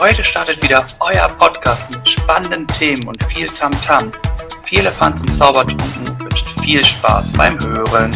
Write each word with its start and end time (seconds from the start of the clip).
Heute 0.00 0.22
startet 0.22 0.62
wieder 0.62 0.86
euer 1.00 1.28
Podcast 1.28 1.90
mit 1.90 2.08
spannenden 2.08 2.68
Themen 2.68 3.08
und 3.08 3.20
viel 3.24 3.48
Tamtam. 3.48 4.12
-Tam. 4.12 4.62
Viel 4.64 4.78
Elefanz 4.78 5.22
und 5.22 5.32
Zaubertrunken 5.32 6.20
wünscht 6.20 6.48
viel 6.60 6.84
Spaß 6.84 7.32
beim 7.32 7.58
Hören. 7.58 8.12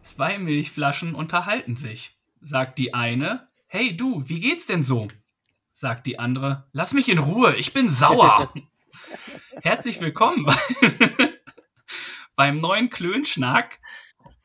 Zwei 0.00 0.38
Milchflaschen 0.38 1.14
unterhalten 1.14 1.76
sich. 1.76 2.16
Sagt 2.40 2.78
die 2.78 2.94
eine, 2.94 3.48
hey 3.66 3.94
du, 3.94 4.26
wie 4.30 4.40
geht's 4.40 4.64
denn 4.64 4.82
so? 4.82 5.08
Sagt 5.74 6.06
die 6.06 6.18
andere, 6.18 6.66
lass 6.72 6.94
mich 6.94 7.10
in 7.10 7.18
Ruhe, 7.18 7.54
ich 7.56 7.74
bin 7.74 7.90
sauer. 7.90 8.50
Herzlich 9.62 10.00
willkommen 10.00 10.46
beim 12.34 12.60
neuen 12.60 12.88
Klönschnack. 12.88 13.78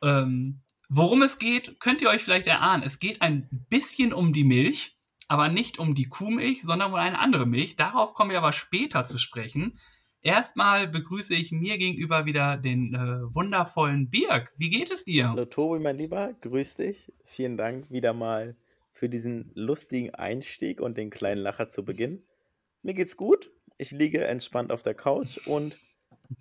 Ähm, 0.02 0.60
worum 0.94 1.22
es 1.22 1.40
geht, 1.40 1.80
könnt 1.80 2.02
ihr 2.02 2.10
euch 2.10 2.22
vielleicht 2.22 2.48
erahnen. 2.48 2.84
Es 2.84 3.00
geht 3.00 3.22
ein 3.22 3.48
bisschen 3.70 4.14
um 4.14 4.34
die 4.34 4.44
Milch, 4.44 4.98
aber 5.30 5.48
nicht 5.48 5.80
um 5.80 5.96
die 5.96 6.10
Kuhmilch, 6.10 6.62
sondern 6.64 6.92
um 6.92 6.96
eine 6.96 7.18
andere 7.18 7.46
Milch. 7.46 7.78
Darauf 7.78 8.14
kommen 8.14 8.32
wir 8.32 8.38
aber 8.38 8.52
später 8.52 9.06
zu 9.06 9.18
sprechen. 9.18 9.80
Erstmal 10.22 10.90
begrüße 10.90 11.34
ich 11.34 11.54
mir 11.54 11.78
gegenüber 11.78 12.26
wieder 12.26 12.58
den 12.58 12.94
äh, 12.94 13.34
wundervollen 13.34 14.10
Birg. 14.10 14.54
Wie 14.58 14.70
geht 14.70 14.92
es 14.92 15.06
dir? 15.06 15.30
Hallo 15.30 15.46
Tobi, 15.46 15.80
mein 15.80 15.98
Lieber, 15.98 16.34
grüß 16.42 16.76
dich. 16.76 17.12
Vielen 17.24 17.56
Dank 17.58 17.90
wieder 17.90 18.14
mal 18.14 18.58
für 18.92 19.08
diesen 19.08 19.52
lustigen 19.56 20.14
Einstieg 20.14 20.82
und 20.82 20.98
den 20.98 21.10
kleinen 21.10 21.42
Lacher 21.42 21.70
zu 21.70 21.86
Beginn. 21.86 22.22
Mir 22.84 22.94
geht's 22.94 23.16
gut. 23.16 23.50
Ich 23.78 23.92
liege 23.92 24.26
entspannt 24.26 24.72
auf 24.72 24.84
der 24.84 24.94
Couch 24.94 25.48
und 25.48 25.80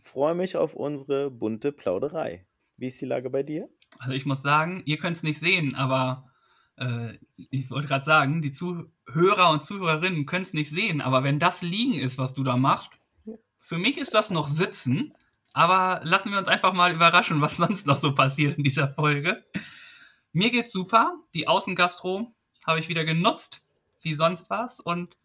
freue 0.03 0.35
mich 0.35 0.57
auf 0.57 0.75
unsere 0.75 1.31
bunte 1.31 1.71
Plauderei. 1.71 2.45
Wie 2.77 2.89
ist 2.89 3.01
die 3.01 3.07
Lage 3.07 3.31
bei 3.31 3.45
dir? 3.45 3.69
Also 3.99 4.13
ich 4.13 4.27
muss 4.27 4.43
sagen, 4.43 4.83
ihr 4.87 4.99
könnt 4.99 5.17
es 5.17 5.23
nicht 5.23 5.41
sehen, 5.41 5.75
aber 5.75 6.31
äh, 6.77 7.19
ich 7.37 7.71
wollte 7.71 7.89
gerade 7.89 8.05
sagen, 8.05 8.43
die 8.43 8.51
Zuhörer 8.51 9.51
und 9.51 9.65
Zuhörerinnen 9.65 10.27
können 10.27 10.43
es 10.43 10.55
nicht 10.55 10.71
sehen, 10.71 11.01
aber 11.01 11.23
wenn 11.25 11.39
das 11.39 11.63
Liegen 11.63 11.95
ist, 11.95 12.19
was 12.19 12.35
du 12.35 12.43
da 12.43 12.57
machst, 12.57 12.93
für 13.61 13.79
mich 13.79 13.99
ist 13.99 14.15
das 14.15 14.31
noch 14.31 14.49
Sitzen, 14.49 15.13
aber 15.53 16.01
lassen 16.05 16.31
wir 16.31 16.39
uns 16.39 16.49
einfach 16.49 16.73
mal 16.73 16.93
überraschen, 16.93 17.41
was 17.41 17.57
sonst 17.57 17.87
noch 17.87 17.97
so 17.97 18.15
passiert 18.15 18.57
in 18.57 18.65
dieser 18.65 18.89
Folge. 18.89 19.45
Mir 20.33 20.51
geht's 20.51 20.73
super. 20.73 21.15
Die 21.35 21.49
Außengastro 21.49 22.35
habe 22.67 22.81
ich 22.81 22.89
wieder 22.89 23.05
genutzt, 23.05 23.67
wie 24.01 24.15
sonst 24.15 24.49
was. 24.51 24.81
Und 24.81 25.17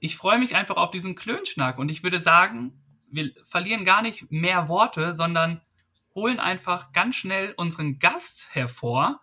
ich 0.00 0.16
freue 0.16 0.38
mich 0.38 0.56
einfach 0.56 0.76
auf 0.76 0.90
diesen 0.90 1.14
Klönschnack. 1.14 1.78
Und 1.78 1.90
ich 1.90 2.02
würde 2.02 2.22
sagen, 2.22 2.82
wir 3.10 3.32
verlieren 3.44 3.84
gar 3.84 4.02
nicht 4.02 4.30
mehr 4.30 4.68
Worte, 4.68 5.14
sondern 5.14 5.60
holen 6.14 6.40
einfach 6.40 6.92
ganz 6.92 7.16
schnell 7.16 7.54
unseren 7.56 7.98
Gast 7.98 8.48
hervor. 8.52 9.20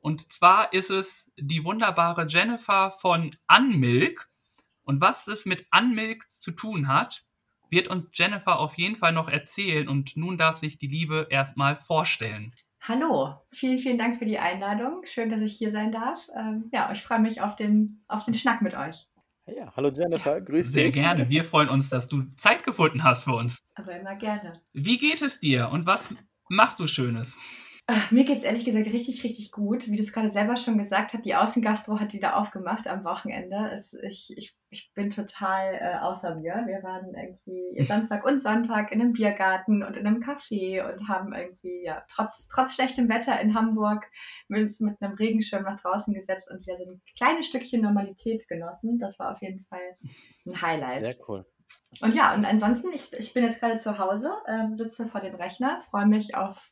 Und 0.00 0.32
zwar 0.32 0.72
ist 0.72 0.90
es 0.90 1.32
die 1.38 1.64
wunderbare 1.64 2.26
Jennifer 2.26 2.90
von 2.90 3.34
Unmilk. 3.48 4.28
Und 4.82 5.00
was 5.00 5.26
es 5.28 5.46
mit 5.46 5.66
Unmilk 5.74 6.30
zu 6.30 6.50
tun 6.50 6.88
hat, 6.88 7.24
wird 7.70 7.88
uns 7.88 8.10
Jennifer 8.12 8.58
auf 8.58 8.76
jeden 8.76 8.96
Fall 8.96 9.12
noch 9.12 9.28
erzählen. 9.28 9.88
Und 9.88 10.16
nun 10.16 10.36
darf 10.36 10.56
sich 10.56 10.78
die 10.78 10.88
Liebe 10.88 11.26
erstmal 11.30 11.76
vorstellen. 11.76 12.54
Hallo, 12.82 13.40
vielen, 13.50 13.78
vielen 13.78 13.96
Dank 13.96 14.18
für 14.18 14.26
die 14.26 14.38
Einladung. 14.38 15.06
Schön, 15.06 15.30
dass 15.30 15.40
ich 15.40 15.56
hier 15.56 15.70
sein 15.70 15.90
darf. 15.90 16.28
Ähm, 16.38 16.68
ja, 16.70 16.92
ich 16.92 17.02
freue 17.02 17.20
mich 17.20 17.40
auf 17.40 17.56
den, 17.56 18.04
auf 18.08 18.26
den 18.26 18.34
Schnack 18.34 18.60
mit 18.60 18.74
euch. 18.74 19.06
Ja, 19.46 19.70
hallo 19.76 19.90
Jennifer, 19.90 20.40
grüß 20.40 20.72
Sehr 20.72 20.84
dich. 20.84 20.94
Sehr 20.94 21.02
gerne. 21.02 21.28
Wir 21.28 21.44
freuen 21.44 21.68
uns, 21.68 21.90
dass 21.90 22.06
du 22.06 22.22
Zeit 22.36 22.64
gefunden 22.64 23.04
hast 23.04 23.24
für 23.24 23.34
uns. 23.34 23.62
Aber 23.74 23.94
immer 23.94 24.14
gerne. 24.16 24.60
Wie 24.72 24.96
geht 24.96 25.20
es 25.20 25.38
dir 25.38 25.68
und 25.70 25.84
was 25.84 26.14
machst 26.48 26.80
du 26.80 26.86
Schönes? 26.86 27.36
Mir 28.10 28.24
geht 28.24 28.38
es 28.38 28.44
ehrlich 28.44 28.64
gesagt 28.64 28.86
richtig, 28.86 29.22
richtig 29.24 29.52
gut. 29.52 29.88
Wie 29.88 29.96
du 29.96 30.02
es 30.02 30.12
gerade 30.12 30.32
selber 30.32 30.56
schon 30.56 30.78
gesagt 30.78 31.12
hast, 31.12 31.24
die 31.24 31.34
Außengastro 31.34 32.00
hat 32.00 32.14
wieder 32.14 32.38
aufgemacht 32.38 32.86
am 32.86 33.04
Wochenende. 33.04 33.70
Es, 33.74 33.92
ich, 33.92 34.32
ich, 34.38 34.56
ich 34.70 34.90
bin 34.94 35.10
total 35.10 35.74
äh, 35.74 35.98
außer 35.98 36.36
mir. 36.36 36.64
Wir 36.66 36.82
waren 36.82 37.14
irgendwie 37.14 37.84
Samstag 37.84 38.24
und 38.24 38.40
Sonntag 38.40 38.90
in 38.90 39.02
einem 39.02 39.12
Biergarten 39.12 39.82
und 39.82 39.98
in 39.98 40.06
einem 40.06 40.22
Café 40.22 40.82
und 40.90 41.08
haben 41.08 41.34
irgendwie, 41.34 41.84
ja, 41.84 42.02
trotz, 42.08 42.48
trotz 42.48 42.74
schlechtem 42.74 43.10
Wetter 43.10 43.38
in 43.38 43.54
Hamburg 43.54 44.10
mit, 44.48 44.80
mit 44.80 45.02
einem 45.02 45.14
Regenschirm 45.14 45.64
nach 45.64 45.78
draußen 45.78 46.14
gesetzt 46.14 46.50
und 46.50 46.60
wieder 46.60 46.76
so 46.76 46.84
ein 46.84 47.02
kleines 47.18 47.48
Stückchen 47.48 47.82
Normalität 47.82 48.48
genossen. 48.48 48.98
Das 48.98 49.18
war 49.18 49.32
auf 49.32 49.42
jeden 49.42 49.62
Fall 49.66 49.98
ein 50.46 50.62
Highlight. 50.62 51.04
Sehr 51.04 51.16
cool. 51.28 51.44
Und 52.00 52.14
ja, 52.14 52.34
und 52.34 52.46
ansonsten, 52.46 52.92
ich, 52.92 53.12
ich 53.12 53.34
bin 53.34 53.44
jetzt 53.44 53.60
gerade 53.60 53.78
zu 53.78 53.98
Hause, 53.98 54.32
äh, 54.46 54.74
sitze 54.74 55.06
vor 55.06 55.20
dem 55.20 55.34
Rechner, 55.34 55.80
freue 55.90 56.06
mich 56.06 56.34
auf 56.34 56.70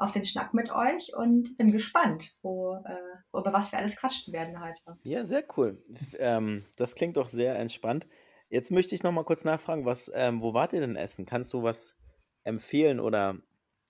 auf 0.00 0.12
den 0.12 0.24
Schnack 0.24 0.54
mit 0.54 0.70
euch 0.70 1.14
und 1.14 1.56
bin 1.58 1.70
gespannt, 1.70 2.34
wo, 2.42 2.74
äh, 2.74 3.38
über 3.38 3.52
was 3.52 3.70
wir 3.70 3.78
alles 3.78 3.96
quatschen 3.96 4.32
werden 4.32 4.58
heute. 4.60 4.80
Ja, 5.02 5.24
sehr 5.24 5.44
cool. 5.56 5.82
Ähm, 6.18 6.64
das 6.76 6.94
klingt 6.94 7.18
doch 7.18 7.28
sehr 7.28 7.56
entspannt. 7.58 8.06
Jetzt 8.48 8.70
möchte 8.70 8.94
ich 8.94 9.02
noch 9.02 9.12
mal 9.12 9.24
kurz 9.24 9.44
nachfragen, 9.44 9.84
was, 9.84 10.10
ähm, 10.14 10.40
wo 10.40 10.54
wart 10.54 10.72
ihr 10.72 10.80
denn 10.80 10.96
essen? 10.96 11.26
Kannst 11.26 11.52
du 11.52 11.62
was 11.62 11.96
empfehlen 12.44 12.98
oder 12.98 13.36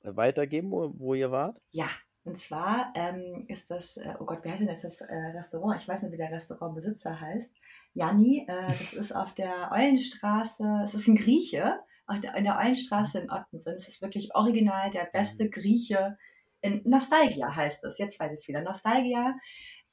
weitergeben, 0.02 0.72
wo, 0.72 0.92
wo 0.98 1.14
ihr 1.14 1.30
wart? 1.30 1.60
Ja, 1.70 1.88
und 2.24 2.36
zwar 2.38 2.92
ähm, 2.96 3.44
ist 3.46 3.70
das, 3.70 3.96
äh, 3.96 4.14
oh 4.18 4.24
Gott, 4.24 4.44
wie 4.44 4.50
heißt 4.50 4.60
denn 4.60 4.68
das, 4.68 4.82
das 4.82 5.00
äh, 5.02 5.14
Restaurant? 5.14 5.80
Ich 5.80 5.88
weiß 5.88 6.02
nicht, 6.02 6.12
wie 6.12 6.18
der 6.18 6.32
Restaurantbesitzer 6.32 7.20
heißt. 7.20 7.54
Janni, 7.94 8.46
äh, 8.48 8.66
das 8.66 8.92
ist 8.92 9.12
auf 9.12 9.32
der 9.34 9.70
Eulenstraße, 9.72 10.80
es 10.84 10.94
ist 10.94 11.06
ein 11.06 11.16
Grieche, 11.16 11.78
in 12.10 12.44
der 12.44 12.58
Eulenstraße 12.58 13.20
in 13.20 13.30
Ottensen. 13.30 13.74
Es 13.74 13.88
ist 13.88 14.02
wirklich 14.02 14.34
original 14.34 14.90
der 14.90 15.04
beste 15.12 15.44
mhm. 15.44 15.50
Grieche. 15.50 16.18
In 16.60 16.82
Nostalgia 16.84 17.54
heißt 17.54 17.84
es. 17.84 17.98
Jetzt 17.98 18.18
weiß 18.20 18.32
ich 18.32 18.40
es 18.40 18.48
wieder. 18.48 18.62
Nostalgia, 18.62 19.34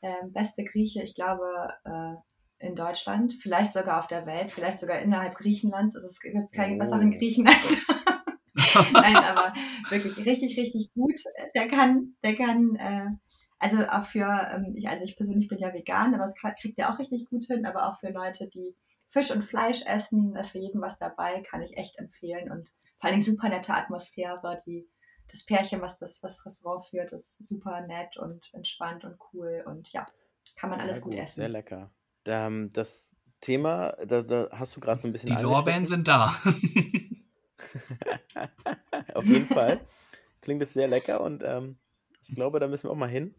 äh, 0.02 0.14
beste 0.28 0.64
Grieche, 0.64 1.02
ich 1.02 1.16
glaube, 1.16 1.46
äh, 1.86 2.16
in 2.60 2.76
Deutschland, 2.76 3.36
vielleicht 3.42 3.74
sogar 3.74 4.00
auf 4.00 4.08
der 4.08 4.26
Welt, 4.26 4.52
vielleicht 4.52 4.80
sogar 4.80 5.00
innerhalb 5.00 5.36
Griechenlands. 5.36 5.96
Es 5.96 6.20
gibt 6.20 6.52
keinen 6.54 6.76
oh. 6.76 6.80
besseren 6.80 7.12
Griechen 7.12 7.48
als. 7.48 7.78
Nein, 8.94 9.16
aber 9.16 9.54
wirklich 9.90 10.18
richtig, 10.26 10.58
richtig 10.58 10.92
gut. 10.94 11.20
Der 11.56 11.68
kann, 11.68 12.16
der 12.24 12.36
kann, 12.36 12.76
äh, 12.76 13.06
also 13.60 13.78
auch 13.88 14.06
für, 14.06 14.50
ähm, 14.54 14.74
ich, 14.76 14.90
also 14.90 15.04
ich 15.04 15.16
persönlich 15.16 15.48
bin 15.48 15.60
ja 15.60 15.74
vegan, 15.74 16.16
aber 16.16 16.24
das 16.24 16.36
kriegt 16.60 16.80
er 16.80 16.92
auch 16.92 17.00
richtig 17.00 17.26
gut 17.30 17.46
hin, 17.46 17.66
aber 17.66 17.88
auch 17.88 18.00
für 18.00 18.10
Leute, 18.10 18.48
die 18.48 18.76
Fisch 19.10 19.32
und 19.32 19.44
Fleisch 19.44 19.82
essen, 19.86 20.34
da 20.34 20.42
ist 20.42 20.50
für 20.50 20.60
jeden 20.60 20.82
was 20.82 20.98
dabei, 20.98 21.42
kann 21.42 21.62
ich 21.62 21.78
echt 21.78 21.98
empfehlen. 21.98 22.52
Und 22.52 22.72
vor 23.00 23.10
allem 23.10 23.22
super 23.22 23.50
nette 23.50 23.74
Atmosphäre. 23.74 24.60
Die, 24.66 24.88
das 25.32 25.46
Pärchen, 25.46 25.82
was 25.82 25.98
das, 25.98 26.22
was 26.24 26.38
das 26.38 26.46
Restaurant 26.46 26.86
führt, 26.86 27.12
ist 27.14 27.48
super 27.48 27.82
nett 27.82 28.18
und 28.18 28.50
entspannt 28.54 29.04
und 29.06 29.18
cool. 29.34 29.64
Und 29.66 29.92
ja, 29.92 30.06
kann 30.58 30.70
man 30.70 30.80
alles 30.80 31.02
gut, 31.02 31.14
gut, 31.14 31.22
essen. 31.22 31.42
Sehr 31.42 31.50
lecker. 31.50 31.92
Ähm, 32.26 32.72
das 32.74 33.16
Thema, 33.40 33.96
da, 34.06 34.22
da 34.24 34.50
hast 34.52 34.76
du 34.76 34.80
gerade 34.80 35.00
so 35.02 35.08
ein 35.08 35.14
bisschen. 35.14 35.36
Die 35.36 35.42
Lorbeeren 35.42 35.86
sind 35.86 36.08
da. 36.08 36.26
Auf 39.14 39.26
jeden 39.26 39.48
Fall. 39.48 39.80
Klingt 40.42 40.62
es 40.62 40.74
sehr 40.74 40.88
lecker 40.88 41.22
und 41.22 41.44
ähm, 41.44 41.78
ich 42.22 42.34
glaube, 42.34 42.60
da 42.60 42.68
müssen 42.68 42.88
wir 42.88 42.92
auch 42.92 42.96
mal 42.96 43.10
hin. 43.10 43.36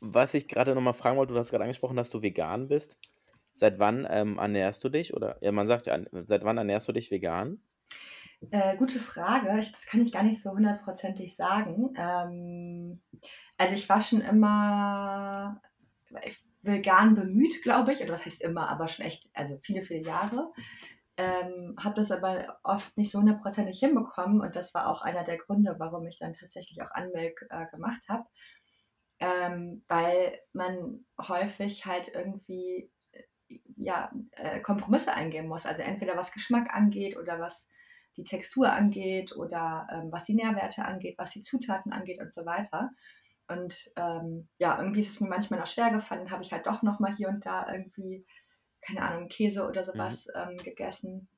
Was 0.00 0.34
ich 0.34 0.46
gerade 0.48 0.74
noch 0.74 0.82
mal 0.82 0.92
fragen 0.92 1.16
wollte, 1.16 1.32
du 1.32 1.38
hast 1.38 1.50
gerade 1.50 1.64
angesprochen, 1.64 1.96
dass 1.96 2.10
du 2.10 2.20
vegan 2.22 2.68
bist. 2.68 2.98
Seit 3.56 3.78
wann 3.78 4.06
ähm, 4.10 4.36
ernährst 4.36 4.84
du 4.84 4.90
dich? 4.90 5.14
Oder 5.14 5.38
ja, 5.40 5.50
man 5.50 5.66
sagt 5.66 5.86
ja, 5.86 5.98
seit 6.26 6.44
wann 6.44 6.58
ernährst 6.58 6.86
du 6.88 6.92
dich 6.92 7.10
vegan? 7.10 7.58
Äh, 8.50 8.76
gute 8.76 8.98
Frage. 8.98 9.58
Ich, 9.58 9.72
das 9.72 9.86
kann 9.86 10.02
ich 10.02 10.12
gar 10.12 10.22
nicht 10.22 10.42
so 10.42 10.50
hundertprozentig 10.50 11.34
sagen. 11.34 11.94
Ähm, 11.96 13.00
also 13.56 13.74
ich 13.74 13.88
war 13.88 14.02
schon 14.02 14.20
immer 14.20 15.58
vegan 16.60 17.14
bemüht, 17.14 17.62
glaube 17.62 17.92
ich. 17.92 18.02
Oder 18.02 18.12
was 18.12 18.26
heißt 18.26 18.42
immer, 18.42 18.68
aber 18.68 18.88
schon 18.88 19.06
echt, 19.06 19.30
also 19.32 19.58
viele, 19.62 19.82
viele 19.82 20.02
Jahre. 20.06 20.52
Ähm, 21.16 21.76
habe 21.82 21.94
das 21.94 22.10
aber 22.10 22.58
oft 22.62 22.94
nicht 22.98 23.10
so 23.10 23.20
hundertprozentig 23.20 23.78
hinbekommen 23.78 24.42
und 24.42 24.54
das 24.54 24.74
war 24.74 24.86
auch 24.86 25.00
einer 25.00 25.24
der 25.24 25.38
Gründe, 25.38 25.76
warum 25.78 26.06
ich 26.06 26.18
dann 26.18 26.34
tatsächlich 26.34 26.82
auch 26.82 26.90
Anmilk 26.90 27.46
äh, 27.48 27.64
gemacht 27.70 28.02
habe. 28.10 28.24
Ähm, 29.18 29.82
weil 29.88 30.38
man 30.52 31.06
häufig 31.18 31.86
halt 31.86 32.08
irgendwie 32.08 32.90
ja, 33.76 34.10
äh, 34.32 34.60
Kompromisse 34.60 35.12
eingehen 35.12 35.48
muss. 35.48 35.66
Also 35.66 35.82
entweder 35.82 36.16
was 36.16 36.32
Geschmack 36.32 36.74
angeht 36.74 37.16
oder 37.16 37.40
was 37.40 37.68
die 38.16 38.24
Textur 38.24 38.72
angeht 38.72 39.36
oder 39.36 39.86
ähm, 39.92 40.10
was 40.10 40.24
die 40.24 40.34
Nährwerte 40.34 40.84
angeht, 40.84 41.18
was 41.18 41.30
die 41.30 41.42
Zutaten 41.42 41.92
angeht 41.92 42.20
und 42.20 42.32
so 42.32 42.46
weiter. 42.46 42.90
Und 43.48 43.92
ähm, 43.96 44.48
ja, 44.58 44.78
irgendwie 44.78 45.00
ist 45.00 45.10
es 45.10 45.20
mir 45.20 45.28
manchmal 45.28 45.60
noch 45.60 45.66
schwer 45.66 45.90
gefallen, 45.90 46.30
habe 46.30 46.42
ich 46.42 46.52
halt 46.52 46.66
doch 46.66 46.82
nochmal 46.82 47.14
hier 47.14 47.28
und 47.28 47.46
da 47.46 47.70
irgendwie, 47.72 48.26
keine 48.80 49.02
Ahnung, 49.02 49.28
Käse 49.28 49.66
oder 49.66 49.84
sowas 49.84 50.26
mhm. 50.26 50.50
ähm, 50.50 50.56
gegessen. 50.56 51.28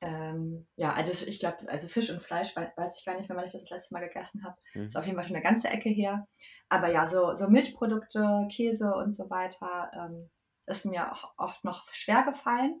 Ähm, 0.00 0.66
ja, 0.76 0.92
also 0.94 1.26
ich 1.26 1.38
glaube, 1.38 1.68
also 1.68 1.88
Fisch 1.88 2.10
und 2.10 2.22
Fleisch 2.22 2.56
weiß 2.56 2.98
ich 2.98 3.04
gar 3.04 3.16
nicht 3.16 3.28
mehr, 3.28 3.36
wann 3.36 3.44
ich 3.44 3.52
das 3.52 3.62
das 3.62 3.70
letzte 3.70 3.94
Mal 3.94 4.06
gegessen 4.06 4.44
habe. 4.44 4.56
Mhm. 4.74 4.84
Ist 4.84 4.96
auf 4.96 5.04
jeden 5.04 5.16
Fall 5.16 5.26
schon 5.26 5.36
eine 5.36 5.44
ganze 5.44 5.68
Ecke 5.68 5.90
her. 5.90 6.26
Aber 6.68 6.88
ja, 6.88 7.06
so, 7.06 7.36
so 7.36 7.48
Milchprodukte, 7.48 8.48
Käse 8.50 8.94
und 8.94 9.14
so 9.14 9.30
weiter, 9.30 9.90
ähm, 9.94 10.30
ist 10.66 10.84
mir 10.84 11.12
auch 11.12 11.32
oft 11.36 11.64
noch 11.64 11.86
schwer 11.92 12.22
gefallen, 12.24 12.80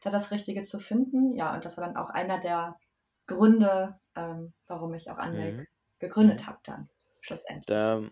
da 0.00 0.10
das 0.10 0.30
Richtige 0.30 0.64
zu 0.64 0.80
finden. 0.80 1.34
Ja, 1.34 1.54
und 1.54 1.64
das 1.64 1.76
war 1.76 1.86
dann 1.86 1.96
auch 1.96 2.10
einer 2.10 2.38
der 2.40 2.78
Gründe, 3.26 3.98
ähm, 4.16 4.54
warum 4.66 4.94
ich 4.94 5.10
auch 5.10 5.18
Anmelk 5.18 5.56
mhm. 5.56 5.66
gegründet 5.98 6.46
habe 6.46 6.58
dann 6.64 6.88
schlussendlich. 7.20 7.66
Da, 7.66 8.02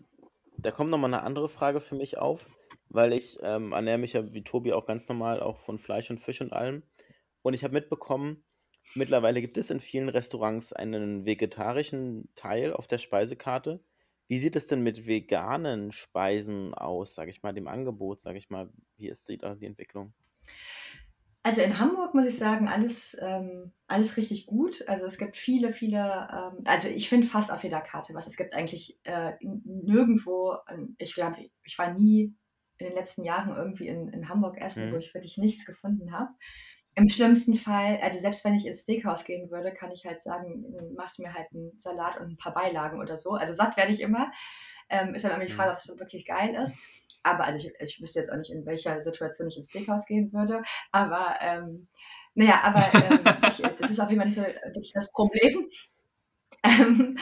da 0.59 0.71
kommt 0.71 0.91
nochmal 0.91 1.13
eine 1.13 1.23
andere 1.23 1.49
Frage 1.49 1.81
für 1.81 1.95
mich 1.95 2.19
auf. 2.19 2.49
weil 2.93 3.13
ich 3.13 3.39
ähm, 3.43 3.73
ernähre 3.73 3.99
mich 3.99 4.13
ja 4.13 4.33
wie 4.33 4.45
Tobi 4.45 4.73
auch 4.73 4.87
ganz 4.87 5.09
normal 5.09 5.41
auch 5.41 5.59
von 5.59 5.79
Fleisch 5.79 6.11
und 6.11 6.19
Fisch 6.19 6.41
und 6.41 6.53
allem. 6.53 6.83
Und 7.43 7.55
ich 7.55 7.65
habe 7.65 7.75
mitbekommen, 7.75 8.45
mittlerweile 8.95 9.41
gibt 9.41 9.57
es 9.57 9.71
in 9.71 9.81
vielen 9.81 10.09
Restaurants 10.09 10.73
einen 10.73 11.25
vegetarischen 11.25 12.31
Teil 12.35 12.73
auf 12.73 12.87
der 12.87 12.99
Speisekarte. 12.99 13.83
Wie 14.29 14.39
sieht 14.39 14.57
es 14.57 14.67
denn 14.67 14.83
mit 14.83 15.07
veganen 15.07 15.93
Speisen 15.93 16.75
aus, 16.75 17.15
sage 17.15 17.31
ich 17.31 17.43
mal, 17.43 17.53
dem 17.53 17.69
Angebot, 17.69 18.21
sage 18.21 18.39
ich 18.39 18.51
mal? 18.51 18.71
Wie 18.97 19.09
ist 19.09 19.29
die, 19.29 19.39
da 19.39 19.55
die 19.55 19.67
Entwicklung? 19.67 20.15
Also 21.45 21.61
in 21.61 21.79
Hamburg 21.79 22.15
muss 22.15 22.27
ich 22.27 22.39
sagen, 22.39 22.69
alles, 22.69 23.17
ähm, 23.21 23.73
alles 23.89 24.17
richtig 24.17 24.47
gut. 24.47 24.87
Also 24.87 25.07
es 25.07 25.19
gibt 25.19 25.37
viele, 25.37 25.73
viele, 25.73 26.29
ähm, 26.33 26.63
also 26.65 26.89
ich 26.89 27.09
finde 27.09 27.27
fast 27.27 27.51
auf 27.51 27.65
jeder 27.65 27.81
Karte 27.81 28.15
was. 28.15 28.29
Es 28.29 28.37
gibt 28.37 28.55
eigentlich 28.55 29.01
äh, 29.03 29.33
nirgendwo, 29.41 30.57
ähm, 30.69 30.95
ich 30.99 31.15
glaube, 31.15 31.37
ich 31.65 31.79
war 31.79 31.93
nie 31.95 32.35
in 32.79 32.87
den 32.87 32.95
letzten 32.95 33.25
Jahren 33.25 33.57
irgendwie 33.57 33.89
in, 33.89 34.09
in 34.09 34.29
Hamburg 34.29 34.57
essen, 34.59 34.89
mhm. 34.89 34.93
wo 34.93 34.97
ich 34.99 35.13
wirklich 35.15 35.37
nichts 35.37 35.65
gefunden 35.65 36.13
habe. 36.13 36.31
Im 36.95 37.09
schlimmsten 37.09 37.55
Fall, 37.55 37.99
also 38.03 38.19
selbst 38.19 38.45
wenn 38.45 38.55
ich 38.55 38.67
ins 38.67 38.81
Steakhouse 38.81 39.25
gehen 39.25 39.51
würde, 39.51 39.73
kann 39.73 39.91
ich 39.93 40.05
halt 40.05 40.21
sagen, 40.21 40.65
machst 40.95 41.19
du 41.19 41.23
mir 41.23 41.33
halt 41.33 41.47
einen 41.53 41.79
Salat 41.79 42.21
und 42.21 42.33
ein 42.33 42.37
paar 42.37 42.53
Beilagen 42.53 43.01
oder 43.01 43.17
so. 43.17 43.31
Also 43.33 43.55
satt 43.55 43.77
werde 43.77 43.93
ich 43.93 44.01
immer. 44.01 44.31
Ähm, 44.91 45.15
ist 45.15 45.25
halt 45.25 45.35
immer 45.35 45.47
die 45.47 45.53
Frage, 45.53 45.71
ob 45.71 45.79
es 45.79 45.85
so 45.85 45.99
wirklich 45.99 46.27
geil 46.27 46.55
ist. 46.55 46.77
Aber 47.23 47.45
also 47.45 47.59
ich, 47.59 47.73
ich 47.81 48.01
wüsste 48.01 48.19
jetzt 48.19 48.31
auch 48.31 48.37
nicht, 48.37 48.51
in 48.51 48.67
welcher 48.67 49.01
Situation 49.01 49.49
ich 49.49 49.57
ins 49.57 49.69
Steakhouse 49.69 50.07
gehen 50.07 50.33
würde. 50.33 50.63
Aber 50.91 51.37
ähm, 51.41 51.89
naja, 52.35 52.61
aber 52.63 52.83
ähm, 52.95 53.21
ich, 53.49 53.63
das 53.79 53.91
ist 53.91 54.01
auf 54.01 54.11
jeden 54.11 54.21
Fall 54.21 54.29
nicht 54.29 54.37
so 54.37 54.43
wirklich 54.43 54.93
das 54.93 55.11
Problem. 55.13 55.67
Ähm, 56.65 57.19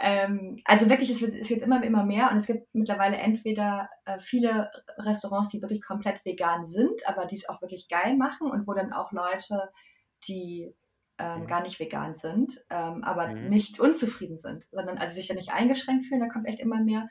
ähm, 0.00 0.58
also 0.64 0.88
wirklich, 0.88 1.10
es 1.10 1.20
wird, 1.20 1.34
es 1.34 1.50
wird 1.50 1.60
immer, 1.60 1.82
immer 1.84 2.04
mehr 2.04 2.30
und 2.30 2.38
es 2.38 2.46
gibt 2.46 2.66
mittlerweile 2.74 3.18
entweder 3.18 3.90
äh, 4.06 4.18
viele 4.18 4.70
Restaurants, 4.96 5.50
die 5.50 5.60
wirklich 5.60 5.82
komplett 5.82 6.24
vegan 6.24 6.66
sind, 6.66 7.06
aber 7.06 7.26
die 7.26 7.36
es 7.36 7.48
auch 7.48 7.60
wirklich 7.60 7.86
geil 7.88 8.16
machen 8.16 8.50
und 8.50 8.66
wo 8.66 8.72
dann 8.72 8.94
auch 8.94 9.12
Leute, 9.12 9.70
die 10.26 10.74
ähm, 11.18 11.42
mhm. 11.42 11.46
gar 11.46 11.62
nicht 11.62 11.78
vegan 11.78 12.14
sind, 12.14 12.64
ähm, 12.70 13.04
aber 13.04 13.28
mhm. 13.28 13.50
nicht 13.50 13.78
unzufrieden 13.78 14.38
sind, 14.38 14.64
sondern 14.70 14.96
also 14.96 15.14
sich 15.14 15.28
ja 15.28 15.34
nicht 15.34 15.52
eingeschränkt 15.52 16.06
fühlen, 16.06 16.22
da 16.22 16.28
kommt 16.28 16.48
echt 16.48 16.60
immer 16.60 16.82
mehr. 16.82 17.06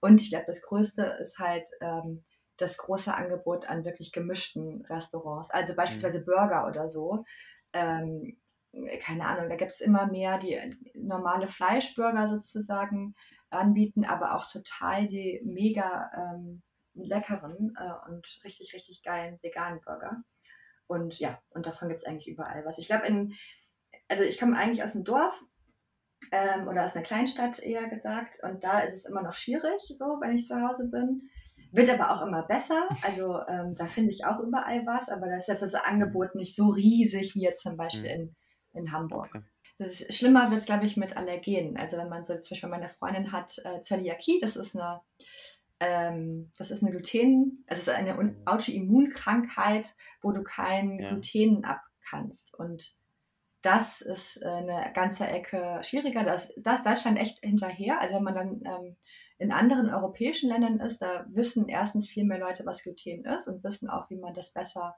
Und 0.00 0.20
ich 0.20 0.30
glaube, 0.30 0.46
das 0.48 0.62
Größte 0.62 1.16
ist 1.20 1.38
halt 1.38 1.68
ähm, 1.80 2.24
das 2.56 2.76
große 2.76 3.14
Angebot 3.14 3.68
an 3.68 3.84
wirklich 3.84 4.10
gemischten 4.10 4.84
Restaurants. 4.86 5.52
Also 5.52 5.76
beispielsweise 5.76 6.20
mhm. 6.20 6.24
Burger 6.24 6.66
oder 6.66 6.88
so. 6.88 7.24
Ähm, 7.72 8.36
keine 9.00 9.26
Ahnung, 9.26 9.48
da 9.48 9.56
gibt 9.56 9.72
es 9.72 9.80
immer 9.80 10.06
mehr, 10.06 10.38
die 10.38 10.58
normale 10.94 11.48
Fleischburger 11.48 12.26
sozusagen 12.26 13.14
anbieten, 13.50 14.04
aber 14.04 14.34
auch 14.34 14.50
total 14.50 15.08
die 15.08 15.40
mega 15.44 16.10
ähm, 16.16 16.62
leckeren 16.94 17.74
äh, 17.78 18.10
und 18.10 18.26
richtig, 18.44 18.72
richtig 18.74 19.02
geilen 19.02 19.38
veganen 19.42 19.80
Burger. 19.84 20.22
Und 20.86 21.18
ja, 21.18 21.40
und 21.50 21.66
davon 21.66 21.88
gibt 21.88 22.00
es 22.00 22.06
eigentlich 22.06 22.28
überall 22.28 22.64
was. 22.64 22.78
Ich 22.78 22.86
glaube, 22.86 23.06
in, 23.06 23.34
also 24.08 24.24
ich 24.24 24.38
komme 24.38 24.56
eigentlich 24.56 24.82
aus 24.82 24.92
dem 24.92 25.04
Dorf 25.04 25.42
ähm, 26.30 26.68
oder 26.68 26.84
aus 26.84 26.94
einer 26.94 27.04
Kleinstadt 27.04 27.58
eher 27.60 27.88
gesagt. 27.88 28.40
Und 28.42 28.64
da 28.64 28.80
ist 28.80 28.94
es 28.94 29.04
immer 29.04 29.22
noch 29.22 29.34
schwierig, 29.34 29.80
so, 29.98 30.04
wenn 30.20 30.36
ich 30.36 30.46
zu 30.46 30.60
Hause 30.60 30.88
bin. 30.88 31.22
Wird 31.72 31.88
aber 31.88 32.10
auch 32.10 32.26
immer 32.26 32.42
besser. 32.46 32.86
Also 33.02 33.40
ähm, 33.48 33.74
da 33.76 33.86
finde 33.86 34.10
ich 34.10 34.26
auch 34.26 34.40
überall 34.40 34.84
was, 34.86 35.08
aber 35.08 35.26
da 35.26 35.36
ist 35.36 35.48
jetzt 35.48 35.62
das 35.62 35.74
Angebot 35.74 36.34
nicht 36.34 36.54
so 36.54 36.68
riesig 36.68 37.34
wie 37.34 37.42
jetzt 37.42 37.62
zum 37.62 37.78
Beispiel 37.78 38.04
in, 38.04 38.36
in 38.74 38.92
Hamburg. 38.92 39.30
Okay. 39.34 39.42
Ist, 39.78 40.14
schlimmer 40.14 40.50
wird 40.50 40.60
es, 40.60 40.66
glaube 40.66 40.86
ich, 40.86 40.96
mit 40.96 41.16
Allergenen. 41.16 41.76
Also 41.76 41.96
wenn 41.96 42.08
man 42.08 42.24
so, 42.24 42.34
zum 42.38 42.54
Beispiel 42.54 42.68
meine 42.68 42.88
Freundin 42.88 43.32
hat 43.32 43.58
äh, 43.64 43.80
Zöliakie, 43.80 44.38
das 44.40 44.56
ist 44.56 44.76
eine, 44.76 45.00
ähm, 45.80 46.52
das 46.56 46.70
ist 46.70 46.82
eine 46.82 46.92
Gluten, 46.92 47.64
also 47.66 47.80
es 47.80 47.88
ist 47.88 47.94
eine 47.94 48.14
mhm. 48.14 48.42
Autoimmunkrankheit, 48.44 49.96
wo 50.20 50.32
du 50.32 50.42
kein 50.42 50.98
ja. 50.98 51.08
Gluten 51.08 51.64
ab 51.64 51.80
kannst. 52.08 52.54
Und 52.54 52.94
das 53.62 54.00
ist 54.00 54.42
äh, 54.42 54.46
eine 54.46 54.92
ganze 54.94 55.26
Ecke 55.26 55.80
schwieriger. 55.82 56.24
Da 56.24 56.34
ist, 56.34 56.52
da 56.56 56.74
ist 56.74 56.86
Deutschland 56.86 57.18
echt 57.18 57.38
hinterher. 57.40 58.00
Also 58.00 58.16
wenn 58.16 58.24
man 58.24 58.34
dann 58.34 58.62
ähm, 58.64 58.96
in 59.38 59.52
anderen 59.52 59.88
europäischen 59.90 60.50
Ländern 60.50 60.80
ist, 60.80 61.00
da 61.00 61.26
wissen 61.30 61.68
erstens 61.68 62.08
viel 62.08 62.24
mehr 62.24 62.38
Leute, 62.38 62.66
was 62.66 62.82
Gluten 62.82 63.24
ist 63.24 63.48
und 63.48 63.64
wissen 63.64 63.88
auch, 63.88 64.10
wie 64.10 64.16
man 64.16 64.34
das 64.34 64.52
besser 64.52 64.96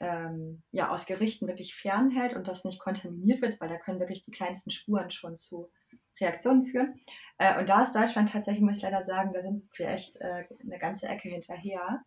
ähm, 0.00 0.62
ja, 0.72 0.90
aus 0.90 1.06
Gerichten 1.06 1.46
wirklich 1.46 1.74
fernhält 1.74 2.34
und 2.34 2.48
das 2.48 2.64
nicht 2.64 2.80
kontaminiert 2.80 3.42
wird, 3.42 3.60
weil 3.60 3.68
da 3.68 3.78
können 3.78 4.00
wirklich 4.00 4.22
die 4.22 4.30
kleinsten 4.30 4.70
Spuren 4.70 5.10
schon 5.10 5.38
zu 5.38 5.70
Reaktionen 6.18 6.66
führen. 6.66 7.00
Äh, 7.38 7.58
und 7.60 7.68
da 7.68 7.82
ist 7.82 7.94
Deutschland 7.94 8.30
tatsächlich, 8.30 8.62
muss 8.62 8.78
ich 8.78 8.82
leider 8.82 9.04
sagen, 9.04 9.32
da 9.32 9.42
sind 9.42 9.68
wir 9.76 9.88
echt 9.88 10.16
äh, 10.16 10.44
eine 10.62 10.78
ganze 10.78 11.06
Ecke 11.06 11.28
hinterher. 11.28 12.02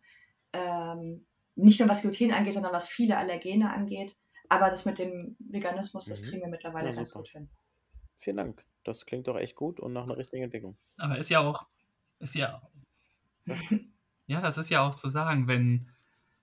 Ähm, 0.52 1.26
nicht 1.54 1.78
nur 1.78 1.88
was 1.88 2.02
Gluten 2.02 2.32
angeht, 2.32 2.54
sondern 2.54 2.72
was 2.72 2.88
viele 2.88 3.16
Allergene 3.16 3.72
angeht. 3.72 4.16
Aber 4.48 4.70
das 4.70 4.84
mit 4.84 4.98
dem 4.98 5.36
Veganismus, 5.38 6.06
das 6.06 6.20
mhm. 6.20 6.26
kriegen 6.26 6.42
wir 6.42 6.48
mittlerweile 6.48 6.90
ja, 6.90 6.94
ganz 6.94 7.14
gut 7.14 7.28
hin. 7.28 7.48
Vielen 8.18 8.36
Dank. 8.36 8.64
Das 8.82 9.06
klingt 9.06 9.28
doch 9.28 9.38
echt 9.38 9.54
gut 9.54 9.80
und 9.80 9.92
nach 9.92 10.04
einer 10.04 10.16
richtigen 10.16 10.42
Entwicklung. 10.42 10.76
Aber 10.98 11.16
ist 11.16 11.30
ja 11.30 11.40
auch, 11.40 11.66
ist 12.18 12.34
ja, 12.34 12.60
ja, 14.26 14.40
das 14.40 14.58
ist 14.58 14.70
ja 14.70 14.86
auch 14.86 14.94
zu 14.94 15.08
sagen, 15.08 15.48
wenn, 15.48 15.93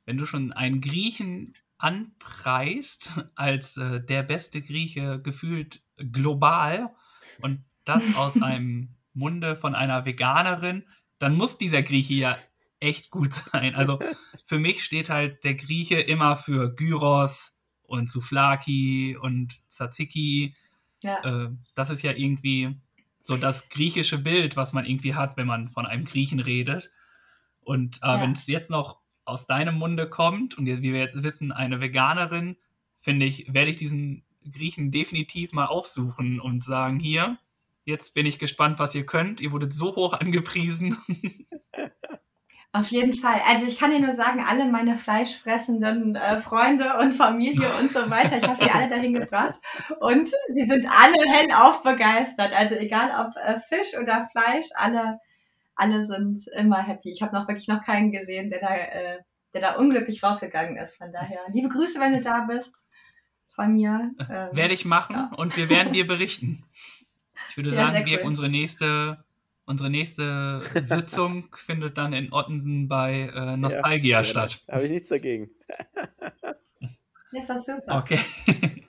wenn 0.06 0.18
du 0.18 0.26
schon 0.26 0.52
einen 0.54 0.82
Griechen 0.82 1.56
anpreist 1.78 3.12
als 3.36 3.78
äh, 3.78 4.04
der 4.04 4.24
beste 4.24 4.62
Grieche 4.62 5.22
gefühlt 5.22 5.82
global 5.98 6.94
und 7.42 7.64
das 7.86 8.16
aus 8.16 8.42
einem 8.42 8.96
Munde 9.14 9.56
von 9.56 9.76
einer 9.76 10.06
Veganerin, 10.06 10.84
dann 11.20 11.36
muss 11.36 11.58
dieser 11.58 11.84
Grieche 11.84 12.14
ja 12.14 12.38
echt 12.80 13.12
gut 13.12 13.34
sein. 13.34 13.76
Also 13.76 14.00
für 14.46 14.58
mich 14.58 14.84
steht 14.84 15.10
halt 15.10 15.44
der 15.44 15.54
Grieche 15.54 16.00
immer 16.00 16.36
für 16.36 16.74
Gyros, 16.74 17.56
und 17.92 18.10
Souflaki 18.10 19.18
und 19.22 19.54
Tzatziki. 19.70 20.56
Ja. 21.04 21.24
Äh, 21.24 21.50
das 21.76 21.90
ist 21.90 22.02
ja 22.02 22.14
irgendwie 22.14 22.80
so 23.20 23.38
das 23.38 23.70
griechische 23.70 24.18
Bild, 24.18 24.56
was 24.56 24.74
man 24.74 24.86
irgendwie 24.86 25.14
hat, 25.14 25.38
wenn 25.38 25.46
man 25.46 25.70
von 25.70 25.86
einem 25.86 26.06
Griechen 26.06 26.40
redet. 26.40 26.90
Und 27.60 27.98
äh, 27.98 28.08
ja. 28.08 28.22
wenn 28.22 28.32
es 28.32 28.48
jetzt 28.48 28.70
noch 28.70 29.01
aus 29.32 29.48
deinem 29.48 29.76
Munde 29.76 30.10
kommt 30.10 30.58
und 30.58 30.66
wie 30.66 30.82
wir 30.82 31.00
jetzt 31.00 31.24
wissen, 31.24 31.52
eine 31.52 31.80
Veganerin, 31.80 32.58
finde 33.00 33.26
ich, 33.26 33.52
werde 33.54 33.72
ich 33.72 33.78
diesen 33.78 34.24
Griechen 34.52 34.92
definitiv 34.92 35.54
mal 35.54 35.66
aufsuchen 35.66 36.40
und 36.40 36.64
sagen, 36.64 37.00
hier, 37.00 37.38
jetzt 37.86 38.14
bin 38.14 38.26
ich 38.26 38.40
gespannt, 38.40 38.78
was 38.80 38.94
ihr 38.94 39.06
könnt. 39.06 39.42
Ihr 39.42 39.52
wurdet 39.52 39.74
so 39.74 39.96
hoch 39.96 40.14
angepriesen. 40.14 40.98
Auf 42.74 42.88
jeden 42.88 43.14
Fall. 43.14 43.42
Also 43.50 43.66
ich 43.66 43.78
kann 43.78 43.92
dir 43.92 44.00
nur 44.00 44.16
sagen, 44.16 44.46
alle 44.48 44.66
meine 44.66 44.98
fleischfressenden 44.98 46.16
äh, 46.16 46.40
Freunde 46.40 46.98
und 47.02 47.14
Familie 47.14 47.68
und 47.82 47.92
so 47.92 48.10
weiter, 48.10 48.38
ich 48.38 48.48
habe 48.48 48.58
sie 48.58 48.72
alle 48.72 48.88
dahin 48.88 49.14
gebracht 49.14 49.60
und 50.00 50.30
sie 50.50 50.66
sind 50.66 50.88
alle 50.90 51.18
hellauf 51.34 51.84
begeistert. 51.84 52.54
Also 52.54 52.76
egal 52.76 53.28
ob 53.28 53.36
äh, 53.36 53.60
Fisch 53.60 53.98
oder 54.02 54.26
Fleisch, 54.26 54.68
alle, 54.76 55.20
alle 55.82 56.06
sind 56.06 56.48
immer 56.56 56.82
happy. 56.82 57.10
Ich 57.10 57.22
habe 57.22 57.36
noch 57.36 57.48
wirklich 57.48 57.68
noch 57.68 57.84
keinen 57.84 58.12
gesehen, 58.12 58.52
der 58.52 58.60
da, 58.60 58.76
äh, 58.76 59.20
der 59.54 59.62
da 59.62 59.76
unglücklich 59.76 60.22
rausgegangen 60.22 60.78
ist. 60.78 60.96
Von 60.96 61.12
daher, 61.12 61.40
liebe 61.52 61.70
Grüße, 61.70 62.00
wenn 62.00 62.14
du 62.14 62.22
da 62.22 62.42
bist 62.42 62.86
von 63.56 63.74
mir. 63.74 64.12
Ähm, 64.20 64.50
Werde 64.56 64.76
ich 64.76 64.86
machen 64.86 65.16
ja. 65.16 65.32
und 65.38 65.58
wir 65.58 65.70
werden 65.70 65.92
dir 65.92 66.06
berichten. 66.06 66.64
Ich 67.50 67.58
würde 67.58 67.72
ja, 67.72 67.88
sagen, 67.88 68.06
wir 68.06 68.20
cool. 68.20 68.28
unsere 68.28 68.50
nächste 68.50 69.24
Unsere 69.66 69.90
nächste 69.90 70.62
Sitzung 70.84 71.48
findet 71.56 71.98
dann 71.98 72.14
in 72.14 72.34
Ottensen 72.34 72.90
bei 72.90 73.32
äh, 73.34 73.56
Nostalgia 73.56 74.18
ja, 74.18 74.24
statt. 74.24 74.64
Habe 74.70 74.84
ich 74.86 74.92
nichts 74.92 75.10
dagegen. 75.10 75.50
ist 77.32 77.50
das 77.50 77.68
super. 77.68 78.00
Okay. 78.00 78.20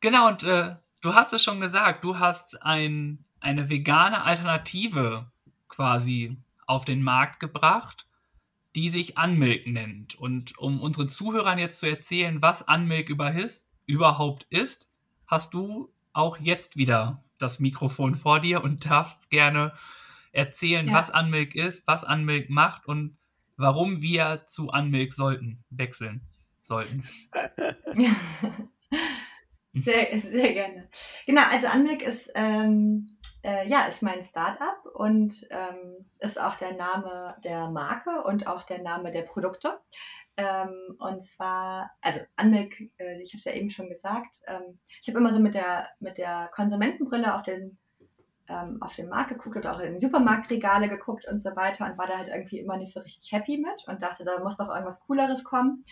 genau, 0.00 0.28
und 0.28 0.42
äh, 0.42 0.74
du 1.02 1.14
hast 1.14 1.32
es 1.34 1.44
schon 1.44 1.60
gesagt, 1.60 2.02
du 2.02 2.18
hast 2.18 2.60
ein, 2.62 3.24
eine 3.38 3.68
vegane 3.68 4.24
Alternative 4.24 5.30
quasi 5.74 6.36
auf 6.66 6.84
den 6.84 7.02
Markt 7.02 7.40
gebracht, 7.40 8.06
die 8.74 8.90
sich 8.90 9.18
Unmilk 9.18 9.66
nennt. 9.66 10.14
Und 10.14 10.58
um 10.58 10.80
unseren 10.80 11.08
Zuhörern 11.08 11.58
jetzt 11.58 11.80
zu 11.80 11.88
erzählen, 11.88 12.42
was 12.42 12.62
Unmilk 12.62 13.10
überhaupt 13.86 14.46
ist, 14.50 14.90
hast 15.26 15.54
du 15.54 15.92
auch 16.12 16.38
jetzt 16.38 16.76
wieder 16.76 17.22
das 17.38 17.60
Mikrofon 17.60 18.14
vor 18.14 18.40
dir 18.40 18.62
und 18.62 18.88
darfst 18.88 19.30
gerne 19.30 19.72
erzählen, 20.32 20.88
ja. 20.88 20.94
was 20.94 21.10
Unmilk 21.10 21.54
ist, 21.54 21.86
was 21.86 22.04
Unmilk 22.04 22.50
macht 22.50 22.86
und 22.86 23.16
warum 23.56 24.02
wir 24.02 24.44
zu 24.46 24.68
Unmilk 24.68 25.14
sollten, 25.14 25.64
wechseln 25.70 26.22
sollten. 26.62 27.04
sehr, 29.74 30.20
sehr 30.20 30.52
gerne. 30.52 30.88
Genau, 31.26 31.42
also 31.42 31.68
Unmilk 31.68 32.02
ist, 32.02 32.30
ähm, 32.34 33.18
äh, 33.44 33.68
ja, 33.68 33.86
ist 33.86 34.02
mein 34.02 34.22
Startup 34.22 34.84
und 34.94 35.46
ähm, 35.50 36.06
ist 36.18 36.40
auch 36.40 36.56
der 36.56 36.72
Name 36.74 37.36
der 37.44 37.68
Marke 37.68 38.22
und 38.24 38.46
auch 38.46 38.62
der 38.62 38.82
Name 38.82 39.12
der 39.12 39.22
Produkte. 39.22 39.78
Ähm, 40.36 40.96
und 40.98 41.22
zwar, 41.22 41.92
also 42.00 42.20
Unmilk, 42.40 42.80
äh, 42.98 43.22
ich 43.22 43.32
habe 43.32 43.38
es 43.38 43.44
ja 43.44 43.52
eben 43.52 43.70
schon 43.70 43.88
gesagt, 43.88 44.40
ähm, 44.46 44.78
ich 45.00 45.08
habe 45.08 45.18
immer 45.18 45.32
so 45.32 45.38
mit 45.38 45.54
der, 45.54 45.88
mit 46.00 46.18
der 46.18 46.50
Konsumentenbrille 46.52 47.34
auf 47.34 47.42
den 47.42 47.78
ähm, 48.48 48.82
auf 48.82 48.94
den 48.94 49.08
Markt 49.08 49.30
geguckt 49.30 49.56
oder 49.56 49.74
auch 49.74 49.80
in 49.80 49.98
Supermarktregale 49.98 50.88
geguckt 50.88 51.26
und 51.26 51.40
so 51.40 51.56
weiter 51.56 51.86
und 51.86 51.96
war 51.96 52.06
da 52.06 52.18
halt 52.18 52.28
irgendwie 52.28 52.58
immer 52.58 52.76
nicht 52.76 52.92
so 52.92 53.00
richtig 53.00 53.32
happy 53.32 53.56
mit 53.58 53.88
und 53.88 54.02
dachte, 54.02 54.24
da 54.24 54.38
muss 54.42 54.58
doch 54.58 54.68
irgendwas 54.68 55.00
Cooleres 55.06 55.44
kommen. 55.44 55.84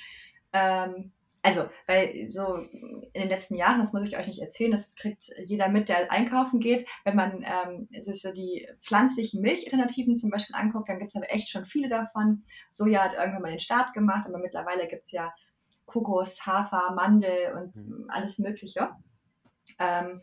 Ähm, 0.52 1.12
also, 1.44 1.68
weil 1.88 2.30
so 2.30 2.54
in 2.54 3.10
den 3.12 3.28
letzten 3.28 3.56
Jahren, 3.56 3.80
das 3.80 3.92
muss 3.92 4.06
ich 4.06 4.16
euch 4.16 4.28
nicht 4.28 4.40
erzählen, 4.40 4.70
das 4.70 4.94
kriegt 4.94 5.28
jeder 5.44 5.68
mit, 5.68 5.88
der 5.88 6.12
einkaufen 6.12 6.60
geht. 6.60 6.86
Wenn 7.04 7.16
man 7.16 7.44
ähm, 7.44 7.88
sich 8.00 8.22
so 8.22 8.32
die 8.32 8.68
pflanzlichen 8.80 9.42
Milchalternativen 9.42 10.16
zum 10.16 10.30
Beispiel 10.30 10.54
anguckt, 10.54 10.88
dann 10.88 11.00
gibt 11.00 11.10
es 11.10 11.16
aber 11.16 11.32
echt 11.32 11.48
schon 11.48 11.66
viele 11.66 11.88
davon. 11.88 12.44
Soja 12.70 13.02
hat 13.02 13.14
irgendwann 13.14 13.42
mal 13.42 13.50
den 13.50 13.58
Start 13.58 13.92
gemacht, 13.92 14.26
aber 14.28 14.38
mittlerweile 14.38 14.86
gibt 14.86 15.06
es 15.06 15.10
ja 15.10 15.34
Kokos, 15.86 16.46
Hafer, 16.46 16.92
Mandel 16.94 17.54
und 17.54 17.74
mhm. 17.74 18.06
alles 18.08 18.38
Mögliche. 18.38 18.90
Ähm, 19.80 20.22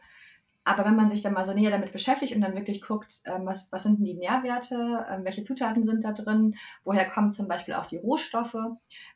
aber 0.69 0.85
wenn 0.85 0.95
man 0.95 1.09
sich 1.09 1.21
dann 1.21 1.33
mal 1.33 1.45
so 1.45 1.53
näher 1.53 1.71
damit 1.71 1.91
beschäftigt 1.91 2.35
und 2.35 2.41
dann 2.41 2.55
wirklich 2.55 2.81
guckt, 2.81 3.21
ähm, 3.25 3.45
was, 3.45 3.71
was 3.71 3.83
sind 3.83 3.97
denn 3.97 4.05
die 4.05 4.13
Nährwerte, 4.13 5.05
ähm, 5.09 5.25
welche 5.25 5.41
Zutaten 5.41 5.83
sind 5.83 6.03
da 6.03 6.11
drin, 6.11 6.55
woher 6.83 7.09
kommen 7.09 7.31
zum 7.31 7.47
Beispiel 7.47 7.73
auch 7.73 7.87
die 7.87 7.97
Rohstoffe 7.97 8.55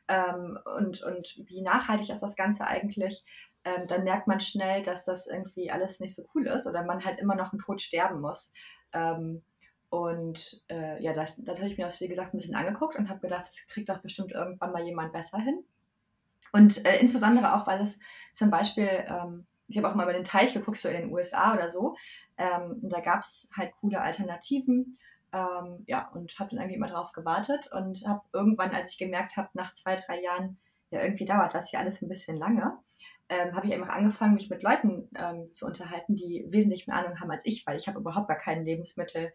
ähm, 0.08 0.58
und, 0.76 1.02
und 1.02 1.42
wie 1.46 1.62
nachhaltig 1.62 2.10
ist 2.10 2.22
das 2.24 2.34
Ganze 2.34 2.66
eigentlich, 2.66 3.24
ähm, 3.64 3.86
dann 3.86 4.02
merkt 4.02 4.26
man 4.26 4.40
schnell, 4.40 4.82
dass 4.82 5.04
das 5.04 5.28
irgendwie 5.28 5.70
alles 5.70 6.00
nicht 6.00 6.16
so 6.16 6.24
cool 6.34 6.48
ist 6.48 6.66
oder 6.66 6.84
man 6.84 7.04
halt 7.04 7.20
immer 7.20 7.36
noch 7.36 7.52
einen 7.52 7.60
Tod 7.60 7.80
sterben 7.80 8.20
muss. 8.20 8.52
Ähm, 8.92 9.42
und 9.90 10.60
äh, 10.68 11.00
ja, 11.00 11.12
das, 11.12 11.36
das 11.38 11.58
habe 11.58 11.68
ich 11.68 11.78
mir 11.78 11.86
auch, 11.86 12.00
wie 12.00 12.08
gesagt, 12.08 12.34
ein 12.34 12.38
bisschen 12.38 12.56
angeguckt 12.56 12.96
und 12.96 13.08
habe 13.08 13.20
gedacht, 13.20 13.46
das 13.46 13.64
kriegt 13.68 13.88
doch 13.88 13.98
bestimmt 13.98 14.32
irgendwann 14.32 14.72
mal 14.72 14.84
jemand 14.84 15.12
besser 15.12 15.38
hin. 15.38 15.62
Und 16.52 16.84
äh, 16.84 16.98
insbesondere 16.98 17.54
auch, 17.54 17.66
weil 17.68 17.80
es 17.80 18.00
zum 18.32 18.50
Beispiel 18.50 19.04
ähm, 19.06 19.46
ich 19.68 19.76
habe 19.76 19.88
auch 19.88 19.94
mal 19.94 20.04
über 20.04 20.12
den 20.12 20.24
Teich 20.24 20.52
geguckt, 20.52 20.78
so 20.78 20.88
in 20.88 21.00
den 21.00 21.12
USA 21.12 21.54
oder 21.54 21.70
so. 21.70 21.96
Ähm, 22.36 22.80
und 22.82 22.90
da 22.92 23.00
gab 23.00 23.22
es 23.22 23.48
halt 23.56 23.72
coole 23.80 24.00
Alternativen. 24.00 24.98
Ähm, 25.32 25.84
ja, 25.86 26.08
und 26.14 26.38
habe 26.38 26.50
dann 26.50 26.60
irgendwie 26.60 26.76
immer 26.76 26.88
drauf 26.88 27.12
gewartet 27.12 27.68
und 27.72 28.06
habe 28.06 28.22
irgendwann, 28.32 28.70
als 28.70 28.92
ich 28.92 28.98
gemerkt 28.98 29.36
habe, 29.36 29.48
nach 29.54 29.74
zwei, 29.74 29.96
drei 29.96 30.20
Jahren, 30.20 30.58
ja, 30.90 31.02
irgendwie 31.02 31.24
dauert 31.24 31.54
das 31.54 31.70
hier 31.70 31.80
alles 31.80 32.02
ein 32.02 32.08
bisschen 32.08 32.36
lange, 32.36 32.78
ähm, 33.28 33.54
habe 33.56 33.66
ich 33.66 33.72
einfach 33.72 33.88
angefangen, 33.88 34.34
mich 34.34 34.50
mit 34.50 34.62
Leuten 34.62 35.08
ähm, 35.16 35.52
zu 35.52 35.66
unterhalten, 35.66 36.14
die 36.14 36.46
wesentlich 36.50 36.86
mehr 36.86 36.96
Ahnung 36.96 37.18
haben 37.20 37.30
als 37.30 37.46
ich, 37.46 37.66
weil 37.66 37.76
ich 37.76 37.88
habe 37.88 37.98
überhaupt 37.98 38.28
gar 38.28 38.38
keinen 38.38 38.64
Lebensmittel 38.64 39.32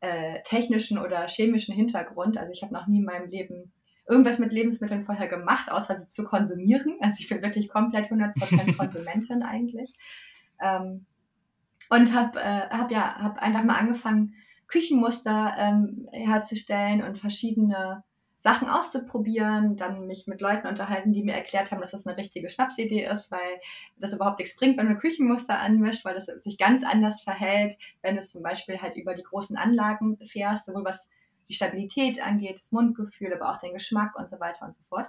äh, 0.00 0.42
technischen 0.42 0.98
oder 0.98 1.28
chemischen 1.28 1.74
Hintergrund. 1.74 2.38
Also 2.38 2.52
ich 2.52 2.62
habe 2.62 2.72
noch 2.72 2.86
nie 2.86 2.98
in 2.98 3.04
meinem 3.04 3.28
Leben 3.28 3.72
irgendwas 4.08 4.38
mit 4.38 4.52
Lebensmitteln 4.52 5.04
vorher 5.04 5.28
gemacht, 5.28 5.70
außer 5.70 5.98
sie 5.98 6.08
zu 6.08 6.24
konsumieren. 6.24 6.96
Also 7.00 7.18
ich 7.20 7.28
bin 7.28 7.42
wirklich 7.42 7.68
komplett 7.68 8.10
100% 8.10 8.76
Konsumentin 8.76 9.42
eigentlich. 9.44 9.92
Ähm, 10.60 11.06
und 11.90 12.14
habe 12.14 12.40
äh, 12.40 12.68
hab 12.68 12.90
ja 12.90 13.16
hab 13.16 13.38
einfach 13.38 13.64
mal 13.64 13.76
angefangen, 13.76 14.34
Küchenmuster 14.66 15.54
ähm, 15.56 16.08
herzustellen 16.12 17.02
und 17.02 17.18
verschiedene 17.18 18.04
Sachen 18.36 18.68
auszuprobieren, 18.68 19.76
dann 19.76 20.06
mich 20.06 20.28
mit 20.28 20.40
Leuten 20.40 20.68
unterhalten, 20.68 21.12
die 21.12 21.24
mir 21.24 21.34
erklärt 21.34 21.72
haben, 21.72 21.80
dass 21.80 21.90
das 21.90 22.06
eine 22.06 22.16
richtige 22.16 22.48
Schnapsidee 22.48 23.04
ist, 23.04 23.32
weil 23.32 23.60
das 23.96 24.12
überhaupt 24.12 24.38
nichts 24.38 24.56
bringt, 24.56 24.78
wenn 24.78 24.86
man 24.86 24.98
Küchenmuster 24.98 25.58
anmischt, 25.58 26.04
weil 26.04 26.14
das 26.14 26.26
sich 26.26 26.56
ganz 26.56 26.84
anders 26.84 27.20
verhält, 27.20 27.76
wenn 28.00 28.14
du 28.14 28.22
zum 28.22 28.42
Beispiel 28.42 28.80
halt 28.80 28.96
über 28.96 29.14
die 29.14 29.24
großen 29.24 29.56
Anlagen 29.56 30.18
fährst, 30.26 30.66
sowohl 30.66 30.84
was 30.84 31.10
die 31.48 31.54
Stabilität 31.54 32.20
angeht, 32.20 32.58
das 32.58 32.72
Mundgefühl, 32.72 33.32
aber 33.32 33.50
auch 33.50 33.58
den 33.58 33.74
Geschmack 33.74 34.16
und 34.16 34.28
so 34.28 34.38
weiter 34.40 34.66
und 34.66 34.74
so 34.74 34.82
fort. 34.88 35.08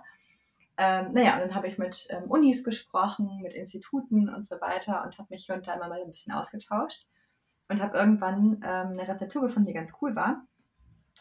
Ähm, 0.77 1.11
naja, 1.11 1.33
und 1.33 1.41
dann 1.41 1.55
habe 1.55 1.67
ich 1.67 1.77
mit 1.77 2.07
ähm, 2.09 2.23
Unis 2.29 2.63
gesprochen, 2.63 3.41
mit 3.41 3.53
Instituten 3.53 4.29
und 4.29 4.45
so 4.45 4.61
weiter 4.61 5.03
und 5.03 5.17
habe 5.17 5.27
mich 5.31 5.45
hier 5.45 5.55
und 5.55 5.67
da 5.67 5.73
immer 5.73 5.89
mal 5.89 6.01
ein 6.01 6.11
bisschen 6.11 6.33
ausgetauscht 6.33 7.05
und 7.67 7.81
habe 7.81 7.97
irgendwann 7.97 8.61
ähm, 8.63 8.91
eine 8.91 9.07
Rezeptur 9.07 9.41
gefunden, 9.41 9.67
die 9.67 9.73
ganz 9.73 9.93
cool 10.01 10.15
war. 10.15 10.45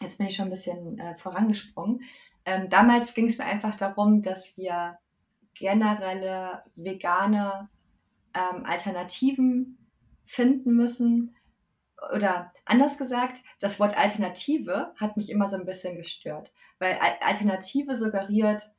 Jetzt 0.01 0.19
bin 0.19 0.29
ich 0.29 0.37
schon 0.37 0.47
ein 0.47 0.53
bisschen 0.53 0.99
äh, 1.01 1.17
vorangesprungen. 1.17 2.03
Ähm, 2.45 2.71
damals 2.71 3.15
ging 3.15 3.27
es 3.27 3.39
mir 3.39 3.47
einfach 3.47 3.75
darum, 3.75 4.23
dass 4.23 4.57
wir 4.57 4.99
generelle 5.55 6.63
vegane 6.77 7.69
ähm, 8.33 8.65
Alternativen 8.65 9.79
finden 10.25 10.75
müssen, 10.75 11.35
oder 12.15 12.53
anders 12.65 12.99
gesagt, 12.99 13.43
das 13.61 13.81
Wort 13.81 13.97
Alternative 13.97 14.93
hat 14.97 15.17
mich 15.17 15.31
immer 15.31 15.49
so 15.49 15.57
ein 15.57 15.67
bisschen 15.67 15.97
gestört, 15.97 16.53
weil 16.79 16.99
Alternative 17.21 17.95
suggeriert, 17.95 18.73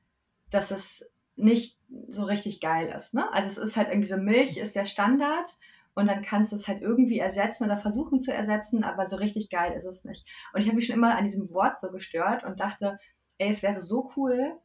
dass 0.50 0.72
es 0.72 1.12
nicht 1.36 1.78
so 2.08 2.24
richtig 2.24 2.62
geil 2.62 2.92
ist. 2.96 3.14
Ne? 3.14 3.32
Also 3.34 3.50
es 3.50 3.58
ist 3.58 3.78
halt 3.78 3.90
irgendwie 3.90 4.08
so, 4.08 4.18
Milch 4.18 4.58
ist 4.58 4.76
der 4.76 4.86
Standard 4.86 5.58
und 5.96 6.08
dann 6.08 6.22
kannst 6.22 6.52
du 6.52 6.56
es 6.56 6.68
halt 6.68 6.82
irgendwie 6.82 7.20
ersetzen 7.20 7.66
oder 7.66 7.78
versuchen 7.78 8.22
zu 8.22 8.34
ersetzen, 8.34 8.84
aber 8.84 9.06
so 9.06 9.16
richtig 9.16 9.50
geil 9.50 9.74
ist 9.74 9.86
es 9.86 10.04
nicht. 10.06 10.26
Und 10.54 10.62
ich 10.62 10.68
habe 10.68 10.76
mich 10.76 10.88
schon 10.88 10.96
immer 10.96 11.18
an 11.18 11.26
diesem 11.26 11.50
Wort 11.52 11.78
so 11.78 11.92
gestört 11.92 12.44
und 12.44 12.60
dachte, 12.60 13.00
ey, 13.38 13.50
es 13.50 13.64
wäre 13.64 13.82
so 13.82 14.12
cool, 14.16 14.58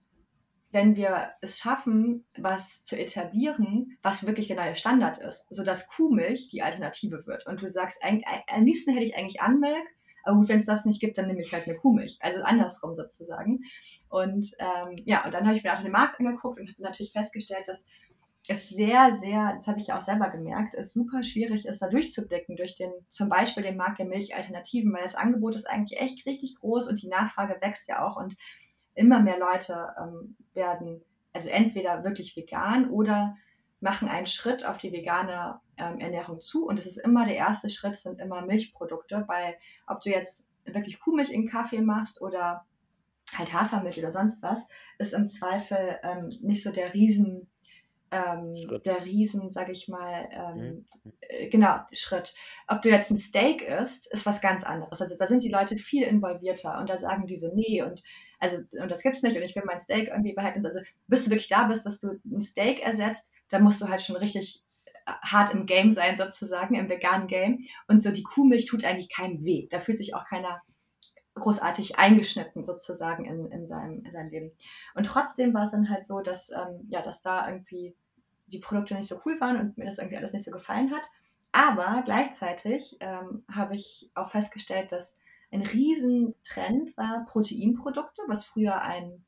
wenn 0.74 0.96
wir 0.96 1.30
es 1.40 1.58
schaffen, 1.58 2.26
was 2.36 2.82
zu 2.84 2.98
etablieren, 2.98 3.96
was 4.02 4.26
wirklich 4.26 4.48
der 4.48 4.56
neue 4.56 4.76
Standard 4.76 5.18
ist, 5.18 5.46
sodass 5.48 5.88
Kuhmilch 5.88 6.48
die 6.50 6.62
Alternative 6.62 7.26
wird. 7.26 7.46
Und 7.46 7.62
du 7.62 7.68
sagst, 7.68 8.00
am 8.02 8.64
liebsten 8.64 8.92
hätte 8.92 9.04
ich 9.04 9.16
eigentlich 9.16 9.40
Anmilk, 9.40 9.86
aber 10.24 10.38
gut, 10.38 10.48
wenn 10.48 10.58
es 10.58 10.66
das 10.66 10.84
nicht 10.84 11.00
gibt, 11.00 11.18
dann 11.18 11.26
nehme 11.26 11.42
ich 11.42 11.52
halt 11.52 11.66
eine 11.66 11.76
Kuhmilch. 11.76 12.18
Also 12.20 12.42
andersrum 12.42 12.94
sozusagen. 12.94 13.60
Und 14.08 14.50
ähm, 14.58 14.96
ja, 15.04 15.24
und 15.24 15.32
dann 15.32 15.46
habe 15.46 15.56
ich 15.56 15.62
mir 15.62 15.74
auch 15.76 15.82
den 15.82 15.92
Markt 15.92 16.18
angeguckt 16.18 16.58
und 16.58 16.68
habe 16.68 16.82
natürlich 16.82 17.12
festgestellt, 17.12 17.68
dass 17.68 17.84
es 18.48 18.68
sehr, 18.68 19.16
sehr, 19.20 19.54
das 19.54 19.66
habe 19.68 19.80
ich 19.80 19.86
ja 19.86 19.96
auch 19.96 20.02
selber 20.02 20.28
gemerkt, 20.28 20.74
es 20.74 20.92
super 20.92 21.22
schwierig 21.22 21.66
ist, 21.66 21.80
da 21.80 21.88
durchzublicken 21.88 22.56
durch 22.56 22.74
den, 22.74 22.92
zum 23.08 23.28
Beispiel 23.28 23.62
den 23.62 23.76
Markt 23.76 23.98
der 23.98 24.06
Milchalternativen, 24.06 24.92
weil 24.92 25.02
das 25.02 25.14
Angebot 25.14 25.54
ist 25.54 25.68
eigentlich 25.68 25.98
echt 25.98 26.26
richtig 26.26 26.56
groß 26.56 26.88
und 26.88 27.00
die 27.00 27.08
Nachfrage 27.08 27.56
wächst 27.60 27.88
ja 27.88 28.06
auch 28.06 28.16
und 28.16 28.34
immer 28.94 29.20
mehr 29.20 29.38
Leute 29.38 29.94
ähm, 30.00 30.36
werden 30.54 31.02
also 31.34 31.50
entweder 31.50 32.04
wirklich 32.04 32.36
vegan 32.36 32.90
oder 32.90 33.36
machen 33.80 34.08
einen 34.08 34.26
Schritt 34.26 34.64
auf 34.64 34.78
die 34.78 34.92
vegane 34.92 35.60
ähm, 35.76 35.98
Ernährung 35.98 36.40
zu. 36.40 36.66
Und 36.66 36.78
es 36.78 36.86
ist 36.86 36.96
immer 36.96 37.26
der 37.26 37.36
erste 37.36 37.68
Schritt, 37.68 37.96
sind 37.96 38.20
immer 38.20 38.46
Milchprodukte, 38.46 39.24
weil 39.26 39.56
ob 39.86 40.00
du 40.00 40.10
jetzt 40.10 40.48
wirklich 40.64 41.00
Kuhmilch 41.00 41.30
in 41.30 41.48
Kaffee 41.48 41.82
machst 41.82 42.22
oder 42.22 42.64
halt 43.36 43.52
Hafermilch 43.52 43.98
oder 43.98 44.12
sonst 44.12 44.42
was, 44.42 44.66
ist 44.98 45.12
im 45.12 45.28
Zweifel 45.28 45.98
ähm, 46.02 46.32
nicht 46.40 46.62
so 46.62 46.70
der 46.70 46.94
Riesen, 46.94 47.50
ähm, 48.10 48.54
der 48.84 49.04
Riesen, 49.04 49.50
sag 49.50 49.68
ich 49.70 49.88
mal, 49.88 50.28
ähm, 50.30 50.86
mhm. 51.02 51.12
äh, 51.20 51.48
genau, 51.48 51.80
Schritt. 51.92 52.34
Ob 52.68 52.80
du 52.80 52.90
jetzt 52.90 53.10
ein 53.10 53.16
Steak 53.16 53.62
isst, 53.62 54.06
ist 54.12 54.24
was 54.24 54.40
ganz 54.40 54.62
anderes. 54.62 55.02
Also 55.02 55.16
da 55.16 55.26
sind 55.26 55.42
die 55.42 55.50
Leute 55.50 55.76
viel 55.76 56.04
involvierter 56.04 56.78
und 56.78 56.88
da 56.88 56.96
sagen 56.96 57.26
die 57.26 57.36
so, 57.36 57.52
nee, 57.54 57.82
und 57.82 58.02
also, 58.44 58.58
und 58.72 58.90
das 58.90 59.02
gibt's 59.02 59.22
nicht 59.22 59.36
und 59.36 59.42
ich 59.42 59.56
will 59.56 59.62
mein 59.64 59.78
Steak 59.78 60.08
irgendwie 60.08 60.34
behalten. 60.34 60.64
Also, 60.64 60.80
bis 61.06 61.24
du 61.24 61.30
wirklich 61.30 61.48
da 61.48 61.64
bist, 61.64 61.86
dass 61.86 61.98
du 61.98 62.20
ein 62.24 62.40
Steak 62.40 62.84
ersetzt, 62.84 63.26
da 63.48 63.58
musst 63.58 63.80
du 63.80 63.88
halt 63.88 64.02
schon 64.02 64.16
richtig 64.16 64.62
äh, 64.84 65.12
hart 65.22 65.52
im 65.54 65.66
Game 65.66 65.92
sein, 65.92 66.16
sozusagen, 66.16 66.74
im 66.74 66.88
veganen 66.88 67.26
Game. 67.26 67.64
Und 67.88 68.02
so 68.02 68.10
die 68.10 68.22
Kuhmilch 68.22 68.66
tut 68.66 68.84
eigentlich 68.84 69.10
keinem 69.10 69.44
weh. 69.44 69.66
Da 69.70 69.80
fühlt 69.80 69.98
sich 69.98 70.14
auch 70.14 70.26
keiner 70.26 70.62
großartig 71.34 71.98
eingeschnitten 71.98 72.64
sozusagen 72.64 73.24
in, 73.24 73.50
in, 73.50 73.66
seinem, 73.66 74.04
in 74.04 74.12
seinem 74.12 74.30
Leben. 74.30 74.52
Und 74.94 75.04
trotzdem 75.04 75.52
war 75.52 75.64
es 75.64 75.72
dann 75.72 75.90
halt 75.90 76.06
so, 76.06 76.20
dass, 76.20 76.50
ähm, 76.50 76.86
ja, 76.88 77.02
dass 77.02 77.22
da 77.22 77.48
irgendwie 77.48 77.96
die 78.46 78.58
Produkte 78.60 78.94
nicht 78.94 79.08
so 79.08 79.20
cool 79.24 79.40
waren 79.40 79.58
und 79.58 79.78
mir 79.78 79.86
das 79.86 79.98
irgendwie 79.98 80.16
alles 80.16 80.32
nicht 80.32 80.44
so 80.44 80.50
gefallen 80.50 80.92
hat. 80.92 81.08
Aber 81.50 82.02
gleichzeitig 82.04 82.96
ähm, 83.00 83.44
habe 83.50 83.76
ich 83.76 84.10
auch 84.14 84.30
festgestellt, 84.30 84.92
dass 84.92 85.16
ein 85.54 85.62
Riesentrend 85.62 86.96
war 86.96 87.24
Proteinprodukte, 87.26 88.22
was 88.26 88.44
früher 88.44 88.82
ein, 88.82 89.24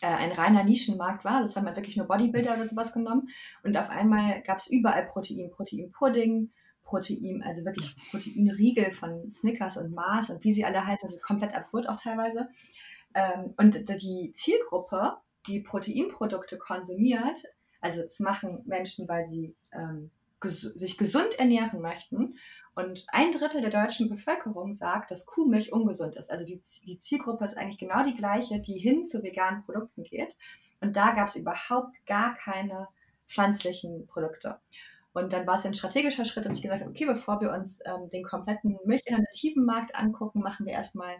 äh, 0.00 0.06
ein 0.06 0.32
reiner 0.32 0.64
Nischenmarkt 0.64 1.24
war. 1.24 1.42
Das 1.42 1.54
haben 1.54 1.66
wir 1.66 1.76
wirklich 1.76 1.96
nur 1.96 2.06
Bodybuilder 2.06 2.54
oder 2.54 2.66
sowas 2.66 2.92
genommen. 2.92 3.28
Und 3.62 3.76
auf 3.76 3.90
einmal 3.90 4.42
gab 4.42 4.58
es 4.58 4.68
überall 4.68 5.06
Protein, 5.06 5.50
Proteinpudding, 5.50 6.50
Protein, 6.82 7.42
also 7.44 7.64
wirklich 7.64 7.94
Proteinriegel 8.10 8.90
von 8.90 9.30
Snickers 9.30 9.76
und 9.76 9.94
Mars 9.94 10.30
und 10.30 10.42
wie 10.44 10.52
sie 10.52 10.64
alle 10.64 10.86
heißen, 10.86 11.08
also 11.08 11.20
komplett 11.20 11.54
absurd 11.54 11.88
auch 11.88 12.00
teilweise. 12.00 12.48
Ähm, 13.14 13.52
und 13.58 13.88
die 13.88 14.32
Zielgruppe, 14.34 15.18
die 15.46 15.60
Proteinprodukte 15.60 16.56
konsumiert, 16.56 17.44
also 17.82 18.00
das 18.00 18.18
machen 18.18 18.62
Menschen, 18.64 19.06
weil 19.08 19.28
sie 19.28 19.54
ähm, 19.72 20.10
ges 20.40 20.62
sich 20.62 20.96
gesund 20.96 21.38
ernähren 21.38 21.82
möchten 21.82 22.36
und 22.76 23.06
ein 23.08 23.30
Drittel 23.30 23.60
der 23.60 23.70
deutschen 23.70 24.08
Bevölkerung 24.08 24.72
sagt, 24.72 25.10
dass 25.10 25.26
Kuhmilch 25.26 25.72
ungesund 25.72 26.16
ist. 26.16 26.30
Also 26.30 26.44
die, 26.44 26.60
die 26.86 26.98
Zielgruppe 26.98 27.44
ist 27.44 27.56
eigentlich 27.56 27.78
genau 27.78 28.04
die 28.04 28.16
gleiche, 28.16 28.60
die 28.60 28.78
hin 28.78 29.06
zu 29.06 29.22
veganen 29.22 29.62
Produkten 29.64 30.02
geht. 30.02 30.36
Und 30.80 30.96
da 30.96 31.12
gab 31.12 31.28
es 31.28 31.36
überhaupt 31.36 31.94
gar 32.06 32.34
keine 32.34 32.88
pflanzlichen 33.28 34.06
Produkte. 34.06 34.60
Und 35.12 35.32
dann 35.32 35.46
war 35.46 35.54
es 35.54 35.64
ein 35.64 35.74
strategischer 35.74 36.24
Schritt, 36.24 36.44
dass 36.44 36.56
ich 36.56 36.62
gesagt 36.62 36.80
habe, 36.80 36.90
okay, 36.90 37.06
bevor 37.06 37.40
wir 37.40 37.52
uns 37.52 37.78
ähm, 37.84 38.10
den 38.10 38.24
kompletten 38.24 38.76
milchalternativen 38.84 39.64
Markt 39.64 39.94
angucken, 39.94 40.40
machen 40.40 40.66
wir 40.66 40.72
erstmal 40.72 41.14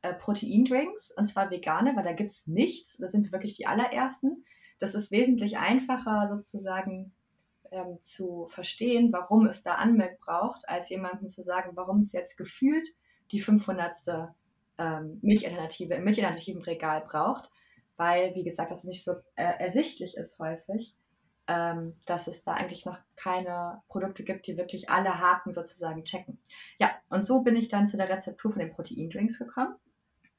äh, 0.00 0.14
Proteindrinks, 0.14 1.10
und 1.10 1.28
zwar 1.28 1.50
vegane, 1.50 1.94
weil 1.94 2.04
da 2.04 2.12
gibt 2.12 2.30
es 2.30 2.46
nichts. 2.46 2.96
Da 2.96 3.08
sind 3.08 3.24
wir 3.24 3.32
wirklich 3.32 3.54
die 3.54 3.66
allerersten. 3.66 4.44
Das 4.78 4.94
ist 4.94 5.10
wesentlich 5.10 5.58
einfacher 5.58 6.28
sozusagen 6.28 7.12
ähm, 7.70 7.98
zu 8.02 8.46
verstehen, 8.48 9.12
warum 9.12 9.46
es 9.46 9.62
da 9.62 9.74
Anmelk 9.74 10.20
braucht, 10.20 10.68
als 10.68 10.88
jemandem 10.88 11.28
zu 11.28 11.42
sagen, 11.42 11.72
warum 11.74 12.00
es 12.00 12.12
jetzt 12.12 12.36
gefühlt 12.36 12.88
die 13.30 13.40
500. 13.40 13.94
Ähm, 14.78 15.18
Milchalternative 15.22 15.94
im 15.94 16.04
milchalternativen 16.04 16.60
Regal 16.60 17.00
braucht, 17.00 17.50
weil, 17.96 18.34
wie 18.34 18.44
gesagt, 18.44 18.70
das 18.70 18.84
nicht 18.84 19.04
so 19.04 19.12
äh, 19.34 19.58
ersichtlich 19.58 20.18
ist 20.18 20.38
häufig, 20.38 20.94
ähm, 21.48 21.94
dass 22.04 22.26
es 22.26 22.42
da 22.42 22.52
eigentlich 22.52 22.84
noch 22.84 22.98
keine 23.14 23.80
Produkte 23.88 24.24
gibt, 24.24 24.46
die 24.46 24.56
wirklich 24.56 24.90
alle 24.90 25.18
Haken 25.18 25.52
sozusagen 25.52 26.04
checken. 26.04 26.38
Ja, 26.78 26.90
und 27.08 27.24
so 27.24 27.40
bin 27.40 27.56
ich 27.56 27.68
dann 27.68 27.88
zu 27.88 27.96
der 27.96 28.08
Rezeptur 28.08 28.52
von 28.52 28.60
den 28.60 28.72
Proteindrinks 28.72 29.38
gekommen 29.38 29.76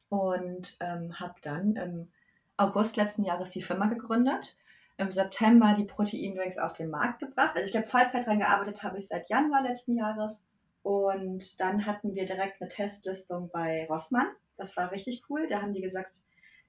und 0.10 0.78
ähm, 0.82 1.20
habe 1.20 1.36
dann 1.42 1.76
im 1.76 2.12
August 2.58 2.98
letzten 2.98 3.24
Jahres 3.24 3.52
die 3.52 3.62
Firma 3.62 3.88
gegründet 3.88 4.56
im 4.98 5.12
September 5.12 5.76
die 5.78 5.86
Proteindrinks 5.86 6.58
auf 6.58 6.74
den 6.74 6.90
Markt 6.90 7.20
gebracht. 7.20 7.56
Also 7.56 7.70
ich 7.70 7.76
habe 7.76 7.86
Vollzeit 7.86 8.26
dran 8.26 8.40
gearbeitet, 8.40 8.84
habe 8.84 8.98
ich 8.98 9.08
seit 9.08 9.30
Januar 9.30 9.62
letzten 9.62 9.96
Jahres. 9.96 10.44
Und 10.82 11.60
dann 11.60 11.86
hatten 11.86 12.16
wir 12.16 12.26
direkt 12.26 12.62
eine 12.62 12.70
Testlistung 12.70 13.50
bei 13.52 13.86
Rossmann. 13.90 14.28
Das 14.58 14.76
war 14.76 14.92
richtig 14.92 15.24
cool. 15.30 15.48
Da 15.48 15.62
haben 15.62 15.74
die 15.74 15.82
gesagt, 15.82 16.20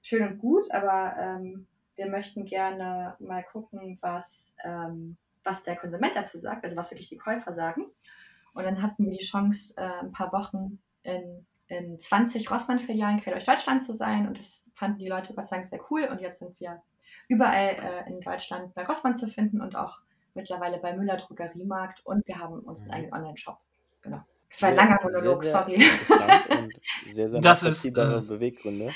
schön 0.01 0.27
und 0.27 0.37
gut, 0.37 0.69
aber 0.71 1.15
ähm, 1.17 1.67
wir 1.95 2.07
möchten 2.07 2.45
gerne 2.45 3.15
mal 3.19 3.43
gucken, 3.43 3.97
was, 4.01 4.53
ähm, 4.63 5.17
was 5.43 5.63
der 5.63 5.75
Konsument 5.75 6.15
dazu 6.15 6.37
sagt, 6.39 6.63
also 6.63 6.75
was 6.75 6.91
wirklich 6.91 7.09
die 7.09 7.17
Käufer 7.17 7.53
sagen. 7.53 7.85
Und 8.53 8.63
dann 8.63 8.81
hatten 8.81 9.05
wir 9.05 9.17
die 9.17 9.25
Chance, 9.25 9.73
äh, 9.77 10.01
ein 10.01 10.11
paar 10.11 10.31
Wochen 10.31 10.79
in, 11.03 11.45
in 11.67 11.99
20 11.99 12.49
Rossmann-Filialen 12.51 13.21
quer 13.21 13.33
durch 13.33 13.45
Deutschland 13.45 13.83
zu 13.83 13.93
sein. 13.93 14.27
Und 14.27 14.37
das 14.37 14.63
fanden 14.75 14.99
die 14.99 15.07
Leute 15.07 15.33
Gott 15.33 15.47
sei 15.47 15.57
Dank 15.57 15.67
sehr 15.67 15.81
cool. 15.89 16.05
Und 16.05 16.21
jetzt 16.21 16.39
sind 16.39 16.59
wir 16.59 16.81
überall 17.29 17.77
äh, 17.77 18.09
in 18.09 18.19
Deutschland 18.19 18.73
bei 18.73 18.83
Rossmann 18.83 19.15
zu 19.15 19.27
finden 19.27 19.61
und 19.61 19.75
auch 19.75 20.01
mittlerweile 20.33 20.79
bei 20.79 20.95
Müller 20.95 21.17
Drogeriemarkt 21.17 22.05
und 22.05 22.27
wir 22.27 22.39
haben 22.39 22.59
unseren 22.59 22.87
mhm. 22.87 22.93
eigenen 22.93 23.13
Online-Shop. 23.13 23.57
Genau. 24.01 24.21
Das 24.49 24.61
war 24.63 24.69
ein 24.69 24.75
langer 24.75 24.99
Monolog, 25.03 25.43
sehr, 25.43 25.51
sorry. 25.51 25.79
Sehr 25.79 26.57
und 26.59 26.73
sehr, 27.05 27.29
sehr 27.29 27.41
das 27.41 27.63
ist, 27.63 27.85
äh... 27.85 27.91
Beweggründe. 27.91 28.91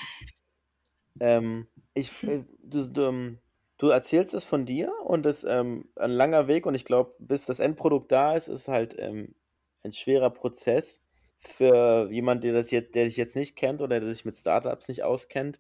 Ähm, 1.20 1.68
ich, 1.94 2.12
äh, 2.24 2.44
du, 2.64 2.90
du, 2.90 3.02
ähm, 3.04 3.38
du, 3.78 3.90
erzählst 3.90 4.34
es 4.34 4.44
von 4.44 4.66
dir 4.66 4.92
und 5.06 5.28
es 5.28 5.44
ist 5.44 5.52
ähm, 5.52 5.90
ein 5.96 6.10
langer 6.10 6.48
Weg 6.48 6.66
und 6.66 6.74
ich 6.74 6.86
glaube, 6.86 7.14
bis 7.20 7.46
das 7.46 7.60
Endprodukt 7.60 8.12
da 8.12 8.34
ist, 8.34 8.48
ist 8.48 8.68
halt 8.68 8.96
ähm, 8.98 9.36
ein 9.84 9.94
schwerer 9.94 10.32
Prozess 10.32 11.04
für 11.38 12.10
jemanden, 12.10 12.42
der, 12.42 12.54
das 12.54 12.72
jetzt, 12.72 12.96
der 12.96 13.06
dich 13.06 13.18
jetzt 13.18 13.36
nicht 13.36 13.56
kennt 13.56 13.82
oder 13.82 14.00
der 14.00 14.10
sich 14.10 14.26
mit 14.26 14.36
Startups 14.36 14.88
nicht 14.88 15.04
auskennt 15.04 15.60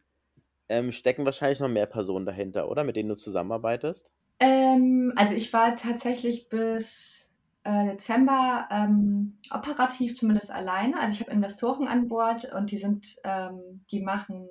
ähm, 0.73 0.91
stecken 0.91 1.25
wahrscheinlich 1.25 1.59
noch 1.59 1.69
mehr 1.69 1.85
Personen 1.85 2.25
dahinter, 2.25 2.69
oder? 2.69 2.83
Mit 2.83 2.95
denen 2.95 3.09
du 3.09 3.15
zusammenarbeitest? 3.15 4.11
Ähm, 4.39 5.13
also 5.15 5.35
ich 5.35 5.53
war 5.53 5.75
tatsächlich 5.75 6.49
bis 6.49 7.31
äh, 7.63 7.91
Dezember 7.91 8.67
ähm, 8.71 9.37
operativ 9.51 10.15
zumindest 10.15 10.51
alleine. 10.51 10.99
Also 10.99 11.13
ich 11.13 11.21
habe 11.21 11.31
Investoren 11.31 11.87
an 11.87 12.07
Bord 12.07 12.51
und 12.53 12.71
die 12.71 12.77
sind, 12.77 13.15
ähm, 13.23 13.83
die 13.91 14.01
machen, 14.01 14.49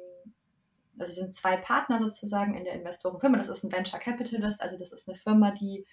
also 0.98 1.12
sind 1.12 1.34
zwei 1.34 1.56
Partner 1.56 1.98
sozusagen 1.98 2.54
in 2.54 2.64
der 2.64 2.74
Investorenfirma. 2.74 3.38
Das 3.38 3.48
ist 3.48 3.64
ein 3.64 3.72
Venture 3.72 3.98
Capitalist, 3.98 4.62
also 4.62 4.78
das 4.78 4.92
ist 4.92 5.08
eine 5.08 5.18
Firma, 5.18 5.50
die 5.50 5.84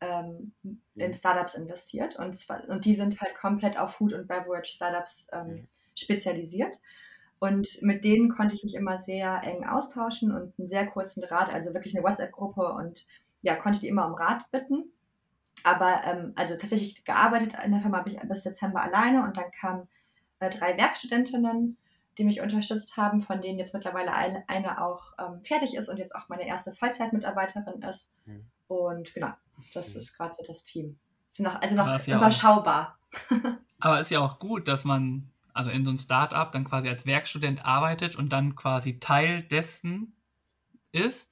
ähm, 0.00 0.52
in 0.94 1.14
Startups 1.14 1.54
investiert 1.54 2.16
und, 2.18 2.36
zwar, 2.36 2.68
und 2.68 2.84
die 2.84 2.94
sind 2.94 3.20
halt 3.20 3.34
komplett 3.34 3.78
auf 3.78 3.94
Food 3.94 4.12
und 4.12 4.28
Beverage 4.28 4.72
Startups 4.72 5.26
ähm, 5.32 5.68
spezialisiert. 5.94 6.78
Und 7.38 7.82
mit 7.82 8.04
denen 8.04 8.30
konnte 8.30 8.54
ich 8.54 8.64
mich 8.64 8.74
immer 8.74 8.98
sehr 8.98 9.42
eng 9.42 9.64
austauschen 9.64 10.32
und 10.32 10.58
einen 10.58 10.68
sehr 10.68 10.86
kurzen 10.86 11.22
Rat, 11.22 11.50
also 11.50 11.74
wirklich 11.74 11.94
eine 11.94 12.04
WhatsApp-Gruppe 12.04 12.72
und 12.72 13.06
ja, 13.42 13.56
konnte 13.56 13.80
die 13.80 13.88
immer 13.88 14.06
um 14.06 14.14
Rat 14.14 14.50
bitten. 14.50 14.84
Aber 15.62 16.02
ähm, 16.04 16.32
also 16.34 16.56
tatsächlich 16.56 17.04
gearbeitet 17.04 17.54
in 17.64 17.72
der 17.72 17.80
Firma 17.80 17.98
habe 17.98 18.10
ich 18.10 18.18
bis 18.20 18.42
Dezember 18.42 18.82
alleine 18.82 19.24
und 19.24 19.36
dann 19.36 19.50
kamen 19.50 19.88
äh, 20.38 20.50
drei 20.50 20.76
Werkstudentinnen, 20.76 21.76
die 22.18 22.24
mich 22.24 22.40
unterstützt 22.40 22.96
haben, 22.96 23.20
von 23.20 23.42
denen 23.42 23.58
jetzt 23.58 23.74
mittlerweile 23.74 24.12
eine, 24.12 24.48
eine 24.48 24.82
auch 24.82 25.12
ähm, 25.18 25.42
fertig 25.44 25.76
ist 25.76 25.88
und 25.88 25.98
jetzt 25.98 26.14
auch 26.14 26.28
meine 26.28 26.46
erste 26.46 26.72
Vollzeitmitarbeiterin 26.72 27.82
ist. 27.82 28.12
Mhm. 28.24 28.46
Und 28.68 29.12
genau, 29.12 29.32
das 29.74 29.90
mhm. 29.90 29.98
ist 29.98 30.16
gerade 30.16 30.34
so 30.34 30.42
das 30.46 30.64
Team. 30.64 30.98
Sind 31.32 31.44
noch, 31.44 31.60
also 31.60 31.74
noch 31.74 32.08
überschaubar. 32.08 32.98
Ja 33.30 33.36
auch, 33.36 33.44
aber 33.80 34.00
ist 34.00 34.10
ja 34.10 34.20
auch 34.20 34.38
gut, 34.38 34.68
dass 34.68 34.84
man 34.84 35.30
also 35.56 35.70
in 35.70 35.84
so 35.84 35.90
einem 35.90 35.98
Startup 35.98 36.50
dann 36.50 36.64
quasi 36.64 36.88
als 36.88 37.06
Werkstudent 37.06 37.64
arbeitet 37.64 38.16
und 38.16 38.30
dann 38.30 38.54
quasi 38.54 38.98
Teil 39.00 39.42
dessen 39.42 40.14
ist, 40.92 41.30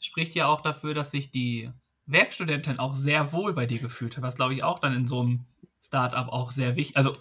spricht 0.00 0.34
ja 0.34 0.46
auch 0.46 0.60
dafür, 0.60 0.94
dass 0.94 1.10
sich 1.10 1.30
die 1.30 1.70
Werkstudentin 2.06 2.78
auch 2.78 2.94
sehr 2.94 3.32
wohl 3.32 3.52
bei 3.52 3.66
dir 3.66 3.78
gefühlt 3.78 4.16
hat, 4.16 4.22
was 4.22 4.36
glaube 4.36 4.54
ich 4.54 4.62
auch 4.62 4.78
dann 4.78 4.94
in 4.94 5.06
so 5.06 5.20
einem 5.20 5.44
Startup 5.82 6.28
auch 6.28 6.50
sehr 6.50 6.76
wichtig, 6.76 6.96
also 6.96 7.12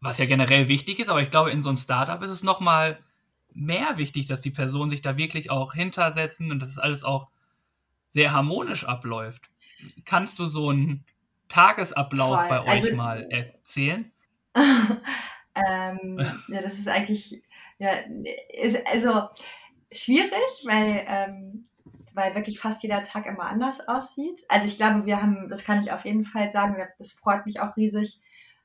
was 0.00 0.18
ja 0.18 0.26
generell 0.26 0.68
wichtig 0.68 0.98
ist, 0.98 1.08
aber 1.08 1.22
ich 1.22 1.30
glaube 1.30 1.50
in 1.50 1.62
so 1.62 1.70
einem 1.70 1.78
Startup 1.78 2.22
ist 2.22 2.30
es 2.30 2.42
nochmal 2.42 2.98
mehr 3.52 3.96
wichtig, 3.96 4.26
dass 4.26 4.40
die 4.40 4.50
Personen 4.50 4.90
sich 4.90 5.00
da 5.00 5.16
wirklich 5.16 5.50
auch 5.50 5.72
hintersetzen 5.72 6.50
und 6.50 6.60
dass 6.60 6.70
es 6.70 6.78
alles 6.78 7.04
auch 7.04 7.28
sehr 8.10 8.32
harmonisch 8.32 8.84
abläuft. 8.84 9.48
Kannst 10.04 10.38
du 10.38 10.46
so 10.46 10.70
einen 10.70 11.04
Tagesablauf 11.48 12.40
Voll. 12.40 12.48
bei 12.48 12.60
euch 12.62 12.84
also, 12.84 12.96
mal 12.96 13.26
erzählen? 13.30 14.10
Ähm, 15.56 16.18
ja, 16.48 16.60
das 16.62 16.78
ist 16.78 16.88
eigentlich, 16.88 17.42
ja, 17.78 17.92
ist 18.52 18.78
also 18.86 19.28
schwierig, 19.92 20.64
weil, 20.64 21.04
ähm, 21.08 21.68
weil 22.12 22.34
wirklich 22.34 22.58
fast 22.58 22.82
jeder 22.82 23.02
Tag 23.02 23.26
immer 23.26 23.44
anders 23.44 23.86
aussieht. 23.88 24.44
Also 24.48 24.66
ich 24.66 24.76
glaube, 24.76 25.06
wir 25.06 25.20
haben, 25.22 25.48
das 25.48 25.64
kann 25.64 25.80
ich 25.80 25.92
auf 25.92 26.04
jeden 26.04 26.24
Fall 26.24 26.50
sagen, 26.50 26.76
das 26.98 27.12
freut 27.12 27.46
mich 27.46 27.60
auch 27.60 27.76
riesig. 27.76 28.20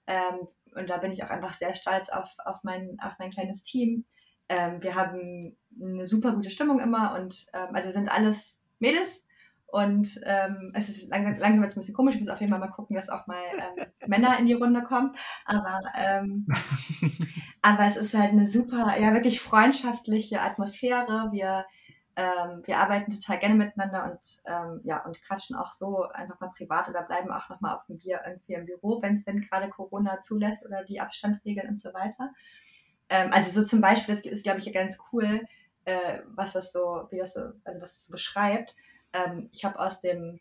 Ähm, 0.08 0.48
und 0.74 0.90
da 0.90 0.98
bin 0.98 1.12
ich 1.12 1.24
auch 1.24 1.30
einfach 1.30 1.54
sehr 1.54 1.76
stolz 1.76 2.10
auf, 2.10 2.30
auf, 2.46 2.58
mein, 2.64 2.98
auf 3.02 3.14
mein 3.20 3.30
kleines 3.30 3.62
Team. 3.64 4.06
Ähm, 4.50 4.82
wir 4.82 4.96
haben 4.96 5.58
eine 5.82 6.08
super 6.08 6.34
gute 6.34 6.50
Stimmung 6.50 6.80
immer 6.80 7.16
und 7.16 7.46
ähm, 7.54 7.70
also 7.74 7.88
wir 7.88 7.94
sind 7.94 8.10
alles 8.10 8.62
Mädels 8.80 9.26
und 9.72 10.20
ähm, 10.26 10.74
es 10.76 10.90
ist 10.90 11.08
langsam, 11.08 11.38
langsam 11.38 11.64
jetzt 11.64 11.78
ein 11.78 11.80
bisschen 11.80 11.94
komisch. 11.94 12.16
Ich 12.16 12.20
muss 12.20 12.30
auf 12.30 12.42
jeden 12.42 12.52
Fall 12.52 12.60
mal 12.60 12.68
gucken, 12.68 12.98
dass 12.98 13.08
auch 13.08 13.26
mal 13.26 13.42
ähm, 13.58 13.86
Männer 14.06 14.38
in 14.38 14.46
die 14.46 14.54
Runde 14.54 14.84
kommen. 14.84 15.16
Aber, 15.46 15.80
ähm, 15.96 16.46
aber 17.62 17.86
es 17.86 17.96
ist 17.96 18.14
halt 18.14 18.32
eine 18.32 18.48
super, 18.48 19.00
ja, 19.00 19.14
wirklich 19.14 19.40
freundschaftliche 19.40 20.42
Atmosphäre. 20.42 21.30
Wir, 21.32 21.66
ähm, 22.18 22.64
wir 22.66 22.80
arbeiten 22.80 23.12
total 23.12 23.40
gerne 23.40 23.56
miteinander 23.56 24.12
und, 24.12 24.42
ähm, 24.46 24.82
ja, 24.84 25.06
und 25.06 25.22
quatschen 25.22 25.56
auch 25.56 25.72
so 25.72 26.04
einfach 26.04 26.42
mal 26.42 26.52
privat 26.58 26.90
oder 26.90 27.04
bleiben 27.04 27.32
auch 27.32 27.48
nochmal 27.48 27.78
auf 27.78 27.86
dem 27.86 27.98
Bier 27.98 28.20
irgendwie 28.28 28.56
im 28.56 28.66
Büro, 28.66 29.02
wenn 29.02 29.16
es 29.16 29.24
denn 29.24 29.40
gerade 29.40 29.70
Corona 29.70 30.20
zulässt 30.20 30.66
oder 30.66 30.84
die 30.84 31.00
Abstandregeln 31.00 31.70
und 31.70 31.80
so 31.80 31.94
weiter. 31.94 32.34
Ähm, 33.08 33.32
also 33.32 33.58
so 33.58 33.66
zum 33.66 33.80
Beispiel, 33.80 34.14
das 34.14 34.26
ist, 34.26 34.44
glaube 34.44 34.60
ich, 34.60 34.74
ganz 34.74 34.98
cool, 35.14 35.46
äh, 35.86 36.20
was 36.26 36.52
das 36.52 36.74
so, 36.74 37.08
wie 37.10 37.20
das 37.20 37.36
so, 37.36 37.40
also 37.64 37.80
was 37.82 37.94
das 37.94 38.06
so 38.08 38.12
beschreibt 38.12 38.76
ähm, 39.14 39.50
ich 39.52 39.66
habe 39.66 39.80
aus 39.80 40.00
dem 40.02 40.40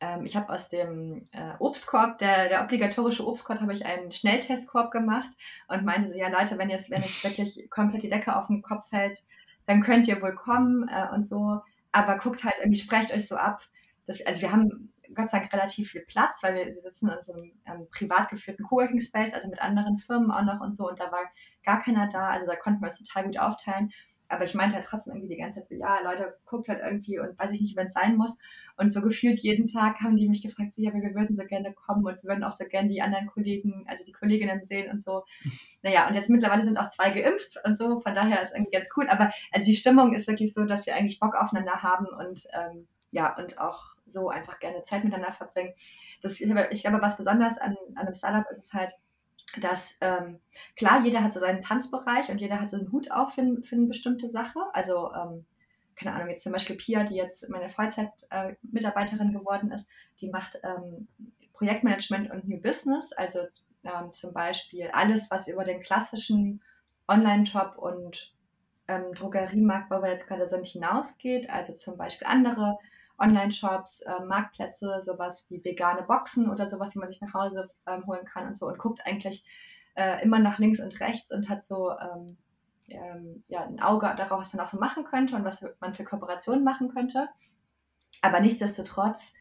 ähm, 0.00 0.24
ich 0.24 0.36
habe 0.36 0.52
aus 0.52 0.68
dem 0.68 1.28
äh, 1.32 1.54
Obstkorb, 1.58 2.18
der, 2.18 2.48
der 2.48 2.62
obligatorische 2.62 3.26
Obstkorb, 3.26 3.60
habe 3.60 3.74
ich 3.74 3.84
einen 3.84 4.12
Schnelltestkorb 4.12 4.90
gemacht 4.90 5.30
und 5.68 5.84
meinte 5.84 6.08
so, 6.08 6.14
ja 6.16 6.28
Leute, 6.28 6.58
wenn 6.58 6.70
jetzt, 6.70 6.90
wenn 6.90 7.02
jetzt 7.02 7.24
wirklich 7.24 7.68
komplett 7.70 8.02
die 8.02 8.10
Decke 8.10 8.36
auf 8.36 8.46
den 8.46 8.62
Kopf 8.62 8.88
fällt, 8.90 9.24
dann 9.66 9.82
könnt 9.82 10.08
ihr 10.08 10.22
wohl 10.22 10.34
kommen 10.34 10.88
äh, 10.88 11.08
und 11.14 11.26
so. 11.26 11.60
Aber 11.92 12.18
guckt 12.18 12.44
halt 12.44 12.54
irgendwie, 12.60 12.78
sprecht 12.78 13.12
euch 13.12 13.26
so 13.26 13.36
ab. 13.36 13.62
Dass, 14.06 14.24
also 14.24 14.42
wir 14.42 14.52
haben 14.52 14.92
Gott 15.14 15.30
sei 15.30 15.40
Dank 15.40 15.52
relativ 15.52 15.90
viel 15.90 16.02
Platz, 16.02 16.42
weil 16.42 16.54
wir, 16.54 16.66
wir 16.66 16.82
sitzen 16.82 17.08
in 17.08 17.24
so 17.24 17.32
einem 17.32 17.52
ähm, 17.66 17.86
privat 17.90 18.28
geführten 18.30 18.62
Coworking 18.64 19.00
Space, 19.00 19.34
also 19.34 19.48
mit 19.48 19.60
anderen 19.60 19.98
Firmen 19.98 20.30
auch 20.30 20.42
noch 20.42 20.60
und 20.60 20.76
so. 20.76 20.88
Und 20.88 21.00
da 21.00 21.10
war 21.10 21.24
gar 21.64 21.82
keiner 21.82 22.08
da. 22.08 22.28
Also 22.28 22.46
da 22.46 22.56
konnten 22.56 22.80
wir 22.80 22.86
uns 22.86 22.98
total 22.98 23.24
gut 23.24 23.38
aufteilen 23.38 23.92
aber 24.28 24.44
ich 24.44 24.54
meinte 24.54 24.76
halt 24.76 24.84
trotzdem 24.84 25.14
irgendwie 25.14 25.34
die 25.34 25.40
ganze 25.40 25.60
Zeit 25.60 25.68
so, 25.68 25.74
ja, 25.74 26.00
Leute, 26.02 26.36
guckt 26.44 26.68
halt 26.68 26.80
irgendwie 26.82 27.18
und 27.18 27.38
weiß 27.38 27.52
ich 27.52 27.60
nicht, 27.60 27.76
wenn 27.76 27.86
es 27.86 27.94
sein 27.94 28.16
muss. 28.16 28.36
Und 28.76 28.92
so 28.92 29.00
gefühlt 29.00 29.38
jeden 29.40 29.66
Tag 29.66 30.00
haben 30.00 30.16
die 30.16 30.28
mich 30.28 30.42
gefragt, 30.42 30.74
so, 30.74 30.82
ja, 30.82 30.92
wir 30.92 31.14
würden 31.14 31.34
so 31.34 31.44
gerne 31.44 31.72
kommen 31.72 32.04
und 32.04 32.22
wir 32.22 32.30
würden 32.30 32.44
auch 32.44 32.52
so 32.52 32.64
gerne 32.64 32.88
die 32.88 33.00
anderen 33.02 33.26
Kollegen, 33.26 33.84
also 33.88 34.04
die 34.04 34.12
Kolleginnen 34.12 34.64
sehen 34.64 34.90
und 34.90 35.02
so. 35.02 35.24
Naja, 35.82 36.08
und 36.08 36.14
jetzt 36.14 36.28
mittlerweile 36.28 36.64
sind 36.64 36.76
auch 36.76 36.88
zwei 36.88 37.10
geimpft 37.10 37.56
und 37.64 37.76
so, 37.76 38.00
von 38.00 38.14
daher 38.14 38.42
ist 38.42 38.52
irgendwie 38.52 38.72
ganz 38.72 38.88
cool. 38.96 39.08
Aber 39.08 39.30
also 39.52 39.70
die 39.70 39.76
Stimmung 39.76 40.12
ist 40.12 40.26
wirklich 40.26 40.52
so, 40.52 40.64
dass 40.64 40.86
wir 40.86 40.94
eigentlich 40.96 41.20
Bock 41.20 41.34
aufeinander 41.36 41.82
haben 41.82 42.06
und 42.06 42.48
ähm, 42.52 42.88
ja, 43.10 43.36
und 43.36 43.58
auch 43.58 43.94
so 44.04 44.28
einfach 44.28 44.58
gerne 44.58 44.84
Zeit 44.84 45.04
miteinander 45.04 45.32
verbringen. 45.32 45.72
Das, 46.20 46.40
ich 46.40 46.82
glaube, 46.82 47.00
was 47.00 47.16
besonders 47.16 47.58
an, 47.58 47.76
an 47.94 48.06
einem 48.06 48.14
Startup 48.14 48.44
ist, 48.50 48.58
ist 48.58 48.74
halt, 48.74 48.90
dass 49.60 49.96
ähm, 50.00 50.40
klar, 50.76 51.02
jeder 51.04 51.22
hat 51.22 51.32
so 51.32 51.40
seinen 51.40 51.60
Tanzbereich 51.62 52.28
und 52.30 52.40
jeder 52.40 52.60
hat 52.60 52.70
so 52.70 52.76
einen 52.76 52.92
Hut 52.92 53.10
auf 53.10 53.34
für, 53.34 53.62
für 53.62 53.76
eine 53.76 53.86
bestimmte 53.86 54.30
Sache. 54.30 54.60
Also, 54.72 55.12
ähm, 55.14 55.46
keine 55.96 56.14
Ahnung, 56.14 56.28
jetzt 56.28 56.42
zum 56.42 56.52
Beispiel 56.52 56.76
Pia, 56.76 57.04
die 57.04 57.16
jetzt 57.16 57.48
meine 57.48 57.70
Vollzeit-Mitarbeiterin 57.70 59.30
äh, 59.30 59.38
geworden 59.38 59.72
ist, 59.72 59.88
die 60.20 60.28
macht 60.28 60.60
ähm, 60.62 61.08
Projektmanagement 61.54 62.30
und 62.30 62.46
New 62.46 62.60
Business, 62.60 63.12
also 63.12 63.40
ähm, 63.84 64.12
zum 64.12 64.32
Beispiel 64.32 64.90
alles, 64.92 65.30
was 65.30 65.48
über 65.48 65.64
den 65.64 65.82
klassischen 65.82 66.62
Online-Shop 67.08 67.76
und 67.78 68.32
ähm, 68.86 69.12
Drogeriemarkt, 69.14 69.90
wo 69.90 70.02
wir 70.02 70.10
jetzt 70.10 70.28
gerade 70.28 70.46
sind, 70.46 70.66
hinausgeht, 70.66 71.50
also 71.50 71.74
zum 71.74 71.96
Beispiel 71.96 72.26
andere 72.26 72.78
Online-Shops, 73.18 74.02
äh, 74.02 74.24
Marktplätze, 74.24 75.00
sowas 75.00 75.46
wie 75.48 75.64
vegane 75.64 76.02
Boxen 76.02 76.50
oder 76.50 76.68
sowas, 76.68 76.90
die 76.90 76.98
man 76.98 77.10
sich 77.10 77.20
nach 77.20 77.34
Hause 77.34 77.66
ähm, 77.86 78.06
holen 78.06 78.24
kann 78.24 78.46
und 78.46 78.56
so 78.56 78.66
und 78.66 78.78
guckt 78.78 79.00
eigentlich 79.04 79.44
äh, 79.94 80.22
immer 80.22 80.38
nach 80.38 80.58
links 80.58 80.80
und 80.80 80.98
rechts 81.00 81.32
und 81.32 81.48
hat 81.48 81.64
so 81.64 81.92
ähm, 81.92 82.36
ähm, 82.88 83.44
ja, 83.48 83.64
ein 83.64 83.80
Auge 83.80 84.12
darauf, 84.16 84.40
was 84.40 84.52
man 84.52 84.64
auch 84.64 84.70
so 84.70 84.78
machen 84.78 85.04
könnte 85.04 85.36
und 85.36 85.44
was 85.44 85.64
man 85.80 85.94
für 85.94 86.04
Kooperationen 86.04 86.64
machen 86.64 86.88
könnte. 86.92 87.28
Aber 88.22 88.40
nichtsdestotrotz 88.40 89.34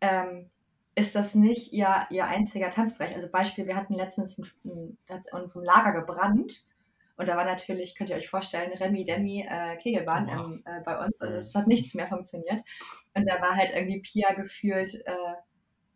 ähm, 0.00 0.50
ist 0.94 1.14
das 1.14 1.34
nicht 1.34 1.72
ihr, 1.72 2.06
ihr 2.10 2.26
einziger 2.26 2.70
Tanzbereich. 2.70 3.14
Also 3.14 3.28
Beispiel, 3.28 3.66
wir 3.66 3.76
hatten 3.76 3.94
letztens 3.94 4.38
in, 4.38 4.50
in, 4.64 4.98
in 5.08 5.22
unserem 5.32 5.64
Lager 5.64 5.92
gebrannt 5.92 6.68
und 7.16 7.28
da 7.28 7.36
war 7.36 7.44
natürlich, 7.44 7.94
könnt 7.94 8.10
ihr 8.10 8.16
euch 8.16 8.28
vorstellen, 8.28 8.72
Remi 8.72 9.04
Demi 9.04 9.46
äh, 9.48 9.76
Kegelbahn 9.76 10.26
wow. 10.26 10.46
ähm, 10.46 10.62
äh, 10.64 10.80
bei 10.84 10.98
uns 11.04 11.20
und 11.20 11.32
es 11.32 11.54
hat 11.54 11.66
nichts 11.66 11.94
mehr 11.94 12.08
funktioniert. 12.08 12.62
Und 13.14 13.26
da 13.28 13.40
war 13.40 13.54
halt 13.54 13.70
irgendwie 13.74 14.00
Pia 14.00 14.32
gefühlt 14.34 14.94
äh, 15.06 15.34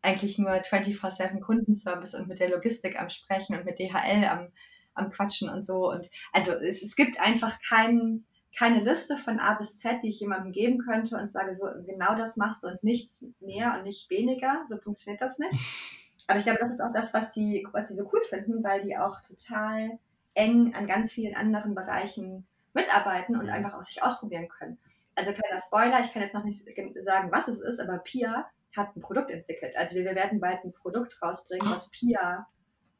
eigentlich 0.02 0.38
nur 0.38 0.52
24-7 0.52 1.40
Kundenservice 1.40 2.14
und 2.14 2.28
mit 2.28 2.38
der 2.38 2.50
Logistik 2.50 3.00
am 3.00 3.10
Sprechen 3.10 3.56
und 3.56 3.64
mit 3.64 3.78
DHL 3.80 4.24
am, 4.24 4.48
am 4.94 5.10
Quatschen 5.10 5.48
und 5.48 5.64
so. 5.64 5.90
Und 5.90 6.08
also 6.32 6.52
es, 6.52 6.82
es 6.82 6.94
gibt 6.94 7.20
einfach 7.20 7.58
keinen 7.68 8.24
keine 8.56 8.80
Liste 8.80 9.16
von 9.16 9.38
A 9.38 9.54
bis 9.54 9.78
Z, 9.78 10.02
die 10.02 10.08
ich 10.08 10.20
jemandem 10.20 10.52
geben 10.52 10.78
könnte 10.78 11.16
und 11.16 11.30
sage, 11.30 11.54
so 11.54 11.66
genau 11.86 12.16
das 12.16 12.36
machst 12.36 12.62
du 12.62 12.68
und 12.68 12.82
nichts 12.82 13.24
mehr 13.40 13.74
und 13.76 13.84
nicht 13.84 14.10
weniger. 14.10 14.64
So 14.68 14.78
funktioniert 14.78 15.20
das 15.20 15.38
nicht. 15.38 15.52
Aber 16.26 16.38
ich 16.38 16.44
glaube, 16.44 16.58
das 16.58 16.70
ist 16.70 16.80
auch 16.80 16.92
das, 16.92 17.14
was 17.14 17.32
die, 17.32 17.66
was 17.72 17.88
die 17.88 17.94
so 17.94 18.08
cool 18.12 18.20
finden, 18.22 18.62
weil 18.62 18.82
die 18.82 18.96
auch 18.96 19.20
total 19.22 19.98
eng 20.38 20.74
an 20.74 20.86
ganz 20.86 21.12
vielen 21.12 21.34
anderen 21.34 21.74
Bereichen 21.74 22.46
mitarbeiten 22.72 23.36
und 23.36 23.48
einfach 23.48 23.74
auch 23.74 23.82
sich 23.82 24.02
ausprobieren 24.02 24.48
können. 24.48 24.78
Also 25.14 25.32
kleiner 25.32 25.60
Spoiler, 25.60 26.00
ich 26.00 26.12
kann 26.12 26.22
jetzt 26.22 26.34
noch 26.34 26.44
nicht 26.44 26.64
sagen, 27.04 27.32
was 27.32 27.48
es 27.48 27.60
ist, 27.60 27.80
aber 27.80 27.98
Pia 27.98 28.48
hat 28.76 28.94
ein 28.96 29.00
Produkt 29.00 29.30
entwickelt. 29.30 29.76
Also 29.76 29.96
wir 29.96 30.04
werden 30.14 30.40
bald 30.40 30.64
ein 30.64 30.72
Produkt 30.72 31.20
rausbringen, 31.20 31.68
was 31.68 31.90
Pia 31.90 32.46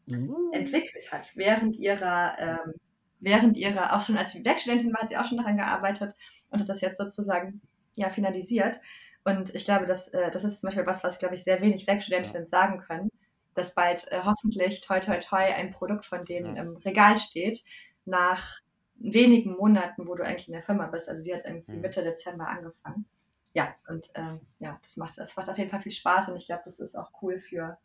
mhm. 0.07 0.35
entwickelt 0.53 1.13
hat, 1.13 1.31
während 1.37 1.77
ihrer 1.77 2.37
ähm, 2.39 2.75
während 3.21 3.57
ihrer, 3.57 3.95
auch 3.95 4.01
schon 4.01 4.17
als 4.17 4.35
Werkstudentin 4.45 4.93
war, 4.93 5.03
hat 5.03 5.09
sie 5.09 5.17
auch 5.17 5.25
schon 5.25 5.39
daran 5.39 5.57
gearbeitet 5.57 6.15
und 6.51 6.61
hat 6.61 6.69
das 6.69 6.81
jetzt 6.81 6.99
sozusagen 6.99 7.61
ja, 7.95 8.11
finalisiert. 8.11 8.81
Und 9.25 9.55
ich 9.55 9.65
glaube, 9.65 9.87
das, 9.87 10.09
äh, 10.09 10.31
das 10.31 10.45
ist 10.45 10.61
zum 10.61 10.69
Beispiel 10.69 10.87
was, 10.87 11.05
was, 11.05 11.19
glaube 11.19 11.35
ich, 11.35 11.45
sehr 11.45 11.61
wenig 11.61 11.87
Werkstudentinnen 11.87 12.45
ja. 12.45 12.49
sagen 12.49 12.79
können, 12.81 13.11
dass 13.59 13.75
bald 13.75 14.11
äh, 14.11 14.23
hoffentlich 14.25 14.81
toi 14.81 15.01
toi 15.01 15.19
toi 15.19 15.43
ein 15.55 15.73
Produkt 15.73 16.07
von 16.07 16.25
denen 16.25 16.57
ja. 16.57 16.63
im 16.63 16.77
Regal 16.77 17.17
steht, 17.17 17.65
nach 18.05 18.61
wenigen 18.95 19.53
Monaten, 19.53 20.07
wo 20.07 20.15
du 20.15 20.25
eigentlich 20.25 20.49
in 20.49 20.55
der 20.55 20.63
Firma 20.63 20.87
bist. 20.87 21.09
Also 21.09 21.23
sie 21.23 21.35
hat 21.35 21.45
irgendwie 21.45 21.73
mhm. 21.73 21.81
Mitte 21.81 22.03
Dezember 22.03 22.49
angefangen. 22.49 23.07
Ja, 23.55 23.75
und 23.89 24.11
ähm, 24.15 24.41
ja, 24.59 24.79
das 24.83 24.97
macht, 24.97 25.19
das 25.19 25.37
macht 25.37 25.49
auf 25.49 25.59
jeden 25.59 25.71
Fall 25.71 25.81
viel 25.81 25.93
Spaß 25.93 26.29
und 26.29 26.37
ich 26.37 26.47
glaube, 26.47 26.63
das 26.65 26.81
ist 26.81 26.97
auch 26.97 27.11
cool 27.23 27.41
für, 27.41 27.79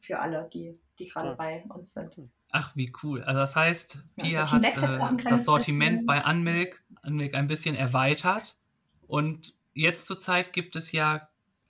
für 0.00 0.18
alle, 0.20 0.48
die, 0.52 0.78
die 0.98 1.06
gerade 1.06 1.34
bei 1.34 1.64
uns 1.68 1.92
sind. 1.92 2.16
Ach, 2.52 2.76
wie 2.76 2.92
cool. 3.02 3.22
Also 3.24 3.40
das 3.40 3.56
heißt, 3.56 4.04
Pia 4.16 4.44
ja, 4.44 4.52
hat 4.52 4.62
äh, 4.62 5.24
das 5.28 5.44
Sortiment 5.44 6.06
bisschen. 6.06 6.06
bei 6.06 6.24
Unmilk, 6.24 6.82
Unmilk 7.02 7.34
ein 7.34 7.48
bisschen 7.48 7.74
erweitert. 7.74 8.56
Und 9.06 9.54
jetzt 9.74 10.06
zurzeit 10.06 10.52
gibt 10.52 10.76
es 10.76 10.92
ja, 10.92 11.28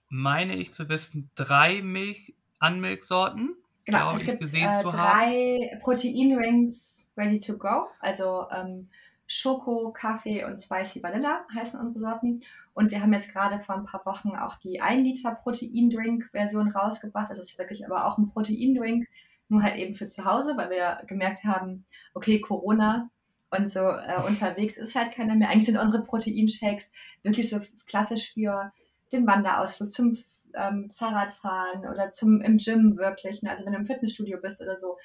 meine 0.09 0.57
ich 0.57 0.73
zu 0.73 0.88
wissen, 0.88 1.31
drei 1.35 1.83
Milch 1.83 2.36
Unmilk-Sorten. 2.61 3.57
Genau, 3.85 4.12
es 4.12 4.25
gibt 4.25 4.42
äh, 4.42 4.83
drei 4.83 5.79
Protein-Rings 5.81 7.11
ready 7.16 7.38
to 7.40 7.57
go. 7.57 7.87
Also 8.01 8.47
ähm, 8.51 8.88
Schoko, 9.27 9.92
Kaffee 9.92 10.45
und 10.45 10.61
Spicy 10.61 11.03
Vanilla 11.03 11.45
heißen 11.55 11.79
unsere 11.79 12.01
Sorten. 12.01 12.40
Und 12.75 12.90
wir 12.90 13.01
haben 13.01 13.12
jetzt 13.12 13.33
gerade 13.33 13.61
vor 13.61 13.77
ein 13.77 13.87
paar 13.87 14.05
Wochen 14.05 14.37
auch 14.37 14.57
die 14.57 14.81
1 14.81 15.03
Liter 15.03 15.35
Protein-Drink-Version 15.35 16.73
rausgebracht. 16.73 17.31
Das 17.31 17.38
ist 17.38 17.59
wirklich 17.59 17.87
aber 17.87 18.07
auch 18.07 18.19
ein 18.19 18.29
Protein-Drink 18.29 19.07
nur 19.49 19.62
halt 19.62 19.77
eben 19.77 19.95
für 19.95 20.09
zu 20.09 20.25
Hause, 20.25 20.57
weil 20.57 20.71
wir 20.71 21.03
gemerkt 21.07 21.45
haben, 21.45 21.85
okay, 22.14 22.40
Corona 22.40 23.11
und 23.51 23.71
so 23.71 23.81
äh, 23.81 24.21
unterwegs 24.27 24.77
ist 24.77 24.95
halt 24.95 25.12
keiner 25.12 25.35
mehr. 25.35 25.49
Eigentlich 25.49 25.66
sind 25.66 25.79
unsere 25.79 26.03
Proteinshakes 26.03 26.92
wirklich 27.23 27.49
so 27.49 27.61
klassisch 27.87 28.33
für 28.33 28.73
den 29.12 29.27
Wanderausflug, 29.27 29.92
zum 29.92 30.19
ähm, 30.57 30.90
Fahrradfahren 30.97 31.87
oder 31.87 32.11
zum 32.11 32.40
im 32.40 32.57
Gym 32.59 32.97
wirklich. 32.97 33.42
Ne? 33.42 33.51
Also 33.51 33.64
wenn 33.64 33.73
du 33.73 33.79
im 33.79 33.87
Fitnessstudio 33.87 34.38
bist 34.40 34.61
oder 34.61 34.77
so, 34.77 34.97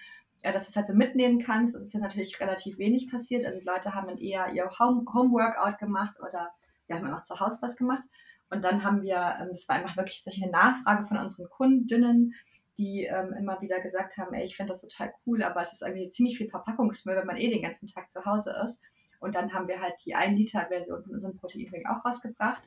äh, 0.44 0.52
dass 0.52 0.66
du 0.66 0.70
es 0.70 0.76
halt 0.76 0.88
so 0.88 0.94
mitnehmen 0.94 1.40
kannst. 1.40 1.76
Das 1.76 1.84
ist 1.84 1.94
ja 1.94 2.00
natürlich 2.00 2.40
relativ 2.40 2.78
wenig 2.78 3.10
passiert. 3.12 3.46
Also 3.46 3.60
die 3.60 3.66
Leute 3.66 3.94
haben 3.94 4.08
dann 4.08 4.18
eher 4.18 4.52
ihr 4.54 4.70
Home, 4.80 5.06
Home 5.14 5.32
Workout 5.32 5.78
gemacht 5.78 6.18
oder 6.20 6.52
wir 6.88 6.96
haben 6.96 7.14
auch 7.14 7.24
zu 7.24 7.40
Hause 7.40 7.60
was 7.62 7.76
gemacht. 7.76 8.04
Und 8.50 8.64
dann 8.64 8.84
haben 8.84 9.02
wir, 9.02 9.38
ähm, 9.40 9.50
das 9.52 9.68
war 9.68 9.78
einfach 9.78 9.98
wirklich 9.98 10.24
eine 10.42 10.52
Nachfrage 10.52 11.08
von 11.08 11.18
unseren 11.18 11.50
Kundinnen, 11.50 12.34
die 12.78 13.06
ähm, 13.06 13.34
immer 13.34 13.62
wieder 13.62 13.80
gesagt 13.80 14.18
haben, 14.18 14.34
ey, 14.34 14.44
ich 14.44 14.58
finde 14.58 14.74
das 14.74 14.82
total 14.82 15.14
cool, 15.26 15.44
aber 15.44 15.62
es 15.62 15.74
ist 15.74 15.82
irgendwie 15.82 16.10
ziemlich 16.10 16.38
viel 16.38 16.50
Verpackungsmüll, 16.50 17.16
wenn 17.16 17.28
man 17.28 17.38
eh 17.38 17.50
den 17.50 17.62
ganzen 17.62 17.88
Tag 17.88 18.10
zu 18.10 18.26
Hause 18.26 18.56
ist. 18.64 18.82
Und 19.20 19.36
dann 19.36 19.54
haben 19.54 19.68
wir 19.68 19.80
halt 19.80 19.94
die 20.04 20.16
1-Liter-Version 20.16 21.04
von 21.04 21.14
unserem 21.14 21.38
Proteinring 21.38 21.86
auch 21.86 22.04
rausgebracht. 22.04 22.64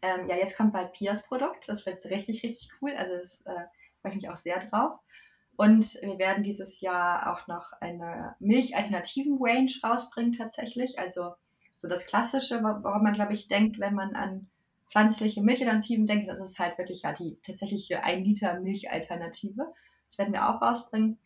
Ähm, 0.00 0.28
ja, 0.28 0.36
jetzt 0.36 0.56
kommt 0.56 0.72
bald 0.72 0.92
Pias 0.92 1.22
Produkt. 1.22 1.68
Das 1.68 1.84
wird 1.86 2.04
richtig, 2.06 2.42
richtig 2.42 2.70
cool. 2.80 2.92
Also 2.96 3.16
das 3.16 3.40
äh, 3.42 3.66
freue 4.00 4.12
ich 4.12 4.16
mich 4.16 4.30
auch 4.30 4.36
sehr 4.36 4.58
drauf. 4.58 4.98
Und 5.56 5.94
wir 6.02 6.18
werden 6.18 6.42
dieses 6.42 6.80
Jahr 6.80 7.32
auch 7.32 7.46
noch 7.46 7.72
eine 7.80 8.34
Milch-Alternativen-Range 8.40 9.72
rausbringen 9.84 10.32
tatsächlich. 10.32 10.98
Also 10.98 11.34
so 11.72 11.88
das 11.88 12.06
Klassische, 12.06 12.62
woran 12.62 13.02
man, 13.02 13.12
glaube 13.12 13.34
ich, 13.34 13.48
denkt, 13.48 13.78
wenn 13.78 13.94
man 13.94 14.14
an 14.14 14.48
pflanzliche 14.90 15.42
Milchalternativen 15.42 16.06
denken, 16.06 16.28
das 16.28 16.40
ist 16.40 16.58
halt 16.58 16.78
wirklich 16.78 17.02
ja 17.02 17.12
die 17.12 17.38
tatsächliche 17.46 18.02
1 18.04 18.26
Liter 18.26 18.60
Milchalternative. 18.60 19.72
Das 20.08 20.18
werden 20.18 20.32
wir 20.32 20.48
auch 20.48 20.60
rausbringen. 20.60 21.18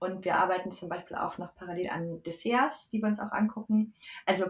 Und 0.00 0.24
wir 0.24 0.36
arbeiten 0.36 0.72
zum 0.72 0.88
Beispiel 0.88 1.16
auch 1.16 1.38
noch 1.38 1.54
parallel 1.54 1.88
an 1.90 2.22
Desserts, 2.24 2.90
die 2.90 3.00
wir 3.00 3.08
uns 3.08 3.20
auch 3.20 3.30
angucken. 3.30 3.94
Also, 4.26 4.46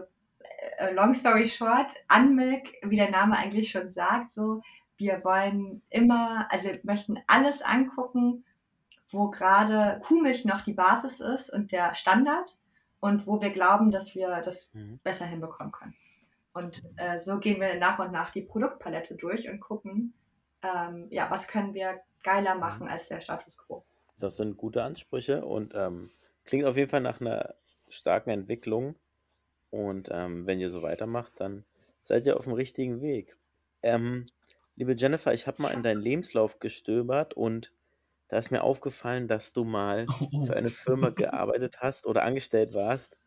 long 0.93 1.13
story 1.13 1.47
short, 1.47 1.93
Unmilk, 2.15 2.73
wie 2.83 2.95
der 2.97 3.11
Name 3.11 3.37
eigentlich 3.37 3.71
schon 3.71 3.91
sagt, 3.91 4.33
so, 4.33 4.61
wir 4.97 5.23
wollen 5.23 5.81
immer, 5.89 6.47
also 6.51 6.69
wir 6.69 6.79
möchten 6.83 7.19
alles 7.27 7.61
angucken, 7.61 8.45
wo 9.09 9.29
gerade 9.29 10.01
Kuhmilch 10.03 10.45
noch 10.45 10.61
die 10.61 10.73
Basis 10.73 11.19
ist 11.19 11.49
und 11.49 11.71
der 11.71 11.95
Standard 11.95 12.57
und 12.99 13.27
wo 13.27 13.41
wir 13.41 13.51
glauben, 13.51 13.91
dass 13.91 14.15
wir 14.15 14.41
das 14.41 14.73
mhm. 14.73 14.99
besser 15.03 15.25
hinbekommen 15.25 15.71
können. 15.71 15.95
Und 16.53 16.83
äh, 16.97 17.19
so 17.19 17.39
gehen 17.39 17.59
wir 17.59 17.75
nach 17.79 17.99
und 17.99 18.11
nach 18.11 18.29
die 18.29 18.41
Produktpalette 18.41 19.15
durch 19.15 19.49
und 19.49 19.59
gucken, 19.59 20.13
ähm, 20.61 21.07
ja, 21.09 21.29
was 21.29 21.47
können 21.47 21.73
wir 21.73 22.01
geiler 22.23 22.55
machen 22.55 22.87
als 22.87 23.07
der 23.07 23.21
Status 23.21 23.57
quo. 23.57 23.83
Das 24.19 24.37
sind 24.37 24.57
gute 24.57 24.83
Ansprüche 24.83 25.43
und 25.43 25.73
ähm, 25.75 26.11
klingt 26.45 26.65
auf 26.65 26.77
jeden 26.77 26.89
Fall 26.89 27.01
nach 27.01 27.19
einer 27.19 27.55
starken 27.89 28.29
Entwicklung. 28.29 28.95
Und 29.73 30.09
ähm, 30.11 30.45
wenn 30.45 30.59
ihr 30.59 30.69
so 30.69 30.83
weitermacht, 30.83 31.31
dann 31.37 31.65
seid 32.03 32.27
ihr 32.27 32.37
auf 32.37 32.43
dem 32.43 32.53
richtigen 32.53 33.01
Weg. 33.01 33.35
Ähm, 33.81 34.27
liebe 34.75 34.93
Jennifer, 34.93 35.33
ich 35.33 35.47
habe 35.47 35.63
mal 35.63 35.71
in 35.71 35.81
deinen 35.81 35.99
Lebenslauf 35.99 36.59
gestöbert 36.59 37.33
und 37.33 37.73
da 38.27 38.37
ist 38.37 38.51
mir 38.51 38.61
aufgefallen, 38.61 39.27
dass 39.27 39.51
du 39.51 39.63
mal 39.63 40.05
für 40.45 40.55
eine 40.55 40.69
Firma 40.69 41.09
gearbeitet 41.15 41.77
hast 41.81 42.05
oder 42.05 42.21
angestellt 42.21 42.75
warst, 42.75 43.17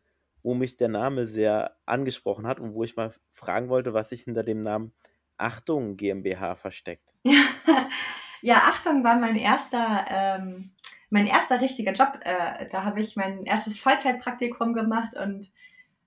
wo 0.44 0.54
mich 0.54 0.76
der 0.76 0.86
Name 0.86 1.26
sehr 1.26 1.78
angesprochen 1.84 2.46
hat 2.46 2.60
und 2.60 2.74
wo 2.74 2.84
ich 2.84 2.94
mal 2.94 3.12
fragen 3.32 3.68
wollte, 3.68 3.92
was 3.92 4.10
sich 4.10 4.22
hinter 4.22 4.44
dem 4.44 4.62
Namen 4.62 4.92
Achtung 5.38 5.96
GmbH 5.96 6.54
versteckt. 6.54 7.12
ja, 8.40 8.54
Achtung 8.58 9.02
war 9.02 9.18
mein 9.18 9.34
erster, 9.34 10.06
ähm, 10.08 10.70
mein 11.10 11.26
erster 11.26 11.60
richtiger 11.60 11.92
Job. 11.92 12.20
Äh, 12.20 12.68
da 12.70 12.84
habe 12.84 13.00
ich 13.00 13.16
mein 13.16 13.46
erstes 13.46 13.80
Vollzeitpraktikum 13.80 14.74
gemacht 14.74 15.16
und 15.16 15.50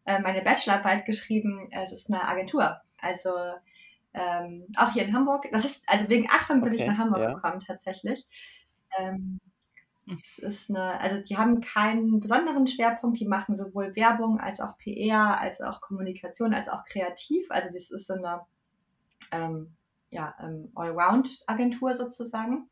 äh, 0.06 0.20
meine 0.20 0.42
Bachelorarbeit 0.42 1.06
geschrieben. 1.06 1.70
Es 1.72 1.92
ist 1.92 2.12
eine 2.12 2.28
Agentur. 2.28 2.80
Also 2.98 3.32
ähm, 4.14 4.66
auch 4.76 4.92
hier 4.92 5.06
in 5.06 5.14
Hamburg. 5.14 5.48
Das 5.52 5.66
ist, 5.66 5.84
also 5.88 6.10
wegen 6.10 6.28
Achtung 6.30 6.62
bin 6.62 6.74
okay, 6.74 6.82
ich 6.82 6.88
nach 6.88 6.98
Hamburg 6.98 7.22
ja. 7.22 7.34
gekommen 7.34 7.62
tatsächlich. 7.66 8.26
Ähm, 8.98 9.40
es 10.18 10.40
ist 10.40 10.70
eine, 10.70 11.00
also 11.00 11.22
die 11.22 11.38
haben 11.38 11.62
keinen 11.62 12.20
besonderen 12.20 12.68
Schwerpunkt, 12.68 13.20
die 13.20 13.28
machen 13.28 13.56
sowohl 13.56 13.96
Werbung 13.96 14.40
als 14.40 14.60
auch 14.60 14.78
PR, 14.78 15.40
als 15.40 15.62
auch 15.62 15.82
Kommunikation, 15.82 16.54
als 16.54 16.68
auch 16.68 16.84
kreativ. 16.86 17.46
Also 17.52 17.70
das 17.72 17.92
ist 17.92 18.08
so 18.08 18.16
eine 18.16 18.42
ähm, 19.32 19.76
ja, 20.10 20.34
ähm, 20.42 20.72
Allround-Agentur 20.76 21.94
sozusagen. 21.94 22.70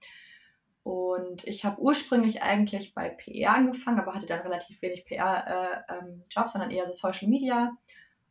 Und 0.88 1.46
ich 1.46 1.66
habe 1.66 1.82
ursprünglich 1.82 2.42
eigentlich 2.42 2.94
bei 2.94 3.10
PR 3.10 3.56
angefangen, 3.56 4.00
aber 4.00 4.14
hatte 4.14 4.26
dann 4.26 4.40
relativ 4.40 4.82
wenig 4.82 5.04
PR-Jobs, 5.04 5.86
äh, 6.30 6.40
ähm, 6.40 6.48
sondern 6.48 6.72
eher 6.72 6.86
so 6.86 6.94
Social 6.94 7.28
Media. 7.28 7.76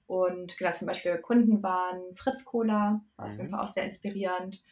Und 0.07 0.57
genau, 0.57 0.71
zum 0.71 0.87
Beispiel 0.87 1.19
Kunden 1.19 1.63
waren 1.63 2.01
Fritz 2.15 2.47
Kohler, 2.47 2.93
mhm. 2.93 3.03
auf 3.19 3.31
jeden 3.33 3.47
mhm. 3.49 3.51
Fall 3.51 3.61
auch 3.61 3.69
sehr 3.69 3.85
inspirierend, 3.85 4.65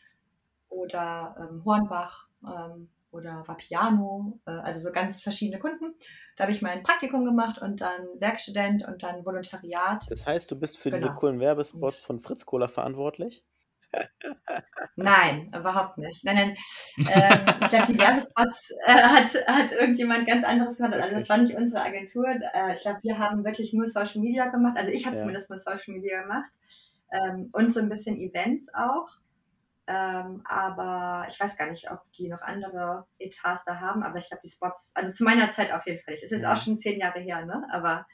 oder 0.70 1.36
ähm, 1.38 1.62
Hornbach, 1.66 2.30
ähm, 2.42 2.88
oder 3.10 3.46
Vapiano, 3.46 4.40
äh, 4.46 4.52
also 4.52 4.80
so 4.80 4.90
ganz 4.90 5.20
verschiedene 5.20 5.58
Kunden. 5.58 5.94
Da 6.36 6.44
habe 6.44 6.52
ich 6.52 6.62
mein 6.62 6.84
Praktikum 6.84 7.26
gemacht 7.26 7.60
und 7.60 7.82
dann 7.82 8.06
Werkstudent 8.18 8.88
und 8.88 9.02
dann 9.02 9.26
Volontariat. 9.26 10.10
Das 10.10 10.26
heißt, 10.26 10.50
du 10.50 10.58
bist 10.58 10.78
für 10.78 10.88
genau. 10.88 11.08
diese 11.08 11.14
coolen 11.16 11.38
Werbespots 11.38 12.00
von 12.00 12.18
Fritz 12.18 12.46
Kohler 12.46 12.68
verantwortlich? 12.68 13.44
Nein, 14.96 15.52
überhaupt 15.54 15.98
nicht. 15.98 16.24
Nein, 16.24 16.36
nein. 16.36 16.56
Ähm, 16.96 17.54
ich 17.62 17.68
glaube, 17.68 17.92
die 17.92 17.98
Werbespots 17.98 18.70
äh, 18.86 18.92
hat, 18.92 19.46
hat 19.46 19.72
irgendjemand 19.72 20.26
ganz 20.26 20.44
anderes 20.44 20.76
gemacht. 20.76 20.94
Also 20.94 21.16
das 21.16 21.28
war 21.28 21.38
nicht 21.38 21.56
unsere 21.56 21.82
Agentur. 21.82 22.26
Äh, 22.28 22.72
ich 22.72 22.82
glaube, 22.82 23.00
wir 23.02 23.18
haben 23.18 23.44
wirklich 23.44 23.72
nur 23.72 23.88
Social 23.88 24.20
Media 24.20 24.46
gemacht. 24.46 24.76
Also 24.76 24.90
ich 24.90 25.04
habe 25.06 25.16
ja. 25.16 25.20
zumindest 25.20 25.50
nur 25.50 25.58
Social 25.58 25.94
Media 25.94 26.22
gemacht. 26.22 26.50
Ähm, 27.12 27.50
und 27.52 27.72
so 27.72 27.80
ein 27.80 27.88
bisschen 27.88 28.16
Events 28.18 28.72
auch. 28.74 29.08
Ähm, 29.86 30.42
aber 30.46 31.26
ich 31.28 31.38
weiß 31.38 31.56
gar 31.56 31.70
nicht, 31.70 31.90
ob 31.90 32.00
die 32.16 32.28
noch 32.28 32.40
andere 32.40 33.06
Etats 33.18 33.64
da 33.64 33.80
haben. 33.80 34.02
Aber 34.02 34.18
ich 34.18 34.28
glaube, 34.28 34.42
die 34.44 34.50
Spots, 34.50 34.92
also 34.94 35.12
zu 35.12 35.24
meiner 35.24 35.50
Zeit 35.52 35.72
auf 35.72 35.86
jeden 35.86 36.02
Fall. 36.02 36.14
Es 36.14 36.22
ist 36.22 36.30
jetzt 36.30 36.42
ja. 36.42 36.52
auch 36.52 36.56
schon 36.56 36.78
zehn 36.78 36.98
Jahre 36.98 37.20
her, 37.20 37.44
ne? 37.44 37.66
Aber 37.70 38.06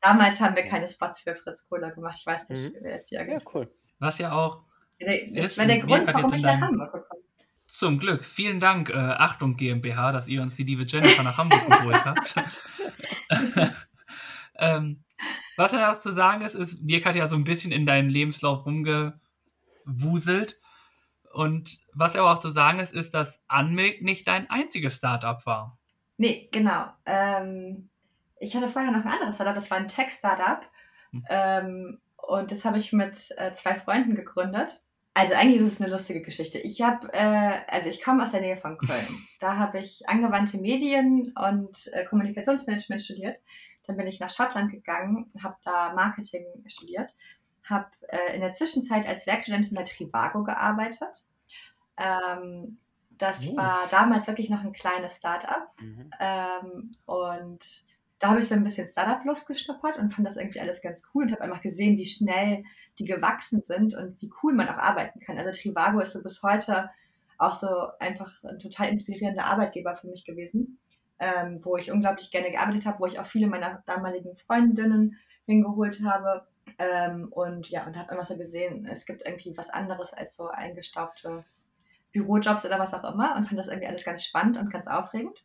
damals 0.00 0.40
haben 0.40 0.54
wir 0.54 0.64
keine 0.64 0.86
Spots 0.86 1.20
für 1.20 1.34
Fritz 1.34 1.66
Kohler 1.68 1.90
gemacht. 1.90 2.18
Ich 2.20 2.26
weiß 2.26 2.48
nicht, 2.48 2.74
mhm. 2.74 2.78
wer 2.82 2.94
jetzt 2.96 3.08
hier 3.08 3.26
Ja, 3.26 3.38
cool. 3.54 3.68
Was 3.98 4.18
ja 4.18 4.32
auch. 4.32 4.65
Das 4.98 5.58
war 5.58 5.66
der 5.66 5.80
Grund, 5.80 6.06
warum 6.06 6.32
ich 6.32 6.42
nach 6.42 6.60
Hamburg 6.60 6.92
gekommen 6.92 7.22
bin. 7.22 7.46
Zum 7.66 7.98
Glück. 7.98 8.24
Vielen 8.24 8.60
Dank, 8.60 8.90
äh, 8.90 8.94
Achtung 8.94 9.56
GmbH, 9.56 10.12
dass 10.12 10.28
ihr 10.28 10.40
uns 10.40 10.56
die 10.56 10.64
liebe 10.64 10.84
Jennifer 10.84 11.22
nach 11.22 11.36
Hamburg 11.36 11.66
geholt 11.70 12.04
habt. 12.04 12.34
ähm, 14.58 15.04
was 15.56 15.72
ja 15.72 15.90
auch 15.90 15.98
zu 15.98 16.12
sagen 16.12 16.42
ist, 16.42 16.54
ist, 16.54 16.80
Dirk 16.82 17.06
hat 17.06 17.16
ja 17.16 17.28
so 17.28 17.36
ein 17.36 17.44
bisschen 17.44 17.72
in 17.72 17.86
deinem 17.86 18.08
Lebenslauf 18.08 18.64
rumgewuselt. 18.66 20.60
Und 21.32 21.78
was 21.92 22.16
aber 22.16 22.32
auch 22.32 22.38
zu 22.38 22.50
sagen 22.50 22.78
ist, 22.78 22.94
ist, 22.94 23.12
dass 23.14 23.44
Unmilk 23.48 24.00
nicht 24.02 24.28
dein 24.28 24.48
einziges 24.48 24.96
Startup 24.96 25.44
war. 25.44 25.78
Nee, 26.18 26.48
genau. 26.52 26.86
Ähm, 27.04 27.90
ich 28.38 28.54
hatte 28.54 28.68
vorher 28.68 28.90
noch 28.90 29.04
ein 29.04 29.12
anderes 29.12 29.34
Startup, 29.34 29.54
das 29.54 29.70
war 29.70 29.78
ein 29.78 29.88
Tech-Startup. 29.88 30.62
Hm. 31.10 31.24
Ähm, 31.28 32.00
und 32.16 32.50
das 32.50 32.64
habe 32.64 32.78
ich 32.78 32.92
mit 32.92 33.34
äh, 33.36 33.52
zwei 33.52 33.74
Freunden 33.74 34.14
gegründet. 34.14 34.80
Also 35.16 35.32
eigentlich 35.32 35.62
ist 35.62 35.72
es 35.72 35.80
eine 35.80 35.90
lustige 35.90 36.20
Geschichte. 36.20 36.58
Ich 36.58 36.82
habe, 36.82 37.08
äh, 37.14 37.60
also 37.68 37.88
ich 37.88 38.02
komme 38.02 38.22
aus 38.22 38.32
der 38.32 38.42
Nähe 38.42 38.58
von 38.58 38.76
Köln. 38.76 39.06
Da 39.40 39.56
habe 39.56 39.80
ich 39.80 40.06
angewandte 40.08 40.58
Medien 40.58 41.32
und 41.36 41.90
äh, 41.92 42.04
Kommunikationsmanagement 42.04 43.02
studiert. 43.02 43.36
Dann 43.86 43.96
bin 43.96 44.06
ich 44.06 44.20
nach 44.20 44.30
Schottland 44.30 44.72
gegangen, 44.72 45.30
habe 45.42 45.56
da 45.64 45.94
Marketing 45.94 46.44
studiert 46.66 47.14
habe 47.68 47.88
äh, 48.08 48.34
in 48.34 48.40
der 48.40 48.52
Zwischenzeit 48.52 49.06
als 49.06 49.26
Werkstudentin 49.26 49.74
bei 49.74 49.82
Trivago 49.82 50.44
gearbeitet. 50.44 51.24
Ähm, 51.96 52.78
das 53.10 53.46
oh. 53.46 53.56
war 53.56 53.80
damals 53.90 54.26
wirklich 54.26 54.50
noch 54.50 54.62
ein 54.62 54.72
kleines 54.72 55.16
Startup. 55.16 55.68
Mhm. 55.80 56.10
Ähm, 56.20 56.92
und 57.06 57.84
da 58.18 58.28
habe 58.28 58.40
ich 58.40 58.48
so 58.48 58.54
ein 58.54 58.64
bisschen 58.64 58.86
Startup-Luft 58.86 59.46
geschnuppert 59.46 59.98
und 59.98 60.14
fand 60.14 60.26
das 60.26 60.36
irgendwie 60.36 60.60
alles 60.60 60.80
ganz 60.80 61.02
cool 61.14 61.24
und 61.24 61.32
habe 61.32 61.42
einfach 61.42 61.62
gesehen, 61.62 61.96
wie 61.96 62.06
schnell 62.06 62.64
die 62.98 63.04
gewachsen 63.04 63.62
sind 63.62 63.94
und 63.94 64.20
wie 64.20 64.30
cool 64.42 64.54
man 64.54 64.68
auch 64.68 64.78
arbeiten 64.78 65.20
kann. 65.20 65.38
Also 65.38 65.52
Trivago 65.52 66.00
ist 66.00 66.12
so 66.12 66.22
bis 66.22 66.42
heute 66.42 66.90
auch 67.38 67.52
so 67.52 67.88
einfach 67.98 68.30
ein 68.44 68.58
total 68.58 68.88
inspirierender 68.88 69.44
Arbeitgeber 69.44 69.96
für 69.96 70.06
mich 70.06 70.24
gewesen, 70.24 70.78
ähm, 71.18 71.60
wo 71.62 71.76
ich 71.76 71.90
unglaublich 71.90 72.30
gerne 72.30 72.50
gearbeitet 72.50 72.86
habe, 72.86 73.00
wo 73.00 73.06
ich 73.06 73.18
auch 73.18 73.26
viele 73.26 73.46
meiner 73.46 73.82
damaligen 73.86 74.34
Freundinnen 74.36 75.18
hingeholt 75.44 76.02
habe 76.04 76.46
ähm, 76.78 77.28
und 77.30 77.68
ja, 77.68 77.86
und 77.86 77.96
habe 77.96 78.12
immer 78.14 78.24
so 78.24 78.36
gesehen, 78.36 78.86
es 78.90 79.06
gibt 79.06 79.22
irgendwie 79.24 79.56
was 79.56 79.70
anderes 79.70 80.12
als 80.12 80.34
so 80.34 80.48
eingestaubte 80.48 81.44
Bürojobs 82.12 82.64
oder 82.64 82.78
was 82.78 82.94
auch 82.94 83.04
immer 83.12 83.36
und 83.36 83.46
fand 83.46 83.58
das 83.58 83.68
irgendwie 83.68 83.88
alles 83.88 84.04
ganz 84.04 84.24
spannend 84.24 84.56
und 84.56 84.72
ganz 84.72 84.86
aufregend. 84.86 85.44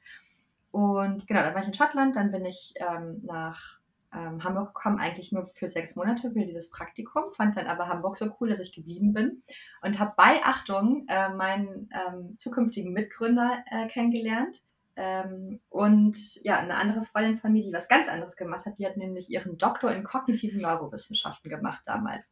Und 0.72 1.28
genau, 1.28 1.42
dann 1.42 1.54
war 1.54 1.62
ich 1.62 1.68
in 1.68 1.74
Schottland, 1.74 2.16
dann 2.16 2.32
bin 2.32 2.46
ich 2.46 2.74
ähm, 2.78 3.22
nach 3.24 3.81
ähm, 4.13 4.43
Hamburg 4.43 4.74
gekommen, 4.74 5.00
eigentlich 5.00 5.32
nur 5.32 5.47
für 5.47 5.69
sechs 5.69 5.95
Monate 5.95 6.32
für 6.32 6.45
dieses 6.45 6.69
Praktikum, 6.69 7.24
fand 7.36 7.58
dann 7.58 7.67
aber 7.67 7.88
Hamburg 7.88 8.17
so 8.17 8.30
cool, 8.39 8.50
dass 8.50 8.60
ich 8.60 8.74
geblieben 8.74 9.13
bin 9.13 9.43
und 9.82 10.00
habe 10.00 10.13
bei 10.17 10.41
Achtung 10.43 11.06
äh, 11.08 11.30
meinen 11.30 11.89
ähm, 11.93 12.38
zukünftigen 12.38 12.93
Mitgründer 12.93 13.63
äh, 13.69 13.88
kennengelernt 13.88 14.62
ähm, 14.97 15.62
und 15.69 16.36
ja, 16.43 16.58
eine 16.58 16.76
andere 16.76 17.06
Freundin 17.06 17.39
von 17.39 17.54
mir, 17.54 17.63
die 17.63 17.74
was 17.74 17.88
ganz 17.88 18.08
anderes 18.08 18.36
gemacht 18.36 18.65
hat, 18.65 18.78
die 18.78 18.86
hat 18.86 18.97
nämlich 18.97 19.30
ihren 19.30 19.58
Doktor 19.58 19.91
in 19.91 20.04
kognitiven 20.04 20.62
Neurowissenschaften 20.62 21.50
gemacht 21.50 21.82
damals. 21.86 22.32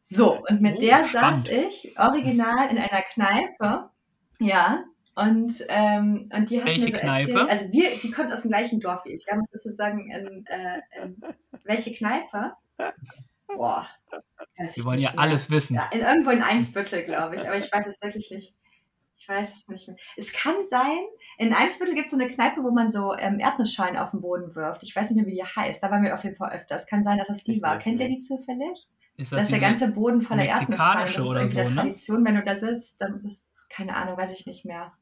So, 0.00 0.42
und 0.48 0.60
mit 0.60 0.76
oh, 0.76 0.80
der 0.80 1.04
spannend. 1.04 1.46
saß 1.46 1.48
ich 1.48 1.98
original 1.98 2.70
in 2.70 2.78
einer 2.78 3.02
Kneipe. 3.02 3.90
Ja, 4.38 4.84
und, 5.14 5.64
ähm, 5.68 6.30
und 6.34 6.50
die 6.50 6.58
hat 6.58 6.66
welche 6.66 6.84
mir 6.86 6.92
so 6.92 6.98
Kneipe? 6.98 7.32
erzählt, 7.32 7.50
also 7.50 7.72
wir, 7.72 7.90
die 8.02 8.10
kommt 8.10 8.32
aus 8.32 8.42
dem 8.42 8.50
gleichen 8.50 8.80
Dorf 8.80 9.04
wie 9.04 9.10
ich. 9.10 9.24
Da 9.26 9.36
muss 9.36 9.48
ich 9.52 9.60
sozusagen, 9.62 10.10
in, 10.10 10.46
äh, 10.46 10.80
in, 11.02 11.22
welche 11.64 11.92
Kneipe? 11.92 12.52
Boah. 13.48 13.86
Wir 14.56 14.84
wollen 14.84 15.00
ja 15.00 15.10
mehr. 15.10 15.18
alles 15.18 15.50
wissen. 15.50 15.74
Ja, 15.74 15.88
in, 15.92 16.00
irgendwo 16.00 16.30
in 16.30 16.42
Eimsbüttel, 16.42 17.04
glaube 17.04 17.36
ich, 17.36 17.42
aber 17.42 17.58
ich 17.58 17.72
weiß 17.72 17.86
es 17.86 18.00
wirklich 18.02 18.30
nicht. 18.30 18.54
Ich 19.18 19.28
weiß 19.28 19.54
es 19.54 19.68
nicht 19.68 19.88
mehr. 19.88 19.96
Es 20.16 20.32
kann 20.32 20.54
sein, 20.68 20.98
in 21.36 21.52
Eimsbüttel 21.52 21.94
gibt 21.94 22.06
es 22.06 22.12
so 22.12 22.16
eine 22.16 22.30
Kneipe, 22.30 22.62
wo 22.62 22.70
man 22.70 22.90
so 22.90 23.14
ähm, 23.16 23.38
Erdnussschalen 23.38 23.96
auf 23.96 24.12
den 24.12 24.20
Boden 24.20 24.54
wirft. 24.54 24.82
Ich 24.82 24.96
weiß 24.96 25.10
nicht 25.10 25.16
mehr, 25.16 25.26
wie 25.26 25.36
die 25.36 25.44
heißt. 25.44 25.82
Da 25.82 25.90
waren 25.90 26.02
wir 26.02 26.14
auf 26.14 26.24
jeden 26.24 26.36
Fall 26.36 26.52
öfter. 26.52 26.76
Es 26.76 26.86
kann 26.86 27.04
sein, 27.04 27.18
dass 27.18 27.28
das 27.28 27.42
die 27.42 27.52
ich 27.52 27.62
war. 27.62 27.78
Kennt 27.78 28.00
ihr 28.00 28.08
die 28.08 28.20
zufällig? 28.20 28.88
Ist 29.16 29.32
das, 29.32 29.40
das 29.40 29.42
ist 29.44 29.52
der 29.52 29.60
ganze 29.60 29.88
Boden 29.88 30.22
voller 30.22 30.44
Erdnussschalen. 30.44 31.00
Das 31.00 31.10
ist 31.10 31.20
oder 31.20 31.46
so, 31.46 31.60
ne? 31.60 31.74
Tradition, 31.74 32.24
wenn 32.24 32.34
du 32.36 32.42
da 32.42 32.58
sitzt. 32.58 32.96
Dann 32.98 33.22
ist, 33.24 33.44
keine 33.68 33.94
Ahnung, 33.94 34.16
weiß 34.16 34.32
ich 34.32 34.46
nicht 34.46 34.64
mehr. 34.64 34.92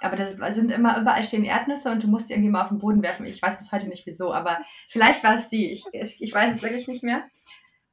Aber 0.00 0.16
das 0.16 0.54
sind 0.54 0.70
immer, 0.70 0.98
überall 0.98 1.24
stehen 1.24 1.44
Erdnüsse 1.44 1.90
und 1.90 2.02
du 2.02 2.08
musst 2.08 2.28
die 2.28 2.34
irgendwie 2.34 2.50
mal 2.50 2.62
auf 2.62 2.68
den 2.68 2.78
Boden 2.78 3.02
werfen. 3.02 3.26
Ich 3.26 3.40
weiß 3.40 3.58
bis 3.58 3.72
heute 3.72 3.88
nicht 3.88 4.06
wieso, 4.06 4.32
aber 4.32 4.60
vielleicht 4.88 5.22
war 5.22 5.34
es 5.34 5.48
die. 5.48 5.70
Ich, 5.72 5.84
ich, 5.92 6.34
weiß 6.34 6.56
es 6.56 6.62
wirklich 6.62 6.88
nicht 6.88 7.04
mehr. 7.04 7.24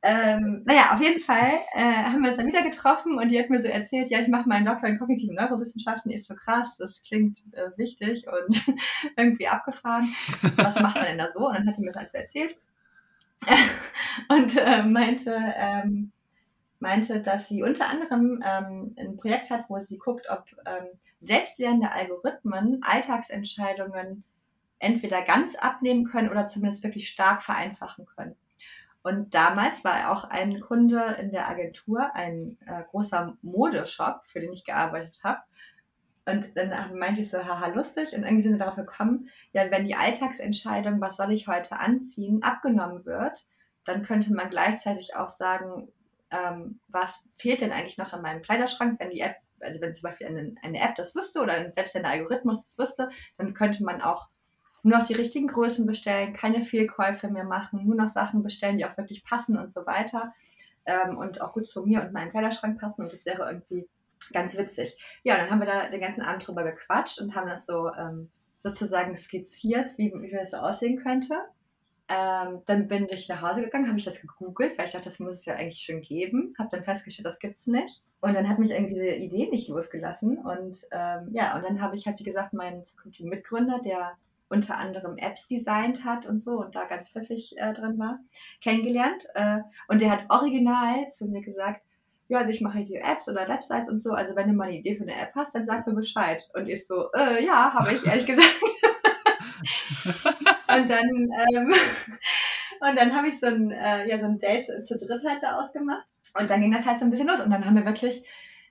Ähm, 0.03 0.61
naja, 0.65 0.93
auf 0.93 1.01
jeden 1.01 1.21
Fall 1.21 1.51
äh, 1.73 1.81
haben 1.81 2.21
wir 2.21 2.29
uns 2.29 2.37
dann 2.37 2.47
wieder 2.47 2.61
getroffen 2.61 3.17
und 3.17 3.29
die 3.29 3.39
hat 3.39 3.49
mir 3.49 3.59
so 3.59 3.67
erzählt, 3.67 4.09
ja, 4.09 4.21
ich 4.21 4.27
mache 4.27 4.47
meinen 4.47 4.65
Doktor 4.65 4.87
in 4.87 4.99
kognitiven 4.99 5.35
Neurowissenschaften, 5.35 6.11
ist 6.11 6.27
so 6.27 6.35
krass, 6.35 6.77
das 6.77 7.01
klingt 7.03 7.39
äh, 7.53 7.77
wichtig 7.77 8.25
und 8.27 8.75
irgendwie 9.17 9.47
abgefahren. 9.47 10.07
Was 10.55 10.79
macht 10.79 10.95
man 10.95 11.05
denn 11.05 11.17
da 11.17 11.29
so? 11.29 11.47
Und 11.47 11.55
dann 11.55 11.67
hat 11.67 11.77
die 11.77 11.81
mir 11.81 11.87
das 11.87 11.97
alles 11.97 12.13
erzählt 12.13 12.57
und 14.29 14.55
äh, 14.57 14.83
meinte, 14.83 15.35
ähm, 15.57 16.11
meinte, 16.79 17.21
dass 17.21 17.49
sie 17.49 17.63
unter 17.63 17.87
anderem 17.87 18.43
ähm, 18.45 18.95
ein 18.97 19.17
Projekt 19.17 19.49
hat, 19.49 19.65
wo 19.67 19.79
sie 19.79 19.97
guckt, 19.97 20.27
ob 20.29 20.45
ähm, 20.65 20.87
selbstlernende 21.19 21.91
Algorithmen 21.91 22.81
Alltagsentscheidungen 22.83 24.23
entweder 24.79 25.21
ganz 25.23 25.55
abnehmen 25.55 26.05
können 26.05 26.29
oder 26.29 26.47
zumindest 26.47 26.83
wirklich 26.83 27.09
stark 27.09 27.43
vereinfachen 27.43 28.05
können. 28.05 28.35
Und 29.03 29.33
damals 29.33 29.83
war 29.83 30.11
auch 30.11 30.25
ein 30.25 30.59
Kunde 30.59 31.17
in 31.21 31.31
der 31.31 31.47
Agentur, 31.47 32.13
ein 32.13 32.57
äh, 32.65 32.83
großer 32.91 33.37
Modeshop, 33.41 34.25
für 34.25 34.41
den 34.41 34.51
ich 34.51 34.65
gearbeitet 34.65 35.19
habe. 35.23 35.39
Und 36.25 36.49
dann 36.57 36.97
meinte 36.99 37.21
ich 37.21 37.29
so, 37.29 37.37
haha, 37.37 37.67
lustig. 37.67 38.13
Und 38.13 38.23
irgendwie 38.23 38.41
sind 38.41 38.51
wir 38.51 38.59
darauf 38.59 38.75
gekommen, 38.75 39.29
ja, 39.53 39.71
wenn 39.71 39.85
die 39.85 39.95
Alltagsentscheidung, 39.95 40.99
was 40.99 41.15
soll 41.15 41.31
ich 41.31 41.47
heute 41.47 41.79
anziehen, 41.79 42.43
abgenommen 42.43 43.05
wird, 43.05 43.47
dann 43.85 44.03
könnte 44.03 44.33
man 44.33 44.49
gleichzeitig 44.49 45.15
auch 45.15 45.29
sagen, 45.29 45.87
ähm, 46.29 46.81
was 46.89 47.25
fehlt 47.37 47.61
denn 47.61 47.71
eigentlich 47.71 47.97
noch 47.97 48.13
in 48.13 48.21
meinem 48.21 48.41
Kleiderschrank, 48.41 48.99
wenn 48.99 49.11
die 49.11 49.21
App, 49.21 49.37
also 49.59 49.81
wenn 49.81 49.93
zum 49.93 50.03
Beispiel 50.03 50.27
eine, 50.27 50.55
eine 50.61 50.79
App 50.79 50.95
das 50.95 51.15
wüsste 51.15 51.41
oder 51.41 51.69
selbst 51.69 51.95
ein 51.95 52.05
Algorithmus 52.05 52.61
das 52.61 52.77
wüsste, 52.77 53.09
dann 53.37 53.53
könnte 53.53 53.83
man 53.83 54.01
auch 54.01 54.27
nur 54.83 54.99
noch 54.99 55.07
die 55.07 55.13
richtigen 55.13 55.47
Größen 55.47 55.85
bestellen, 55.85 56.33
keine 56.33 56.61
Fehlkäufe 56.61 57.27
mehr 57.29 57.43
machen, 57.43 57.85
nur 57.85 57.95
noch 57.95 58.07
Sachen 58.07 58.43
bestellen, 58.43 58.77
die 58.77 58.85
auch 58.85 58.97
wirklich 58.97 59.23
passen 59.23 59.57
und 59.57 59.71
so 59.71 59.85
weiter 59.85 60.33
ähm, 60.85 61.17
und 61.17 61.41
auch 61.41 61.53
gut 61.53 61.67
zu 61.67 61.83
mir 61.83 62.01
und 62.01 62.13
meinem 62.13 62.31
Kleiderschrank 62.31 62.79
passen 62.79 63.03
und 63.03 63.11
das 63.11 63.25
wäre 63.25 63.49
irgendwie 63.49 63.87
ganz 64.31 64.57
witzig. 64.57 64.97
Ja, 65.23 65.37
dann 65.37 65.49
haben 65.49 65.59
wir 65.59 65.67
da 65.67 65.89
den 65.89 66.01
ganzen 66.01 66.21
Abend 66.21 66.47
drüber 66.47 66.63
gequatscht 66.63 67.19
und 67.19 67.35
haben 67.35 67.49
das 67.49 67.65
so 67.65 67.91
ähm, 67.93 68.29
sozusagen 68.59 69.15
skizziert, 69.15 69.97
wie, 69.97 70.11
wie 70.13 70.31
das 70.31 70.51
so 70.51 70.57
aussehen 70.57 70.97
könnte. 71.01 71.35
Ähm, 72.09 72.61
dann 72.65 72.87
bin 72.87 73.07
ich 73.09 73.27
nach 73.27 73.41
Hause 73.41 73.61
gegangen, 73.61 73.87
habe 73.87 73.97
ich 73.97 74.05
das 74.05 74.21
gegoogelt, 74.21 74.77
weil 74.77 74.85
ich 74.85 74.93
dachte, 74.93 75.09
das 75.09 75.19
muss 75.19 75.35
es 75.35 75.45
ja 75.45 75.55
eigentlich 75.55 75.83
schon 75.83 76.01
geben. 76.01 76.53
Habe 76.57 76.69
dann 76.71 76.83
festgestellt, 76.83 77.25
das 77.25 77.39
gibt 77.39 77.55
es 77.55 77.67
nicht. 77.67 78.01
Und 78.21 78.33
dann 78.33 78.47
hat 78.47 78.59
mich 78.59 78.71
irgendwie 78.71 78.93
diese 78.93 79.09
Idee 79.09 79.49
nicht 79.49 79.67
losgelassen. 79.67 80.37
Und 80.37 80.77
ähm, 80.91 81.29
ja, 81.33 81.55
und 81.55 81.63
dann 81.63 81.81
habe 81.81 81.95
ich 81.95 82.05
halt, 82.05 82.19
wie 82.19 82.23
gesagt, 82.23 82.53
meinen 82.53 82.85
zukünftigen 82.85 83.29
Mitgründer, 83.29 83.81
der 83.83 84.13
unter 84.49 84.77
anderem 84.77 85.17
Apps 85.17 85.47
designt 85.47 86.05
hat 86.05 86.25
und 86.25 86.41
so 86.41 86.51
und 86.51 86.75
da 86.75 86.85
ganz 86.85 87.09
pfiffig 87.09 87.55
äh, 87.57 87.73
drin 87.73 87.99
war, 87.99 88.19
kennengelernt. 88.61 89.27
Äh, 89.35 89.59
und 89.89 90.01
der 90.01 90.11
hat 90.11 90.29
original 90.29 91.07
zu 91.09 91.27
mir 91.27 91.41
gesagt, 91.41 91.81
ja, 92.29 92.39
also 92.39 92.51
ich 92.51 92.61
mache 92.61 92.79
hier 92.79 93.01
Apps 93.01 93.29
oder 93.29 93.47
Websites 93.47 93.89
und 93.89 93.99
so, 93.99 94.11
also 94.11 94.35
wenn 94.35 94.47
du 94.47 94.53
mal 94.53 94.67
eine 94.67 94.77
Idee 94.77 94.95
für 94.95 95.03
eine 95.03 95.15
App 95.15 95.31
hast, 95.35 95.55
dann 95.55 95.65
sag 95.65 95.87
mir 95.87 95.93
Bescheid. 95.93 96.49
Und 96.53 96.67
ich 96.67 96.85
so, 96.85 97.11
äh, 97.13 97.43
ja, 97.43 97.73
habe 97.73 97.93
ich 97.93 98.05
ehrlich 98.05 98.25
gesagt. 98.27 98.53
Und 100.81 100.89
dann, 100.89 101.09
ähm, 101.09 101.73
und 102.81 102.95
dann 102.95 103.15
habe 103.15 103.27
ich 103.27 103.39
so 103.39 103.47
ein, 103.47 103.71
äh, 103.71 104.07
ja, 104.07 104.19
so 104.19 104.25
ein 104.25 104.39
Date 104.39 104.65
zu 104.85 104.97
dritt 104.97 105.23
halt 105.25 105.43
da 105.43 105.59
ausgemacht. 105.59 106.07
Und 106.39 106.49
dann 106.49 106.61
ging 106.61 106.71
das 106.71 106.85
halt 106.85 106.99
so 106.99 107.05
ein 107.05 107.11
bisschen 107.11 107.27
los. 107.27 107.39
Und 107.39 107.51
dann 107.51 107.65
haben 107.65 107.75
wir 107.75 107.85
wirklich 107.85 108.23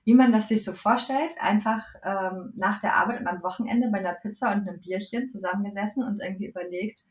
wie 0.07 0.15
man 0.15 0.31
das 0.31 0.47
sich 0.47 0.63
so 0.63 0.71
vorstellt, 0.71 1.35
einfach 1.37 1.83
ähm, 2.01 2.53
nach 2.55 2.79
der 2.79 2.95
Arbeit 2.95 3.19
und 3.19 3.27
am 3.27 3.43
Wochenende 3.43 3.89
bei 3.89 3.97
einer 3.97 4.13
Pizza 4.13 4.53
und 4.53 4.65
einem 4.65 4.79
Bierchen 4.79 5.27
zusammengesessen 5.27 6.01
und 6.01 6.21
irgendwie 6.21 6.45
überlegt, 6.45 7.03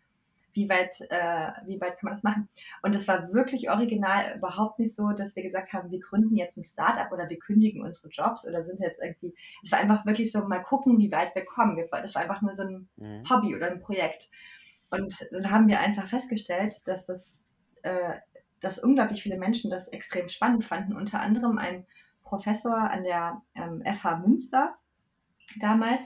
wie 0.54 0.66
weit, 0.70 1.02
äh, 1.10 1.50
wie 1.66 1.78
weit 1.78 1.98
kann 1.98 2.06
man 2.06 2.14
das 2.14 2.22
machen? 2.22 2.48
Und 2.80 2.94
das 2.94 3.06
war 3.06 3.34
wirklich 3.34 3.68
original 3.68 4.38
überhaupt 4.38 4.78
nicht 4.78 4.96
so, 4.96 5.10
dass 5.10 5.36
wir 5.36 5.42
gesagt 5.42 5.74
haben, 5.74 5.90
wir 5.90 6.00
gründen 6.00 6.36
jetzt 6.36 6.56
ein 6.56 6.64
Startup 6.64 7.12
oder 7.12 7.28
wir 7.28 7.38
kündigen 7.38 7.82
unsere 7.82 8.08
Jobs 8.08 8.48
oder 8.48 8.64
sind 8.64 8.80
jetzt 8.80 8.98
irgendwie, 9.02 9.34
es 9.62 9.70
war 9.70 9.78
einfach 9.78 10.06
wirklich 10.06 10.32
so, 10.32 10.46
mal 10.46 10.62
gucken, 10.62 10.96
wie 10.96 11.12
weit 11.12 11.34
wir 11.34 11.44
kommen. 11.44 11.78
Das 11.90 12.14
war 12.14 12.22
einfach 12.22 12.40
nur 12.40 12.54
so 12.54 12.62
ein 12.62 12.88
mhm. 12.96 13.24
Hobby 13.28 13.54
oder 13.54 13.70
ein 13.70 13.80
Projekt. 13.80 14.30
Und 14.90 15.26
dann 15.32 15.50
haben 15.50 15.68
wir 15.68 15.80
einfach 15.80 16.06
festgestellt, 16.06 16.80
dass 16.84 17.06
das, 17.06 17.44
äh, 17.82 18.14
dass 18.60 18.78
unglaublich 18.78 19.22
viele 19.22 19.38
Menschen 19.38 19.70
das 19.70 19.88
extrem 19.88 20.28
spannend 20.28 20.64
fanden. 20.64 20.96
Unter 20.96 21.20
anderem 21.20 21.58
ein 21.58 21.86
Professor 22.22 22.76
an 22.76 23.04
der 23.04 23.42
ähm, 23.54 23.82
FH 23.84 24.16
Münster 24.18 24.74
damals, 25.60 26.02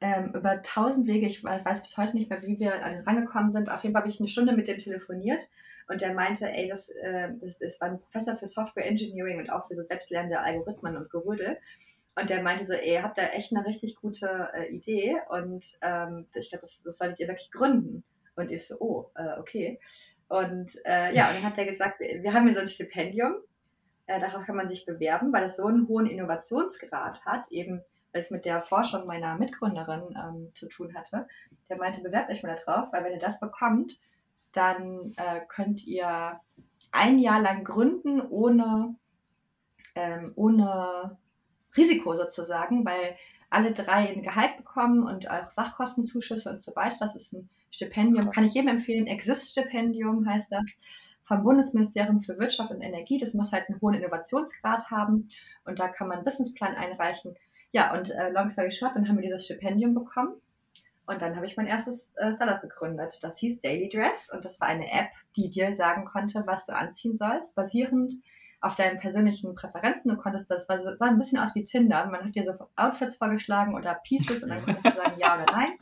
ähm, 0.00 0.32
über 0.34 0.62
tausend 0.62 1.06
Wege, 1.06 1.26
ich 1.26 1.42
weiß 1.42 1.82
bis 1.82 1.96
heute 1.96 2.16
nicht 2.16 2.30
mehr, 2.30 2.42
wie 2.42 2.58
wir 2.58 2.84
an 2.84 2.92
den 2.92 3.04
rangekommen 3.04 3.50
sind. 3.50 3.68
Auf 3.68 3.82
jeden 3.82 3.94
Fall 3.94 4.02
habe 4.02 4.10
ich 4.10 4.20
eine 4.20 4.28
Stunde 4.28 4.52
mit 4.54 4.68
dem 4.68 4.78
telefoniert 4.78 5.48
und 5.88 6.00
der 6.00 6.14
meinte, 6.14 6.48
ey, 6.48 6.68
das, 6.68 6.88
äh, 6.88 7.30
das, 7.40 7.58
das 7.58 7.80
war 7.80 7.88
ein 7.88 8.00
Professor 8.00 8.36
für 8.36 8.46
Software 8.46 8.86
Engineering 8.86 9.38
und 9.38 9.50
auch 9.50 9.66
für 9.66 9.74
so 9.74 9.82
selbstlernende 9.82 10.40
Algorithmen 10.40 10.96
und 10.96 11.10
Gerödel. 11.10 11.58
Und 12.14 12.30
der 12.30 12.42
meinte 12.42 12.66
so, 12.66 12.74
ey, 12.74 12.94
ihr 12.94 13.02
habt 13.02 13.18
da 13.18 13.22
echt 13.28 13.54
eine 13.54 13.66
richtig 13.66 13.96
gute 13.96 14.48
äh, 14.54 14.68
Idee 14.68 15.16
und 15.30 15.78
ähm, 15.82 16.26
ich 16.34 16.50
glaube, 16.50 16.62
das, 16.62 16.82
das 16.82 16.98
solltet 16.98 17.20
ihr 17.20 17.28
wirklich 17.28 17.50
gründen. 17.50 18.04
Und 18.38 18.50
ich 18.50 18.66
so, 18.66 18.76
oh, 18.78 19.10
äh, 19.14 19.38
okay. 19.38 19.80
Und 20.28 20.70
äh, 20.84 21.14
ja, 21.14 21.28
und 21.28 21.36
dann 21.36 21.44
hat 21.44 21.58
er 21.58 21.64
gesagt, 21.64 22.00
wir 22.00 22.32
haben 22.32 22.44
hier 22.44 22.54
so 22.54 22.60
ein 22.60 22.68
Stipendium, 22.68 23.36
äh, 24.06 24.20
darauf 24.20 24.44
kann 24.44 24.56
man 24.56 24.68
sich 24.68 24.84
bewerben, 24.84 25.32
weil 25.32 25.44
es 25.44 25.56
so 25.56 25.66
einen 25.66 25.88
hohen 25.88 26.06
Innovationsgrad 26.06 27.24
hat, 27.24 27.50
eben 27.50 27.82
weil 28.12 28.22
es 28.22 28.30
mit 28.30 28.44
der 28.44 28.62
Forschung 28.62 29.06
meiner 29.06 29.36
Mitgründerin 29.36 30.16
ähm, 30.16 30.50
zu 30.54 30.66
tun 30.66 30.94
hatte, 30.94 31.26
der 31.68 31.76
meinte, 31.76 32.00
bewerbt 32.00 32.30
euch 32.30 32.42
mal 32.42 32.56
da 32.56 32.62
drauf, 32.62 32.88
weil 32.92 33.04
wenn 33.04 33.12
ihr 33.12 33.18
das 33.18 33.40
bekommt, 33.40 33.98
dann 34.52 35.14
äh, 35.16 35.40
könnt 35.48 35.86
ihr 35.86 36.40
ein 36.90 37.18
Jahr 37.18 37.40
lang 37.40 37.64
gründen 37.64 38.20
ohne, 38.22 38.94
ähm, 39.94 40.32
ohne 40.36 41.18
Risiko 41.76 42.14
sozusagen, 42.14 42.84
weil 42.84 43.16
alle 43.50 43.72
drei 43.72 44.08
ein 44.08 44.22
Gehalt 44.22 44.56
bekommen 44.56 45.06
und 45.06 45.30
auch 45.30 45.50
Sachkostenzuschüsse 45.50 46.50
und 46.50 46.62
so 46.62 46.74
weiter. 46.76 46.96
Das 46.98 47.14
ist 47.14 47.32
ein 47.32 47.48
Stipendium, 47.70 48.30
kann 48.30 48.44
ich 48.44 48.54
jedem 48.54 48.68
empfehlen. 48.68 49.06
Exist-Stipendium 49.06 50.28
heißt 50.28 50.50
das 50.50 50.78
vom 51.24 51.42
Bundesministerium 51.42 52.20
für 52.20 52.38
Wirtschaft 52.38 52.70
und 52.70 52.80
Energie. 52.80 53.18
Das 53.18 53.34
muss 53.34 53.52
halt 53.52 53.68
einen 53.68 53.80
hohen 53.80 53.94
Innovationsgrad 53.94 54.90
haben 54.90 55.28
und 55.64 55.78
da 55.78 55.88
kann 55.88 56.08
man 56.08 56.18
einen 56.18 56.24
Businessplan 56.24 56.74
einreichen. 56.74 57.36
Ja, 57.72 57.94
und 57.94 58.10
äh, 58.10 58.30
long 58.30 58.48
story 58.48 58.70
short, 58.70 58.96
dann 58.96 59.08
haben 59.08 59.16
wir 59.16 59.22
dieses 59.22 59.44
Stipendium 59.44 59.94
bekommen. 59.94 60.34
Und 61.06 61.22
dann 61.22 61.36
habe 61.36 61.46
ich 61.46 61.56
mein 61.56 61.66
erstes 61.66 62.14
äh, 62.16 62.34
Startup 62.34 62.60
gegründet. 62.60 63.18
Das 63.22 63.38
hieß 63.38 63.62
Daily 63.62 63.88
Dress 63.88 64.30
und 64.30 64.44
das 64.44 64.60
war 64.60 64.68
eine 64.68 64.90
App, 64.90 65.08
die 65.36 65.48
dir 65.48 65.72
sagen 65.72 66.04
konnte, 66.04 66.42
was 66.46 66.66
du 66.66 66.74
anziehen 66.74 67.16
sollst, 67.16 67.54
basierend 67.54 68.12
auf 68.60 68.74
deinen 68.74 68.98
persönlichen 68.98 69.54
Präferenzen. 69.54 70.10
Du 70.10 70.20
konntest 70.20 70.50
das, 70.50 70.68
war, 70.68 70.78
sah 70.78 71.06
ein 71.06 71.16
bisschen 71.16 71.38
aus 71.38 71.54
wie 71.54 71.64
Tinder. 71.64 72.06
Man 72.06 72.24
hat 72.24 72.34
dir 72.34 72.44
so 72.44 72.68
Outfits 72.76 73.16
vorgeschlagen 73.16 73.74
oder 73.74 73.94
Pieces 74.04 74.42
und 74.42 74.50
dann 74.50 74.62
konntest 74.62 74.84
du 74.84 74.90
sagen 74.90 75.18
ja 75.18 75.34
oder 75.34 75.50
nein. 75.50 75.78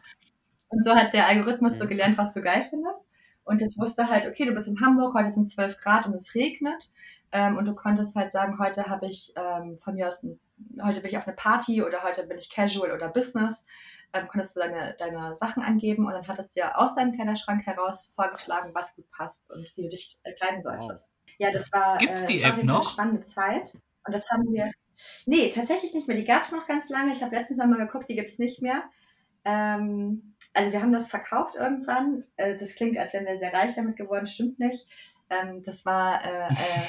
Und 0.69 0.85
so 0.85 0.95
hat 0.95 1.13
der 1.13 1.27
Algorithmus 1.27 1.79
so 1.79 1.87
gelernt, 1.87 2.19
was 2.19 2.33
du 2.35 2.43
geil 2.43 2.67
findest. 2.69 3.05
Und 3.45 3.61
jetzt 3.61 3.79
wusste 3.79 4.09
halt, 4.09 4.27
okay, 4.27 4.45
du 4.45 4.53
bist 4.53 4.67
in 4.67 4.81
Hamburg, 4.81 5.15
heute 5.15 5.31
sind 5.31 5.49
12 5.49 5.79
Grad 5.79 6.07
und 6.07 6.15
es 6.15 6.35
regnet. 6.35 6.91
Ähm, 7.33 7.57
und 7.57 7.65
du 7.65 7.75
konntest 7.75 8.17
halt 8.17 8.31
sagen, 8.31 8.59
heute 8.59 8.87
habe 8.87 9.07
ich 9.07 9.33
ähm, 9.37 9.79
von 9.83 9.95
mir 9.95 10.09
aus, 10.09 10.23
ein, 10.23 10.41
heute 10.83 11.01
bin 11.01 11.11
ich 11.11 11.19
auf 11.19 11.27
eine 11.27 11.37
Party 11.37 11.83
oder 11.83 12.03
heute 12.03 12.25
bin 12.27 12.39
ich 12.39 12.51
Casual 12.51 12.93
oder 12.93 13.09
Business. 13.09 13.65
Ähm, 14.13 14.27
konntest 14.29 14.57
du 14.57 14.61
deine, 14.61 14.97
deine 14.99 15.35
Sachen 15.37 15.63
angeben 15.63 16.07
und 16.07 16.13
dann 16.13 16.27
hat 16.27 16.39
es 16.39 16.51
dir 16.51 16.79
aus 16.79 16.95
deinem 16.95 17.15
Kleiderschrank 17.15 17.65
heraus 17.67 18.13
vorgeschlagen, 18.15 18.71
was 18.75 18.95
gut 18.95 19.11
passt 19.11 19.51
und 19.51 19.67
wie 19.77 19.83
du 19.83 19.89
dich 19.89 20.19
äh, 20.23 20.33
kleiden 20.33 20.63
solltest. 20.63 21.09
Wow. 21.09 21.35
Ja, 21.39 21.51
das 21.51 21.71
war, 21.73 21.99
Gibt's 21.99 22.23
äh, 22.23 22.27
die 22.27 22.43
App 22.43 22.63
noch? 22.65 22.77
eine 22.77 22.85
spannende 22.85 23.27
Zeit. 23.27 23.75
Und 24.07 24.15
das 24.15 24.29
haben 24.31 24.53
wir. 24.53 24.71
Nee, 25.27 25.53
tatsächlich 25.55 25.93
nicht 25.93 26.09
mehr. 26.09 26.17
Die 26.17 26.25
gab 26.25 26.45
es 26.45 26.53
noch 26.53 26.67
ganz 26.67 26.89
lange. 26.89 27.13
Ich 27.13 27.23
habe 27.23 27.37
letztens 27.37 27.61
einmal 27.61 27.79
geguckt, 27.79 28.09
die 28.09 28.17
gibt 28.17 28.31
es 28.31 28.39
nicht 28.39 28.63
mehr. 28.63 28.83
Ähm, 29.45 30.36
also 30.57 30.73
wir 30.73 30.81
haben 30.81 30.93
das 30.93 31.09
verkauft 31.09 31.55
irgendwann. 31.55 32.25
Äh, 32.37 32.57
das 32.57 32.75
klingt, 32.75 32.97
als 32.97 33.13
wären 33.13 33.27
wir 33.27 33.39
sehr 33.39 33.53
reich 33.53 33.75
damit 33.75 33.97
geworden, 33.97 34.27
stimmt 34.27 34.59
nicht. 34.59 34.87
Ähm, 35.29 35.63
das 35.63 35.85
war 35.85 36.25
äh, 36.25 36.49
äh 36.49 36.83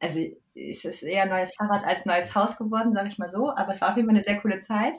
also 0.00 0.20
es 0.54 0.84
ist 0.84 1.02
eher 1.02 1.26
neues 1.26 1.54
Fahrrad 1.56 1.84
als 1.84 2.06
neues 2.06 2.32
Haus 2.34 2.56
geworden, 2.56 2.94
sage 2.94 3.08
ich 3.08 3.18
mal 3.18 3.32
so. 3.32 3.50
Aber 3.50 3.72
es 3.72 3.80
war 3.80 3.90
auf 3.90 3.96
jeden 3.96 4.08
Fall 4.08 4.16
eine 4.16 4.24
sehr 4.24 4.40
coole 4.40 4.60
Zeit. 4.60 4.94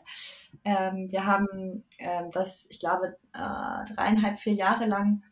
Ähm, 0.65 1.09
wir 1.09 1.25
haben 1.25 1.85
ähm, 1.99 2.31
das, 2.31 2.67
ich 2.69 2.79
glaube, 2.79 3.15
äh, 3.33 3.93
dreieinhalb, 3.93 4.37
vier 4.39 4.53
Jahre 4.53 4.85
lang 4.85 5.23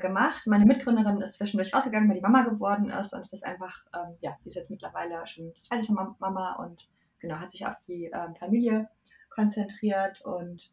gemacht. 0.00 0.46
Meine 0.46 0.66
Mitgründerin 0.66 1.20
ist 1.22 1.32
zwischendurch 1.32 1.74
rausgegangen, 1.74 2.08
weil 2.08 2.16
die 2.16 2.22
Mama 2.22 2.42
geworden 2.42 2.90
ist 2.90 3.14
und 3.14 3.32
das 3.32 3.42
einfach, 3.42 3.74
ja, 4.20 4.36
die 4.44 4.50
ist 4.50 4.54
jetzt 4.54 4.70
mittlerweile 4.70 5.26
schon 5.26 5.50
zweite 5.56 5.92
Mama 5.92 6.56
und 6.56 6.88
genau, 7.18 7.36
hat 7.36 7.50
sich 7.50 7.66
auf 7.66 7.74
die 7.88 8.08
Familie 8.38 8.90
konzentriert 9.30 10.20
und 10.20 10.70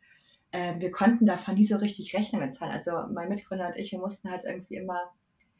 äh, 0.52 0.80
wir 0.80 0.92
konnten 0.92 1.26
davon 1.26 1.56
nie 1.56 1.66
so 1.66 1.78
richtig 1.78 2.16
Rechnungen 2.16 2.52
zahlen. 2.52 2.72
Also 2.72 2.92
mein 3.14 3.30
Mitgründer 3.30 3.68
und 3.68 3.76
ich, 3.76 3.92
wir 3.92 4.00
mussten 4.00 4.30
halt 4.30 4.44
irgendwie 4.46 4.76
immer 4.76 5.12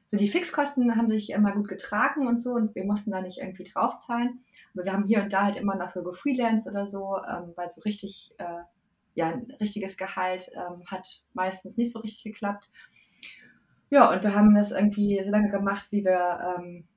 so 0.10 0.18
die 0.18 0.28
Fixkosten 0.28 0.96
haben 0.96 1.08
sich 1.08 1.30
immer 1.30 1.52
gut 1.52 1.68
getragen 1.68 2.28
und 2.28 2.42
so 2.42 2.54
und 2.54 2.74
wir 2.74 2.84
mussten 2.84 3.12
da 3.12 3.22
nicht 3.22 3.38
irgendwie 3.38 3.64
draufzahlen. 3.64 4.44
Aber 4.74 4.84
wir 4.84 4.92
haben 4.92 5.06
hier 5.06 5.22
und 5.22 5.32
da 5.32 5.44
halt 5.44 5.56
immer 5.56 5.76
noch 5.76 5.90
so 5.90 6.02
gefreelanced 6.02 6.68
oder 6.68 6.88
so, 6.88 7.18
ähm, 7.18 7.54
weil 7.56 7.70
so 7.70 7.82
richtig, 7.82 8.34
äh, 8.40 8.64
ja, 9.14 9.28
ein 9.28 9.56
richtiges 9.62 9.98
Gehalt 9.98 10.50
ähm, 10.56 10.84
hat 10.88 11.24
meistens 11.36 11.78
nicht 11.78 11.92
so 11.92 12.00
richtig 12.00 12.24
geklappt. 12.24 12.72
Ja, 13.92 14.12
und 14.12 14.24
wir 14.24 14.34
haben 14.34 14.56
das 14.56 14.72
irgendwie 14.72 15.22
so 15.24 15.30
lange 15.30 15.52
gemacht, 15.52 15.86
wie 15.92 16.04
wir, 16.04 16.58
ähm, 16.58 16.88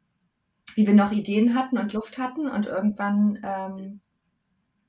wie 0.74 0.87
wir 0.87 0.94
noch 0.94 1.12
Ideen 1.12 1.55
hatten 1.55 1.76
und 1.76 1.92
Luft 1.92 2.16
hatten 2.16 2.48
und 2.48 2.64
irgendwann, 2.64 4.00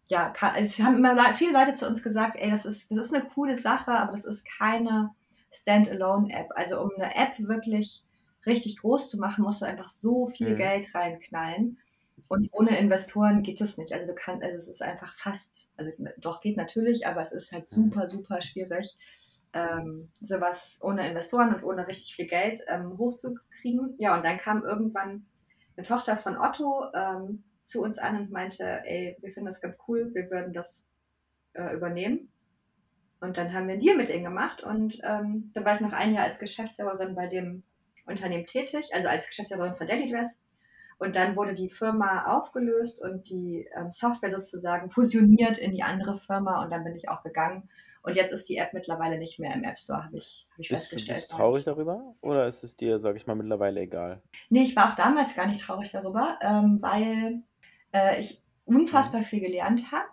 ja, 0.08 0.34
es 0.58 0.80
haben 0.80 0.98
immer 0.98 1.34
viele 1.34 1.54
Leute 1.54 1.74
zu 1.74 1.88
uns 1.88 2.04
gesagt, 2.04 2.36
ey, 2.38 2.52
das 2.52 2.66
ist, 2.66 2.92
das 2.92 3.06
ist 3.08 3.14
eine 3.14 3.26
coole 3.26 3.56
Sache, 3.56 3.92
aber 3.92 4.12
das 4.12 4.26
ist 4.26 4.46
keine 4.46 5.12
Standalone-App. 5.52 6.50
Also 6.56 6.82
um 6.82 6.92
eine 6.98 7.16
App 7.16 7.40
wirklich 7.40 8.04
richtig 8.46 8.78
groß 8.80 9.10
zu 9.10 9.18
machen, 9.18 9.44
musst 9.44 9.62
du 9.62 9.66
einfach 9.66 9.88
so 9.88 10.28
viel 10.28 10.52
mhm. 10.52 10.58
Geld 10.58 10.94
reinknallen. 10.96 11.78
Und 12.28 12.50
ohne 12.52 12.78
Investoren 12.78 13.44
geht 13.44 13.62
es 13.62 13.78
nicht. 13.78 13.94
Also 13.94 14.08
du 14.08 14.16
kannst, 14.16 14.44
also 14.44 14.56
es 14.56 14.68
ist 14.68 14.82
einfach 14.82 15.16
fast, 15.16 15.70
also 15.78 15.92
doch 16.18 16.42
geht 16.42 16.58
natürlich, 16.58 17.08
aber 17.08 17.22
es 17.22 17.32
ist 17.32 17.52
halt 17.52 17.72
mhm. 17.72 17.76
super, 17.76 18.08
super 18.08 18.42
schwierig, 18.42 18.98
ähm, 19.54 20.10
sowas 20.20 20.80
ohne 20.82 21.08
Investoren 21.08 21.54
und 21.54 21.64
ohne 21.64 21.88
richtig 21.88 22.16
viel 22.16 22.28
Geld 22.28 22.62
ähm, 22.68 22.98
hochzukriegen. 22.98 23.96
Ja, 24.00 24.16
und 24.16 24.24
dann 24.24 24.38
kam 24.38 24.64
irgendwann 24.64 25.26
eine 25.76 25.86
Tochter 25.86 26.18
von 26.18 26.38
Otto 26.38 26.86
ähm, 26.94 27.44
zu 27.64 27.82
uns 27.82 27.98
an 27.98 28.18
und 28.18 28.32
meinte, 28.32 28.82
ey, 28.86 29.18
wir 29.22 29.32
finden 29.32 29.48
das 29.48 29.62
ganz 29.62 29.78
cool, 29.88 30.14
wir 30.14 30.30
würden 30.30 30.54
das 30.54 30.86
äh, 31.54 31.74
übernehmen. 31.76 32.30
Und 33.22 33.38
dann 33.38 33.54
haben 33.54 33.68
wir 33.68 33.74
einen 33.74 33.82
Deal 33.82 33.96
mit 33.96 34.10
ihnen 34.10 34.26
gemacht 34.26 34.64
und 34.64 35.00
ähm, 35.04 35.52
da 35.54 35.64
war 35.64 35.76
ich 35.76 35.82
noch 35.82 35.94
ein 35.94 36.14
Jahr 36.14 36.26
als 36.26 36.40
Geschäftsführerin 36.40 37.16
bei 37.16 37.28
dem 37.28 37.64
Unternehmen 38.06 38.46
tätig, 38.46 38.90
also 38.94 39.08
als 39.08 39.28
Geschäftsführerin 39.28 39.76
von 39.76 39.88
Daily 39.88 40.12
Dress. 40.12 40.42
Und 41.00 41.16
dann 41.16 41.36
wurde 41.36 41.54
die 41.54 41.70
Firma 41.70 42.26
aufgelöst 42.38 43.02
und 43.02 43.30
die 43.30 43.68
ähm, 43.78 43.92
Software 43.92 44.32
sozusagen 44.32 44.92
fusioniert 44.92 45.58
in 45.58 45.72
die 45.72 45.84
andere 45.84 46.20
Firma 46.20 46.64
und 46.64 46.70
dann 46.70 46.84
bin 46.84 46.96
ich 46.96 47.10
auch 47.10 47.24
gegangen. 47.24 47.70
Und 48.04 48.18
jetzt 48.18 48.34
ist 48.34 48.50
die 48.50 48.58
App 48.58 48.74
mittlerweile 48.74 49.18
nicht 49.18 49.40
mehr 49.40 49.54
im 49.54 49.64
App 49.64 49.80
Store, 49.80 50.04
habe 50.04 50.18
ich, 50.18 50.46
hab 50.52 50.60
ich 50.60 50.68
bist, 50.68 50.82
festgestellt. 50.82 51.20
Bist 51.20 51.32
du 51.32 51.38
traurig 51.38 51.64
darüber 51.64 52.16
oder 52.20 52.46
ist 52.46 52.64
es 52.64 52.76
dir, 52.76 53.00
sage 53.00 53.16
ich 53.16 53.26
mal, 53.26 53.36
mittlerweile 53.36 53.80
egal? 53.80 54.22
Nee, 54.50 54.64
ich 54.64 54.76
war 54.76 54.92
auch 54.92 54.96
damals 54.96 55.34
gar 55.36 55.48
nicht 55.48 55.62
traurig 55.62 55.92
darüber, 55.92 56.38
ähm, 56.42 56.80
weil 56.82 57.42
äh, 57.94 58.20
ich 58.20 58.42
unfassbar 58.66 59.22
mhm. 59.22 59.26
viel 59.26 59.40
gelernt 59.40 59.92
habe. 59.92 60.10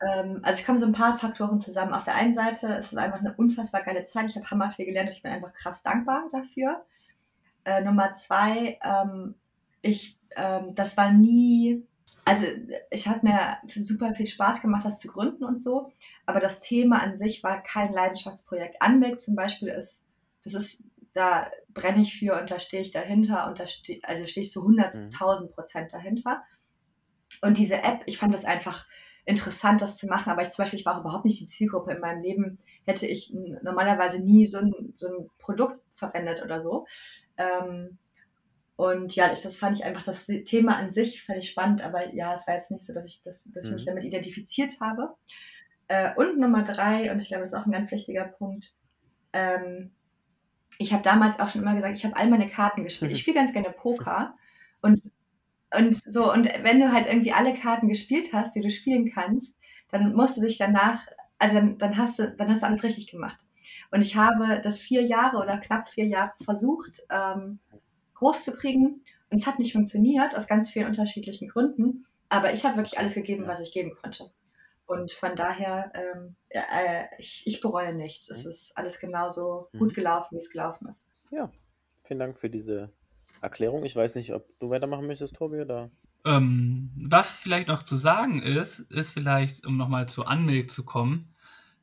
Ähm, 0.00 0.40
also 0.42 0.60
es 0.60 0.66
kommen 0.66 0.78
so 0.78 0.86
ein 0.86 0.92
paar 0.92 1.18
Faktoren 1.18 1.60
zusammen. 1.60 1.92
Auf 1.92 2.04
der 2.04 2.14
einen 2.14 2.34
Seite 2.34 2.66
ist 2.68 2.92
es 2.92 2.98
einfach 2.98 3.20
eine 3.20 3.34
unfassbar 3.34 3.82
geile 3.82 4.04
Zeit. 4.04 4.30
Ich 4.30 4.36
habe 4.36 4.50
hammer 4.50 4.72
viel 4.72 4.86
gelernt 4.86 5.08
und 5.10 5.16
ich 5.16 5.22
bin 5.22 5.32
einfach 5.32 5.54
krass 5.54 5.82
dankbar 5.82 6.24
dafür. 6.30 6.84
Äh, 7.64 7.82
Nummer 7.82 8.12
zwei, 8.12 8.78
ähm, 8.84 9.34
ich, 9.82 10.18
ähm, 10.36 10.74
das 10.74 10.96
war 10.96 11.12
nie, 11.12 11.84
also 12.24 12.46
ich 12.90 13.08
hatte 13.08 13.26
mir 13.26 13.58
super 13.66 14.14
viel 14.14 14.26
Spaß 14.26 14.60
gemacht, 14.60 14.84
das 14.84 14.98
zu 14.98 15.08
gründen 15.08 15.44
und 15.44 15.60
so, 15.60 15.90
aber 16.26 16.40
das 16.40 16.60
Thema 16.60 17.02
an 17.02 17.16
sich 17.16 17.42
war 17.42 17.62
kein 17.62 17.92
Leidenschaftsprojekt. 17.92 18.80
Anweg 18.80 19.18
zum 19.18 19.34
Beispiel 19.34 19.68
ist, 19.68 20.06
das 20.44 20.54
ist, 20.54 20.82
da 21.12 21.50
brenne 21.70 22.02
ich 22.02 22.18
für 22.18 22.38
und 22.38 22.50
da 22.50 22.60
stehe 22.60 22.82
ich 22.82 22.92
dahinter 22.92 23.48
und 23.48 23.58
da 23.58 23.66
stehe, 23.66 24.00
also 24.04 24.26
stehe 24.26 24.44
ich 24.44 24.52
zu 24.52 24.62
100.000 24.62 25.50
Prozent 25.50 25.92
dahinter. 25.92 26.42
Und 27.42 27.58
diese 27.58 27.82
App, 27.82 28.02
ich 28.06 28.18
fand 28.18 28.32
das 28.32 28.44
einfach 28.44 28.86
interessant, 29.24 29.82
das 29.82 29.96
zu 29.96 30.06
machen, 30.06 30.30
aber 30.30 30.42
ich 30.42 30.50
zum 30.50 30.62
Beispiel, 30.62 30.78
ich 30.78 30.86
war 30.86 30.96
auch 30.96 31.00
überhaupt 31.00 31.24
nicht 31.24 31.40
die 31.40 31.46
Zielgruppe 31.46 31.92
in 31.92 32.00
meinem 32.00 32.22
Leben, 32.22 32.58
hätte 32.84 33.06
ich 33.06 33.34
normalerweise 33.62 34.22
nie 34.22 34.46
so 34.46 34.58
ein, 34.58 34.94
so 34.96 35.08
ein 35.08 35.30
Produkt 35.38 35.80
verwendet 35.96 36.42
oder 36.42 36.60
so. 36.60 36.86
Ähm, 37.36 37.98
und 38.76 39.16
ja, 39.16 39.32
ich, 39.32 39.40
das 39.40 39.56
fand 39.56 39.78
ich 39.78 39.84
einfach, 39.84 40.04
das 40.04 40.26
Thema 40.26 40.76
an 40.76 40.92
sich 40.92 41.24
fand 41.24 41.38
ich 41.38 41.50
spannend, 41.50 41.82
aber 41.82 42.14
ja, 42.14 42.34
es 42.34 42.46
war 42.46 42.54
jetzt 42.54 42.70
nicht 42.70 42.84
so, 42.84 42.92
dass 42.94 43.06
ich, 43.06 43.22
das, 43.24 43.42
dass 43.52 43.64
ich 43.64 43.72
mich 43.72 43.82
mhm. 43.82 43.86
damit 43.86 44.04
identifiziert 44.04 44.80
habe. 44.80 45.14
Äh, 45.88 46.14
und 46.14 46.38
Nummer 46.38 46.62
drei, 46.62 47.10
und 47.10 47.20
ich 47.20 47.28
glaube, 47.28 47.42
das 47.42 47.52
ist 47.52 47.58
auch 47.58 47.66
ein 47.66 47.72
ganz 47.72 47.90
wichtiger 47.90 48.24
Punkt, 48.24 48.74
ähm, 49.32 49.92
ich 50.78 50.92
habe 50.92 51.02
damals 51.02 51.40
auch 51.40 51.50
schon 51.50 51.62
immer 51.62 51.74
gesagt, 51.74 51.96
ich 51.96 52.04
habe 52.04 52.16
all 52.16 52.28
meine 52.28 52.48
Karten 52.48 52.84
gespielt. 52.84 53.10
Ich 53.12 53.18
spiele 53.22 53.36
ganz 53.36 53.52
gerne 53.52 53.70
Poker 53.70 54.34
und, 54.82 55.02
und 55.74 56.00
so, 56.12 56.32
und 56.32 56.46
wenn 56.62 56.80
du 56.80 56.92
halt 56.92 57.06
irgendwie 57.06 57.32
alle 57.32 57.54
Karten 57.54 57.88
gespielt 57.88 58.32
hast, 58.32 58.54
die 58.54 58.60
du 58.60 58.70
spielen 58.70 59.10
kannst, 59.12 59.56
dann 59.90 60.14
musst 60.14 60.36
du 60.36 60.40
dich 60.40 60.58
danach, 60.58 61.06
also 61.38 61.54
dann, 61.54 61.78
dann 61.78 61.96
hast 61.96 62.18
du, 62.18 62.30
dann 62.36 62.48
hast 62.48 62.62
du 62.62 62.66
alles 62.66 62.82
richtig 62.82 63.10
gemacht. 63.10 63.38
Und 63.90 64.02
ich 64.02 64.16
habe 64.16 64.60
das 64.62 64.78
vier 64.78 65.02
Jahre 65.02 65.38
oder 65.38 65.58
knapp 65.58 65.88
vier 65.88 66.06
Jahre 66.06 66.32
versucht, 66.44 67.02
ähm, 67.10 67.58
groß 68.14 68.44
zu 68.44 68.52
kriegen. 68.52 69.02
Und 69.30 69.38
es 69.38 69.46
hat 69.46 69.58
nicht 69.58 69.72
funktioniert, 69.72 70.36
aus 70.36 70.46
ganz 70.46 70.70
vielen 70.70 70.86
unterschiedlichen 70.86 71.48
Gründen. 71.48 72.06
Aber 72.28 72.52
ich 72.52 72.64
habe 72.64 72.76
wirklich 72.76 72.98
alles 72.98 73.14
gegeben, 73.14 73.46
was 73.46 73.60
ich 73.60 73.72
geben 73.72 73.96
konnte. 74.00 74.30
Und 74.86 75.12
von 75.12 75.34
daher, 75.34 75.92
ähm, 75.94 76.36
äh, 76.48 77.04
ich, 77.18 77.42
ich, 77.44 77.60
bereue 77.60 77.92
nichts. 77.92 78.30
Es 78.30 78.44
mhm. 78.44 78.50
ist 78.50 78.76
alles 78.76 79.00
genauso 79.00 79.68
mhm. 79.72 79.78
gut 79.78 79.94
gelaufen, 79.94 80.36
wie 80.36 80.38
es 80.38 80.50
gelaufen 80.50 80.88
ist. 80.88 81.08
Ja, 81.30 81.50
vielen 82.04 82.20
Dank 82.20 82.38
für 82.38 82.48
diese 82.48 82.92
Erklärung. 83.46 83.84
Ich 83.84 83.94
weiß 83.94 84.16
nicht, 84.16 84.34
ob 84.34 84.44
du 84.58 84.70
weitermachen 84.70 85.06
möchtest, 85.06 85.36
Tobi, 85.36 85.60
oder? 85.60 85.90
Ähm, 86.24 86.90
was 86.96 87.38
vielleicht 87.38 87.68
noch 87.68 87.84
zu 87.84 87.96
sagen 87.96 88.42
ist, 88.42 88.80
ist 88.80 89.12
vielleicht, 89.12 89.64
um 89.66 89.76
nochmal 89.76 90.08
zu 90.08 90.26
Anmilk 90.26 90.70
zu 90.70 90.84
kommen, 90.84 91.32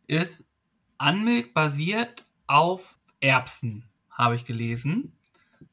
ist, 0.06 0.46
Anmilk 0.98 1.54
basiert 1.54 2.26
auf 2.48 3.00
Erbsen, 3.22 3.86
habe 4.12 4.36
ich 4.36 4.44
gelesen. 4.44 5.18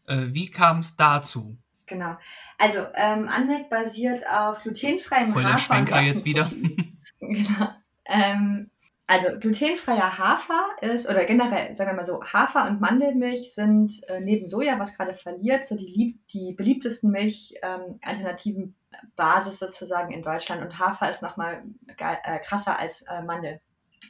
Äh, 0.07 0.27
wie 0.29 0.49
kam 0.49 0.79
es 0.79 0.95
dazu? 0.95 1.59
Genau. 1.87 2.17
Also, 2.59 2.87
ähm, 2.95 3.29
Anmilk 3.29 3.69
basiert 3.69 4.23
auf 4.29 4.63
glutenfreiem 4.63 5.33
Voll 5.33 5.43
der. 5.43 5.59
Schwenker 5.59 6.01
jetzt 6.01 6.25
wieder. 6.25 6.49
genau. 7.21 7.69
Ähm, 8.05 8.70
also 9.11 9.37
glutenfreier 9.41 10.19
Hafer 10.19 10.69
ist, 10.83 11.09
oder 11.09 11.25
generell, 11.25 11.75
sagen 11.75 11.91
wir 11.91 11.97
mal 11.97 12.05
so, 12.05 12.23
Hafer 12.23 12.69
und 12.69 12.81
Mandelmilch 12.81 13.53
sind 13.53 14.09
äh, 14.09 14.21
neben 14.21 14.47
Soja, 14.47 14.79
was 14.79 14.97
gerade 14.97 15.15
verliert, 15.15 15.67
so 15.67 15.75
die, 15.75 16.21
die 16.33 16.55
beliebtesten 16.55 17.11
Milchalternativen 17.11 18.63
ähm, 18.63 19.11
Basis 19.17 19.59
sozusagen 19.59 20.13
in 20.13 20.23
Deutschland. 20.23 20.63
Und 20.63 20.79
Hafer 20.79 21.11
ist 21.11 21.23
nochmal 21.23 21.65
äh, 21.99 22.39
krasser 22.39 22.79
als 22.79 23.03
äh, 23.03 23.21
Mandel. 23.23 23.61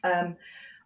Ähm, 0.03 0.37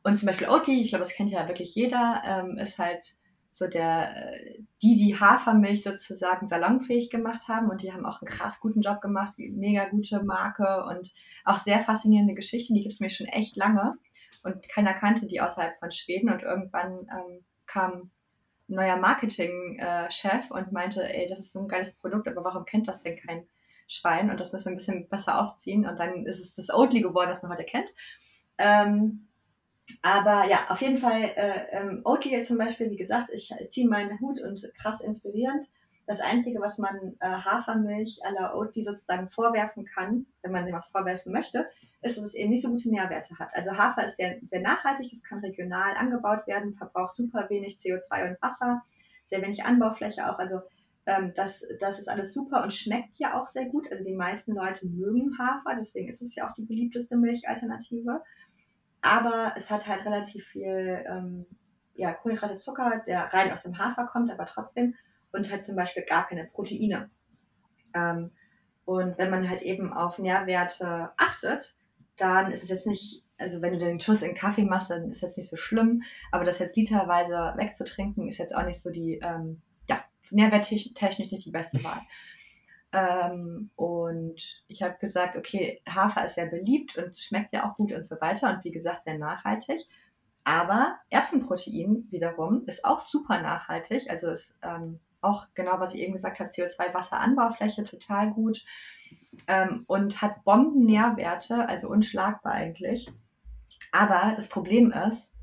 und 0.04 0.16
zum 0.16 0.26
Beispiel 0.26 0.48
Oatly, 0.48 0.80
ich 0.80 0.90
glaube, 0.90 1.02
das 1.02 1.14
kennt 1.14 1.30
ja 1.30 1.48
wirklich 1.48 1.74
jeder, 1.74 2.22
ähm, 2.24 2.56
ist 2.58 2.78
halt 2.78 3.16
so 3.50 3.66
der, 3.66 4.32
die, 4.80 4.94
die 4.94 5.18
Hafermilch 5.18 5.82
sozusagen 5.82 6.46
salonfähig 6.46 7.10
gemacht 7.10 7.48
haben 7.48 7.68
und 7.68 7.82
die 7.82 7.92
haben 7.92 8.06
auch 8.06 8.20
einen 8.20 8.28
krass 8.28 8.60
guten 8.60 8.80
Job 8.80 9.00
gemacht, 9.00 9.34
mega 9.38 9.88
gute 9.88 10.22
Marke 10.22 10.84
und 10.84 11.12
auch 11.44 11.58
sehr 11.58 11.80
faszinierende 11.80 12.34
Geschichte, 12.34 12.74
die 12.74 12.82
gibt 12.82 12.94
es 12.94 13.00
mir 13.00 13.10
schon 13.10 13.26
echt 13.26 13.56
lange 13.56 13.96
und 14.42 14.68
keiner 14.68 14.94
kannte 14.94 15.26
die 15.26 15.40
außerhalb 15.40 15.78
von 15.78 15.90
Schweden 15.90 16.30
und 16.30 16.42
irgendwann 16.42 17.08
ähm, 17.10 17.44
kam 17.66 18.10
ein 18.68 18.76
neuer 18.76 18.96
Marketing-Chef 18.96 20.50
und 20.50 20.72
meinte, 20.72 21.06
ey, 21.06 21.26
das 21.26 21.38
ist 21.40 21.52
so 21.52 21.60
ein 21.60 21.68
geiles 21.68 21.92
Produkt, 21.92 22.28
aber 22.28 22.44
warum 22.44 22.64
kennt 22.64 22.88
das 22.88 23.00
denn 23.00 23.16
kein 23.16 23.46
Schwein 23.86 24.30
und 24.30 24.40
das 24.40 24.52
müssen 24.52 24.66
wir 24.66 24.72
ein 24.72 24.76
bisschen 24.76 25.08
besser 25.08 25.40
aufziehen 25.40 25.86
und 25.86 25.98
dann 25.98 26.26
ist 26.26 26.40
es 26.40 26.54
das 26.54 26.70
Oatly 26.70 27.02
geworden, 27.02 27.28
das 27.28 27.42
man 27.42 27.52
heute 27.52 27.64
kennt. 27.64 27.94
Ähm, 28.58 29.28
aber 30.00 30.46
ja, 30.48 30.66
auf 30.68 30.80
jeden 30.80 30.98
Fall, 30.98 31.22
äh, 31.22 31.66
ähm, 31.72 32.00
Oatly 32.04 32.42
zum 32.42 32.58
Beispiel, 32.58 32.90
wie 32.90 32.96
gesagt, 32.96 33.30
ich 33.32 33.52
ziehe 33.68 33.88
meinen 33.88 34.18
Hut 34.20 34.40
und 34.40 34.66
krass 34.78 35.00
inspirierend. 35.00 35.66
Das 36.06 36.20
Einzige, 36.20 36.60
was 36.60 36.78
man 36.78 37.14
äh, 37.20 37.26
Hafermilch 37.26 38.20
à 38.24 38.30
la 38.30 38.54
Oatly 38.54 38.82
sozusagen 38.82 39.30
vorwerfen 39.30 39.84
kann, 39.84 40.26
wenn 40.42 40.52
man 40.52 40.66
dem 40.66 40.74
was 40.74 40.88
vorwerfen 40.88 41.32
möchte, 41.32 41.66
ist, 42.02 42.18
dass 42.18 42.24
es 42.24 42.34
eben 42.34 42.50
nicht 42.50 42.62
so 42.62 42.70
gute 42.70 42.90
Nährwerte 42.90 43.38
hat. 43.38 43.54
Also 43.54 43.76
Hafer 43.76 44.04
ist 44.04 44.16
sehr, 44.16 44.38
sehr 44.44 44.60
nachhaltig, 44.60 45.12
es 45.12 45.24
kann 45.24 45.38
regional 45.38 45.96
angebaut 45.96 46.46
werden, 46.46 46.74
verbraucht 46.74 47.16
super 47.16 47.48
wenig 47.48 47.76
CO2 47.76 48.30
und 48.30 48.42
Wasser, 48.42 48.82
sehr 49.26 49.40
wenig 49.40 49.64
Anbaufläche 49.64 50.30
auch. 50.30 50.38
Also 50.38 50.60
ähm, 51.06 51.32
das, 51.34 51.66
das 51.80 51.98
ist 51.98 52.08
alles 52.08 52.34
super 52.34 52.62
und 52.62 52.74
schmeckt 52.74 53.16
ja 53.16 53.40
auch 53.40 53.46
sehr 53.46 53.64
gut. 53.66 53.90
Also 53.90 54.04
die 54.04 54.14
meisten 54.14 54.52
Leute 54.52 54.86
mögen 54.86 55.38
Hafer, 55.38 55.76
deswegen 55.78 56.08
ist 56.08 56.20
es 56.20 56.34
ja 56.34 56.46
auch 56.46 56.52
die 56.54 56.64
beliebteste 56.64 57.16
Milchalternative 57.16 58.22
aber 59.04 59.52
es 59.54 59.70
hat 59.70 59.86
halt 59.86 60.06
relativ 60.06 60.46
viel 60.46 61.04
ähm, 61.06 61.46
ja, 61.94 62.14
Kohlenhydrate, 62.14 62.56
Zucker, 62.56 63.02
der 63.06 63.24
rein 63.24 63.52
aus 63.52 63.62
dem 63.62 63.78
Hafer 63.78 64.06
kommt, 64.06 64.32
aber 64.32 64.46
trotzdem 64.46 64.94
und 65.34 65.50
halt 65.50 65.62
zum 65.62 65.76
Beispiel 65.76 66.04
gar 66.04 66.26
keine 66.26 66.44
Proteine. 66.44 67.10
Ähm, 67.94 68.30
und 68.84 69.18
wenn 69.18 69.30
man 69.30 69.48
halt 69.48 69.62
eben 69.62 69.92
auf 69.92 70.18
Nährwerte 70.18 71.10
achtet, 71.16 71.76
dann 72.16 72.52
ist 72.52 72.62
es 72.62 72.68
jetzt 72.68 72.86
nicht, 72.86 73.24
also 73.38 73.62
wenn 73.62 73.72
du 73.72 73.78
den 73.78 74.00
Schuss 74.00 74.22
in 74.22 74.34
Kaffee 74.34 74.64
machst, 74.64 74.90
dann 74.90 75.08
ist 75.10 75.16
es 75.16 75.22
jetzt 75.22 75.36
nicht 75.36 75.50
so 75.50 75.56
schlimm, 75.56 76.02
aber 76.30 76.44
das 76.44 76.58
jetzt 76.58 76.76
literweise 76.76 77.54
wegzutrinken, 77.56 78.28
ist 78.28 78.38
jetzt 78.38 78.54
auch 78.54 78.64
nicht 78.64 78.80
so 78.80 78.90
die, 78.90 79.18
ähm, 79.22 79.62
ja, 79.88 80.04
nährwerttechnisch 80.30 81.18
nicht 81.18 81.46
die 81.46 81.50
beste 81.50 81.82
Wahl. 81.84 82.00
Ähm, 82.96 83.70
und 83.74 84.40
ich 84.68 84.84
habe 84.84 84.96
gesagt, 85.00 85.36
okay, 85.36 85.82
Hafer 85.88 86.26
ist 86.26 86.36
sehr 86.36 86.46
beliebt 86.46 86.96
und 86.96 87.18
schmeckt 87.18 87.52
ja 87.52 87.68
auch 87.68 87.74
gut 87.76 87.90
und 87.90 88.06
so 88.06 88.20
weiter 88.20 88.48
und 88.54 88.62
wie 88.62 88.70
gesagt 88.70 89.02
sehr 89.02 89.18
nachhaltig. 89.18 89.88
Aber 90.44 90.98
Erbsenprotein 91.10 92.06
wiederum 92.10 92.62
ist 92.66 92.84
auch 92.84 93.00
super 93.00 93.42
nachhaltig. 93.42 94.08
Also 94.08 94.30
ist 94.30 94.56
ähm, 94.62 95.00
auch 95.24 95.46
genau, 95.54 95.80
was 95.80 95.94
ich 95.94 96.00
eben 96.00 96.12
gesagt 96.12 96.40
habe, 96.40 96.50
CO2-Wasseranbaufläche 96.50 97.84
total 97.84 98.32
gut 98.32 98.64
ähm, 99.46 99.84
und 99.86 100.20
hat 100.22 100.44
Bombennährwerte, 100.44 101.68
also 101.68 101.88
unschlagbar 101.88 102.52
eigentlich. 102.52 103.10
Aber 103.92 104.34
das 104.36 104.48
Problem 104.48 104.92
ist, 104.92 105.34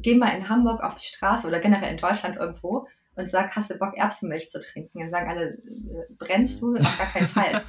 geh 0.00 0.14
mal 0.14 0.36
in 0.36 0.48
Hamburg 0.48 0.82
auf 0.82 0.94
die 0.96 1.06
Straße 1.06 1.46
oder 1.46 1.60
generell 1.60 1.90
in 1.90 1.98
Deutschland 1.98 2.36
irgendwo 2.36 2.86
und 3.14 3.30
sag, 3.30 3.54
hast 3.54 3.70
du 3.70 3.74
Bock, 3.76 3.94
Erbsenmilch 3.96 4.48
zu 4.48 4.60
trinken? 4.60 5.00
Dann 5.00 5.10
sagen 5.10 5.30
alle, 5.30 5.50
äh, 5.50 6.12
brennst 6.18 6.62
du? 6.62 6.76
Auf 6.76 6.98
gar 6.98 7.06
keinen 7.08 7.28
Fall. 7.28 7.62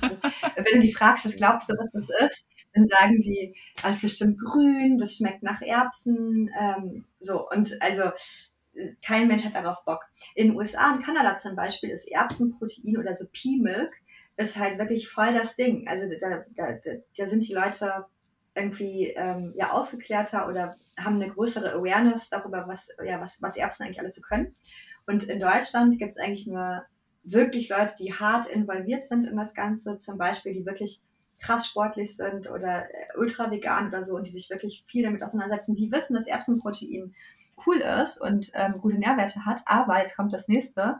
Wenn 0.55 0.79
du 0.79 0.79
die 0.81 0.93
fragst, 0.93 1.25
was 1.25 1.35
glaubst 1.35 1.69
du, 1.69 1.73
was 1.77 1.91
das 1.91 2.09
ist, 2.25 2.47
dann 2.73 2.85
sagen 2.85 3.21
die, 3.21 3.55
das 3.81 3.97
ist 3.97 4.01
bestimmt 4.03 4.39
grün, 4.39 4.97
das 4.97 5.15
schmeckt 5.15 5.43
nach 5.43 5.61
Erbsen. 5.61 6.49
Ähm, 6.59 7.05
so, 7.19 7.47
und 7.49 7.81
also 7.81 8.11
kein 9.05 9.27
Mensch 9.27 9.45
hat 9.45 9.55
darauf 9.55 9.83
Bock. 9.85 10.05
In 10.35 10.49
den 10.49 10.57
USA 10.57 10.93
und 10.93 11.03
Kanada 11.03 11.35
zum 11.37 11.55
Beispiel 11.55 11.89
ist 11.89 12.09
Erbsenprotein 12.09 12.97
oder 12.97 13.15
so 13.15 13.25
Pea 13.31 13.61
Milk 13.61 13.93
ist 14.35 14.57
halt 14.57 14.79
wirklich 14.79 15.09
voll 15.09 15.33
das 15.33 15.55
Ding. 15.55 15.87
Also 15.87 16.07
da, 16.19 16.43
da, 16.55 16.77
da 17.15 17.27
sind 17.27 17.47
die 17.47 17.53
Leute 17.53 18.05
irgendwie 18.55 19.07
ähm, 19.07 19.53
ja 19.55 19.71
aufgeklärter 19.71 20.47
oder 20.47 20.75
haben 20.97 21.15
eine 21.15 21.29
größere 21.29 21.73
Awareness 21.73 22.29
darüber, 22.29 22.65
was, 22.67 22.89
ja, 23.03 23.19
was, 23.19 23.41
was 23.41 23.57
Erbsen 23.57 23.85
eigentlich 23.85 23.99
alles 23.99 24.15
so 24.15 24.21
können. 24.21 24.55
Und 25.05 25.23
in 25.23 25.39
Deutschland 25.39 25.97
gibt 25.97 26.11
es 26.11 26.17
eigentlich 26.17 26.47
nur 26.47 26.83
wirklich 27.23 27.69
Leute, 27.69 27.95
die 27.99 28.13
hart 28.13 28.47
involviert 28.47 29.07
sind 29.07 29.25
in 29.25 29.37
das 29.37 29.53
Ganze, 29.53 29.97
zum 29.97 30.17
Beispiel, 30.17 30.53
die 30.53 30.65
wirklich 30.65 31.01
krass 31.41 31.67
sportlich 31.67 32.15
sind 32.15 32.49
oder 32.49 32.87
ultra 33.17 33.49
vegan 33.49 33.87
oder 33.87 34.03
so 34.03 34.15
und 34.15 34.27
die 34.27 34.31
sich 34.31 34.49
wirklich 34.49 34.85
viel 34.87 35.03
damit 35.03 35.23
auseinandersetzen, 35.23 35.75
die 35.75 35.91
wissen, 35.91 36.15
dass 36.15 36.27
Erbsenprotein 36.27 37.13
cool 37.65 37.77
ist 37.77 38.19
und 38.19 38.51
ähm, 38.53 38.79
gute 38.81 38.97
Nährwerte 38.97 39.45
hat. 39.45 39.61
Aber 39.65 39.99
jetzt 39.99 40.15
kommt 40.15 40.33
das 40.33 40.47
nächste. 40.47 40.99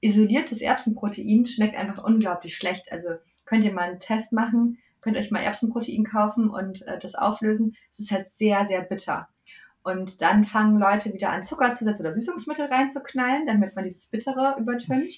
Isoliertes 0.00 0.60
Erbsenprotein 0.60 1.46
schmeckt 1.46 1.76
einfach 1.76 2.02
unglaublich 2.04 2.56
schlecht. 2.56 2.90
Also 2.92 3.10
könnt 3.44 3.64
ihr 3.64 3.72
mal 3.72 3.90
einen 3.90 4.00
Test 4.00 4.32
machen, 4.32 4.78
könnt 5.00 5.16
euch 5.16 5.30
mal 5.30 5.42
Erbsenprotein 5.42 6.04
kaufen 6.04 6.50
und 6.50 6.86
äh, 6.86 6.98
das 6.98 7.14
auflösen. 7.14 7.76
Es 7.90 7.98
ist 7.98 8.10
halt 8.10 8.28
sehr, 8.30 8.64
sehr 8.66 8.82
bitter. 8.82 9.28
Und 9.82 10.20
dann 10.20 10.44
fangen 10.44 10.78
Leute 10.78 11.14
wieder 11.14 11.30
an, 11.30 11.44
Zuckerzusatz 11.44 11.98
oder 12.00 12.12
Süßungsmittel 12.12 12.66
reinzuknallen, 12.66 13.46
damit 13.46 13.74
man 13.74 13.84
dieses 13.84 14.06
Bittere 14.06 14.56
übertönt. 14.58 15.12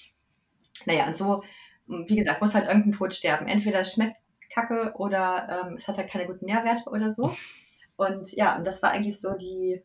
Naja, 0.85 1.07
und 1.07 1.17
so, 1.17 1.43
wie 1.87 2.15
gesagt, 2.15 2.41
muss 2.41 2.55
halt 2.55 2.67
irgendein 2.67 2.93
Tod 2.93 3.13
sterben. 3.13 3.47
Entweder 3.47 3.81
es 3.81 3.93
schmeckt 3.93 4.15
kacke 4.51 4.93
oder 4.95 5.65
ähm, 5.67 5.75
es 5.75 5.87
hat 5.87 5.97
halt 5.97 6.09
keine 6.09 6.25
guten 6.25 6.45
Nährwerte 6.45 6.89
oder 6.89 7.13
so. 7.13 7.33
Und 7.95 8.31
ja, 8.33 8.57
und 8.57 8.65
das 8.65 8.81
war 8.81 8.91
eigentlich 8.91 9.19
so 9.19 9.33
die, 9.33 9.83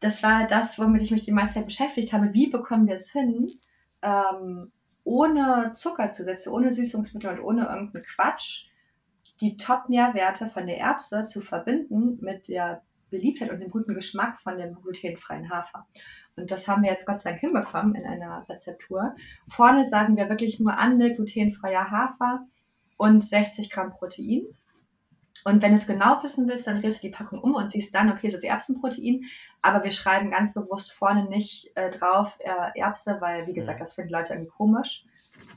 das 0.00 0.22
war 0.22 0.46
das, 0.48 0.78
womit 0.78 1.02
ich 1.02 1.10
mich 1.10 1.24
die 1.24 1.32
meiste 1.32 1.54
Zeit 1.54 1.66
beschäftigt 1.66 2.12
habe. 2.12 2.32
Wie 2.32 2.48
bekommen 2.48 2.86
wir 2.86 2.94
es 2.94 3.12
hin, 3.12 3.46
ähm, 4.02 4.72
ohne 5.04 5.72
Zuckerzusätze, 5.74 6.50
ohne 6.50 6.72
Süßungsmittel 6.72 7.30
und 7.30 7.40
ohne 7.40 7.66
irgendeinen 7.66 8.04
Quatsch, 8.04 8.66
die 9.40 9.56
Top-Nährwerte 9.56 10.48
von 10.48 10.66
der 10.66 10.78
Erbse 10.78 11.24
zu 11.26 11.40
verbinden 11.40 12.18
mit 12.20 12.48
der 12.48 12.82
Beliebtheit 13.10 13.50
und 13.50 13.60
dem 13.60 13.70
guten 13.70 13.94
Geschmack 13.94 14.40
von 14.40 14.58
dem 14.58 14.74
glutenfreien 14.74 15.50
Hafer. 15.50 15.86
Und 16.36 16.50
das 16.50 16.68
haben 16.68 16.82
wir 16.82 16.90
jetzt 16.90 17.06
Gott 17.06 17.20
sei 17.20 17.30
Dank 17.30 17.40
hinbekommen 17.40 17.94
in 17.94 18.06
einer 18.06 18.46
Rezeptur. 18.48 19.14
Vorne 19.48 19.84
sagen 19.84 20.16
wir 20.16 20.28
wirklich 20.28 20.60
nur 20.60 20.78
an, 20.78 20.98
glutenfreier 20.98 21.90
Hafer 21.90 22.46
und 22.96 23.22
60 23.22 23.70
Gramm 23.70 23.90
Protein. 23.90 24.46
Und 25.44 25.62
wenn 25.62 25.72
du 25.72 25.78
es 25.78 25.86
genau 25.86 26.22
wissen 26.22 26.46
willst, 26.48 26.66
dann 26.66 26.80
drehst 26.80 27.02
du 27.02 27.08
die 27.08 27.14
Packung 27.14 27.40
um 27.40 27.54
und 27.54 27.72
siehst 27.72 27.94
dann, 27.94 28.10
okay, 28.10 28.26
es 28.26 28.34
ist 28.34 28.44
Erbsenprotein, 28.44 29.24
aber 29.62 29.84
wir 29.84 29.92
schreiben 29.92 30.30
ganz 30.30 30.52
bewusst 30.54 30.92
vorne 30.92 31.24
nicht 31.24 31.70
äh, 31.76 31.90
drauf 31.90 32.38
äh, 32.40 32.78
Erbse, 32.78 33.18
weil, 33.20 33.46
wie 33.46 33.54
gesagt, 33.54 33.80
das 33.80 33.94
finden 33.94 34.12
Leute 34.12 34.32
irgendwie 34.32 34.50
komisch. 34.50 35.04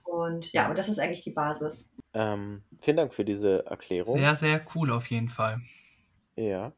Und 0.04 0.52
ja, 0.54 0.66
aber 0.66 0.74
das 0.74 0.90
ist 0.90 1.00
eigentlich 1.00 1.22
die 1.22 1.32
Basis. 1.32 1.92
Ähm, 2.14 2.64
vielen 2.80 2.98
Dank 2.98 3.14
für 3.14 3.26
diese 3.26 3.66
Erklärung. 3.66 4.18
Sehr, 4.18 4.36
sehr 4.36 4.66
cool 4.76 4.92
auf 4.92 5.08
jeden 5.08 5.30
Fall. 5.30 5.62
Ja. 6.36 6.72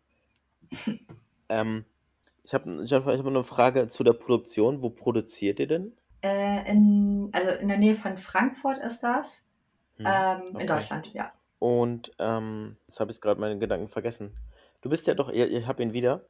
ähm, 1.50 1.86
Ich 2.44 2.54
habe 2.54 2.84
ich 2.84 2.94
hab 2.94 3.08
eine 3.08 3.44
Frage 3.44 3.88
zu 3.88 4.04
der 4.04 4.14
Produktion. 4.14 4.82
Wo 4.82 4.90
produziert 4.90 5.60
ihr 5.60 5.68
denn? 5.68 5.94
Äh, 6.22 6.72
in, 6.72 7.30
also 7.34 7.52
in 7.52 7.68
der 7.68 7.78
Nähe 7.78 7.96
von 7.96 8.18
Frankfurt 8.18 8.80
ist 8.80 9.02
das. 9.02 9.46
Hm, 9.98 10.06
Ähm, 10.08 10.42
in 10.50 10.56
okay. 10.56 10.66
Deutschland, 10.66 11.14
ja. 11.14 11.32
Und 11.60 12.12
ähm, 12.20 12.78
jetzt 12.88 13.00
habe 13.00 13.12
ich 13.12 13.22
gerade 13.22 13.40
meine 13.40 13.58
Gedanken 13.58 13.90
vergessen. 13.90 14.36
Du 14.82 14.90
bist 14.90 15.08
ja 15.08 15.14
doch, 15.14 15.30
ich, 15.30 15.42
ich 15.42 15.68
habe 15.68 15.82
ihn 15.84 15.94
wieder. 15.94 16.22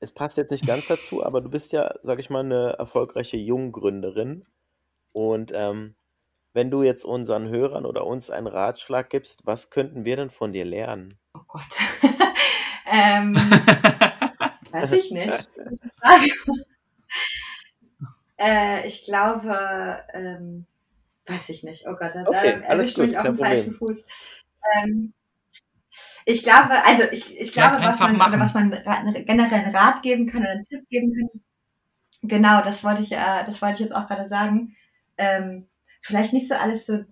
Es 0.00 0.12
passt 0.12 0.36
jetzt 0.36 0.50
nicht 0.50 0.66
ganz 0.66 0.86
dazu, 0.88 1.24
aber 1.24 1.40
du 1.40 1.48
bist 1.48 1.72
ja, 1.72 1.94
sag 2.02 2.18
ich 2.18 2.30
mal, 2.30 2.44
eine 2.44 2.74
erfolgreiche 2.78 3.36
Junggründerin. 3.36 4.44
Und 5.12 5.52
ähm, 5.54 5.94
wenn 6.52 6.70
du 6.70 6.82
jetzt 6.82 7.04
unseren 7.04 7.48
Hörern 7.48 7.86
oder 7.86 8.06
uns 8.06 8.30
einen 8.30 8.46
Ratschlag 8.46 9.10
gibst, 9.10 9.46
was 9.46 9.70
könnten 9.70 10.04
wir 10.04 10.16
denn 10.16 10.30
von 10.30 10.52
dir 10.52 10.64
lernen? 10.64 11.18
Oh 11.34 11.40
Gott. 11.46 11.62
ähm, 12.90 13.34
weiß 14.70 14.92
ich 14.92 15.10
nicht. 15.10 15.50
Äh, 18.38 18.86
ich 18.86 19.02
glaube, 19.04 20.02
ähm, 20.14 20.66
weiß 21.26 21.48
ich 21.48 21.64
nicht. 21.64 21.86
Oh 21.86 21.94
Gott, 21.94 22.14
da, 22.14 22.24
Okay, 22.26 22.60
erwischt 22.62 22.94
gut, 22.96 23.06
mich 23.06 23.18
auf 23.18 23.26
dem 23.26 23.38
falschen. 23.38 23.74
Fuß. 23.74 24.04
Ähm, 24.76 25.12
ich 26.24 26.42
glaube, 26.42 26.84
also 26.84 27.04
ich, 27.10 27.36
ich 27.38 27.52
glaube, 27.52 27.78
was 27.80 27.98
man, 28.00 28.18
was 28.18 28.54
man 28.54 28.70
generell 29.24 29.60
einen 29.64 29.74
Rat 29.76 30.02
geben 30.02 30.26
kann 30.26 30.42
oder 30.42 30.52
einen 30.52 30.62
Tipp 30.62 30.88
geben 30.88 31.12
kann. 31.14 31.40
Genau, 32.22 32.62
das 32.62 32.84
wollte 32.84 33.02
ich, 33.02 33.12
äh, 33.12 33.44
das 33.46 33.62
wollte 33.62 33.74
ich 33.76 33.80
jetzt 33.80 33.94
auch 33.94 34.06
gerade 34.06 34.28
sagen. 34.28 34.76
Ähm, 35.18 35.68
vielleicht 36.02 36.32
nicht 36.32 36.48
so 36.48 36.54
alles 36.54 36.86
so 36.86 37.04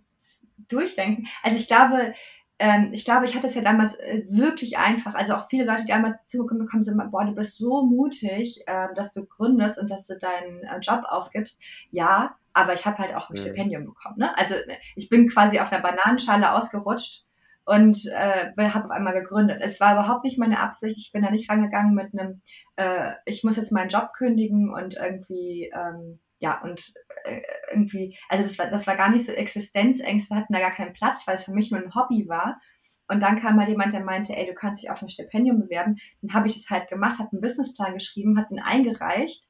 durchdenken. 0.68 1.26
Also 1.42 1.59
ich 1.59 1.66
glaube, 1.66 2.14
ähm, 2.59 2.90
ich 2.92 3.05
glaube, 3.05 3.26
ich 3.26 3.34
hatte 3.36 3.47
es 3.47 3.55
ja 3.55 3.62
damals 3.62 3.94
äh, 3.97 4.24
wirklich 4.28 4.78
einfach. 4.78 5.14
Also 5.14 5.34
auch 5.34 5.49
viele 5.51 5.64
Leute, 5.64 5.84
die 5.84 5.92
einmal 5.92 6.18
zugekommen 6.26 6.84
sind, 6.84 6.99
boah, 7.11 7.24
du 7.24 7.34
bist 7.34 7.59
so 7.59 7.84
mutig, 7.84 8.64
ähm, 8.66 8.90
dass 8.94 9.12
du 9.12 9.26
gründest 9.26 9.78
und 9.78 9.90
dass 9.90 10.07
du 10.07 10.18
deinen 10.18 10.62
äh, 10.64 10.78
Job 10.80 11.05
aufgibst. 11.09 11.59
Ja, 11.90 12.36
aber 12.55 12.72
ich 12.72 12.86
habe 12.86 12.99
halt 12.99 13.14
auch 13.14 13.30
ein 13.30 13.34
Mhm. 13.34 13.40
Stipendium 13.42 13.84
bekommen. 13.84 14.16
Ne? 14.18 14.36
Also 14.38 14.55
ich 14.97 15.09
bin 15.11 15.28
quasi 15.28 15.61
auf 15.61 15.70
einer 15.72 15.82
Bananenschale 15.82 16.53
ausgerutscht 16.53 17.24
und 17.66 18.06
äh, 18.06 18.52
habe 18.56 18.84
auf 18.84 18.90
einmal 18.90 19.12
gegründet. 19.12 19.58
Es 19.60 19.80
war 19.80 19.94
überhaupt 19.94 20.24
nicht 20.24 20.38
meine 20.38 20.60
Absicht. 20.60 20.96
Ich 20.98 21.10
bin 21.12 21.22
da 21.22 21.30
nicht 21.30 21.50
rangegangen 21.50 21.94
mit 21.94 22.12
einem, 22.12 22.40
äh, 22.76 23.12
ich 23.26 23.42
muss 23.42 23.56
jetzt 23.56 23.72
meinen 23.72 23.88
Job 23.88 24.12
kündigen 24.16 24.72
und 24.72 24.94
irgendwie, 24.94 25.70
ähm, 25.74 26.20
ja, 26.38 26.62
und 26.62 26.94
äh, 27.24 27.40
irgendwie, 27.70 28.16
also 28.28 28.44
das 28.44 28.56
war, 28.58 28.70
das 28.70 28.86
war 28.86 28.96
gar 28.96 29.10
nicht 29.10 29.26
so, 29.26 29.32
Existenzängste 29.32 30.36
hatten 30.36 30.52
da 30.52 30.60
gar 30.60 30.70
keinen 30.70 30.92
Platz, 30.92 31.26
weil 31.26 31.34
es 31.34 31.44
für 31.44 31.52
mich 31.52 31.72
nur 31.72 31.80
ein 31.80 31.94
Hobby 31.94 32.28
war. 32.28 32.60
Und 33.08 33.20
dann 33.20 33.36
kam 33.36 33.56
mal 33.56 33.68
jemand, 33.68 33.92
der 33.92 34.04
meinte, 34.04 34.36
ey, 34.36 34.46
du 34.46 34.54
kannst 34.54 34.82
dich 34.82 34.90
auf 34.90 35.02
ein 35.02 35.08
Stipendium 35.08 35.60
bewerben. 35.60 35.96
Dann 36.22 36.34
habe 36.34 36.46
ich 36.46 36.54
das 36.54 36.70
halt 36.70 36.88
gemacht, 36.88 37.18
habe 37.18 37.30
einen 37.32 37.40
Businessplan 37.40 37.94
geschrieben, 37.94 38.38
habe 38.38 38.48
den 38.48 38.60
eingereicht, 38.60 39.44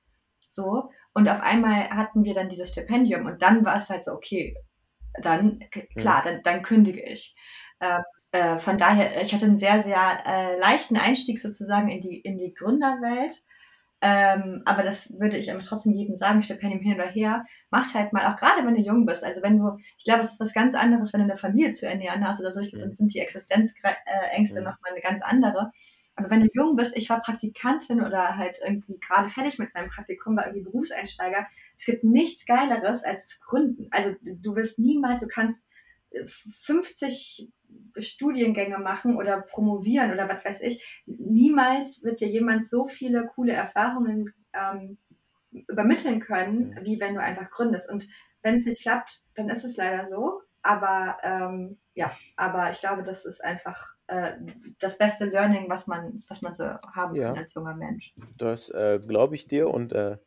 so. 0.49 0.91
Und 1.13 1.29
auf 1.29 1.43
einmal 1.43 1.91
hatten 1.91 2.25
wir 2.25 2.33
dann 2.33 2.49
dieses 2.49 2.71
Stipendium. 2.71 3.27
Und 3.27 3.43
dann 3.43 3.65
war 3.65 3.77
es 3.77 3.91
halt 3.91 4.05
so, 4.05 4.13
okay, 4.13 4.55
dann, 5.23 5.61
klar, 5.97 6.23
dann, 6.23 6.43
dann 6.43 6.63
kündige 6.63 7.03
ich. 7.03 7.35
Äh, 7.81 8.01
äh, 8.33 8.59
von 8.59 8.79
daher, 8.79 9.21
ich 9.23 9.33
hatte 9.35 9.47
einen 9.47 9.59
sehr, 9.59 9.81
sehr 9.81 10.23
äh, 10.27 10.59
leichten 10.59 10.97
Einstieg 10.97 11.41
sozusagen 11.41 11.89
in 11.89 12.01
die, 12.01 12.19
in 12.21 12.39
die 12.39 12.55
Gründerwelt. 12.55 13.43
Ähm, 14.03 14.63
aber 14.67 14.83
das 14.83 15.11
würde 15.19 15.39
ich 15.39 15.51
aber 15.51 15.63
trotzdem 15.63 15.93
jedem 15.95 16.17
sagen, 16.17 16.43
Stipendium 16.43 16.83
hin 16.83 16.95
oder 16.97 17.09
her, 17.09 17.47
mach's 17.71 17.95
halt 17.95 18.13
mal, 18.13 18.27
auch 18.27 18.37
gerade 18.37 18.67
wenn 18.67 18.75
du 18.75 18.83
jung 18.83 19.07
bist. 19.07 19.25
Also 19.25 19.43
wenn 19.43 19.59
du, 19.59 19.79
ich 19.97 20.05
glaube, 20.05 20.21
es 20.21 20.33
ist 20.33 20.41
was 20.41 20.53
ganz 20.53 20.75
anderes, 20.75 21.13
wenn 21.13 21.21
du 21.21 21.25
eine 21.25 21.39
Familie 21.39 21.73
zu 21.73 21.89
ernähren 21.89 22.27
hast 22.27 22.41
oder 22.41 22.53
so, 22.53 22.61
ich, 22.61 22.75
Mhm. 22.75 22.81
dann 22.81 22.95
sind 22.95 23.15
die 23.15 23.21
Existenzängste 23.21 24.61
Mhm. 24.61 24.65
nochmal 24.65 24.93
eine 24.93 25.01
ganz 25.01 25.23
andere. 25.23 25.73
Aber 26.15 26.31
wenn 26.31 26.41
du 26.41 26.49
jung 26.53 26.77
bist, 26.77 26.97
ich 26.97 27.09
war 27.11 27.21
Praktikantin 27.21 28.03
oder 28.03 28.37
halt 28.37 28.59
irgendwie 28.65 28.99
gerade 29.01 29.29
fertig 29.29 29.59
mit 29.59 29.75
meinem 29.75 29.91
Praktikum, 29.91 30.37
war 30.37 30.47
irgendwie 30.47 30.65
Berufseinsteiger. 30.65 31.47
Es 31.77 31.85
gibt 31.87 32.05
nichts 32.05 32.47
Geileres 32.47 33.05
als 33.05 33.27
zu 33.29 33.39
gründen. 33.41 33.89
Also 33.91 34.15
du 34.23 34.57
wirst 34.57 34.79
niemals, 34.79 35.21
du 35.21 35.27
kannst 35.29 35.65
50 36.25 37.49
Studiengänge 37.99 38.79
machen 38.79 39.17
oder 39.17 39.41
promovieren 39.41 40.13
oder 40.13 40.29
was 40.29 40.45
weiß 40.45 40.61
ich. 40.63 41.03
Niemals 41.07 42.03
wird 42.03 42.21
dir 42.21 42.29
jemand 42.29 42.67
so 42.67 42.87
viele 42.87 43.27
coole 43.35 43.53
Erfahrungen 43.53 44.33
ähm, 44.53 44.99
übermitteln 45.51 46.21
können, 46.21 46.79
wie 46.83 47.01
wenn 47.01 47.15
du 47.15 47.21
einfach 47.21 47.51
gründest. 47.51 47.91
Und 47.91 48.09
wenn 48.43 48.57
es 48.57 48.67
nicht 48.67 48.83
klappt, 48.83 49.23
dann 49.35 49.49
ist 49.49 49.65
es 49.65 49.77
leider 49.77 50.09
so. 50.09 50.43
Aber 50.63 51.19
ähm, 51.23 51.79
ja, 51.95 52.11
aber 52.37 52.71
ich 52.71 52.81
glaube, 52.81 53.03
das 53.05 53.25
ist 53.25 53.43
einfach 53.43 53.95
äh, 54.09 54.33
das 54.81 54.99
beste 54.99 55.25
Learning, 55.27 55.69
was 55.69 55.87
man, 55.87 56.25
was 56.29 56.43
man 56.43 56.55
so 56.55 56.65
haben 56.65 57.15
Ja. 57.15 57.29
kann 57.29 57.39
als 57.39 57.55
junger 57.55 57.75
Mensch. 57.75 58.15
Das 58.37 58.69
äh, 58.71 58.99
glaube 59.07 59.37
ich 59.37 59.47
dir 59.47 59.71
und 59.71 59.93
äh, 59.93 60.19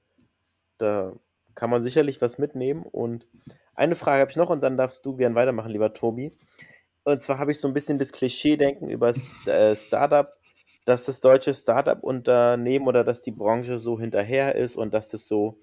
da 0.78 1.14
kann 1.56 1.70
man 1.70 1.84
sicherlich 1.84 2.22
was 2.22 2.38
mitnehmen. 2.38 2.84
Und 2.84 3.28
eine 3.80 3.96
Frage 3.96 4.22
habe 4.22 4.32
ich 4.32 4.38
noch 4.38 4.50
und 4.50 4.62
dann 4.62 4.78
darfst 4.78 5.06
du 5.06 5.16
gern 5.16 5.36
weitermachen, 5.36 5.72
lieber 5.72 5.94
Tobi. 5.94 6.34
Und 7.06 7.22
zwar 7.22 7.40
habe 7.40 7.52
ich 7.52 7.60
so 7.60 7.68
ein 7.68 7.74
bisschen 7.74 7.98
das 7.98 8.12
Klischee-Denken 8.12 8.90
über 8.90 9.08
das 9.08 9.36
äh, 9.48 9.76
Startup, 9.76 10.34
dass 10.86 11.06
das 11.06 11.22
deutsche 11.22 11.54
Startup-Unternehmen 11.54 12.88
oder 12.88 13.04
dass 13.04 13.22
die 13.22 13.32
Branche 13.32 13.80
so 13.80 14.00
hinterher 14.00 14.56
ist 14.56 14.76
und 14.76 14.94
dass 14.94 15.10
das 15.10 15.28
so 15.28 15.60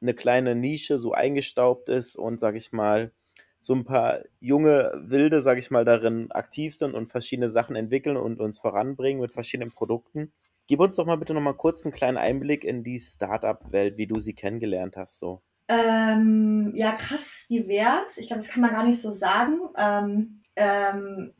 eine 0.00 0.14
kleine 0.14 0.56
Nische 0.56 0.98
so 0.98 1.12
eingestaubt 1.12 1.88
ist 1.88 2.16
und, 2.16 2.40
sage 2.40 2.58
ich 2.58 2.72
mal, 2.72 3.12
so 3.60 3.74
ein 3.74 3.84
paar 3.84 4.22
junge 4.40 4.92
Wilde, 4.96 5.40
sage 5.40 5.60
ich 5.60 5.70
mal, 5.70 5.84
darin 5.84 6.32
aktiv 6.32 6.74
sind 6.76 6.94
und 6.94 7.10
verschiedene 7.10 7.48
Sachen 7.48 7.76
entwickeln 7.76 8.16
und 8.16 8.40
uns 8.40 8.58
voranbringen 8.58 9.20
mit 9.22 9.30
verschiedenen 9.30 9.70
Produkten. 9.70 10.32
Gib 10.66 10.80
uns 10.80 10.96
doch 10.96 11.06
mal 11.06 11.16
bitte 11.16 11.32
noch 11.32 11.40
mal 11.40 11.54
kurz 11.54 11.84
einen 11.84 11.92
kleinen 11.92 12.16
Einblick 12.16 12.64
in 12.64 12.82
die 12.82 12.98
Startup-Welt, 12.98 13.96
wie 13.98 14.08
du 14.08 14.18
sie 14.18 14.34
kennengelernt 14.34 14.96
hast. 14.96 15.18
So. 15.18 15.42
Ähm, 15.72 16.72
ja, 16.74 16.92
krass 16.92 17.46
divers. 17.48 18.18
Ich 18.18 18.26
glaube, 18.26 18.42
das 18.42 18.50
kann 18.50 18.60
man 18.62 18.72
gar 18.72 18.84
nicht 18.84 19.00
so 19.00 19.12
sagen. 19.12 19.60
Ähm, 19.76 20.42
ähm, 20.56 21.32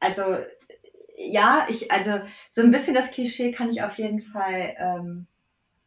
also, 0.00 0.38
ja, 1.16 1.66
ich, 1.68 1.90
also 1.92 2.20
so 2.50 2.62
ein 2.62 2.70
bisschen 2.70 2.94
das 2.94 3.10
Klischee 3.10 3.50
kann 3.52 3.70
ich 3.70 3.82
auf 3.82 3.98
jeden 3.98 4.22
Fall, 4.22 4.74
ähm, 4.78 5.26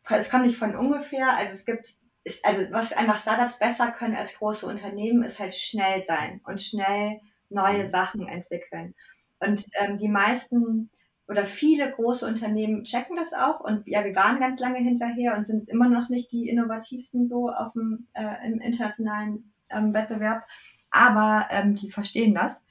es 0.10 0.30
kommt 0.30 0.46
nicht 0.46 0.58
von 0.58 0.76
ungefähr. 0.76 1.36
Also 1.38 1.54
es 1.54 1.66
gibt, 1.66 1.96
ist, 2.24 2.46
also 2.46 2.64
was 2.72 2.94
einfach 2.94 3.20
Startups 3.20 3.60
besser 3.60 3.92
können 3.92 4.16
als 4.16 4.36
große 4.36 4.66
Unternehmen, 4.68 5.24
ist 5.24 5.40
halt 5.40 5.56
schnell 5.56 6.04
sein 6.04 6.42
und 6.46 6.62
schnell 6.62 7.22
neue 7.50 7.80
Mhm. 7.80 7.86
Sachen 7.86 8.28
entwickeln. 8.28 8.96
Und 9.40 9.66
ähm, 9.80 9.98
die 9.98 10.10
meisten 10.10 10.90
oder 11.32 11.46
viele 11.46 11.90
große 11.90 12.28
Unternehmen 12.28 12.84
checken 12.84 13.16
das 13.16 13.34
auch 13.34 13.62
und 13.62 13.88
ja, 13.88 14.04
wir 14.04 14.14
waren 14.16 14.40
ganz 14.40 14.60
lange 14.60 14.80
hinterher 14.80 15.38
und 15.38 15.46
sind 15.48 15.70
immer 15.70 15.88
noch 15.88 16.10
nicht 16.10 16.30
die 16.34 16.50
innovativsten 16.50 17.26
so 17.26 17.50
auf 17.50 17.72
dem 17.72 18.08
äh, 18.14 18.46
im 18.46 18.60
internationalen 18.60 19.54
ähm, 19.70 19.94
Wettbewerb, 19.94 20.44
aber 20.90 21.48
ähm, 21.50 21.76
die 21.76 21.90
verstehen 21.90 22.36
das 22.36 22.62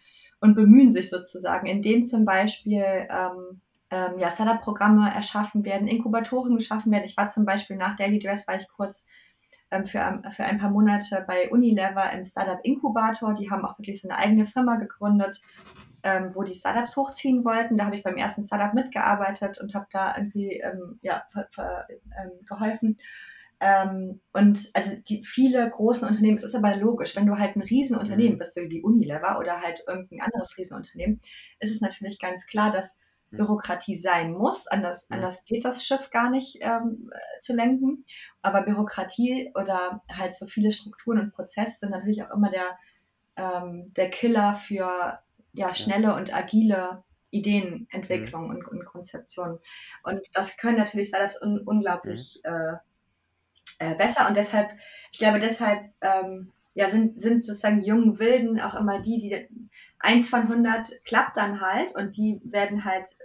und 0.40 0.54
bemühen 0.54 0.90
sich 0.90 1.08
sozusagen, 1.08 1.66
indem 1.66 2.04
zum 2.04 2.26
Beispiel 2.26 2.84
ähm, 3.08 3.60
ähm, 3.90 4.18
ja, 4.18 4.30
Startup-Programme 4.30 5.10
erschaffen 5.14 5.64
werden, 5.64 5.88
Inkubatoren 5.88 6.54
geschaffen 6.54 6.92
werden. 6.92 7.04
Ich 7.06 7.16
war 7.16 7.28
zum 7.28 7.44
Beispiel 7.46 7.76
nach 7.76 7.96
Daily 7.96 8.18
Dress, 8.18 8.46
war 8.46 8.56
ich 8.56 8.68
kurz 8.68 9.06
ähm, 9.70 9.84
für, 9.84 10.02
ein- 10.04 10.30
für 10.32 10.44
ein 10.44 10.58
paar 10.58 10.70
Monate 10.70 11.24
bei 11.26 11.50
Unilever 11.50 12.12
im 12.12 12.24
Startup 12.26 12.60
Inkubator. 12.62 13.34
Die 13.34 13.50
haben 13.50 13.64
auch 13.64 13.78
wirklich 13.78 14.00
so 14.00 14.08
eine 14.08 14.18
eigene 14.18 14.46
Firma 14.46 14.76
gegründet, 14.76 15.40
ähm, 16.02 16.34
wo 16.34 16.42
die 16.42 16.54
Startups 16.54 16.96
hochziehen 16.96 17.44
wollten. 17.44 17.76
Da 17.76 17.86
habe 17.86 17.96
ich 17.96 18.02
beim 18.02 18.16
ersten 18.16 18.44
Startup 18.44 18.74
mitgearbeitet 18.74 19.58
und 19.58 19.74
habe 19.74 19.86
da 19.92 20.16
irgendwie 20.16 20.60
ähm, 20.60 20.98
ja, 21.02 21.24
ähm, 21.34 22.30
geholfen. 22.46 22.96
Ähm, 23.62 24.22
und 24.32 24.70
also 24.72 24.96
die 25.08 25.22
viele 25.24 25.68
großen 25.68 26.08
Unternehmen, 26.08 26.38
es 26.38 26.44
ist 26.44 26.54
aber 26.54 26.74
logisch, 26.76 27.14
wenn 27.14 27.26
du 27.26 27.38
halt 27.38 27.56
ein 27.56 27.62
Riesenunternehmen 27.62 28.34
Mhm. 28.34 28.38
bist, 28.38 28.54
so 28.54 28.62
wie 28.62 28.82
Unilever 28.82 29.38
oder 29.38 29.60
halt 29.60 29.82
irgendein 29.86 30.22
anderes 30.22 30.56
Riesenunternehmen, 30.56 31.20
ist 31.58 31.74
es 31.74 31.82
natürlich 31.82 32.18
ganz 32.18 32.46
klar, 32.46 32.72
dass 32.72 32.98
Mhm. 33.30 33.36
Bürokratie 33.36 33.94
sein 33.94 34.32
muss. 34.32 34.66
Anders, 34.66 35.06
Mhm. 35.10 35.16
anders 35.16 35.44
geht 35.44 35.64
das 35.66 35.84
Schiff 35.84 36.10
gar 36.10 36.30
nicht 36.30 36.58
ähm, 36.62 37.10
äh, 37.12 37.40
zu 37.42 37.52
lenken. 37.52 38.04
Aber 38.40 38.62
Bürokratie 38.62 39.52
oder 39.54 40.02
halt 40.10 40.34
so 40.34 40.46
viele 40.46 40.72
Strukturen 40.72 41.18
und 41.20 41.32
Prozesse 41.32 41.80
sind 41.80 41.90
natürlich 41.90 42.22
auch 42.22 42.30
immer 42.34 42.50
der, 42.50 42.78
ähm, 43.36 43.92
der 43.94 44.08
Killer 44.08 44.54
für 44.54 45.18
ja, 45.52 45.74
schnelle 45.74 46.14
und 46.14 46.34
agile 46.34 47.02
Ideenentwicklung 47.30 48.50
und, 48.50 48.66
und 48.66 48.84
Konzeption. 48.84 49.58
Und 50.02 50.20
das 50.34 50.56
können 50.56 50.78
natürlich 50.78 51.08
Startups 51.08 51.40
un 51.40 51.60
unglaublich 51.60 52.40
äh, 52.44 52.74
äh, 53.78 53.94
besser. 53.96 54.28
Und 54.28 54.36
deshalb, 54.36 54.70
ich 55.12 55.18
glaube, 55.18 55.40
deshalb 55.40 55.92
ähm, 56.00 56.52
ja, 56.74 56.88
sind, 56.88 57.20
sind 57.20 57.44
sozusagen 57.44 57.82
jungen 57.82 58.18
Wilden 58.18 58.60
auch 58.60 58.74
immer 58.74 59.00
die, 59.00 59.18
die 59.18 59.48
eins 59.98 60.28
von 60.28 60.42
100 60.42 61.04
klappt 61.04 61.36
dann 61.36 61.60
halt 61.60 61.94
und 61.94 62.16
die 62.16 62.40
werden 62.44 62.84
halt 62.84 63.16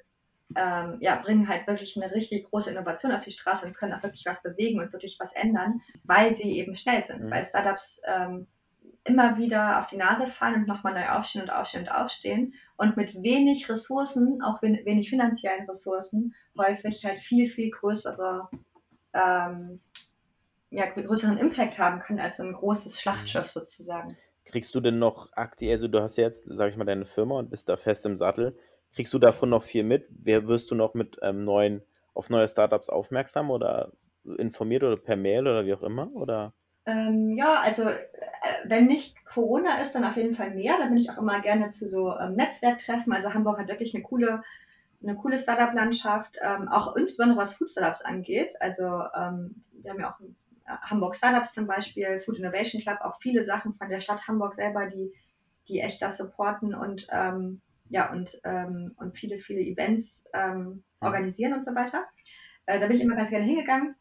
ähm, 0.55 0.97
ja, 0.99 1.15
bringen 1.15 1.47
halt 1.47 1.67
wirklich 1.67 1.97
eine 1.97 2.13
richtig 2.13 2.49
große 2.49 2.71
Innovation 2.71 3.11
auf 3.11 3.23
die 3.23 3.31
Straße 3.31 3.65
und 3.65 3.73
können 3.75 3.93
auch 3.93 4.03
wirklich 4.03 4.25
was 4.25 4.43
bewegen 4.43 4.79
und 4.79 4.93
wirklich 4.93 5.17
was 5.19 5.33
ändern, 5.33 5.81
weil 6.03 6.35
sie 6.35 6.57
eben 6.57 6.75
schnell 6.75 7.03
sind. 7.03 7.23
Mhm. 7.23 7.31
Weil 7.31 7.45
Startups 7.45 8.01
ähm, 8.07 8.47
immer 9.05 9.37
wieder 9.37 9.79
auf 9.79 9.87
die 9.87 9.97
Nase 9.97 10.27
fallen 10.27 10.55
und 10.55 10.67
nochmal 10.67 10.93
neu 10.93 11.07
aufstehen 11.07 11.43
und 11.43 11.51
aufstehen 11.51 11.83
und 11.83 11.89
aufstehen 11.89 12.53
und 12.75 12.97
mit 12.97 13.21
wenig 13.21 13.69
Ressourcen, 13.69 14.41
auch 14.41 14.61
wenig 14.61 15.09
finanziellen 15.09 15.69
Ressourcen, 15.69 16.35
häufig 16.57 17.05
halt 17.05 17.19
viel, 17.19 17.47
viel 17.47 17.69
größere, 17.69 18.49
ähm, 19.13 19.79
ja, 20.71 20.87
größeren 20.87 21.37
Impact 21.37 21.77
haben 21.77 22.01
können 22.01 22.19
als 22.19 22.39
ein 22.39 22.53
großes 22.53 22.99
Schlachtschiff 22.99 23.47
sozusagen. 23.47 24.17
Kriegst 24.43 24.73
du 24.73 24.79
denn 24.79 24.97
noch 24.97 25.31
aktiv, 25.33 25.69
also 25.69 25.87
du 25.87 26.01
hast 26.01 26.17
jetzt, 26.17 26.43
sag 26.47 26.69
ich 26.69 26.77
mal, 26.77 26.85
deine 26.85 27.05
Firma 27.05 27.37
und 27.37 27.51
bist 27.51 27.69
da 27.69 27.77
fest 27.77 28.05
im 28.07 28.15
Sattel. 28.15 28.57
Kriegst 28.93 29.13
du 29.13 29.19
davon 29.19 29.49
noch 29.49 29.61
viel 29.61 29.83
mit? 29.83 30.07
Wer 30.09 30.47
wirst 30.47 30.71
du 30.71 30.75
noch 30.75 30.95
mit 30.95 31.17
ähm, 31.21 31.43
neuen, 31.43 31.83
auf 32.15 32.31
neue 32.31 32.49
Startups 32.49 32.89
aufmerksam 32.89 33.51
oder 33.51 33.91
informiert 34.37 34.83
oder 34.83 34.97
per 34.97 35.15
Mail 35.15 35.41
oder 35.41 35.65
wie 35.65 35.73
auch 35.73 35.83
immer? 35.83 36.09
Oder? 36.15 36.53
Ähm, 36.85 37.31
ja, 37.35 37.59
also 37.61 37.89
wenn 38.65 38.85
nicht 38.85 39.15
Corona 39.25 39.79
ist, 39.81 39.93
dann 39.93 40.05
auf 40.05 40.17
jeden 40.17 40.35
Fall 40.35 40.51
mehr. 40.51 40.77
Da 40.77 40.87
bin 40.87 40.97
ich 40.97 41.09
auch 41.09 41.17
immer 41.17 41.41
gerne 41.41 41.71
zu 41.71 41.87
so 41.87 42.17
ähm, 42.17 42.35
Netzwerktreffen. 42.35 43.13
Also 43.13 43.33
Hamburg 43.33 43.59
hat 43.59 43.67
wirklich 43.67 43.93
eine 43.93 44.03
coole, 44.03 44.43
eine 45.01 45.15
coole 45.15 45.37
Startup-Landschaft, 45.37 46.37
ähm, 46.41 46.67
auch 46.69 46.95
insbesondere 46.95 47.39
was 47.39 47.55
Food-Startups 47.55 48.01
angeht. 48.01 48.53
Also 48.59 48.85
ähm, 48.85 49.63
wir 49.71 49.91
haben 49.91 49.99
ja 49.99 50.13
auch 50.13 50.19
äh, 50.19 50.89
Hamburg 50.89 51.15
Startups 51.15 51.53
zum 51.53 51.67
Beispiel, 51.67 52.19
Food 52.19 52.39
Innovation 52.39 52.81
Club, 52.81 52.99
auch 53.01 53.19
viele 53.21 53.45
Sachen 53.45 53.73
von 53.75 53.89
der 53.89 54.01
Stadt 54.01 54.27
Hamburg 54.27 54.55
selber, 54.55 54.87
die, 54.87 55.13
die 55.67 55.79
echt 55.79 56.01
da 56.01 56.11
supporten 56.11 56.73
und 56.73 57.07
ähm, 57.11 57.61
ja, 57.89 58.11
und, 58.11 58.39
ähm, 58.43 58.93
und 58.97 59.17
viele, 59.17 59.37
viele 59.39 59.61
Events 59.61 60.25
ähm, 60.33 60.83
organisieren 61.01 61.53
und 61.53 61.63
so 61.63 61.75
weiter. 61.75 62.05
Äh, 62.65 62.79
da 62.79 62.87
bin 62.87 62.95
ich 62.97 63.03
immer 63.03 63.15
ganz 63.15 63.29
gerne 63.29 63.45
hingegangen. 63.45 63.95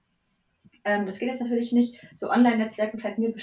Ähm, 0.85 1.07
das 1.07 1.19
geht 1.19 1.29
jetzt 1.29 1.41
natürlich 1.41 1.73
nicht. 1.73 2.01
So 2.17 2.31
Online-Netzwerken 2.31 2.99
fällt 2.99 3.19
mir 3.19 3.35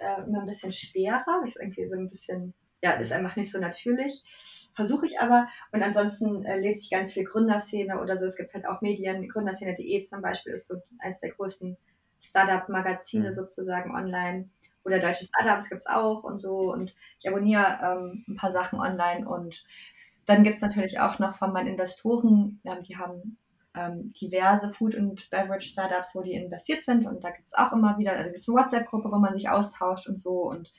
äh, 0.00 0.22
immer 0.22 0.40
ein 0.40 0.46
bisschen 0.46 0.72
schwerer. 0.72 1.42
Ist 1.46 1.56
irgendwie 1.56 1.86
so 1.86 1.96
ein 1.96 2.10
bisschen, 2.10 2.54
ja, 2.82 2.92
ist 2.92 3.12
einfach 3.12 3.36
nicht 3.36 3.50
so 3.50 3.58
natürlich. 3.58 4.22
Versuche 4.74 5.06
ich 5.06 5.20
aber. 5.20 5.48
Und 5.72 5.82
ansonsten 5.82 6.44
äh, 6.44 6.58
lese 6.58 6.80
ich 6.80 6.90
ganz 6.90 7.12
viel 7.12 7.24
Gründerszene 7.24 8.00
oder 8.00 8.18
so. 8.18 8.26
Es 8.26 8.36
gibt 8.36 8.54
halt 8.54 8.66
auch 8.66 8.80
Medien. 8.80 9.28
Gründerszene.de 9.28 10.00
zum 10.00 10.22
Beispiel 10.22 10.52
ist 10.52 10.68
so 10.68 10.82
eins 10.98 11.20
der 11.20 11.30
größten 11.30 11.76
Startup-Magazine 12.20 13.28
mhm. 13.28 13.34
sozusagen 13.34 13.94
online 13.94 14.48
oder 14.84 15.00
deutsche 15.00 15.24
Startups 15.24 15.68
gibt 15.68 15.82
es 15.82 15.86
auch 15.86 16.22
und 16.22 16.38
so. 16.38 16.72
Und 16.72 16.94
ich 17.20 17.28
abonniere 17.28 17.78
ähm, 17.82 18.24
ein 18.28 18.36
paar 18.36 18.52
Sachen 18.52 18.78
online 18.78 19.28
und 19.28 19.64
dann 20.26 20.42
gibt 20.42 20.56
es 20.56 20.62
natürlich 20.62 20.98
auch 21.00 21.18
noch 21.18 21.36
von 21.36 21.52
meinen 21.52 21.68
Investoren, 21.68 22.60
ähm, 22.64 22.82
die 22.82 22.96
haben 22.96 23.38
ähm, 23.76 24.12
diverse 24.20 24.72
Food- 24.72 24.94
und 24.94 25.28
Beverage-Startups, 25.30 26.14
wo 26.14 26.22
die 26.22 26.32
investiert 26.32 26.84
sind 26.84 27.06
und 27.06 27.22
da 27.22 27.30
gibt 27.30 27.46
es 27.46 27.54
auch 27.54 27.72
immer 27.72 27.98
wieder, 27.98 28.12
also 28.12 28.30
gibt 28.30 28.40
es 28.40 28.48
eine 28.48 28.58
WhatsApp-Gruppe, 28.58 29.10
wo 29.10 29.18
man 29.18 29.34
sich 29.34 29.48
austauscht 29.48 30.08
und 30.08 30.18
so 30.18 30.50
und 30.50 30.72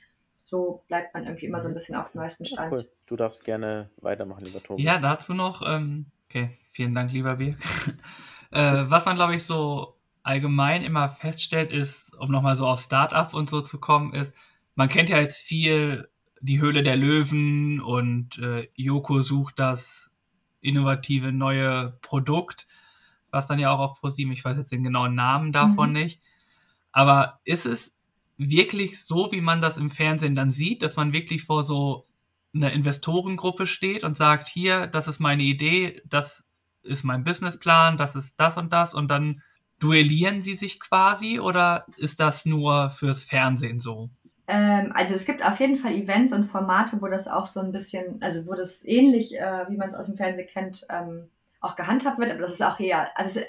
so 0.44 0.82
bleibt 0.88 1.14
man 1.14 1.24
irgendwie 1.24 1.46
immer 1.46 1.60
so 1.60 1.68
ein 1.68 1.72
mhm. 1.72 1.74
bisschen 1.74 1.94
auf 1.94 2.10
dem 2.10 2.20
neuesten 2.20 2.44
Stand. 2.44 2.72
Ja, 2.72 2.78
cool. 2.78 2.88
Du 3.06 3.16
darfst 3.16 3.44
gerne 3.44 3.90
weitermachen, 4.00 4.44
lieber 4.44 4.62
Tobi. 4.62 4.82
Ja, 4.82 4.98
dazu 4.98 5.34
noch, 5.34 5.62
ähm, 5.66 6.06
okay, 6.28 6.58
vielen 6.70 6.94
Dank, 6.94 7.12
lieber 7.12 7.36
Birk. 7.36 7.58
äh, 8.50 8.84
was 8.88 9.04
man, 9.04 9.16
glaube 9.16 9.36
ich, 9.36 9.44
so 9.44 9.94
allgemein 10.22 10.82
immer 10.82 11.08
feststellt, 11.08 11.72
ist, 11.72 12.14
um 12.18 12.30
nochmal 12.30 12.56
so 12.56 12.66
auf 12.66 12.80
Startup 12.80 13.32
und 13.32 13.48
so 13.48 13.60
zu 13.60 13.78
kommen, 13.78 14.14
ist, 14.14 14.34
man 14.74 14.88
kennt 14.88 15.10
ja 15.10 15.18
jetzt 15.18 15.38
viel 15.38 16.08
die 16.40 16.60
Höhle 16.60 16.82
der 16.82 16.96
Löwen 16.96 17.80
und 17.80 18.38
äh, 18.38 18.68
Joko 18.74 19.22
sucht 19.22 19.58
das 19.58 20.10
innovative 20.60 21.32
neue 21.32 21.98
Produkt, 22.02 22.66
was 23.30 23.46
dann 23.46 23.58
ja 23.58 23.70
auch 23.70 23.80
auf 23.80 24.00
ProSieben, 24.00 24.32
ich 24.32 24.44
weiß 24.44 24.56
jetzt 24.56 24.72
den 24.72 24.82
genauen 24.82 25.14
Namen 25.14 25.52
davon 25.52 25.88
mhm. 25.90 25.94
nicht. 25.94 26.22
Aber 26.92 27.40
ist 27.44 27.66
es 27.66 27.96
wirklich 28.36 29.04
so, 29.04 29.30
wie 29.32 29.40
man 29.40 29.60
das 29.60 29.76
im 29.76 29.90
Fernsehen 29.90 30.34
dann 30.34 30.50
sieht, 30.50 30.82
dass 30.82 30.96
man 30.96 31.12
wirklich 31.12 31.44
vor 31.44 31.64
so 31.64 32.06
einer 32.54 32.72
Investorengruppe 32.72 33.66
steht 33.66 34.04
und 34.04 34.16
sagt, 34.16 34.46
hier, 34.46 34.86
das 34.86 35.08
ist 35.08 35.18
meine 35.18 35.42
Idee, 35.42 36.00
das 36.06 36.46
ist 36.82 37.04
mein 37.04 37.24
Businessplan, 37.24 37.96
das 37.96 38.16
ist 38.16 38.40
das 38.40 38.56
und 38.56 38.72
das 38.72 38.94
und 38.94 39.10
dann 39.10 39.42
duellieren 39.80 40.40
sie 40.42 40.54
sich 40.54 40.80
quasi 40.80 41.38
oder 41.38 41.86
ist 41.96 42.20
das 42.20 42.46
nur 42.46 42.90
fürs 42.90 43.24
Fernsehen 43.24 43.78
so? 43.78 44.10
Ähm, 44.46 44.92
also 44.94 45.14
es 45.14 45.26
gibt 45.26 45.44
auf 45.44 45.60
jeden 45.60 45.76
Fall 45.76 45.94
Events 45.94 46.32
und 46.32 46.46
Formate, 46.46 47.00
wo 47.02 47.06
das 47.06 47.28
auch 47.28 47.46
so 47.46 47.60
ein 47.60 47.70
bisschen, 47.70 48.22
also 48.22 48.46
wo 48.46 48.54
das 48.54 48.84
ähnlich, 48.84 49.38
äh, 49.38 49.66
wie 49.68 49.76
man 49.76 49.90
es 49.90 49.94
aus 49.94 50.06
dem 50.06 50.16
Fernsehen 50.16 50.48
kennt, 50.48 50.86
ähm, 50.88 51.28
auch 51.60 51.76
gehandhabt 51.76 52.18
wird, 52.18 52.30
aber 52.30 52.40
das 52.40 52.52
ist 52.52 52.62
auch 52.62 52.78
eher, 52.78 53.16
also 53.18 53.40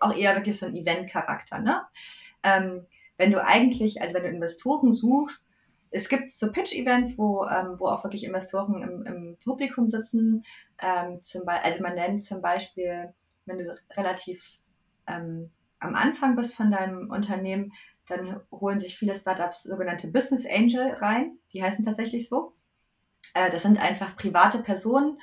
auch 0.00 0.14
eher 0.14 0.34
wirklich 0.34 0.58
so 0.58 0.66
ein 0.66 0.76
Event-Charakter, 0.76 1.58
ne? 1.58 1.82
Ähm, 2.42 2.86
wenn 3.16 3.32
du 3.32 3.44
eigentlich, 3.44 4.00
also 4.00 4.14
wenn 4.14 4.22
du 4.22 4.28
Investoren 4.30 4.92
suchst, 4.92 5.46
es 5.90 6.08
gibt 6.08 6.32
so 6.32 6.52
Pitch-Events, 6.52 7.18
wo, 7.18 7.44
ähm, 7.46 7.74
wo 7.78 7.86
auch 7.86 8.04
wirklich 8.04 8.24
Investoren 8.24 8.82
im, 8.82 9.06
im 9.06 9.36
Publikum 9.42 9.88
sitzen. 9.88 10.44
Ähm, 10.80 11.22
zum 11.22 11.48
also 11.48 11.82
man 11.82 11.94
nennt 11.94 12.22
zum 12.22 12.42
Beispiel, 12.42 13.12
wenn 13.46 13.58
du 13.58 13.64
so 13.64 13.72
relativ 13.96 14.58
ähm, 15.06 15.50
am 15.80 15.94
Anfang 15.94 16.36
bist 16.36 16.54
von 16.54 16.70
deinem 16.70 17.10
Unternehmen, 17.10 17.72
dann 18.06 18.40
holen 18.50 18.78
sich 18.78 18.98
viele 18.98 19.16
Startups 19.16 19.64
sogenannte 19.64 20.08
Business 20.08 20.46
Angel 20.46 20.92
rein. 20.94 21.38
Die 21.52 21.62
heißen 21.62 21.84
tatsächlich 21.84 22.28
so. 22.28 22.54
Äh, 23.34 23.50
das 23.50 23.62
sind 23.62 23.78
einfach 23.78 24.16
private 24.16 24.62
Personen, 24.62 25.18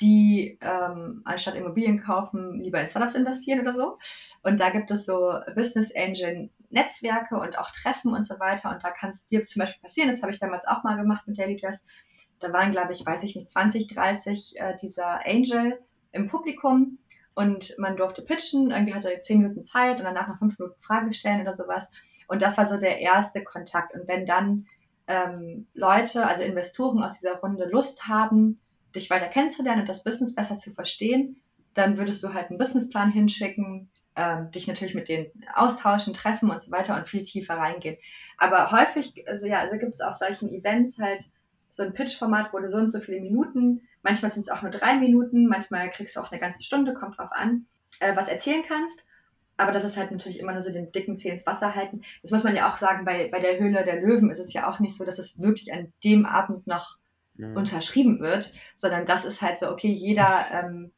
die 0.00 0.58
ähm, 0.60 1.22
anstatt 1.24 1.54
Immobilien 1.54 2.00
kaufen, 2.00 2.60
lieber 2.60 2.80
in 2.80 2.88
Startups 2.88 3.14
investieren 3.14 3.60
oder 3.60 3.74
so. 3.74 3.98
Und 4.42 4.60
da 4.60 4.70
gibt 4.70 4.90
es 4.90 5.06
so 5.06 5.34
Business 5.54 5.94
Angel 5.94 6.50
Netzwerke 6.70 7.36
und 7.36 7.58
auch 7.58 7.70
Treffen 7.70 8.14
und 8.14 8.24
so 8.26 8.38
weiter. 8.38 8.70
Und 8.70 8.82
da 8.82 8.90
kann 8.90 9.10
es 9.10 9.26
dir 9.26 9.46
zum 9.46 9.60
Beispiel 9.60 9.82
passieren, 9.82 10.10
das 10.10 10.22
habe 10.22 10.32
ich 10.32 10.38
damals 10.38 10.66
auch 10.66 10.82
mal 10.84 10.96
gemacht 10.96 11.26
mit 11.26 11.38
Daily 11.38 11.56
Dress. 11.56 11.84
Da 12.38 12.52
waren, 12.52 12.70
glaube 12.70 12.92
ich, 12.92 13.04
weiß 13.04 13.22
ich 13.24 13.36
nicht, 13.36 13.50
20, 13.50 13.88
30 13.88 14.54
äh, 14.56 14.76
dieser 14.80 15.26
Angel 15.26 15.78
im 16.12 16.26
Publikum 16.26 16.98
und 17.34 17.74
man 17.78 17.96
durfte 17.96 18.22
pitchen, 18.22 18.70
irgendwie 18.70 18.94
hatte 18.94 19.12
er 19.12 19.22
zehn 19.22 19.40
Minuten 19.40 19.62
Zeit 19.62 19.98
und 19.98 20.04
danach 20.04 20.28
noch 20.28 20.38
fünf 20.38 20.58
Minuten 20.58 20.80
Frage 20.82 21.12
stellen 21.12 21.42
oder 21.42 21.54
sowas. 21.54 21.90
Und 22.28 22.42
das 22.42 22.58
war 22.58 22.66
so 22.66 22.76
der 22.76 22.98
erste 22.98 23.42
Kontakt. 23.42 23.94
Und 23.94 24.06
wenn 24.08 24.26
dann 24.26 24.66
ähm, 25.06 25.66
Leute, 25.74 26.26
also 26.26 26.44
Investoren 26.44 27.02
aus 27.02 27.18
dieser 27.18 27.36
Runde 27.36 27.68
Lust 27.68 28.06
haben, 28.06 28.60
dich 28.94 29.10
weiter 29.10 29.26
kennenzulernen 29.26 29.82
und 29.82 29.88
das 29.88 30.04
Business 30.04 30.34
besser 30.34 30.56
zu 30.56 30.72
verstehen, 30.72 31.40
dann 31.74 31.98
würdest 31.98 32.22
du 32.22 32.34
halt 32.34 32.50
einen 32.50 32.58
Businessplan 32.58 33.12
hinschicken, 33.12 33.90
ähm, 34.16 34.50
dich 34.50 34.66
natürlich 34.66 34.94
mit 34.94 35.08
denen 35.08 35.26
austauschen, 35.54 36.14
treffen 36.14 36.50
und 36.50 36.60
so 36.62 36.70
weiter 36.70 36.96
und 36.96 37.08
viel 37.08 37.24
tiefer 37.24 37.54
reingehen. 37.54 37.96
Aber 38.38 38.72
häufig, 38.72 39.26
also 39.28 39.46
ja, 39.46 39.60
also 39.60 39.78
gibt 39.78 39.94
es 39.94 40.00
auch 40.00 40.14
solchen 40.14 40.52
Events 40.52 40.98
halt 40.98 41.30
so 41.70 41.84
ein 41.84 41.92
Pitch-Format, 41.92 42.52
wo 42.52 42.58
du 42.58 42.68
so 42.68 42.78
und 42.78 42.90
so 42.90 43.00
viele 43.00 43.20
Minuten 43.20 43.82
Manchmal 44.02 44.30
sind 44.30 44.42
es 44.42 44.48
auch 44.48 44.62
nur 44.62 44.70
drei 44.70 44.96
Minuten, 44.96 45.46
manchmal 45.46 45.90
kriegst 45.90 46.16
du 46.16 46.20
auch 46.20 46.30
eine 46.30 46.40
ganze 46.40 46.62
Stunde, 46.62 46.94
kommt 46.94 47.18
drauf 47.18 47.30
an, 47.32 47.66
äh, 47.98 48.16
was 48.16 48.28
erzählen 48.28 48.62
kannst. 48.66 49.04
Aber 49.56 49.72
das 49.72 49.84
ist 49.84 49.98
halt 49.98 50.10
natürlich 50.10 50.40
immer 50.40 50.52
nur 50.52 50.62
so 50.62 50.72
den 50.72 50.90
dicken 50.90 51.18
Zeh 51.18 51.28
ins 51.28 51.44
Wasser 51.46 51.74
halten. 51.74 52.00
Das 52.22 52.30
muss 52.30 52.42
man 52.42 52.56
ja 52.56 52.66
auch 52.66 52.78
sagen, 52.78 53.04
bei, 53.04 53.28
bei 53.28 53.40
der 53.40 53.58
Höhle 53.58 53.84
der 53.84 54.00
Löwen 54.00 54.30
ist 54.30 54.38
es 54.38 54.54
ja 54.54 54.70
auch 54.70 54.80
nicht 54.80 54.96
so, 54.96 55.04
dass 55.04 55.18
es 55.18 55.38
wirklich 55.38 55.74
an 55.74 55.92
dem 56.02 56.24
Abend 56.24 56.66
noch 56.66 56.96
ja. 57.40 57.52
unterschrieben 57.54 58.20
wird, 58.20 58.52
sondern 58.74 59.06
das 59.06 59.24
ist 59.24 59.42
halt 59.42 59.58
so, 59.58 59.70
okay, 59.70 59.90
jeder, 59.90 60.46
ähm, 60.52 60.92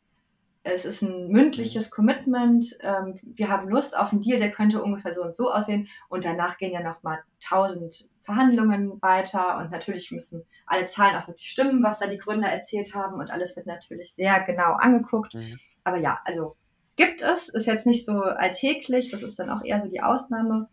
es 0.64 0.84
ist 0.84 1.03
ein 1.03 1.28
mündliches 1.28 1.90
Commitment, 1.90 2.66
ähm, 2.80 3.18
wir 3.22 3.49
haben 3.49 3.68
Lust 3.68 3.97
auf 3.97 4.12
einen 4.12 4.20
Deal, 4.20 4.38
der 4.38 4.53
könnte 4.53 4.82
ungefähr 4.82 5.12
so 5.12 5.22
und 5.22 5.34
so 5.34 5.53
aussehen 5.53 5.88
und 6.09 6.24
danach 6.24 6.57
gehen 6.57 6.72
ja 6.72 6.82
nochmal 6.82 7.18
tausend 7.40 8.09
Verhandlungen 8.24 9.03
weiter 9.03 9.59
und 9.59 9.72
natürlich 9.72 10.12
müssen 10.12 10.45
alle 10.66 10.86
Zahlen 10.86 11.16
auch 11.16 11.26
wirklich 11.26 11.51
stimmen, 11.51 11.82
was 11.82 11.99
da 11.99 12.07
die 12.07 12.18
Gründer 12.18 12.49
erzählt 12.49 12.95
haben 12.95 13.18
und 13.20 13.30
alles 13.30 13.57
wird 13.57 13.66
natürlich 13.66 14.14
sehr 14.14 14.40
genau 14.45 14.74
angeguckt. 14.74 15.34
Mhm. 15.34 15.59
Aber 15.84 15.97
ja, 15.97 16.20
also 16.24 16.57
gibt 16.97 17.22
es, 17.22 17.49
ist 17.49 17.66
jetzt 17.66 17.86
nicht 17.86 18.05
so 18.05 18.22
alltäglich, 18.22 19.11
das 19.11 19.22
ist 19.22 19.38
dann 19.38 19.51
auch 19.51 19.64
eher 19.64 19.80
so 19.80 19.88
die 19.88 20.03
Ausnahme. 20.03 20.68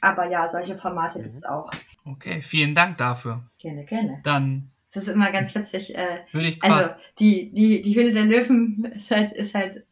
Aber 0.00 0.28
ja, 0.28 0.48
solche 0.48 0.76
Formate 0.76 1.18
mhm. 1.18 1.22
gibt 1.24 1.36
es 1.36 1.44
auch. 1.44 1.70
Okay, 2.04 2.40
vielen 2.40 2.74
Dank 2.74 2.98
dafür. 2.98 3.42
Gerne, 3.58 3.84
gerne. 3.84 4.20
Dann. 4.24 4.70
Das 4.92 5.04
ist 5.04 5.08
immer 5.08 5.30
ganz 5.30 5.54
witzig. 5.54 5.94
Äh, 5.96 6.20
würde 6.32 6.48
ich 6.48 6.62
also 6.62 6.90
die, 7.18 7.52
die, 7.52 7.82
die 7.82 7.94
Höhle 7.94 8.12
der 8.12 8.24
Löwen 8.24 8.84
ist 8.96 9.10
halt, 9.10 9.32
ist 9.32 9.54
halt 9.54 9.84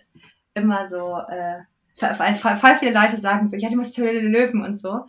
immer 0.54 0.86
so, 0.88 1.18
äh, 1.28 1.62
voll, 2.14 2.56
voll, 2.56 2.76
viele 2.76 2.92
Leute 2.92 3.18
sagen 3.18 3.48
so, 3.48 3.56
ja, 3.56 3.68
du 3.70 3.76
musst 3.76 3.94
zur 3.94 4.06
Höhle 4.06 4.22
der 4.22 4.30
Löwen 4.30 4.62
und 4.62 4.78
so. 4.78 5.06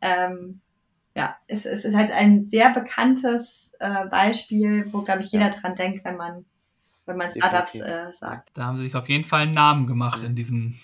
Ähm, 0.00 0.60
ja, 1.14 1.36
es, 1.46 1.66
es 1.66 1.84
ist 1.84 1.96
halt 1.96 2.10
ein 2.10 2.46
sehr 2.46 2.70
bekanntes 2.70 3.72
äh, 3.80 4.06
Beispiel, 4.06 4.86
wo, 4.92 5.02
glaube 5.02 5.22
ich, 5.22 5.32
jeder 5.32 5.46
ja. 5.46 5.50
dran 5.50 5.74
denkt, 5.74 6.04
wenn 6.04 6.16
man, 6.16 6.44
wenn 7.06 7.16
man 7.16 7.30
Startups 7.30 7.74
äh, 7.74 8.10
sagt. 8.10 8.50
Da 8.54 8.64
haben 8.64 8.78
sie 8.78 8.84
sich 8.84 8.94
auf 8.94 9.08
jeden 9.08 9.24
Fall 9.24 9.42
einen 9.42 9.52
Namen 9.52 9.86
gemacht 9.86 10.22
in 10.22 10.34
diesem, 10.34 10.78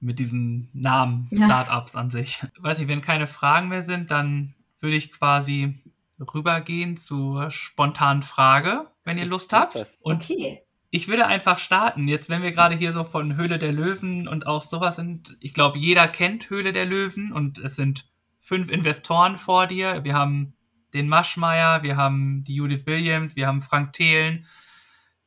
mit 0.00 0.18
diesem 0.18 0.68
Namen 0.72 1.28
Startups 1.34 1.92
ja. 1.92 2.00
an 2.00 2.10
sich. 2.10 2.42
Ich 2.54 2.62
weiß 2.62 2.78
nicht, 2.78 2.88
wenn 2.88 3.00
keine 3.00 3.26
Fragen 3.26 3.68
mehr 3.68 3.82
sind, 3.82 4.10
dann 4.10 4.54
würde 4.80 4.96
ich 4.96 5.12
quasi 5.12 5.74
rübergehen 6.20 6.96
zur 6.96 7.50
spontanen 7.50 8.22
Frage, 8.22 8.86
wenn 9.04 9.18
ihr 9.18 9.26
Lust 9.26 9.52
habt. 9.52 9.76
Und 10.00 10.22
okay. 10.22 10.62
Ich 10.90 11.08
würde 11.08 11.26
einfach 11.26 11.58
starten. 11.58 12.08
Jetzt, 12.08 12.30
wenn 12.30 12.42
wir 12.42 12.52
gerade 12.52 12.74
hier 12.74 12.92
so 12.92 13.04
von 13.04 13.36
Höhle 13.36 13.58
der 13.58 13.72
Löwen 13.72 14.28
und 14.28 14.46
auch 14.46 14.62
sowas 14.62 14.96
sind, 14.96 15.36
ich 15.40 15.52
glaube, 15.52 15.78
jeder 15.78 16.08
kennt 16.08 16.48
Höhle 16.48 16.72
der 16.72 16.86
Löwen 16.86 17.32
und 17.32 17.58
es 17.58 17.76
sind 17.76 18.06
fünf 18.40 18.70
Investoren 18.70 19.36
vor 19.36 19.66
dir. 19.66 20.04
Wir 20.04 20.14
haben 20.14 20.54
den 20.94 21.08
Maschmeyer, 21.08 21.82
wir 21.82 21.96
haben 21.96 22.44
die 22.44 22.54
Judith 22.54 22.86
Williams, 22.86 23.36
wir 23.36 23.46
haben 23.46 23.60
Frank 23.60 23.92
Thelen, 23.92 24.46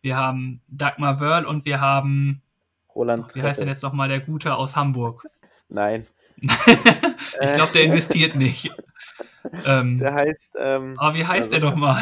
wir 0.02 0.16
haben 0.16 0.62
Dagmar 0.68 1.20
Wörl 1.20 1.46
und 1.46 1.66
wir 1.66 1.82
haben, 1.82 2.42
Roland 2.96 3.36
wie 3.36 3.44
heißt 3.44 3.60
denn 3.60 3.68
jetzt 3.68 3.84
nochmal 3.84 4.08
der 4.08 4.22
Gute 4.22 4.56
aus 4.56 4.76
Hamburg? 4.76 5.26
Nein, 5.68 6.08
ich 6.42 7.56
glaube, 7.56 7.72
der 7.74 7.84
investiert 7.84 8.36
nicht. 8.36 8.72
Ähm, 9.66 9.98
der 9.98 10.14
heißt 10.14 10.58
ähm, 10.60 10.96
aber 10.98 11.16
wie 11.16 11.26
heißt 11.26 11.52
ja, 11.52 11.60
der 11.60 11.70
nochmal? 11.70 12.02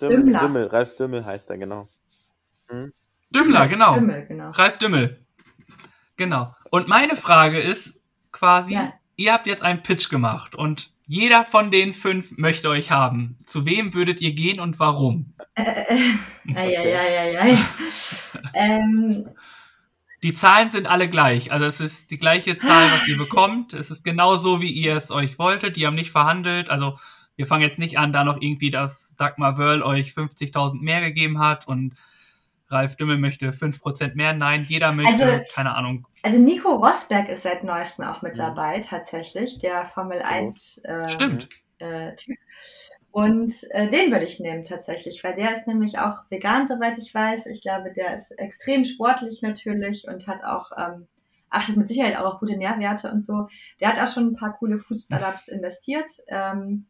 Dümmel, 0.00 0.16
Dümmler. 0.16 0.40
Dümmel, 0.40 0.66
Ralf 0.66 0.96
Dümmel 0.96 1.24
heißt 1.24 1.50
er, 1.50 1.58
genau. 1.58 1.88
Dümmler, 3.30 3.68
genau. 3.68 3.94
Dümmel, 3.94 4.26
genau. 4.26 4.50
Ralf 4.50 4.78
Dümmel. 4.78 5.18
Genau. 6.16 6.54
Und 6.70 6.88
meine 6.88 7.16
Frage 7.16 7.60
ist 7.60 8.00
quasi, 8.32 8.74
Ja. 8.74 8.92
ihr 9.16 9.32
habt 9.32 9.46
jetzt 9.46 9.62
einen 9.62 9.82
Pitch 9.82 10.08
gemacht 10.10 10.54
und 10.54 10.90
jeder 11.06 11.44
von 11.44 11.70
den 11.70 11.92
fünf 11.92 12.32
möchte 12.38 12.68
euch 12.70 12.90
haben. 12.90 13.36
Zu 13.46 13.66
wem 13.66 13.92
würdet 13.94 14.20
ihr 14.22 14.32
gehen 14.32 14.58
und 14.58 14.80
warum? 14.80 15.34
Äh, 15.54 15.62
ei, 16.54 16.78
ei, 16.78 16.98
ei, 16.98 17.18
ei, 17.18 17.38
ei. 17.40 17.58
ähm, 18.54 19.28
Die 20.24 20.32
Zahlen 20.32 20.70
sind 20.70 20.88
alle 20.88 21.08
gleich. 21.08 21.52
Also 21.52 21.66
es 21.66 21.78
ist 21.80 22.10
die 22.10 22.18
gleiche 22.18 22.58
Zahl, 22.58 22.90
was 22.90 23.06
ihr 23.06 23.16
bekommt. 23.18 23.74
Es 23.74 23.90
ist 23.90 24.04
genau 24.04 24.34
so, 24.36 24.60
wie 24.60 24.70
ihr 24.72 24.96
es 24.96 25.10
euch 25.12 25.38
wolltet. 25.38 25.76
Die 25.76 25.86
haben 25.86 25.94
nicht 25.94 26.10
verhandelt. 26.10 26.70
Also 26.70 26.98
wir 27.36 27.46
fangen 27.46 27.62
jetzt 27.62 27.78
nicht 27.78 27.98
an, 27.98 28.12
da 28.12 28.24
noch 28.24 28.40
irgendwie, 28.40 28.70
dass 28.70 29.14
Dagmar 29.16 29.58
Wörl 29.58 29.82
euch 29.82 30.12
50.000 30.12 30.80
mehr 30.80 31.00
gegeben 31.02 31.38
hat 31.40 31.68
und 31.68 31.94
Ralf 32.68 32.96
Dümmel 32.96 33.18
möchte 33.18 33.52
5% 33.52 34.14
mehr. 34.14 34.32
Nein, 34.32 34.64
jeder 34.66 34.92
möchte, 34.92 35.24
Also- 35.24 35.44
keine 35.54 35.74
Ahnung, 35.76 36.06
also 36.22 36.38
Nico 36.38 36.70
Rosberg 36.74 37.28
ist 37.28 37.42
seit 37.42 37.62
neuestem 37.62 38.06
auch 38.06 38.22
mit 38.22 38.34
Mhm. 38.36 38.38
dabei, 38.38 38.80
tatsächlich, 38.80 39.58
der 39.58 39.84
Formel 39.88 40.22
1 40.22 40.78
äh, 40.84 41.08
stimmt. 41.10 41.48
äh, 41.78 42.16
Typ. 42.16 42.38
Und 43.14 43.54
äh, 43.70 43.88
den 43.88 44.10
würde 44.10 44.24
ich 44.24 44.40
nehmen 44.40 44.64
tatsächlich, 44.64 45.22
weil 45.22 45.34
der 45.36 45.52
ist 45.52 45.68
nämlich 45.68 46.00
auch 46.00 46.28
vegan, 46.30 46.66
soweit 46.66 46.98
ich 46.98 47.14
weiß. 47.14 47.46
Ich 47.46 47.62
glaube, 47.62 47.92
der 47.92 48.16
ist 48.16 48.32
extrem 48.32 48.84
sportlich 48.84 49.40
natürlich 49.40 50.08
und 50.08 50.26
hat 50.26 50.42
auch, 50.42 50.72
ähm, 50.76 51.06
achtet 51.48 51.76
mit 51.76 51.86
Sicherheit 51.86 52.16
auch 52.18 52.34
auf 52.34 52.40
gute 52.40 52.56
Nährwerte 52.56 53.12
und 53.12 53.22
so. 53.22 53.46
Der 53.78 53.90
hat 53.90 54.00
auch 54.02 54.12
schon 54.12 54.32
ein 54.32 54.34
paar 54.34 54.54
coole 54.58 54.80
Food 54.80 55.00
Startups 55.00 55.46
investiert. 55.46 56.10
Ähm, 56.26 56.86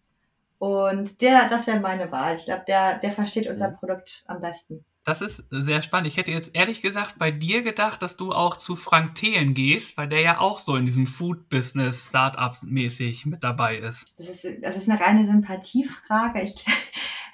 und 0.58 1.20
der, 1.20 1.50
das 1.50 1.66
wäre 1.66 1.80
meine 1.80 2.10
Wahl. 2.10 2.36
Ich 2.36 2.46
glaube, 2.46 2.64
der, 2.66 2.98
der 3.00 3.12
versteht 3.12 3.46
unser 3.46 3.72
Mhm. 3.72 3.76
Produkt 3.76 4.24
am 4.26 4.40
besten. 4.40 4.82
Das 5.04 5.20
ist 5.20 5.44
sehr 5.50 5.82
spannend. 5.82 6.06
Ich 6.08 6.16
hätte 6.16 6.30
jetzt 6.30 6.54
ehrlich 6.54 6.80
gesagt 6.80 7.18
bei 7.18 7.30
dir 7.30 7.62
gedacht, 7.62 8.00
dass 8.00 8.16
du 8.16 8.32
auch 8.32 8.56
zu 8.56 8.74
Frank 8.74 9.16
Thelen 9.16 9.52
gehst, 9.52 9.98
weil 9.98 10.08
der 10.08 10.20
ja 10.20 10.40
auch 10.40 10.58
so 10.58 10.76
in 10.76 10.86
diesem 10.86 11.06
Food-Business 11.06 12.08
Startups 12.08 12.62
mäßig 12.62 13.26
mit 13.26 13.44
dabei 13.44 13.76
ist. 13.76 14.14
Das 14.16 14.28
ist, 14.28 14.46
das 14.62 14.76
ist 14.76 14.88
eine 14.88 14.98
reine 14.98 15.26
Sympathiefrage. 15.26 16.42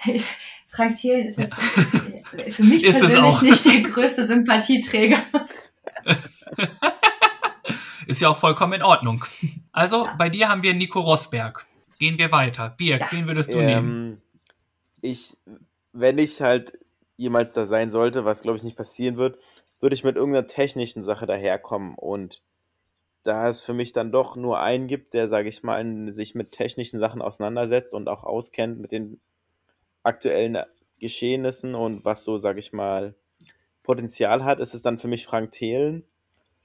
Ich, 0.04 0.24
Frank 0.68 0.96
Thelen 0.96 1.28
ist 1.28 1.38
jetzt 1.38 1.54
für 1.54 2.64
mich 2.64 2.82
persönlich 2.90 3.40
nicht 3.42 3.64
der 3.64 3.80
größte 3.82 4.24
Sympathieträger. 4.24 5.22
Ist 8.06 8.20
ja 8.20 8.30
auch 8.30 8.36
vollkommen 8.36 8.72
in 8.72 8.82
Ordnung. 8.82 9.24
Also 9.70 10.06
Ja. 10.06 10.14
bei 10.16 10.28
dir 10.28 10.48
haben 10.48 10.62
wir 10.64 10.74
Nico 10.74 10.98
Rosberg. 11.00 11.66
Gehen 12.00 12.18
wir 12.18 12.32
weiter. 12.32 12.70
Birg, 12.76 13.00
Ja. 13.00 13.08
wen 13.12 13.26
würdest 13.28 13.52
du 13.52 13.58
nehmen? 13.58 14.12
Ähm, 14.12 14.20
ich, 15.02 15.36
wenn 15.92 16.18
ich 16.18 16.40
halt 16.40 16.72
jemals 17.20 17.52
da 17.52 17.66
sein 17.66 17.90
sollte, 17.90 18.24
was 18.24 18.40
glaube 18.40 18.56
ich 18.56 18.64
nicht 18.64 18.78
passieren 18.78 19.18
wird, 19.18 19.38
würde 19.78 19.94
ich 19.94 20.04
mit 20.04 20.16
irgendeiner 20.16 20.46
technischen 20.46 21.02
Sache 21.02 21.26
daherkommen. 21.26 21.94
Und 21.94 22.42
da 23.24 23.46
es 23.46 23.60
für 23.60 23.74
mich 23.74 23.92
dann 23.92 24.10
doch 24.10 24.36
nur 24.36 24.60
einen 24.60 24.86
gibt, 24.86 25.12
der, 25.12 25.28
sage 25.28 25.50
ich 25.50 25.62
mal, 25.62 26.10
sich 26.12 26.34
mit 26.34 26.52
technischen 26.52 26.98
Sachen 26.98 27.20
auseinandersetzt 27.20 27.92
und 27.92 28.08
auch 28.08 28.24
auskennt 28.24 28.80
mit 28.80 28.90
den 28.90 29.20
aktuellen 30.02 30.64
Geschehnissen 30.98 31.74
und 31.74 32.06
was 32.06 32.24
so, 32.24 32.38
sage 32.38 32.58
ich 32.58 32.72
mal, 32.72 33.14
Potenzial 33.82 34.44
hat, 34.44 34.58
ist 34.58 34.72
es 34.72 34.80
dann 34.80 34.98
für 34.98 35.08
mich 35.08 35.26
Frank 35.26 35.52
Thelen. 35.52 36.04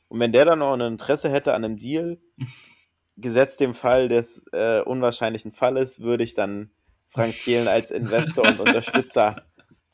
Und 0.08 0.22
wenn 0.22 0.32
der 0.32 0.46
dann 0.46 0.60
noch 0.60 0.74
ein 0.74 0.82
Interesse 0.82 1.30
hätte 1.30 1.54
an 1.54 1.66
einem 1.66 1.78
Deal, 1.78 2.18
gesetzt 3.18 3.60
dem 3.60 3.74
Fall 3.74 4.08
des 4.08 4.48
äh, 4.54 4.82
unwahrscheinlichen 4.82 5.52
Falles, 5.52 6.00
würde 6.00 6.24
ich 6.24 6.34
dann 6.34 6.72
Frank 7.10 7.34
Thelen 7.34 7.68
als 7.68 7.92
Investor 7.92 8.48
und 8.48 8.60
Unterstützer 8.62 9.46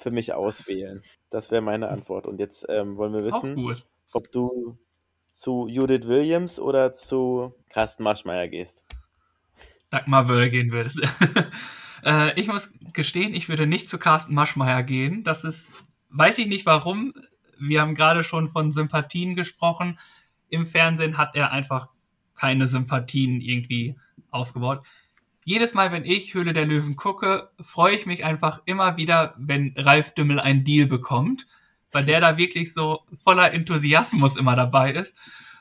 für 0.01 0.11
mich 0.11 0.33
auswählen. 0.33 1.03
Das 1.29 1.51
wäre 1.51 1.61
meine 1.61 1.89
Antwort. 1.89 2.25
Und 2.25 2.39
jetzt 2.39 2.65
ähm, 2.69 2.97
wollen 2.97 3.13
wir 3.13 3.23
wissen, 3.23 3.75
ob 4.11 4.31
du 4.31 4.77
zu 5.31 5.67
Judith 5.67 6.07
Williams 6.07 6.59
oder 6.59 6.93
zu 6.93 7.53
Carsten 7.69 8.03
Maschmeyer 8.03 8.47
gehst. 8.47 8.85
Dagmar 9.89 10.27
Wöll 10.27 10.49
gehen 10.49 10.71
würdest. 10.71 10.99
äh, 12.05 12.39
ich 12.39 12.47
muss 12.47 12.71
gestehen, 12.93 13.33
ich 13.33 13.49
würde 13.49 13.67
nicht 13.67 13.89
zu 13.89 13.97
Carsten 13.97 14.33
Maschmeyer 14.33 14.83
gehen. 14.83 15.23
Das 15.23 15.43
ist, 15.43 15.67
weiß 16.09 16.37
ich 16.39 16.47
nicht 16.47 16.65
warum. 16.65 17.13
Wir 17.59 17.81
haben 17.81 17.95
gerade 17.95 18.23
schon 18.23 18.47
von 18.47 18.71
Sympathien 18.71 19.35
gesprochen. 19.35 19.99
Im 20.49 20.65
Fernsehen 20.65 21.17
hat 21.17 21.35
er 21.35 21.51
einfach 21.51 21.89
keine 22.35 22.67
Sympathien 22.67 23.41
irgendwie 23.41 23.95
aufgebaut. 24.31 24.83
Jedes 25.51 25.73
Mal, 25.73 25.91
wenn 25.91 26.05
ich 26.05 26.33
Höhle 26.33 26.53
der 26.53 26.65
Löwen 26.65 26.95
gucke, 26.95 27.49
freue 27.59 27.93
ich 27.93 28.05
mich 28.05 28.23
einfach 28.23 28.61
immer 28.63 28.95
wieder, 28.95 29.35
wenn 29.37 29.73
Ralf 29.75 30.13
Dümmel 30.13 30.39
einen 30.39 30.63
Deal 30.63 30.87
bekommt, 30.87 31.45
weil 31.91 32.05
der 32.05 32.21
da 32.21 32.37
wirklich 32.37 32.73
so 32.73 33.01
voller 33.21 33.51
Enthusiasmus 33.51 34.37
immer 34.37 34.55
dabei 34.55 34.93
ist. 34.93 35.13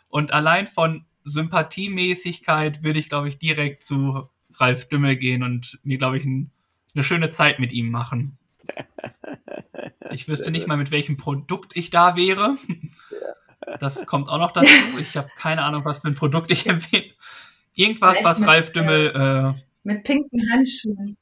Und 0.09 0.33
allein 0.33 0.69
von 0.69 1.07
Sympathiemäßigkeit 1.25 2.85
würde 2.85 3.01
ich, 3.01 3.09
glaube 3.09 3.27
ich, 3.27 3.39
direkt 3.39 3.83
zu 3.83 4.29
Ralf 4.55 4.89
Dümmel 4.89 5.17
gehen 5.17 5.43
und 5.43 5.81
mir, 5.83 5.99
glaube 5.99 6.19
ich, 6.19 6.25
ein, 6.25 6.53
eine 6.95 7.03
schöne 7.03 7.31
Zeit 7.31 7.59
mit 7.59 7.73
ihm 7.73 7.91
machen. 7.91 8.39
Ich 10.13 10.29
wüsste 10.29 10.51
nicht 10.51 10.67
mal, 10.67 10.77
mit 10.77 10.91
welchem 10.91 11.17
Produkt 11.17 11.77
ich 11.77 11.91
da 11.91 12.17
wäre. 12.17 12.57
Das 13.79 14.07
kommt 14.07 14.29
auch 14.29 14.39
noch 14.39 14.51
dazu. 14.51 14.69
Ich 15.01 15.17
habe 15.17 15.31
keine 15.37 15.63
Ahnung, 15.63 15.85
was 15.85 16.01
für 16.01 16.09
ein 16.09 16.17
Produkt 16.17 16.51
ich 16.51 16.67
empfehle. 16.69 17.11
Irgendwas, 17.75 18.19
Vielleicht 18.19 18.41
was 18.41 18.47
Ralf 18.47 18.73
Dümmel. 18.73 19.55
Äh, 19.57 19.70
Mit 19.83 20.05
pinken 20.05 20.51
Handschuhen. 20.53 21.17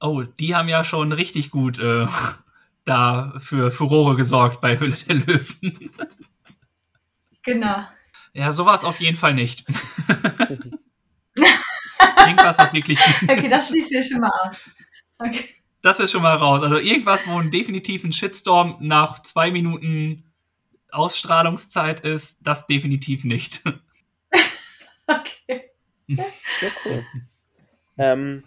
oh, 0.00 0.22
die 0.22 0.54
haben 0.54 0.68
ja 0.68 0.84
schon 0.84 1.12
richtig 1.12 1.50
gut 1.50 1.78
äh, 1.78 2.06
da 2.84 3.34
für 3.40 3.70
Furore 3.70 4.16
gesorgt 4.16 4.60
bei 4.60 4.78
Hülle 4.78 4.96
der 5.08 5.16
Löwen. 5.16 5.90
Genau. 7.42 7.86
Ja, 8.34 8.52
sowas 8.52 8.84
auf 8.84 9.00
jeden 9.00 9.16
Fall 9.16 9.32
nicht. 9.32 9.64
Irgendwas, 12.26 12.58
was 12.58 12.74
wirklich. 12.74 12.98
Okay, 13.22 13.48
das 13.48 13.68
schließen 13.68 13.92
wir 13.92 14.04
schon 14.04 14.20
mal 14.20 14.30
aus. 14.42 14.56
Okay. 15.18 15.48
Das 15.80 15.98
ist 16.00 16.10
schon 16.12 16.20
mal 16.20 16.36
raus. 16.36 16.62
Also 16.62 16.76
irgendwas, 16.76 17.26
wo 17.26 17.40
ein 17.40 17.50
definitiv 17.50 18.04
ein 18.04 18.12
Shitstorm 18.12 18.76
nach 18.80 19.22
zwei 19.22 19.50
Minuten 19.50 20.24
Ausstrahlungszeit 20.90 22.00
ist, 22.00 22.36
das 22.42 22.66
definitiv 22.66 23.24
nicht. 23.24 23.62
okay. 25.06 25.70
Ja, 26.06 26.24
cool. 26.84 27.06
Ähm, 27.98 28.44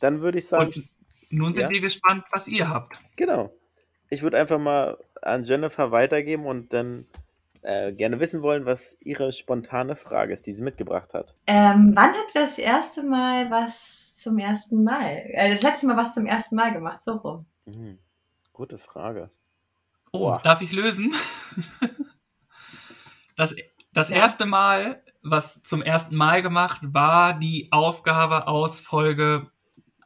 dann 0.00 0.20
würde 0.20 0.38
ich 0.38 0.46
sagen, 0.48 0.66
Und 0.66 0.82
nun 1.30 1.52
sind 1.52 1.62
Ja. 1.62 1.70
wir 1.70 1.80
gespannt, 1.80 2.24
was 2.32 2.48
ihr 2.48 2.68
habt. 2.68 2.98
genau. 3.16 3.52
Ich 4.10 4.22
würde 4.22 4.38
einfach 4.38 4.58
mal 4.58 4.96
an 5.20 5.44
Jennifer 5.44 5.90
weitergeben 5.92 6.46
und 6.46 6.72
dann 6.72 7.04
äh, 7.62 7.92
gerne 7.92 8.20
wissen 8.20 8.40
wollen, 8.40 8.64
was 8.64 8.96
ihre 9.00 9.32
spontane 9.32 9.96
Frage 9.96 10.32
ist, 10.32 10.46
die 10.46 10.54
sie 10.54 10.62
mitgebracht 10.62 11.12
hat. 11.12 11.34
Ähm, 11.46 11.92
wann 11.94 12.14
habt 12.14 12.34
ihr 12.34 12.42
das 12.42 12.56
erste 12.58 13.02
Mal 13.02 13.50
was 13.50 14.16
zum 14.16 14.38
ersten 14.38 14.82
Mal? 14.84 15.24
Äh, 15.26 15.54
das 15.54 15.62
letzte 15.62 15.86
Mal 15.86 15.96
was 15.96 16.14
zum 16.14 16.24
ersten 16.26 16.54
Mal 16.56 16.72
gemacht, 16.72 17.02
so 17.02 17.12
rum. 17.12 17.46
Hm, 17.66 17.98
gute 18.54 18.78
Frage. 18.78 19.30
Oh, 20.12 20.20
Boah. 20.20 20.40
darf 20.42 20.62
ich 20.62 20.72
lösen? 20.72 21.12
Das, 23.36 23.54
das 23.92 24.08
Ja. 24.08 24.16
erste 24.16 24.46
Mal, 24.46 25.00
was 25.30 25.62
zum 25.62 25.82
ersten 25.82 26.16
Mal 26.16 26.42
gemacht, 26.42 26.80
war 26.82 27.38
die 27.38 27.68
Aufgabe 27.70 28.46
aus 28.46 28.80
Folge 28.80 29.50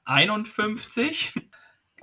51. 0.04 1.34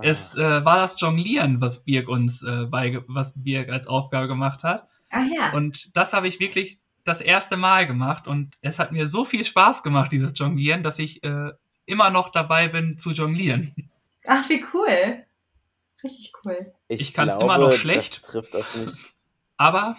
Es 0.02 0.34
Ah, 0.38 0.60
äh, 0.60 0.66
war 0.66 0.78
das 0.78 1.00
Jonglieren, 1.02 1.60
was 1.60 1.84
Birg 1.84 2.08
uns 2.08 2.42
äh, 2.42 2.66
beige 2.66 3.04
was 3.08 3.34
Birg 3.36 3.70
als 3.70 3.86
Aufgabe 3.86 4.30
gemacht 4.30 4.64
hat. 4.64 4.88
Ach 5.10 5.26
ja. 5.30 5.52
Und 5.52 5.96
das 5.98 6.14
habe 6.14 6.28
ich 6.28 6.40
wirklich 6.40 6.80
das 7.04 7.20
erste 7.20 7.58
Mal 7.58 7.86
gemacht 7.86 8.28
und 8.28 8.58
es 8.62 8.80
hat 8.80 8.92
mir 8.92 9.08
so 9.08 9.26
viel 9.26 9.44
Spaß 9.44 9.84
gemacht, 9.84 10.12
dieses 10.12 10.38
Jonglieren, 10.38 10.84
dass 10.84 11.00
ich 11.00 11.22
äh, 11.24 11.52
immer 11.86 12.12
noch 12.12 12.30
dabei 12.30 12.68
bin 12.68 12.98
zu 12.98 13.12
jonglieren. 13.12 13.74
Ach, 14.26 14.48
wie 14.48 14.64
cool. 14.74 15.26
Richtig 16.04 16.32
cool. 16.46 16.74
ich 16.88 17.14
kann's 17.14 17.36
immer 17.36 17.58
noch 17.58 17.74
schlecht. 17.74 18.22
Das 18.22 18.32
trifft 18.32 18.56
auf 18.56 18.76
mich. 18.76 19.14
Aber 19.58 19.98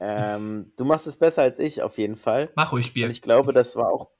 Ähm, 0.00 0.72
du 0.76 0.84
machst 0.84 1.06
es 1.06 1.16
besser 1.16 1.42
als 1.42 1.58
ich, 1.58 1.82
auf 1.82 1.98
jeden 1.98 2.16
Fall. 2.16 2.50
mach 2.56 2.72
ruhig, 2.72 2.88
Und 2.88 2.94
Birg. 2.94 3.10
ich 3.10 3.22
glaube, 3.22 3.52
das 3.52 3.76
war 3.76 3.92
auch 3.92 4.10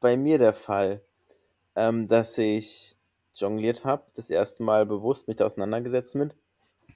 bei 0.00 0.16
mir 0.16 0.38
der 0.38 0.52
Fall, 0.52 1.02
ähm, 1.74 2.06
dass 2.08 2.36
ich 2.38 2.96
jongliert 3.34 3.84
habe, 3.84 4.04
das 4.14 4.30
erste 4.30 4.62
Mal 4.62 4.86
bewusst 4.86 5.28
mich 5.28 5.36
da 5.36 5.46
auseinandergesetzt 5.46 6.14
mit. 6.16 6.34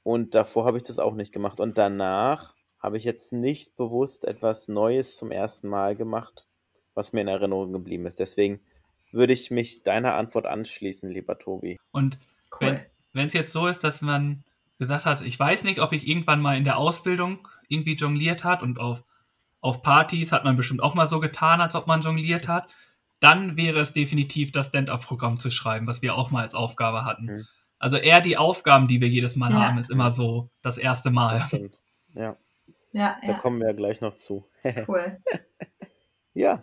Und 0.03 0.35
davor 0.35 0.65
habe 0.65 0.79
ich 0.79 0.83
das 0.85 0.99
auch 0.99 1.15
nicht 1.15 1.33
gemacht. 1.33 1.61
Und 1.61 1.77
danach 1.79 2.55
habe 2.79 2.97
ich 2.97 3.05
jetzt 3.05 3.33
nicht 3.33 3.77
bewusst 3.77 4.25
etwas 4.25 4.69
Neues 4.69 5.17
zum 5.17 5.31
ersten 5.31 5.69
Mal 5.69 5.95
gemacht, 5.97 6.49
was 6.95 7.13
mir 7.13 7.21
in 7.21 7.29
Erinnerung 7.29 7.73
geblieben 7.73 8.07
ist. 8.07 8.19
Deswegen 8.19 8.61
würde 9.13 9.33
ich 9.35 9.51
mich 9.51 9.83
deiner 9.83 10.15
Antwort 10.15 10.47
anschließen, 10.47 11.11
lieber 11.11 11.39
Tobi. 11.39 11.79
Und 11.93 12.19
Cool. 12.61 12.85
wenn 13.13 13.27
es 13.27 13.33
jetzt 13.35 13.53
so 13.53 13.67
ist, 13.67 13.85
dass 13.85 14.01
man 14.01 14.43
gesagt 14.81 15.07
hat, 15.07 15.21
ich 15.21 15.39
weiß 15.39 15.63
nicht, 15.63 15.79
ob 15.79 15.93
ich 15.93 16.09
irgendwann 16.09 16.41
mal 16.41 16.57
in 16.57 16.65
der 16.65 16.77
Ausbildung 16.79 17.47
irgendwie 17.69 17.95
jongliert 17.95 18.43
hat 18.43 18.63
und 18.65 18.81
auf, 18.81 19.05
auf 19.61 19.83
Partys 19.83 20.33
hat 20.33 20.43
man 20.43 20.57
bestimmt 20.57 20.83
auch 20.83 20.95
mal 20.95 21.07
so 21.07 21.21
getan, 21.21 21.61
als 21.61 21.77
ob 21.77 21.87
man 21.87 22.01
jongliert 22.03 22.49
hat, 22.49 22.69
dann 23.21 23.57
wäre 23.57 23.79
es 23.79 23.93
definitiv 23.93 24.51
das 24.51 24.67
Stand-up-Programm 24.69 25.39
zu 25.39 25.51
schreiben, 25.51 25.87
was 25.87 26.03
wir 26.03 26.17
auch 26.17 26.33
mal 26.33 26.43
als 26.43 26.55
Aufgabe 26.55 27.05
hatten. 27.05 27.27
Mhm. 27.27 27.47
Also 27.79 27.97
eher 27.97 28.21
die 28.21 28.37
Aufgaben, 28.37 28.89
die 28.89 29.01
wir 29.01 29.09
jedes 29.09 29.37
Mal 29.37 29.53
Ja. 29.53 29.61
haben, 29.69 29.79
ist 29.79 29.91
immer 29.91 30.11
so 30.11 30.51
das 30.63 30.77
erste 30.79 31.11
Mal. 31.11 31.39
Das 31.39 31.49
stimmt. 31.49 31.79
Ja, 32.15 32.37
Ja, 32.93 33.17
da 33.23 33.33
ja, 33.33 33.39
kommen 33.39 33.61
wir 33.61 33.69
ja 33.69 33.73
gleich 33.75 34.01
noch 34.01 34.17
zu. 34.17 34.47
cool. 34.89 35.19
Ja, 36.35 36.63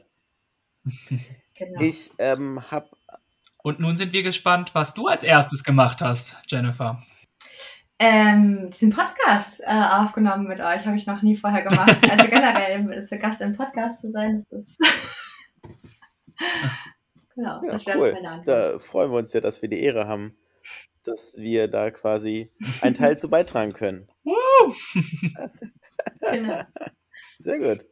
Genau. 1.56 1.82
ich 1.82 2.12
ähm, 2.20 2.60
habe 2.72 2.88
Und 3.64 3.80
nun 3.80 3.96
sind 3.98 4.14
wir 4.14 4.24
gespannt, 4.24 4.74
was 4.76 4.94
du 4.94 5.08
als 5.08 5.24
erstes 5.24 5.64
gemacht 5.64 6.02
hast, 6.02 6.38
Jennifer. 6.48 7.04
Ähm, 8.00 8.70
diesen 8.70 8.92
Podcast 8.92 9.62
äh, 9.62 9.66
aufgenommen 9.66 10.48
mit 10.48 10.60
euch 10.60 10.86
habe 10.86 10.98
ich 10.98 11.08
noch 11.08 11.22
nie 11.24 11.36
vorher 11.36 11.64
gemacht. 11.64 11.98
Also 12.10 12.28
generell 12.30 13.06
zu 13.08 13.18
Gast 13.18 13.42
im 13.42 13.56
Podcast 13.56 14.02
zu 14.02 14.12
sein, 14.12 14.38
das 14.38 14.52
ist. 14.52 14.80
genau, 17.36 17.62
Ja, 17.64 17.72
das 17.72 17.86
wäre 17.88 17.98
cool. 18.00 18.14
meine 18.14 18.30
Antwort. 18.30 18.48
Da 18.48 18.80
freuen 18.80 19.12
wir 19.12 19.18
uns 19.18 19.34
ja, 19.34 19.42
dass 19.42 19.62
wir 19.62 19.70
die 19.70 19.82
Ehre 19.82 20.08
haben, 20.08 20.38
dass 21.04 21.38
wir 21.38 21.68
da 21.68 21.90
quasi 21.90 22.52
einen 22.82 22.94
Teil 22.96 23.18
zu 23.18 23.30
beitragen 23.30 23.74
können. 23.74 24.08
Genau. 26.22 26.62
Sehr 27.40 27.58
gut. 27.60 27.86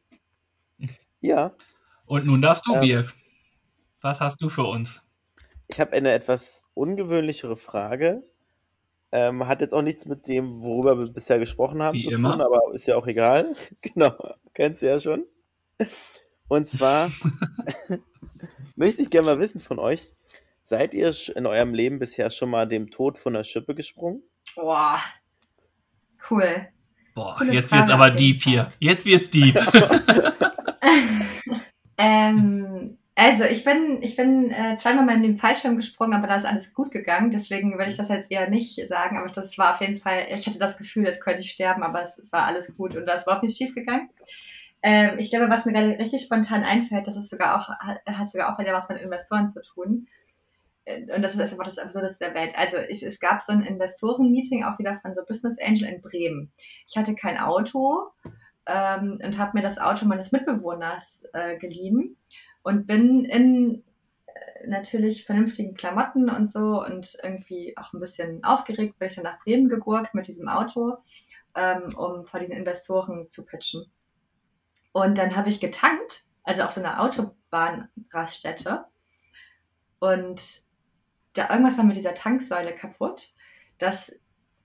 Ja, 1.21 1.55
Und 2.05 2.25
nun 2.25 2.41
darfst 2.41 2.67
du, 2.67 2.75
Ähm. 2.75 2.81
Birg. 2.81 3.13
Was 4.01 4.19
hast 4.21 4.41
du 4.41 4.49
für 4.49 4.63
uns? 4.65 5.01
ich 5.67 5.79
habe 5.79 5.93
eine 5.93 6.11
etwas 6.11 6.65
ungewöhnlichere 6.75 7.55
Frage. 7.55 8.21
Ähm, 9.17 9.47
hat 9.47 9.61
jetzt 9.61 9.73
auch 9.73 9.81
nichts 9.81 10.05
mit 10.05 10.27
dem, 10.27 10.61
worüber 10.61 10.99
wir 10.99 11.07
bisher 11.07 11.39
gesprochen 11.39 11.81
haben, 11.81 11.95
Wie 11.95 12.01
zu 12.01 12.09
immer. 12.09 12.33
tun, 12.33 12.41
aber 12.41 12.59
ist 12.73 12.85
ja 12.85 12.97
auch 12.97 13.07
egal. 13.07 13.55
Genau, 13.81 14.13
kennst 14.53 14.81
du 14.81 14.87
ja 14.87 14.99
schon. 14.99 15.23
Und 16.49 16.67
zwar 16.67 17.09
möchte 18.75 19.01
ich 19.01 19.09
gerne 19.09 19.27
mal 19.27 19.39
wissen 19.39 19.61
von 19.61 19.79
euch, 19.79 20.11
seid 20.63 20.93
ihr 20.93 21.13
in 21.33 21.45
eurem 21.45 21.73
Leben 21.73 21.97
bisher 21.97 22.29
schon 22.29 22.49
mal 22.49 22.67
dem 22.67 22.91
Tod 22.91 23.17
von 23.17 23.33
der 23.33 23.45
Schippe 23.45 23.73
gesprungen? 23.73 24.21
Boah. 24.53 24.99
Cool. 26.29 26.67
Boah, 27.13 27.35
Coole 27.37 27.53
jetzt 27.53 27.69
Frage 27.69 27.83
wird's 27.83 27.93
aber 27.93 28.11
deep 28.11 28.41
hier. 28.41 28.73
Jetzt 28.79 29.05
wird's 29.05 29.29
deep. 29.29 29.57
ähm, 31.97 32.94
also 33.17 33.45
ich 33.45 33.63
bin, 33.63 34.01
ich 34.01 34.17
bin 34.17 34.51
äh, 34.51 34.75
zweimal 34.77 35.05
mal 35.05 35.15
in 35.15 35.23
den 35.23 35.37
Fallschirm 35.37 35.77
gesprungen, 35.77 36.13
aber 36.13 36.27
da 36.27 36.35
ist 36.35 36.45
alles 36.45 36.73
gut 36.73 36.91
gegangen. 36.91 37.31
Deswegen 37.31 37.77
würde 37.77 37.91
ich 37.91 37.97
das 37.97 38.09
jetzt 38.09 38.29
eher 38.29 38.49
nicht 38.49 38.75
sagen. 38.89 39.17
Aber 39.17 39.27
das 39.27 39.57
war 39.57 39.71
auf 39.71 39.81
jeden 39.81 39.97
Fall, 39.97 40.27
ich 40.29 40.45
hatte 40.45 40.59
das 40.59 40.77
Gefühl, 40.77 41.05
jetzt 41.05 41.21
könnte 41.21 41.39
ich 41.39 41.51
sterben, 41.51 41.83
aber 41.83 42.01
es 42.03 42.21
war 42.31 42.43
alles 42.43 42.75
gut 42.75 42.95
und 42.95 43.05
da 43.05 43.13
ist 43.13 43.23
überhaupt 43.23 43.43
nichts 43.43 43.57
schief 43.57 43.73
gegangen. 43.73 44.09
Ähm, 44.83 45.17
ich 45.17 45.29
glaube, 45.29 45.49
was 45.49 45.65
mir 45.65 45.71
gerade 45.71 45.97
richtig 45.97 46.23
spontan 46.23 46.63
einfällt, 46.63 47.07
das 47.07 47.15
ist 47.15 47.29
sogar 47.29 47.55
auch, 47.55 47.69
hat, 47.69 48.27
sogar 48.27 48.53
auch 48.53 48.59
wieder 48.59 48.73
was 48.73 48.89
mit 48.89 49.01
Investoren 49.01 49.47
zu 49.47 49.61
tun. 49.61 50.07
Äh, 50.83 51.03
Und 51.15 51.21
das 51.21 51.35
ist 51.35 51.51
einfach 51.53 51.63
das 51.63 51.77
Absurdeste 51.77 52.25
der 52.25 52.35
Welt. 52.35 52.53
Also 52.57 52.77
ich, 52.89 53.01
es 53.01 53.21
gab 53.21 53.41
so 53.41 53.53
ein 53.53 53.63
Investoren-Meeting 53.63 54.65
auch 54.65 54.77
wieder 54.77 54.99
von 55.01 55.13
so 55.13 55.23
Business 55.25 55.57
Angel 55.59 55.87
in 55.87 56.01
Bremen. 56.01 56.51
Ich 56.87 56.97
hatte 56.97 57.15
kein 57.15 57.39
Auto 57.39 58.09
ähm, 58.65 59.21
und 59.23 59.37
habe 59.37 59.51
mir 59.57 59.63
das 59.63 59.77
Auto 59.77 60.05
meines 60.05 60.33
Mitbewohners 60.33 61.29
äh, 61.31 61.57
geliehen 61.57 62.17
und 62.65 62.87
bin 62.87 63.25
in 63.25 63.83
äh, 64.25 64.67
natürlich 64.67 65.23
vernünftigen 65.23 65.75
Klamotten 65.75 66.31
und 66.31 66.49
so 66.49 66.83
und 66.83 67.15
irgendwie 67.21 67.77
auch 67.77 67.93
ein 67.93 67.99
bisschen 67.99 68.43
aufgeregt, 68.43 68.97
bin 68.97 69.07
ich 69.07 69.15
dann 69.15 69.23
nach 69.23 69.39
Bremen 69.43 69.69
gegurkt 69.69 70.15
mit 70.15 70.27
diesem 70.27 70.49
Auto, 70.49 70.97
ähm, 71.53 71.95
um 71.95 72.25
vor 72.25 72.39
diesen 72.39 72.57
Investoren 72.57 73.29
zu 73.29 73.45
pitchen. 73.45 73.85
Und 74.93 75.19
dann 75.19 75.35
habe 75.35 75.49
ich 75.49 75.59
getankt, 75.59 76.23
also 76.43 76.63
auf 76.63 76.71
so 76.71 76.81
einer 76.81 77.03
Autobahnraststätte. 77.03 78.85
Und 79.99 80.63
da 81.33 81.49
irgendwas 81.51 81.77
war 81.77 81.85
mit 81.85 81.97
dieser 81.97 82.15
Tanksäule 82.15 82.73
kaputt, 82.73 83.29
dass 83.77 84.19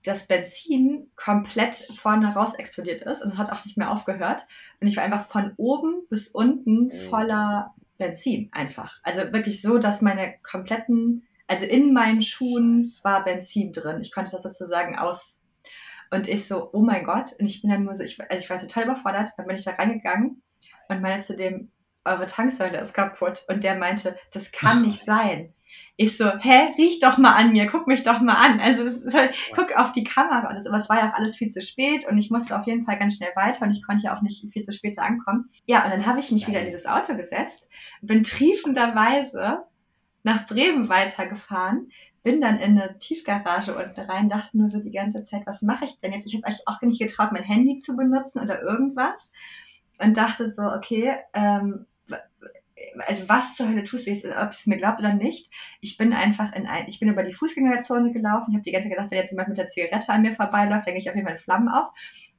das 0.05 0.26
Benzin 0.26 1.11
komplett 1.16 1.76
vorne 1.98 2.32
raus 2.32 2.55
explodiert 2.55 3.03
ist 3.03 3.20
und 3.20 3.32
es 3.32 3.38
hat 3.38 3.53
auch 3.53 3.66
nicht 3.66 3.76
mehr 3.76 3.90
aufgehört. 3.90 4.46
Und 4.80 4.88
ich 4.88 4.96
war 4.96 5.05
einfach 5.05 5.26
von 5.26 5.53
oben 5.59 6.07
bis 6.09 6.28
unten 6.28 6.90
voller 7.11 7.74
Benzin 8.01 8.48
einfach. 8.51 8.98
Also 9.05 9.32
wirklich 9.32 9.62
so, 9.62 9.78
dass 9.78 10.03
meine 10.03 10.34
kompletten, 10.42 11.28
also 11.46 11.66
in 11.66 11.92
meinen 11.92 12.22
Schuhen 12.22 12.90
war 13.05 13.22
Benzin 13.22 13.72
drin. 13.72 14.01
Ich 14.01 14.12
konnte 14.12 14.32
das 14.32 14.42
sozusagen 14.42 14.98
aus. 14.98 15.40
Und 16.11 16.26
ich 16.26 16.48
so, 16.48 16.70
oh 16.72 16.82
mein 16.82 17.05
Gott. 17.05 17.34
Und 17.38 17.46
ich 17.46 17.62
bin 17.62 17.70
dann 17.70 17.84
nur 17.84 17.94
so, 17.94 18.03
ich, 18.03 18.20
also 18.20 18.42
ich 18.42 18.51
war 18.51 18.59
total 18.59 18.84
überfordert. 18.84 19.30
Dann 19.36 19.46
bin 19.46 19.55
ich 19.55 19.64
da 19.64 19.72
reingegangen 19.72 20.42
und 20.88 21.01
meinte 21.01 21.26
zu 21.26 21.36
dem, 21.36 21.70
eure 22.05 22.26
Tanksäule 22.26 22.80
ist 22.80 22.94
kaputt. 22.94 23.44
Und 23.48 23.62
der 23.62 23.76
meinte, 23.76 24.18
das 24.32 24.51
kann 24.51 24.82
nicht 24.82 25.05
sein. 25.05 25.55
Ich 25.97 26.16
so, 26.16 26.27
hä, 26.27 26.73
riech 26.79 27.01
doch 27.01 27.18
mal 27.18 27.35
an 27.35 27.53
mir, 27.53 27.66
guck 27.66 27.87
mich 27.87 28.03
doch 28.03 28.21
mal 28.21 28.35
an. 28.35 28.61
Also 28.61 28.85
halt, 29.12 29.35
guck 29.55 29.77
auf 29.77 29.93
die 29.93 30.05
Kamera. 30.05 30.49
Und 30.49 30.57
das, 30.57 30.66
aber 30.66 30.77
es 30.77 30.89
war 30.89 30.99
ja 30.99 31.11
auch 31.11 31.14
alles 31.14 31.37
viel 31.37 31.49
zu 31.49 31.61
spät 31.61 32.07
und 32.09 32.18
ich 32.18 32.31
musste 32.31 32.59
auf 32.59 32.66
jeden 32.66 32.85
Fall 32.85 32.99
ganz 32.99 33.16
schnell 33.16 33.33
weiter 33.35 33.64
und 33.64 33.73
ich 33.73 33.83
konnte 33.83 34.05
ja 34.05 34.16
auch 34.16 34.23
nicht 34.23 34.45
viel 34.53 34.62
zu 34.62 34.73
spät 34.73 34.97
da 34.97 35.03
ankommen. 35.03 35.51
Ja, 35.66 35.85
und 35.85 35.91
dann 35.91 36.07
habe 36.07 36.21
ich 36.21 36.31
mich 36.31 36.47
wieder 36.47 36.61
in 36.61 36.66
dieses 36.66 36.87
Auto 36.87 37.14
gesetzt, 37.16 37.66
bin 38.01 38.23
triefenderweise 38.23 39.64
nach 40.23 40.47
Bremen 40.47 40.89
weitergefahren, 40.89 41.91
bin 42.23 42.41
dann 42.41 42.59
in 42.59 42.79
eine 42.79 42.99
Tiefgarage 42.99 43.75
unten 43.75 44.01
rein, 44.01 44.29
dachte 44.29 44.59
nur 44.59 44.68
so 44.68 44.81
die 44.81 44.93
ganze 44.93 45.23
Zeit, 45.23 45.47
was 45.47 45.62
mache 45.62 45.87
ich 45.87 45.99
denn 46.01 46.12
jetzt? 46.12 46.27
Ich 46.27 46.35
habe 46.35 46.47
euch 46.47 46.61
auch 46.66 46.81
nicht 46.83 47.01
getraut, 47.01 47.33
mein 47.33 47.45
Handy 47.45 47.79
zu 47.79 47.97
benutzen 47.97 48.41
oder 48.41 48.61
irgendwas 48.62 49.33
und 49.99 50.16
dachte 50.16 50.51
so, 50.51 50.62
okay, 50.62 51.14
ähm, 51.35 51.87
also 53.07 53.28
was 53.28 53.57
zur 53.57 53.68
Hölle 53.68 53.84
tust 53.84 54.07
du 54.07 54.11
jetzt, 54.11 54.24
ob 54.24 54.51
es 54.51 54.66
mir 54.66 54.78
glaubt 54.78 54.99
oder 54.99 55.14
nicht. 55.14 55.51
Ich 55.80 55.97
bin 55.97 56.12
einfach 56.12 56.53
in 56.53 56.66
ein, 56.66 56.86
ich 56.88 57.01
bin 57.01 57.09
über 57.09 57.22
die 57.22 57.34
Fußgängerzone 57.34 58.12
gelaufen. 58.12 58.51
Ich 58.51 58.55
habe 58.55 58.64
die 58.64 58.72
ganze 58.72 58.88
Zeit 58.88 58.97
gedacht, 58.97 59.11
wenn 59.11 59.18
jetzt 59.18 59.30
jemand 59.30 59.49
mit 59.49 59.59
der 59.59 59.68
Zigarette 59.68 60.12
an 60.12 60.22
mir 60.22 60.32
vorbeiläuft, 60.32 60.86
dann 60.86 60.95
gehe 60.95 61.01
ich 61.01 61.09
auf 61.09 61.16
jeden 61.16 61.26
Fall 61.26 61.36
in 61.36 61.43
Flammen 61.43 61.68
auf. 61.68 61.91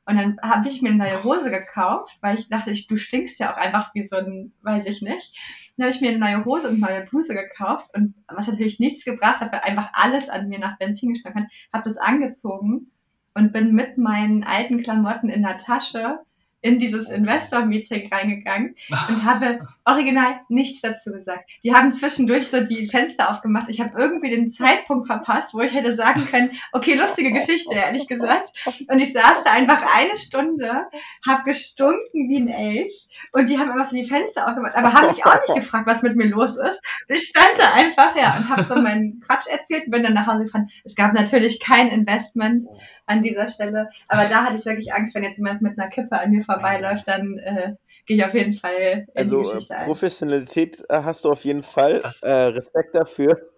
Und 0.05 0.17
dann 0.17 0.39
habe 0.41 0.67
ich 0.67 0.81
mir 0.81 0.89
eine 0.89 0.97
neue 0.97 1.23
Hose 1.23 1.51
gekauft, 1.51 2.17
weil 2.21 2.39
ich 2.39 2.49
dachte, 2.49 2.71
ich, 2.71 2.87
du 2.87 2.97
stinkst 2.97 3.39
ja 3.39 3.53
auch 3.53 3.57
einfach 3.57 3.93
wie 3.93 4.01
so 4.01 4.17
ein, 4.17 4.51
weiß 4.61 4.87
ich 4.87 5.01
nicht. 5.01 5.33
Dann 5.77 5.85
habe 5.85 5.95
ich 5.95 6.01
mir 6.01 6.09
eine 6.09 6.19
neue 6.19 6.43
Hose 6.43 6.69
und 6.69 6.83
eine 6.83 6.93
neue 6.97 7.05
Bluse 7.05 7.35
gekauft 7.35 7.87
und 7.93 8.15
was 8.27 8.47
natürlich 8.47 8.79
nichts 8.79 9.05
gebracht 9.05 9.41
hat, 9.41 9.51
weil 9.51 9.61
einfach 9.61 9.91
alles 9.93 10.27
an 10.27 10.49
mir 10.49 10.59
nach 10.59 10.77
Benzin 10.79 11.13
geschmeckt 11.13 11.35
hat, 11.35 11.45
habe 11.71 11.83
das 11.83 11.97
angezogen 11.97 12.91
und 13.35 13.53
bin 13.53 13.73
mit 13.73 13.97
meinen 13.97 14.43
alten 14.43 14.81
Klamotten 14.81 15.29
in 15.29 15.43
der 15.43 15.57
Tasche 15.59 16.19
in 16.61 16.79
dieses 16.79 17.09
Investor-Meeting 17.09 18.09
reingegangen 18.11 18.75
und 19.09 19.25
habe 19.25 19.67
original 19.85 20.41
nichts 20.49 20.81
dazu 20.81 21.11
gesagt. 21.11 21.49
Die 21.63 21.73
haben 21.73 21.91
zwischendurch 21.91 22.47
so 22.47 22.61
die 22.61 22.85
Fenster 22.85 23.29
aufgemacht. 23.29 23.65
Ich 23.69 23.81
habe 23.81 23.99
irgendwie 23.99 24.29
den 24.29 24.49
Zeitpunkt 24.49 25.07
verpasst, 25.07 25.53
wo 25.53 25.61
ich 25.61 25.73
hätte 25.73 25.95
sagen 25.95 26.25
können, 26.25 26.51
okay, 26.71 26.93
lustige 26.93 27.31
Geschichte, 27.31 27.73
ehrlich 27.73 28.07
gesagt. 28.07 28.53
Und 28.87 28.99
ich 28.99 29.13
saß 29.13 29.43
da 29.43 29.51
einfach 29.51 29.83
eine 29.95 30.15
Stunde, 30.15 30.87
habe 31.27 31.43
gestunken 31.43 32.29
wie 32.29 32.37
ein 32.37 32.47
Elch 32.47 33.07
und 33.33 33.49
die 33.49 33.57
haben 33.57 33.71
einfach 33.71 33.85
so 33.85 33.95
die 33.95 34.03
Fenster 34.03 34.47
aufgemacht, 34.47 34.75
aber 34.75 34.93
haben 34.93 35.07
mich 35.07 35.25
auch 35.25 35.39
nicht 35.41 35.55
gefragt, 35.55 35.87
was 35.87 36.03
mit 36.03 36.15
mir 36.15 36.27
los 36.27 36.57
ist. 36.57 36.81
Ich 37.07 37.27
stand 37.27 37.53
da 37.57 37.73
einfach, 37.73 38.15
ja, 38.15 38.37
und 38.37 38.49
habe 38.49 38.63
so 38.63 38.75
meinen 38.75 39.19
Quatsch 39.21 39.47
erzählt 39.47 39.85
und 39.85 39.91
bin 39.91 40.03
dann 40.03 40.13
nach 40.13 40.27
Hause 40.27 40.45
gefahren. 40.45 40.69
Es 40.83 40.95
gab 40.95 41.13
natürlich 41.13 41.59
kein 41.59 41.89
Investment 41.89 42.65
an 43.11 43.21
dieser 43.21 43.49
Stelle, 43.49 43.89
aber 44.07 44.27
da 44.29 44.45
hatte 44.45 44.55
ich 44.55 44.65
wirklich 44.65 44.93
Angst, 44.93 45.13
wenn 45.15 45.23
jetzt 45.23 45.37
jemand 45.37 45.61
mit 45.61 45.77
einer 45.77 45.89
Kippe 45.89 46.17
an 46.19 46.31
mir 46.31 46.43
vorbeiläuft, 46.43 47.07
dann 47.07 47.37
äh, 47.39 47.73
gehe 48.05 48.17
ich 48.17 48.25
auf 48.25 48.33
jeden 48.33 48.53
Fall 48.53 48.73
in 49.07 49.07
Also 49.15 49.37
die 49.37 49.41
äh, 49.41 49.53
Geschichte 49.53 49.75
ein. 49.77 49.85
Professionalität 49.85 50.83
äh, 50.89 51.03
hast 51.03 51.25
du 51.25 51.31
auf 51.31 51.43
jeden 51.45 51.63
Fall. 51.63 52.01
Äh, 52.21 52.31
Respekt 52.31 52.95
dafür. 52.95 53.49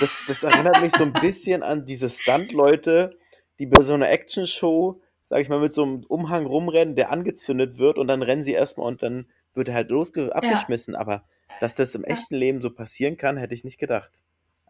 Das, 0.00 0.10
das 0.26 0.42
erinnert 0.42 0.80
mich 0.80 0.92
so 0.92 1.04
ein 1.04 1.12
bisschen 1.12 1.62
an 1.62 1.86
diese 1.86 2.10
Stunt-Leute, 2.10 3.16
die 3.58 3.66
bei 3.66 3.80
so 3.80 3.94
einer 3.94 4.10
Action-Show, 4.10 5.00
sag 5.28 5.40
ich 5.40 5.48
mal, 5.48 5.60
mit 5.60 5.72
so 5.72 5.82
einem 5.84 6.04
Umhang 6.08 6.46
rumrennen, 6.46 6.96
der 6.96 7.10
angezündet 7.10 7.78
wird 7.78 7.98
und 7.98 8.08
dann 8.08 8.22
rennen 8.22 8.42
sie 8.42 8.52
erstmal 8.52 8.88
und 8.88 9.02
dann 9.02 9.26
wird 9.54 9.68
er 9.68 9.74
halt 9.74 9.90
losge 9.90 10.34
abgeschmissen. 10.34 10.94
Aber 10.94 11.24
dass 11.60 11.74
das 11.74 11.94
im 11.94 12.02
Ja. 12.02 12.08
echten 12.08 12.36
Leben 12.36 12.60
so 12.60 12.70
passieren 12.70 13.16
kann, 13.16 13.36
hätte 13.36 13.54
ich 13.54 13.64
nicht 13.64 13.78
gedacht. 13.78 14.22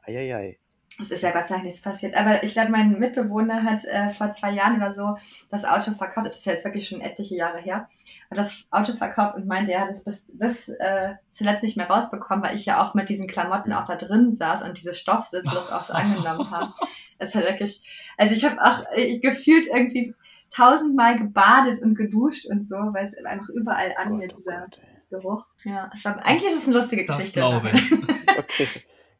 Eieiei. 0.02 0.58
Es 1.00 1.10
ist 1.10 1.22
ja 1.22 1.30
Gott 1.30 1.46
sei 1.46 1.54
Dank 1.54 1.64
nichts 1.64 1.80
passiert. 1.80 2.14
Aber 2.16 2.42
ich 2.42 2.52
glaube, 2.54 2.70
mein 2.70 2.98
Mitbewohner 2.98 3.62
hat 3.62 3.84
äh, 3.84 4.10
vor 4.10 4.32
zwei 4.32 4.50
Jahren 4.50 4.76
oder 4.76 4.92
so 4.92 5.16
das 5.50 5.64
Auto 5.64 5.92
verkauft. 5.92 6.26
Das 6.26 6.38
ist 6.38 6.46
ja 6.46 6.52
jetzt 6.52 6.64
wirklich 6.64 6.88
schon 6.88 7.00
etliche 7.00 7.36
Jahre 7.36 7.58
her. 7.58 7.88
Hat 8.30 8.38
das 8.38 8.66
Auto 8.70 8.92
verkauft 8.94 9.36
und 9.36 9.46
meinte, 9.46 9.72
er 9.72 9.82
hat 9.82 9.90
es 9.90 10.02
bis, 10.02 10.26
bis 10.32 10.68
äh, 10.68 11.14
zuletzt 11.30 11.62
nicht 11.62 11.76
mehr 11.76 11.88
rausbekommen, 11.88 12.42
weil 12.42 12.56
ich 12.56 12.66
ja 12.66 12.82
auch 12.82 12.94
mit 12.94 13.08
diesen 13.08 13.28
Klamotten 13.28 13.72
auch 13.72 13.84
da 13.84 13.94
drin 13.94 14.32
saß 14.32 14.62
und 14.62 14.76
diese 14.76 14.92
Stoffsitze 14.94 15.54
das 15.54 15.70
auch 15.70 15.84
so 15.84 15.92
angenommen 15.94 16.50
haben. 16.50 16.72
Es 17.18 17.34
hat 17.34 17.44
wirklich, 17.44 17.82
also 18.16 18.34
ich 18.34 18.44
habe 18.44 18.60
auch 18.60 18.84
äh, 18.92 19.18
gefühlt 19.18 19.66
irgendwie 19.66 20.14
tausendmal 20.50 21.16
gebadet 21.16 21.80
und 21.82 21.94
geduscht 21.94 22.46
und 22.46 22.68
so, 22.68 22.76
weil 22.76 23.04
es 23.04 23.14
einfach 23.24 23.48
überall 23.50 23.92
an 23.96 24.16
mir 24.16 24.28
oh 24.32 24.36
dieser. 24.36 24.66
Geruch. 25.10 25.46
Ja, 25.64 25.90
es 25.94 26.04
war, 26.04 26.22
eigentlich 26.24 26.52
ist 26.52 26.58
es 26.58 26.66
eine 26.66 26.76
lustige 26.76 27.04
Das 27.04 27.16
Geschichte. 27.16 27.40
glaube 27.40 27.70
ich. 27.72 27.92
Okay. 28.38 28.68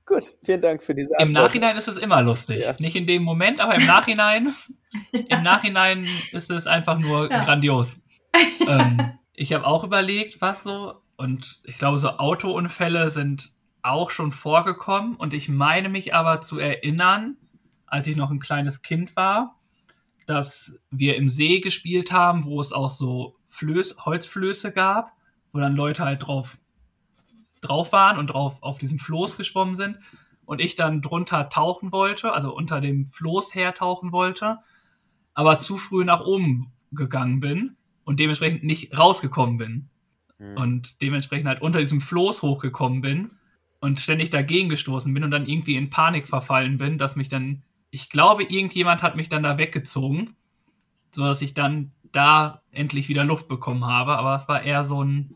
Gut, 0.09 0.37
vielen 0.43 0.63
Dank 0.63 0.83
für 0.83 0.95
diese 0.95 1.11
Im 1.19 1.29
Antwort. 1.29 1.45
Nachhinein 1.49 1.77
ist 1.77 1.87
es 1.87 1.99
immer 1.99 2.23
lustig. 2.23 2.63
Ja. 2.63 2.75
Nicht 2.79 2.97
in 2.97 3.07
dem 3.07 3.23
Moment, 3.23 3.61
aber 3.61 3.75
im 3.75 3.87
Nachhinein, 3.87 4.55
im 5.13 5.43
Nachhinein 5.43 6.09
ist 6.33 6.51
es 6.51 6.67
einfach 6.67 6.99
nur 6.99 7.31
Ja. 7.31 7.45
grandios. 7.45 8.01
ähm, 8.67 9.13
ich 9.35 9.53
habe 9.53 9.67
auch 9.67 9.85
überlegt, 9.85 10.41
was 10.41 10.63
so, 10.63 10.95
und 11.17 11.61
ich 11.65 11.77
glaube, 11.79 11.99
so 11.99 12.09
Autounfälle 12.09 13.11
sind 13.11 13.53
auch 13.83 14.11
schon 14.11 14.33
vorgekommen. 14.33 15.15
Und 15.17 15.35
ich 15.35 15.49
meine 15.49 15.89
mich 15.91 16.15
aber 16.15 16.41
zu 16.41 16.59
erinnern, 16.59 17.37
als 17.87 18.07
ich 18.07 18.17
noch 18.17 18.31
ein 18.31 18.41
kleines 18.41 18.83
Kind 18.83 19.15
war, 19.15 19.57
dass 20.27 20.75
wir 20.91 21.17
im 21.17 21.29
See 21.29 21.61
gespielt 21.61 22.13
haben, 22.13 22.45
wo 22.45 22.61
es 22.61 22.73
auch 22.73 22.91
so 22.91 23.37
Flöß, 23.49 23.97
Holzflöße 24.05 24.73
gab, 24.73 25.13
wo 25.53 25.59
dann 25.59 25.75
Leute 25.77 26.05
halt 26.05 26.27
drauf, 26.27 26.59
drauf 27.61 27.93
waren 27.93 28.19
und 28.19 28.29
drauf 28.29 28.63
auf 28.63 28.79
diesem 28.79 28.99
Floß 28.99 29.37
geschwommen 29.37 29.77
sind 29.77 29.99
und 30.45 30.61
ich 30.61 30.75
dann 30.75 31.03
drunter 31.03 31.49
tauchen 31.49 31.93
wollte, 31.93 32.33
also 32.33 32.55
unter 32.55 32.81
dem 32.81 33.07
Floß 33.07 33.55
hertauchen 33.55 34.13
wollte, 34.13 34.59
aber 35.35 35.59
zu 35.59 35.77
früh 35.77 36.05
nach 36.05 36.25
oben 36.25 36.73
gegangen 36.93 37.41
bin 37.41 37.77
und 38.05 38.21
dementsprechend 38.21 38.65
nicht 38.65 38.97
rausgekommen 38.97 39.59
bin 39.59 39.91
Hm. 40.39 40.57
und 40.57 41.03
dementsprechend 41.03 41.49
halt 41.49 41.63
unter 41.63 41.81
diesem 41.81 42.01
Floß 42.01 42.43
hochgekommen 42.43 43.01
bin 43.01 43.31
und 43.81 44.01
ständig 44.01 44.31
dagegen 44.31 44.69
gestoßen 44.69 45.13
bin 45.13 45.25
und 45.25 45.31
dann 45.31 45.47
irgendwie 45.47 45.77
in 45.77 45.91
Panik 45.91 46.29
verfallen 46.29 46.79
bin, 46.79 46.99
dass 46.99 47.17
mich 47.17 47.29
dann, 47.29 47.63
ich 47.91 48.09
glaube, 48.09 48.45
irgendjemand 48.45 49.03
hat 49.03 49.17
mich 49.17 49.29
dann 49.29 49.43
da 49.43 49.59
weggezogen, 49.59 50.37
so 51.11 51.25
dass 51.25 51.43
ich 51.43 51.55
dann 51.55 51.93
da 52.13 52.63
endlich 52.71 53.09
wieder 53.09 53.25
Luft 53.25 53.49
bekommen 53.49 53.85
habe, 53.87 54.17
aber 54.17 54.35
es 54.37 54.49
war 54.49 54.63
eher 54.63 54.85
so 54.85 55.03
ein, 55.03 55.35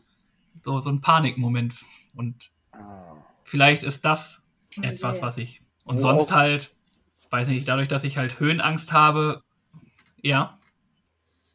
so, 0.63 0.79
so 0.79 0.89
ein 0.89 1.01
Panikmoment 1.01 1.75
und 2.15 2.51
Ah. 2.71 3.15
vielleicht 3.43 3.83
ist 3.83 4.03
das 4.03 4.41
Oh 4.77 4.81
etwas, 4.81 5.21
was 5.21 5.37
ich. 5.37 5.61
Und 5.83 5.99
sonst 5.99 6.33
halt, 6.33 6.73
weiß 7.29 7.47
nicht, 7.47 7.67
dadurch, 7.67 7.87
dass 7.87 8.03
ich 8.03 8.17
halt 8.17 8.39
Höhenangst 8.39 8.91
habe, 8.93 9.43
ja. 10.21 10.57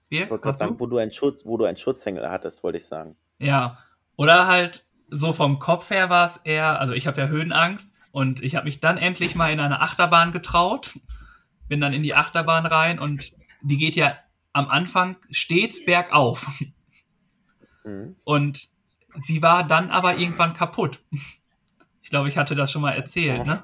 Wie? 0.08 0.22
Ich 0.22 0.30
wollte 0.30 0.42
gerade 0.42 0.58
sagen, 0.58 0.80
wo 0.80 0.86
du, 0.86 0.98
einen 0.98 1.10
Schutz, 1.10 1.44
wo 1.44 1.56
du 1.56 1.64
einen 1.64 1.76
Schutzengel 1.76 2.30
hattest, 2.30 2.62
wollte 2.62 2.78
ich 2.78 2.86
sagen. 2.86 3.16
Ja. 3.38 3.78
Oder 4.16 4.46
halt, 4.46 4.86
so 5.10 5.32
vom 5.32 5.58
Kopf 5.58 5.90
her 5.90 6.10
war 6.10 6.26
es 6.26 6.36
eher, 6.38 6.80
also 6.80 6.92
ich 6.92 7.06
habe 7.06 7.20
ja 7.20 7.28
Höhenangst 7.28 7.92
und 8.12 8.42
ich 8.42 8.56
habe 8.56 8.66
mich 8.66 8.80
dann 8.80 8.98
endlich 8.98 9.34
mal 9.34 9.50
in 9.50 9.60
eine 9.60 9.80
Achterbahn 9.80 10.32
getraut, 10.32 10.98
bin 11.66 11.80
dann 11.80 11.92
in 11.92 12.02
die 12.02 12.14
Achterbahn 12.14 12.66
rein 12.66 12.98
und 12.98 13.32
die 13.62 13.78
geht 13.78 13.96
ja 13.96 14.16
am 14.52 14.68
Anfang 14.68 15.16
stets 15.30 15.84
bergauf. 15.84 16.46
Mhm. 17.84 18.16
Und 18.24 18.68
sie 19.20 19.42
war 19.42 19.64
dann 19.66 19.90
aber 19.90 20.16
irgendwann 20.16 20.52
kaputt. 20.52 21.00
Ich 22.00 22.10
glaube, 22.10 22.30
ich 22.30 22.38
hatte 22.38 22.54
das 22.54 22.72
schon 22.72 22.80
mal 22.80 22.92
erzählt, 22.92 23.46
ne? 23.46 23.62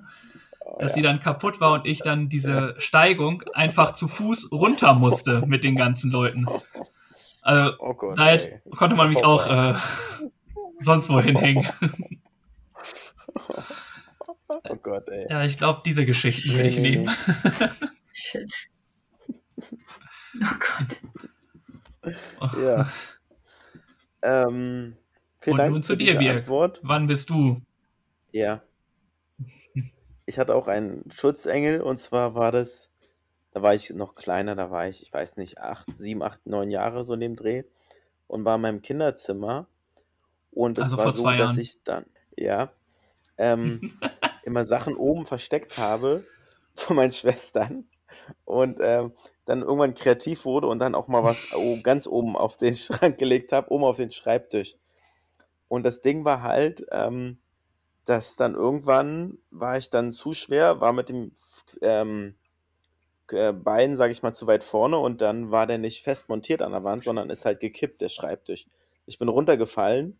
Oh, 0.61 0.77
dass 0.79 0.93
sie 0.93 1.01
dann 1.01 1.19
kaputt 1.19 1.63
war 1.63 1.73
und 1.73 1.87
ich 1.87 2.01
dann 2.01 2.29
diese 2.29 2.75
Steigung 2.77 3.43
einfach 3.55 3.95
zu 3.95 4.07
Fuß 4.07 4.53
runter 4.53 4.93
musste 4.93 5.41
mit 5.47 5.65
den 5.65 5.77
ganzen 5.77 6.11
Leuten. 6.11 6.47
Also 7.41 7.75
oh 7.79 7.95
Gott. 7.95 8.19
da 8.19 8.33
ey. 8.33 8.61
konnte 8.77 8.97
man 8.97 9.09
mich 9.09 9.25
Oh 9.25 9.29
auch 9.29 9.47
äh, 9.47 9.75
sonst 10.81 11.09
wohin 11.09 11.37
hängen. 11.37 11.67
Oh 14.47 14.77
Gott, 14.77 15.09
ey. 15.09 15.27
Ja, 15.29 15.45
ich 15.45 15.59
glaube, 15.59 15.83
diese 15.85 16.07
Geschichten 16.07 16.57
will 16.57 16.67
ich 16.67 16.79
nehmen. 16.79 17.11
Shit. 18.13 18.71
Oh 19.59 20.57
Gott. 22.03 22.55
Ja. 22.63 22.87
Ähm, 24.23 24.97
vielen 25.45 25.55
Und 25.55 25.59
Dank 25.59 25.73
nun 25.73 25.83
zu 25.83 25.97
dir, 25.97 26.17
Birg. 26.17 26.37
Antwort. 26.39 26.81
Wann 26.83 27.07
bist 27.07 27.31
du? 27.31 27.61
Ja. 28.33 28.63
Ich 30.27 30.39
hatte 30.39 30.55
auch 30.55 30.69
einen 30.69 31.11
Schutzengel 31.11 31.83
und 31.83 31.99
zwar 31.99 32.35
war 32.35 32.51
das, 32.51 32.91
da 33.51 33.61
war 33.61 33.75
ich 33.75 33.91
noch 33.91 34.15
kleiner, 34.15 34.55
da 34.55 34.71
war 34.71 34.89
ich, 34.89 35.03
ich 35.03 35.13
weiß 35.13 35.37
nicht, 35.37 35.59
acht, 35.59 35.95
sieben, 35.95 36.23
acht, 36.23 36.47
neun 36.47 36.71
Jahre 36.71 37.05
so 37.05 37.13
in 37.13 37.21
dem 37.21 37.37
Dreh 37.37 37.65
und 38.27 38.45
war 38.47 38.55
in 38.55 38.63
meinem 38.63 38.81
Kinderzimmer 38.81 39.67
und 40.51 40.79
es 40.79 40.85
Also 40.85 40.97
war 40.97 41.13
so, 41.13 41.25
dass 41.25 41.39
Jahren. 41.39 41.59
ich 41.59 41.83
dann, 41.85 42.07
ja, 42.39 42.73
ähm, 43.37 43.83
immer 44.45 44.65
Sachen 44.65 44.97
oben 44.97 45.27
versteckt 45.27 45.77
habe 45.77 46.25
von 46.75 46.97
meinen 46.97 47.13
Schwestern 47.13 47.85
und 48.47 48.79
ähm, 48.81 49.13
dann 49.45 49.61
irgendwann 49.61 49.93
kreativ 49.95 50.47
wurde 50.47 50.69
und 50.69 50.79
dann 50.79 50.95
auch 50.95 51.09
mal 51.09 51.23
was 51.23 51.49
ganz 51.83 52.07
oben 52.07 52.35
auf 52.35 52.57
den 52.57 52.77
Schrank 52.77 53.19
gelegt 53.19 53.53
habe, 53.53 53.71
oben 53.71 53.85
auf 53.85 53.99
den 53.99 54.11
Schreibtisch. 54.11 54.77
Und 55.75 55.83
das 55.83 56.03
Ding 56.03 56.25
war 56.25 56.43
halt, 56.43 56.87
ähm, 56.93 57.39
dass 58.05 58.37
dann 58.37 58.55
irgendwann 58.55 59.39
war 59.51 59.77
ich 59.77 59.91
dann 59.91 60.13
zu 60.13 60.33
schwer, 60.33 60.81
war 60.81 60.93
mit 60.93 61.09
dem 61.09 61.33
ähm, 61.83 62.37
äh, 63.33 63.53
Bein, 63.53 63.97
sage 63.97 64.13
ich 64.13 64.23
mal, 64.23 64.35
zu 64.35 64.47
weit 64.47 64.63
vorne 64.63 64.99
und 64.99 65.21
dann 65.21 65.51
war 65.51 65.67
der 65.67 65.79
nicht 65.79 66.05
fest 66.05 66.29
montiert 66.29 66.63
an 66.63 66.71
der 66.71 66.85
Wand, 66.85 67.03
sondern 67.03 67.29
ist 67.29 67.45
halt 67.45 67.59
gekippt, 67.59 68.01
der 68.01 68.09
Schreibtisch. 68.09 68.67
Ich 69.07 69.19
bin 69.19 69.29
runtergefallen 69.29 70.17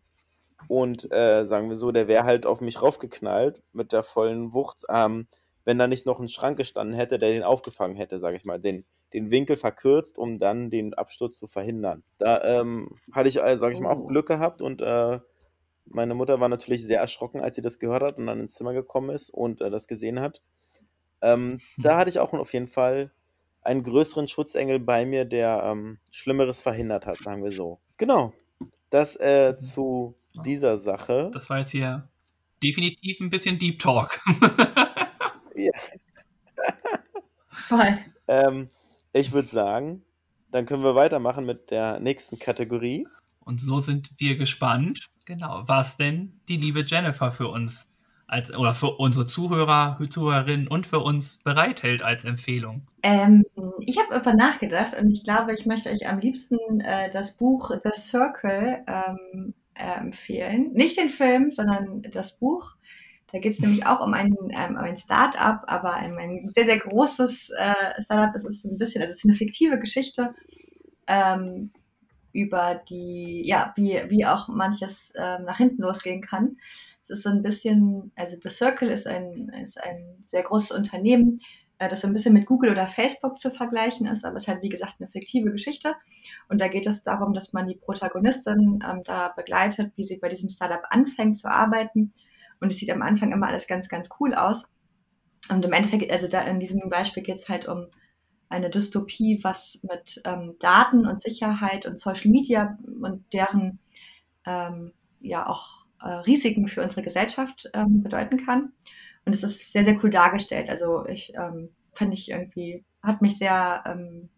und 0.67 1.09
äh, 1.13 1.45
sagen 1.45 1.69
wir 1.69 1.77
so, 1.77 1.93
der 1.93 2.09
wäre 2.09 2.25
halt 2.25 2.45
auf 2.45 2.59
mich 2.59 2.81
raufgeknallt 2.81 3.61
mit 3.71 3.93
der 3.93 4.03
vollen 4.03 4.51
Wucht, 4.53 4.83
ähm, 4.89 5.27
wenn 5.63 5.79
da 5.79 5.87
nicht 5.87 6.05
noch 6.05 6.19
ein 6.19 6.27
Schrank 6.27 6.57
gestanden 6.57 6.95
hätte, 6.95 7.17
der 7.17 7.31
den 7.31 7.43
aufgefangen 7.43 7.95
hätte, 7.95 8.19
sage 8.19 8.35
ich 8.35 8.43
mal, 8.43 8.59
den, 8.59 8.83
den 9.13 9.31
Winkel 9.31 9.55
verkürzt, 9.55 10.17
um 10.17 10.37
dann 10.37 10.69
den 10.69 10.93
Absturz 10.95 11.37
zu 11.37 11.47
verhindern. 11.47 12.03
Da 12.17 12.43
ähm, 12.43 12.99
hatte 13.13 13.29
ich, 13.29 13.41
äh, 13.41 13.57
sage 13.57 13.73
ich 13.73 13.79
mal, 13.79 13.91
auch 13.93 13.99
Oh. 13.99 14.07
Glück 14.07 14.27
gehabt 14.27 14.61
und 14.61 14.81
äh, 14.81 15.19
meine 15.85 16.15
Mutter 16.15 16.39
war 16.39 16.49
natürlich 16.49 16.83
sehr 16.85 16.99
erschrocken, 16.99 17.41
als 17.41 17.55
sie 17.55 17.61
das 17.61 17.79
gehört 17.79 18.03
hat 18.03 18.17
und 18.17 18.27
dann 18.27 18.39
ins 18.39 18.53
Zimmer 18.53 18.73
gekommen 18.73 19.09
ist 19.09 19.29
und 19.29 19.61
äh, 19.61 19.69
das 19.69 19.87
gesehen 19.87 20.19
hat. 20.19 20.41
Ähm, 21.21 21.59
da 21.77 21.97
hatte 21.97 22.09
ich 22.09 22.19
auch 22.19 22.33
auf 22.33 22.53
jeden 22.53 22.67
Fall 22.67 23.11
einen 23.61 23.83
größeren 23.83 24.27
Schutzengel 24.27 24.79
bei 24.79 25.05
mir, 25.05 25.25
der 25.25 25.63
ähm, 25.63 25.97
Schlimmeres 26.11 26.61
verhindert 26.61 27.05
hat, 27.05 27.17
sagen 27.17 27.43
wir 27.43 27.51
so. 27.51 27.79
Genau. 27.97 28.33
Das 28.89 29.15
äh, 29.15 29.57
zu 29.57 30.15
dieser 30.45 30.77
Sache. 30.77 31.31
Das 31.33 31.49
war 31.49 31.59
jetzt 31.59 31.71
hier 31.71 32.07
definitiv 32.63 33.19
ein 33.19 33.29
bisschen 33.29 33.57
Deep 33.57 33.79
Talk. 33.79 34.19
Voll. 37.67 37.97
Ähm, 38.27 38.69
ich 39.13 39.31
würde 39.31 39.47
sagen, 39.47 40.03
dann 40.51 40.65
können 40.65 40.83
wir 40.83 40.95
weitermachen 40.95 41.45
mit 41.45 41.71
der 41.71 41.99
nächsten 41.99 42.37
Kategorie. 42.37 43.07
Und 43.39 43.59
so 43.59 43.79
sind 43.79 44.11
wir 44.17 44.37
gespannt, 44.37 45.09
genau, 45.25 45.63
was 45.65 45.97
denn 45.97 46.39
die 46.47 46.57
liebe 46.57 46.81
Jennifer 46.81 47.31
für 47.31 47.47
uns 47.47 47.87
als 48.27 48.55
oder 48.55 48.73
für 48.73 48.97
unsere 48.97 49.25
Zuhörer, 49.25 49.97
Zuhörerinnen 50.09 50.67
und 50.67 50.87
für 50.87 50.99
uns 50.99 51.39
bereithält 51.43 52.01
als 52.01 52.25
Empfehlung. 52.25 52.87
Ähm, 53.03 53.45
ich 53.81 53.97
habe 53.97 54.07
darüber 54.09 54.33
nachgedacht 54.33 54.95
und 54.99 55.11
ich 55.11 55.23
glaube, 55.23 55.53
ich 55.53 55.65
möchte 55.65 55.89
euch 55.89 56.09
am 56.09 56.19
liebsten 56.19 56.79
äh, 56.79 57.11
das 57.11 57.37
Buch 57.37 57.71
The 57.83 57.91
Circle 57.93 58.83
ähm, 58.87 59.53
äh, 59.75 59.99
empfehlen. 59.99 60.71
Nicht 60.73 60.97
den 60.97 61.09
Film, 61.09 61.51
sondern 61.53 62.01
das 62.11 62.37
Buch. 62.39 62.75
Da 63.31 63.39
geht 63.39 63.53
es 63.53 63.59
nämlich 63.59 63.85
auch 63.85 63.99
um 63.99 64.13
ein, 64.13 64.35
ähm, 64.51 64.71
um 64.71 64.77
ein 64.77 64.97
Start-up, 64.97 65.63
aber 65.67 65.93
ein, 65.93 66.17
ein 66.17 66.47
sehr, 66.47 66.65
sehr 66.65 66.79
großes 66.79 67.51
äh, 67.51 68.01
Start-up. 68.01 68.35
Es 68.35 68.45
ist 68.45 68.65
ein 68.65 68.77
bisschen, 68.77 69.01
also 69.01 69.11
es 69.11 69.19
ist 69.19 69.25
eine 69.25 69.33
fiktive 69.33 69.77
Geschichte 69.77 70.33
ähm, 71.07 71.71
über 72.35 72.81
die, 72.89 73.41
ja, 73.45 73.73
wie, 73.75 74.01
wie 74.09 74.25
auch 74.25 74.49
manches 74.49 75.13
ähm, 75.15 75.45
nach 75.45 75.57
hinten 75.57 75.81
losgehen 75.81 76.21
kann. 76.21 76.57
Es 77.01 77.09
ist 77.09 77.23
so 77.23 77.29
ein 77.29 77.41
bisschen, 77.41 78.11
also 78.15 78.37
The 78.43 78.49
Circle 78.49 78.89
ist 78.89 79.07
ein, 79.07 79.49
ist 79.61 79.81
ein 79.81 80.21
sehr 80.25 80.43
großes 80.43 80.71
Unternehmen, 80.71 81.39
äh, 81.79 81.87
das 81.87 82.01
so 82.01 82.07
ein 82.07 82.13
bisschen 82.13 82.33
mit 82.33 82.45
Google 82.45 82.71
oder 82.71 82.87
Facebook 82.87 83.39
zu 83.39 83.51
vergleichen 83.51 84.05
ist, 84.05 84.25
aber 84.25 84.35
es 84.35 84.43
ist 84.43 84.47
halt 84.49 84.61
wie 84.61 84.69
gesagt 84.69 84.95
eine 84.99 85.09
fiktive 85.09 85.49
Geschichte. 85.49 85.95
Und 86.49 86.59
da 86.59 86.67
geht 86.67 86.87
es 86.87 87.03
darum, 87.03 87.33
dass 87.33 87.53
man 87.53 87.67
die 87.67 87.75
Protagonistin 87.75 88.83
ähm, 88.85 89.01
da 89.05 89.29
begleitet, 89.29 89.93
wie 89.95 90.03
sie 90.03 90.17
bei 90.17 90.27
diesem 90.27 90.49
Startup 90.49 90.83
anfängt 90.89 91.37
zu 91.37 91.49
arbeiten. 91.49 92.13
Und 92.59 92.69
es 92.71 92.77
sieht 92.77 92.91
am 92.91 93.01
Anfang 93.01 93.31
immer 93.31 93.47
alles 93.47 93.67
ganz, 93.67 93.87
ganz 93.87 94.09
cool 94.19 94.33
aus. 94.33 94.67
Und 95.49 95.63
im 95.63 95.71
Endeffekt, 95.71 96.11
also 96.11 96.27
da 96.27 96.41
in 96.41 96.59
diesem 96.59 96.89
Beispiel 96.89 97.23
geht 97.23 97.37
es 97.37 97.47
halt 97.47 97.67
um 97.67 97.87
eine 98.49 98.69
Dystopie, 98.69 99.39
was 99.43 99.79
mit 99.81 100.21
ähm, 100.25 100.55
Daten 100.59 101.05
und 101.05 101.21
Sicherheit 101.21 101.85
und 101.85 101.99
Social 101.99 102.31
Media 102.31 102.77
und 103.01 103.25
deren 103.33 103.79
ähm, 104.45 104.93
ja 105.19 105.47
auch 105.47 105.85
äh, 106.01 106.09
Risiken 106.09 106.67
für 106.67 106.83
unsere 106.83 107.01
Gesellschaft 107.01 107.69
ähm, 107.73 108.03
bedeuten 108.03 108.37
kann. 108.37 108.73
Und 109.25 109.33
es 109.33 109.43
ist 109.43 109.73
sehr, 109.73 109.83
sehr 109.83 109.97
cool 110.03 110.09
dargestellt. 110.09 110.69
Also 110.69 111.05
ich 111.07 111.33
ähm, 111.35 111.69
fand 111.93 112.13
ich 112.13 112.29
irgendwie, 112.29 112.83
hat 113.01 113.21
mich 113.21 113.37
sehr, 113.37 113.83
ähm, 113.87 114.29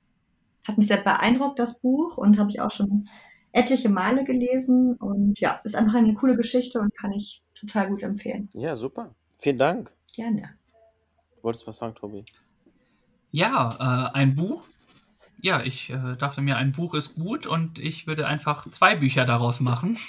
hat 0.65 0.77
mich 0.77 0.87
sehr 0.87 0.97
beeindruckt, 0.97 1.59
das 1.59 1.79
Buch, 1.79 2.17
und 2.17 2.39
habe 2.39 2.49
ich 2.49 2.61
auch 2.61 2.71
schon 2.71 3.05
etliche 3.51 3.89
Male 3.89 4.23
gelesen. 4.23 4.95
Und 4.95 5.39
ja, 5.39 5.59
ist 5.63 5.75
einfach 5.75 5.95
eine 5.95 6.13
coole 6.13 6.37
Geschichte 6.37 6.79
und 6.79 6.95
kann 6.95 7.11
ich 7.11 7.43
total 7.53 7.89
gut 7.89 8.03
empfehlen. 8.03 8.49
Ja, 8.53 8.75
super. 8.75 9.13
Vielen 9.39 9.57
Dank. 9.57 9.93
Gerne. 10.15 10.49
Wolltest 11.41 11.65
du 11.65 11.67
was 11.67 11.77
sagen, 11.77 11.95
Tobi? 11.95 12.23
Ja, 13.31 14.09
äh, 14.13 14.17
ein 14.17 14.35
Buch. 14.35 14.63
Ja, 15.41 15.61
ich 15.61 15.89
äh, 15.89 16.15
dachte 16.17 16.41
mir, 16.41 16.57
ein 16.57 16.71
Buch 16.71 16.93
ist 16.93 17.15
gut 17.15 17.45
und 17.45 17.79
ich 17.79 18.07
würde 18.07 18.27
einfach 18.27 18.69
zwei 18.71 18.95
Bücher 18.95 19.25
daraus 19.25 19.59
machen. 19.59 19.97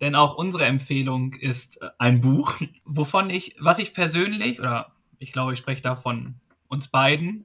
denn 0.00 0.14
auch 0.14 0.36
unsere 0.36 0.64
Empfehlung 0.64 1.32
ist 1.34 1.82
äh, 1.82 1.90
ein 1.98 2.20
Buch, 2.20 2.54
wovon 2.84 3.30
ich, 3.30 3.56
was 3.58 3.78
ich 3.78 3.94
persönlich, 3.94 4.60
oder 4.60 4.92
ich 5.18 5.32
glaube, 5.32 5.52
ich 5.52 5.58
spreche 5.58 5.82
da 5.82 5.96
von 5.96 6.36
uns 6.68 6.88
beiden, 6.88 7.44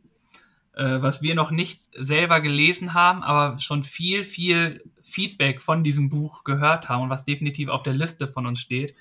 äh, 0.76 1.02
was 1.02 1.22
wir 1.22 1.36
noch 1.36 1.52
nicht 1.52 1.82
selber 1.98 2.42
gelesen 2.42 2.94
haben, 2.94 3.24
aber 3.24 3.60
schon 3.60 3.84
viel, 3.84 4.24
viel 4.24 4.84
Feedback 5.02 5.62
von 5.62 5.84
diesem 5.84 6.10
Buch 6.10 6.44
gehört 6.44 6.90
haben 6.90 7.04
und 7.04 7.10
was 7.10 7.26
definitiv 7.26 7.70
auf 7.70 7.84
der 7.84 7.94
Liste 7.94 8.28
von 8.28 8.46
uns 8.46 8.60
steht. 8.60 8.96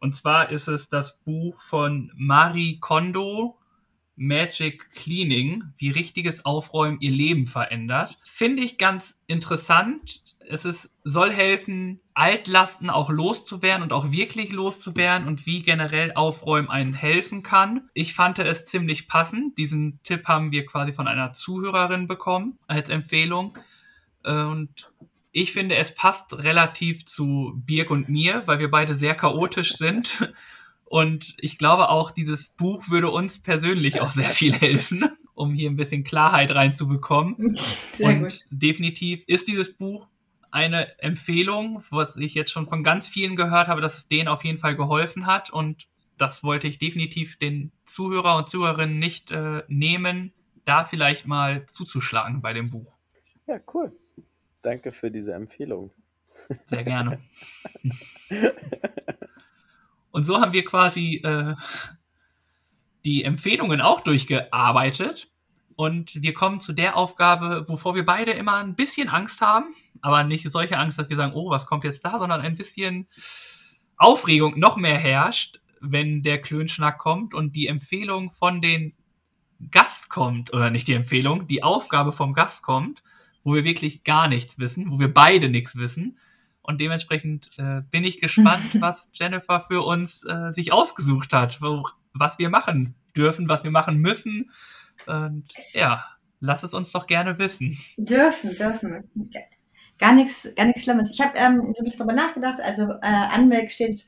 Und 0.00 0.14
zwar 0.14 0.50
ist 0.50 0.68
es 0.68 0.88
das 0.88 1.22
Buch 1.22 1.60
von 1.60 2.12
Marie 2.14 2.78
Kondo, 2.78 3.58
Magic 4.16 4.90
Cleaning, 4.92 5.64
wie 5.78 5.90
richtiges 5.90 6.44
Aufräumen 6.44 7.00
ihr 7.00 7.10
Leben 7.10 7.46
verändert. 7.46 8.18
Finde 8.22 8.62
ich 8.62 8.78
ganz 8.78 9.20
interessant. 9.26 10.22
Es 10.46 10.64
ist, 10.64 10.94
soll 11.04 11.32
helfen, 11.32 12.00
Altlasten 12.14 12.90
auch 12.90 13.10
loszuwerden 13.10 13.82
und 13.82 13.92
auch 13.92 14.12
wirklich 14.12 14.52
loszuwerden 14.52 15.26
und 15.26 15.46
wie 15.46 15.62
generell 15.62 16.12
Aufräumen 16.14 16.68
einen 16.68 16.94
helfen 16.94 17.42
kann. 17.42 17.88
Ich 17.92 18.14
fand 18.14 18.38
es 18.38 18.66
ziemlich 18.66 19.08
passend. 19.08 19.58
Diesen 19.58 20.00
Tipp 20.02 20.26
haben 20.26 20.52
wir 20.52 20.64
quasi 20.66 20.92
von 20.92 21.08
einer 21.08 21.32
Zuhörerin 21.32 22.06
bekommen 22.06 22.58
als 22.68 22.88
Empfehlung. 22.88 23.58
Und 24.22 24.90
ich 25.32 25.52
finde, 25.52 25.74
es 25.74 25.94
passt 25.94 26.44
relativ 26.44 27.04
zu 27.06 27.52
Birg 27.56 27.90
und 27.90 28.08
mir, 28.08 28.46
weil 28.46 28.60
wir 28.60 28.70
beide 28.70 28.94
sehr 28.94 29.14
chaotisch 29.14 29.76
sind 29.76 30.32
und 30.94 31.34
ich 31.38 31.58
glaube 31.58 31.88
auch, 31.88 32.12
dieses 32.12 32.50
Buch 32.50 32.88
würde 32.88 33.10
uns 33.10 33.42
persönlich 33.42 34.00
auch 34.00 34.12
sehr 34.12 34.30
viel 34.30 34.52
helfen, 34.52 35.04
um 35.34 35.52
hier 35.52 35.68
ein 35.68 35.74
bisschen 35.74 36.04
Klarheit 36.04 36.52
reinzubekommen. 36.52 37.56
Sehr 37.90 38.06
und 38.06 38.20
gut. 38.20 38.38
definitiv 38.50 39.24
ist 39.26 39.48
dieses 39.48 39.76
Buch 39.76 40.08
eine 40.52 40.96
Empfehlung, 41.00 41.82
was 41.90 42.16
ich 42.16 42.34
jetzt 42.34 42.52
schon 42.52 42.68
von 42.68 42.84
ganz 42.84 43.08
vielen 43.08 43.34
gehört 43.34 43.66
habe, 43.66 43.80
dass 43.80 43.96
es 43.96 44.06
denen 44.06 44.28
auf 44.28 44.44
jeden 44.44 44.58
Fall 44.58 44.76
geholfen 44.76 45.26
hat. 45.26 45.50
Und 45.50 45.88
das 46.16 46.44
wollte 46.44 46.68
ich 46.68 46.78
definitiv 46.78 47.40
den 47.40 47.72
Zuhörer 47.84 48.36
und 48.36 48.48
Zuhörerinnen 48.48 49.00
nicht 49.00 49.32
äh, 49.32 49.64
nehmen, 49.66 50.32
da 50.64 50.84
vielleicht 50.84 51.26
mal 51.26 51.66
zuzuschlagen 51.66 52.40
bei 52.40 52.52
dem 52.52 52.70
Buch. 52.70 52.96
Ja, 53.48 53.58
cool. 53.74 53.90
Danke 54.62 54.92
für 54.92 55.10
diese 55.10 55.34
Empfehlung. 55.34 55.90
Sehr 56.66 56.84
gerne. 56.84 57.18
Und 60.14 60.22
so 60.22 60.40
haben 60.40 60.52
wir 60.52 60.64
quasi 60.64 61.16
äh, 61.24 61.56
die 63.04 63.24
Empfehlungen 63.24 63.80
auch 63.80 64.00
durchgearbeitet. 64.00 65.26
Und 65.74 66.22
wir 66.22 66.32
kommen 66.34 66.60
zu 66.60 66.72
der 66.72 66.96
Aufgabe, 66.96 67.64
wovor 67.66 67.96
wir 67.96 68.06
beide 68.06 68.30
immer 68.30 68.54
ein 68.58 68.76
bisschen 68.76 69.08
Angst 69.08 69.40
haben. 69.40 69.74
Aber 70.02 70.22
nicht 70.22 70.48
solche 70.48 70.78
Angst, 70.78 71.00
dass 71.00 71.08
wir 71.08 71.16
sagen, 71.16 71.32
oh, 71.34 71.50
was 71.50 71.66
kommt 71.66 71.82
jetzt 71.82 72.04
da, 72.04 72.20
sondern 72.20 72.42
ein 72.42 72.54
bisschen 72.54 73.08
Aufregung 73.96 74.56
noch 74.56 74.76
mehr 74.76 74.98
herrscht, 74.98 75.58
wenn 75.80 76.22
der 76.22 76.40
Klönschnack 76.40 76.98
kommt 76.98 77.34
und 77.34 77.56
die 77.56 77.66
Empfehlung 77.66 78.30
von 78.30 78.62
den 78.62 78.94
Gast 79.72 80.10
kommt, 80.10 80.52
oder 80.52 80.70
nicht 80.70 80.86
die 80.86 80.94
Empfehlung, 80.94 81.48
die 81.48 81.64
Aufgabe 81.64 82.12
vom 82.12 82.34
Gast 82.34 82.62
kommt, 82.62 83.02
wo 83.42 83.56
wir 83.56 83.64
wirklich 83.64 84.04
gar 84.04 84.28
nichts 84.28 84.60
wissen, 84.60 84.92
wo 84.92 85.00
wir 85.00 85.12
beide 85.12 85.48
nichts 85.48 85.74
wissen. 85.74 86.18
Und 86.64 86.80
dementsprechend 86.80 87.50
äh, 87.58 87.82
bin 87.90 88.04
ich 88.04 88.20
gespannt, 88.20 88.64
was 88.80 89.10
Jennifer 89.12 89.60
für 89.60 89.82
uns 89.82 90.24
äh, 90.24 90.50
sich 90.50 90.72
ausgesucht 90.72 91.32
hat, 91.32 91.60
wo, 91.60 91.84
was 92.14 92.38
wir 92.38 92.48
machen 92.48 92.94
dürfen, 93.14 93.48
was 93.48 93.64
wir 93.64 93.70
machen 93.70 93.98
müssen. 93.98 94.50
Und 95.06 95.44
ja, 95.74 96.04
lass 96.40 96.62
es 96.62 96.72
uns 96.72 96.90
doch 96.90 97.06
gerne 97.06 97.38
wissen. 97.38 97.76
Dürfen, 97.98 98.56
dürfen. 98.56 99.10
Gar 99.98 100.14
nichts, 100.14 100.48
gar 100.56 100.64
nichts 100.64 100.82
Schlimmes. 100.82 101.12
Ich 101.12 101.20
habe 101.20 101.36
ähm, 101.36 101.72
so 101.74 101.82
ein 101.82 101.84
bisschen 101.84 101.98
darüber 101.98 102.14
nachgedacht. 102.14 102.60
Also 102.62 102.84
äh, 102.84 102.98
Anmelk 103.02 103.70
steht, 103.70 104.06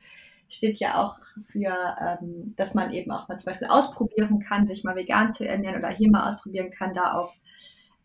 steht 0.49 0.79
ja 0.79 0.95
auch 0.95 1.19
für, 1.43 1.95
ähm, 2.01 2.55
dass 2.55 2.73
man 2.73 2.91
eben 2.91 3.11
auch 3.11 3.27
mal 3.27 3.37
zum 3.37 3.51
Beispiel 3.51 3.67
ausprobieren 3.67 4.39
kann, 4.39 4.65
sich 4.65 4.83
mal 4.83 4.95
vegan 4.95 5.31
zu 5.31 5.47
ernähren 5.47 5.77
oder 5.77 5.89
hier 5.89 6.09
mal 6.09 6.25
ausprobieren 6.25 6.71
kann, 6.71 6.93
da 6.93 7.13
auf 7.13 7.35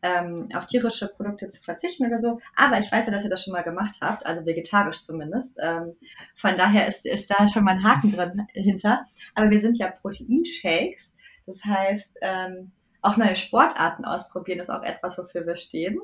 ähm, 0.02 0.48
auf 0.54 0.66
tierische 0.66 1.08
Produkte 1.08 1.48
zu 1.48 1.62
verzichten 1.62 2.06
oder 2.06 2.20
so. 2.20 2.40
Aber 2.56 2.78
ich 2.80 2.90
weiß 2.90 3.06
ja, 3.06 3.12
dass 3.12 3.24
ihr 3.24 3.30
das 3.30 3.44
schon 3.44 3.52
mal 3.52 3.62
gemacht 3.62 3.98
habt, 4.00 4.26
also 4.26 4.44
vegetarisch 4.44 5.02
zumindest. 5.02 5.56
Ähm, 5.60 5.96
von 6.36 6.56
daher 6.56 6.88
ist, 6.88 7.06
ist 7.06 7.30
da 7.30 7.48
schon 7.48 7.64
mal 7.64 7.72
ein 7.72 7.84
Haken 7.84 8.12
drin 8.12 8.46
hinter. 8.52 9.06
Aber 9.34 9.50
wir 9.50 9.58
sind 9.58 9.78
ja 9.78 9.90
Proteinshakes. 9.90 11.14
Das 11.46 11.64
heißt, 11.64 12.18
ähm, 12.20 12.72
auch 13.00 13.16
neue 13.16 13.36
Sportarten 13.36 14.04
ausprobieren 14.04 14.60
ist 14.60 14.70
auch 14.70 14.82
etwas, 14.82 15.18
wofür 15.18 15.46
wir 15.46 15.56
stehen. 15.56 15.98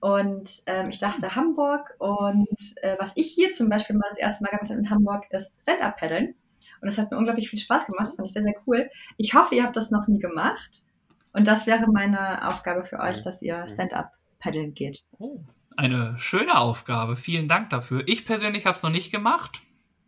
Und 0.00 0.62
ähm, 0.66 0.90
ich 0.90 0.98
dachte 1.00 1.34
Hamburg 1.34 1.96
und 1.98 2.46
äh, 2.82 2.96
was 3.00 3.12
ich 3.16 3.32
hier 3.32 3.50
zum 3.50 3.68
Beispiel 3.68 3.96
mal 3.96 4.06
das 4.10 4.18
erste 4.18 4.44
Mal 4.44 4.50
gemacht 4.50 4.70
habe 4.70 4.78
in 4.78 4.90
Hamburg 4.90 5.24
ist 5.30 5.60
Stand-Up-Paddeln. 5.60 6.36
Und 6.80 6.86
das 6.86 6.98
hat 6.98 7.10
mir 7.10 7.18
unglaublich 7.18 7.50
viel 7.50 7.58
Spaß 7.58 7.86
gemacht, 7.86 8.14
fand 8.14 8.28
ich 8.28 8.32
sehr, 8.32 8.44
sehr 8.44 8.54
cool. 8.66 8.88
Ich 9.16 9.34
hoffe, 9.34 9.56
ihr 9.56 9.64
habt 9.64 9.76
das 9.76 9.90
noch 9.90 10.06
nie 10.06 10.20
gemacht. 10.20 10.84
Und 11.32 11.46
das 11.46 11.66
wäre 11.66 11.90
meine 11.90 12.48
Aufgabe 12.48 12.84
für 12.84 12.98
euch, 13.00 13.22
dass 13.22 13.42
ihr 13.42 13.66
Stand-up 13.68 14.12
paddeln 14.38 14.74
geht. 14.74 15.04
Oh, 15.18 15.40
eine 15.76 16.16
schöne 16.18 16.58
Aufgabe. 16.58 17.16
Vielen 17.16 17.48
Dank 17.48 17.70
dafür. 17.70 18.02
Ich 18.06 18.24
persönlich 18.24 18.66
habe 18.66 18.76
es 18.76 18.82
noch 18.82 18.90
nicht 18.90 19.12
gemacht. 19.12 19.62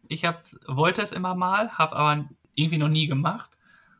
Ich 0.09 0.25
hab, 0.25 0.43
wollte 0.67 1.03
es 1.03 1.13
immer 1.13 1.35
mal, 1.35 1.71
habe 1.71 1.95
aber 1.95 2.29
irgendwie 2.55 2.79
noch 2.79 2.89
nie 2.89 3.07
gemacht. 3.07 3.51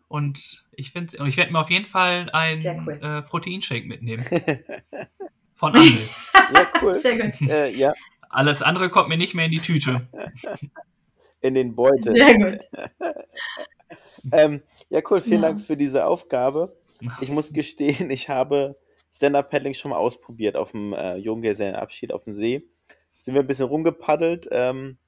Und 0.09 0.65
ich 0.73 0.91
finde, 0.91 1.25
ich 1.29 1.37
werde 1.37 1.53
mir 1.53 1.61
auf 1.61 1.71
jeden 1.71 1.87
Fall 1.87 2.29
einen 2.33 2.87
cool. 2.87 2.99
äh, 3.01 3.23
Proteinshake 3.23 3.87
mitnehmen. 3.87 4.25
Von 5.55 5.77
Angel. 5.77 6.09
ja, 6.35 6.67
cool. 6.83 7.01
Sehr 7.01 7.19
gut. 7.19 7.49
Äh, 7.49 7.71
ja. 7.77 7.95
Alles 8.29 8.63
andere 8.63 8.91
kommt 8.91 9.09
mir 9.09 9.17
nicht 9.17 9.35
mehr 9.35 9.45
in 9.45 9.53
die 9.53 9.61
Tüte. 9.61 10.09
In 11.43 11.55
den 11.55 11.75
Beutel. 11.75 12.15
Sehr 12.15 12.35
gut. 12.37 12.59
ähm, 14.33 14.63
ja, 14.91 15.01
cool. 15.09 15.23
Vielen 15.23 15.43
ja. 15.43 15.49
Dank 15.49 15.61
für 15.63 15.77
diese 15.77 16.05
Aufgabe. 16.05 16.77
Ich 17.21 17.31
muss 17.31 17.53
gestehen, 17.53 18.11
ich 18.11 18.29
habe 18.29 18.77
Stand-Up-Paddling 19.13 19.75
schon 19.75 19.91
mal 19.91 19.99
ausprobiert 19.99 20.57
auf 20.57 20.73
dem 20.73 20.93
äh, 20.93 21.17
Junggesellenabschied 21.17 22.13
auf 22.13 22.25
dem 22.25 22.35
See. 22.35 22.69
Sind 23.13 23.35
wir 23.35 23.43
ein 23.43 23.47
bisschen 23.47 23.67
rumgepaddelt. 23.67 24.49
Ähm, 24.51 24.99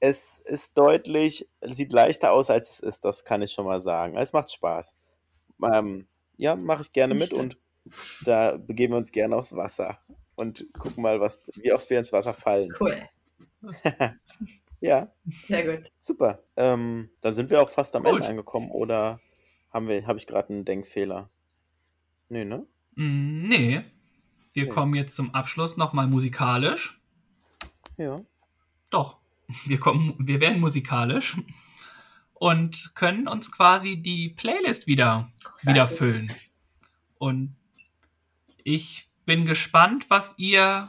es 0.00 0.38
ist 0.44 0.76
deutlich, 0.78 1.48
sieht 1.62 1.92
leichter 1.92 2.32
aus, 2.32 2.50
als 2.50 2.70
es 2.70 2.80
ist, 2.80 3.04
das 3.04 3.24
kann 3.24 3.42
ich 3.42 3.52
schon 3.52 3.64
mal 3.64 3.80
sagen. 3.80 4.16
Es 4.16 4.32
macht 4.32 4.50
Spaß. 4.52 4.96
Ähm, 5.62 6.06
ja, 6.36 6.54
mache 6.56 6.82
ich 6.82 6.92
gerne 6.92 7.14
mit 7.14 7.32
und 7.32 7.58
da 8.24 8.56
begeben 8.56 8.92
wir 8.92 8.98
uns 8.98 9.12
gerne 9.12 9.36
aufs 9.36 9.56
Wasser 9.56 9.98
und 10.36 10.66
gucken 10.72 11.02
mal, 11.02 11.20
was, 11.20 11.42
wie 11.56 11.72
oft 11.72 11.88
wir 11.90 11.98
ins 11.98 12.12
Wasser 12.12 12.32
fallen. 12.34 12.72
Cool. 12.78 13.08
ja. 14.80 15.12
Sehr 15.44 15.64
gut. 15.64 15.90
Super. 15.98 16.44
Ähm, 16.56 17.10
dann 17.20 17.34
sind 17.34 17.50
wir 17.50 17.60
auch 17.60 17.70
fast 17.70 17.96
am 17.96 18.04
gut. 18.04 18.14
Ende 18.16 18.28
angekommen, 18.28 18.70
oder 18.70 19.20
haben 19.70 19.88
wir, 19.88 20.06
habe 20.06 20.18
ich 20.18 20.26
gerade 20.26 20.50
einen 20.50 20.64
Denkfehler? 20.64 21.28
Nee, 22.28 22.44
ne? 22.44 22.66
Mm, 22.94 23.48
nee. 23.48 23.84
Wir 24.52 24.64
nee. 24.64 24.68
kommen 24.68 24.94
jetzt 24.94 25.16
zum 25.16 25.34
Abschluss 25.34 25.76
nochmal 25.76 26.08
musikalisch. 26.08 27.00
Ja. 27.96 28.20
Doch. 28.90 29.18
Wir, 29.64 29.80
kommen, 29.80 30.14
wir 30.18 30.40
werden 30.40 30.60
musikalisch 30.60 31.36
und 32.34 32.94
können 32.94 33.28
uns 33.28 33.50
quasi 33.50 33.96
die 33.96 34.28
Playlist 34.28 34.86
wieder, 34.86 35.32
wieder 35.62 35.88
füllen. 35.88 36.32
Und 37.18 37.56
ich 38.62 39.08
bin 39.24 39.46
gespannt, 39.46 40.10
was 40.10 40.34
ihr 40.36 40.88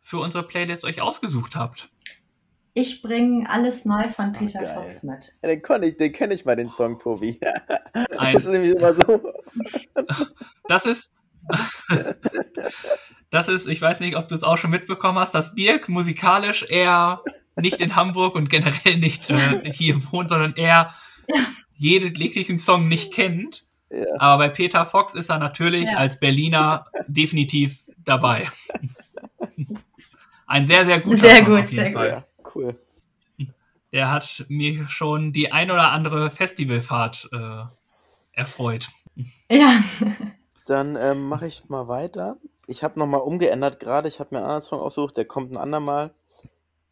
für 0.00 0.18
unsere 0.18 0.46
Playlist 0.46 0.84
euch 0.84 1.00
ausgesucht 1.00 1.56
habt. 1.56 1.91
Ich 2.74 3.02
bringe 3.02 3.48
alles 3.50 3.84
neu 3.84 4.08
von 4.08 4.32
Peter 4.32 4.60
Ach, 4.64 4.82
Fox 4.82 5.02
mit. 5.02 5.34
Ja, 5.42 5.54
den 5.54 5.82
ich, 5.82 5.96
den 5.98 6.12
kenne 6.12 6.32
ich 6.32 6.46
mal, 6.46 6.56
den 6.56 6.70
Song, 6.70 6.98
Tobi. 6.98 7.38
Ein, 8.16 8.32
das 8.32 8.46
ist 8.46 8.52
nämlich 8.52 8.74
immer 8.76 8.94
so. 8.94 9.20
Das 10.68 10.86
ist. 10.86 11.12
Das 13.30 13.48
ist, 13.48 13.66
ich 13.66 13.80
weiß 13.80 14.00
nicht, 14.00 14.16
ob 14.16 14.28
du 14.28 14.34
es 14.34 14.42
auch 14.42 14.56
schon 14.56 14.70
mitbekommen 14.70 15.18
hast, 15.18 15.34
dass 15.34 15.54
Birk 15.54 15.88
musikalisch 15.88 16.64
eher 16.68 17.22
nicht 17.56 17.80
in 17.80 17.94
Hamburg 17.96 18.34
und 18.34 18.48
generell 18.48 18.98
nicht 18.98 19.28
äh, 19.28 19.70
hier 19.72 19.96
wohnt, 20.10 20.30
sondern 20.30 20.54
eher 20.54 20.94
jeden 21.74 22.14
jeglichen 22.14 22.58
Song 22.58 22.88
nicht 22.88 23.12
kennt. 23.12 23.66
Ja. 23.90 24.04
Aber 24.18 24.44
bei 24.44 24.48
Peter 24.50 24.86
Fox 24.86 25.14
ist 25.14 25.28
er 25.28 25.38
natürlich 25.38 25.90
ja. 25.90 25.98
als 25.98 26.18
Berliner 26.18 26.86
definitiv 27.06 27.80
dabei. 28.04 28.48
Ein 30.46 30.66
sehr, 30.66 30.84
sehr 30.84 31.00
guter 31.00 31.18
sehr 31.18 31.36
Song 31.36 31.44
gut, 31.46 31.60
auf 31.60 31.70
jeden 31.70 31.84
sehr 31.84 31.92
Fall. 31.92 32.14
Gut 32.14 32.31
cool. 32.54 32.78
Der 33.92 34.10
hat 34.10 34.46
mir 34.48 34.88
schon 34.88 35.32
die 35.32 35.52
ein 35.52 35.70
oder 35.70 35.92
andere 35.92 36.30
Festivalfahrt 36.30 37.28
äh, 37.32 37.64
erfreut. 38.32 38.88
Ja. 39.50 39.80
Dann 40.66 40.96
ähm, 40.96 41.28
mache 41.28 41.46
ich 41.46 41.68
mal 41.68 41.88
weiter. 41.88 42.38
Ich 42.66 42.82
habe 42.82 42.98
nochmal 42.98 43.20
umgeändert 43.20 43.80
gerade. 43.80 44.08
Ich 44.08 44.18
habe 44.20 44.34
mir 44.34 44.38
einen 44.38 44.46
anderen 44.46 44.62
Song 44.62 44.80
ausgesucht, 44.80 45.16
der 45.16 45.26
kommt 45.26 45.52
ein 45.52 45.58
andermal. 45.58 46.14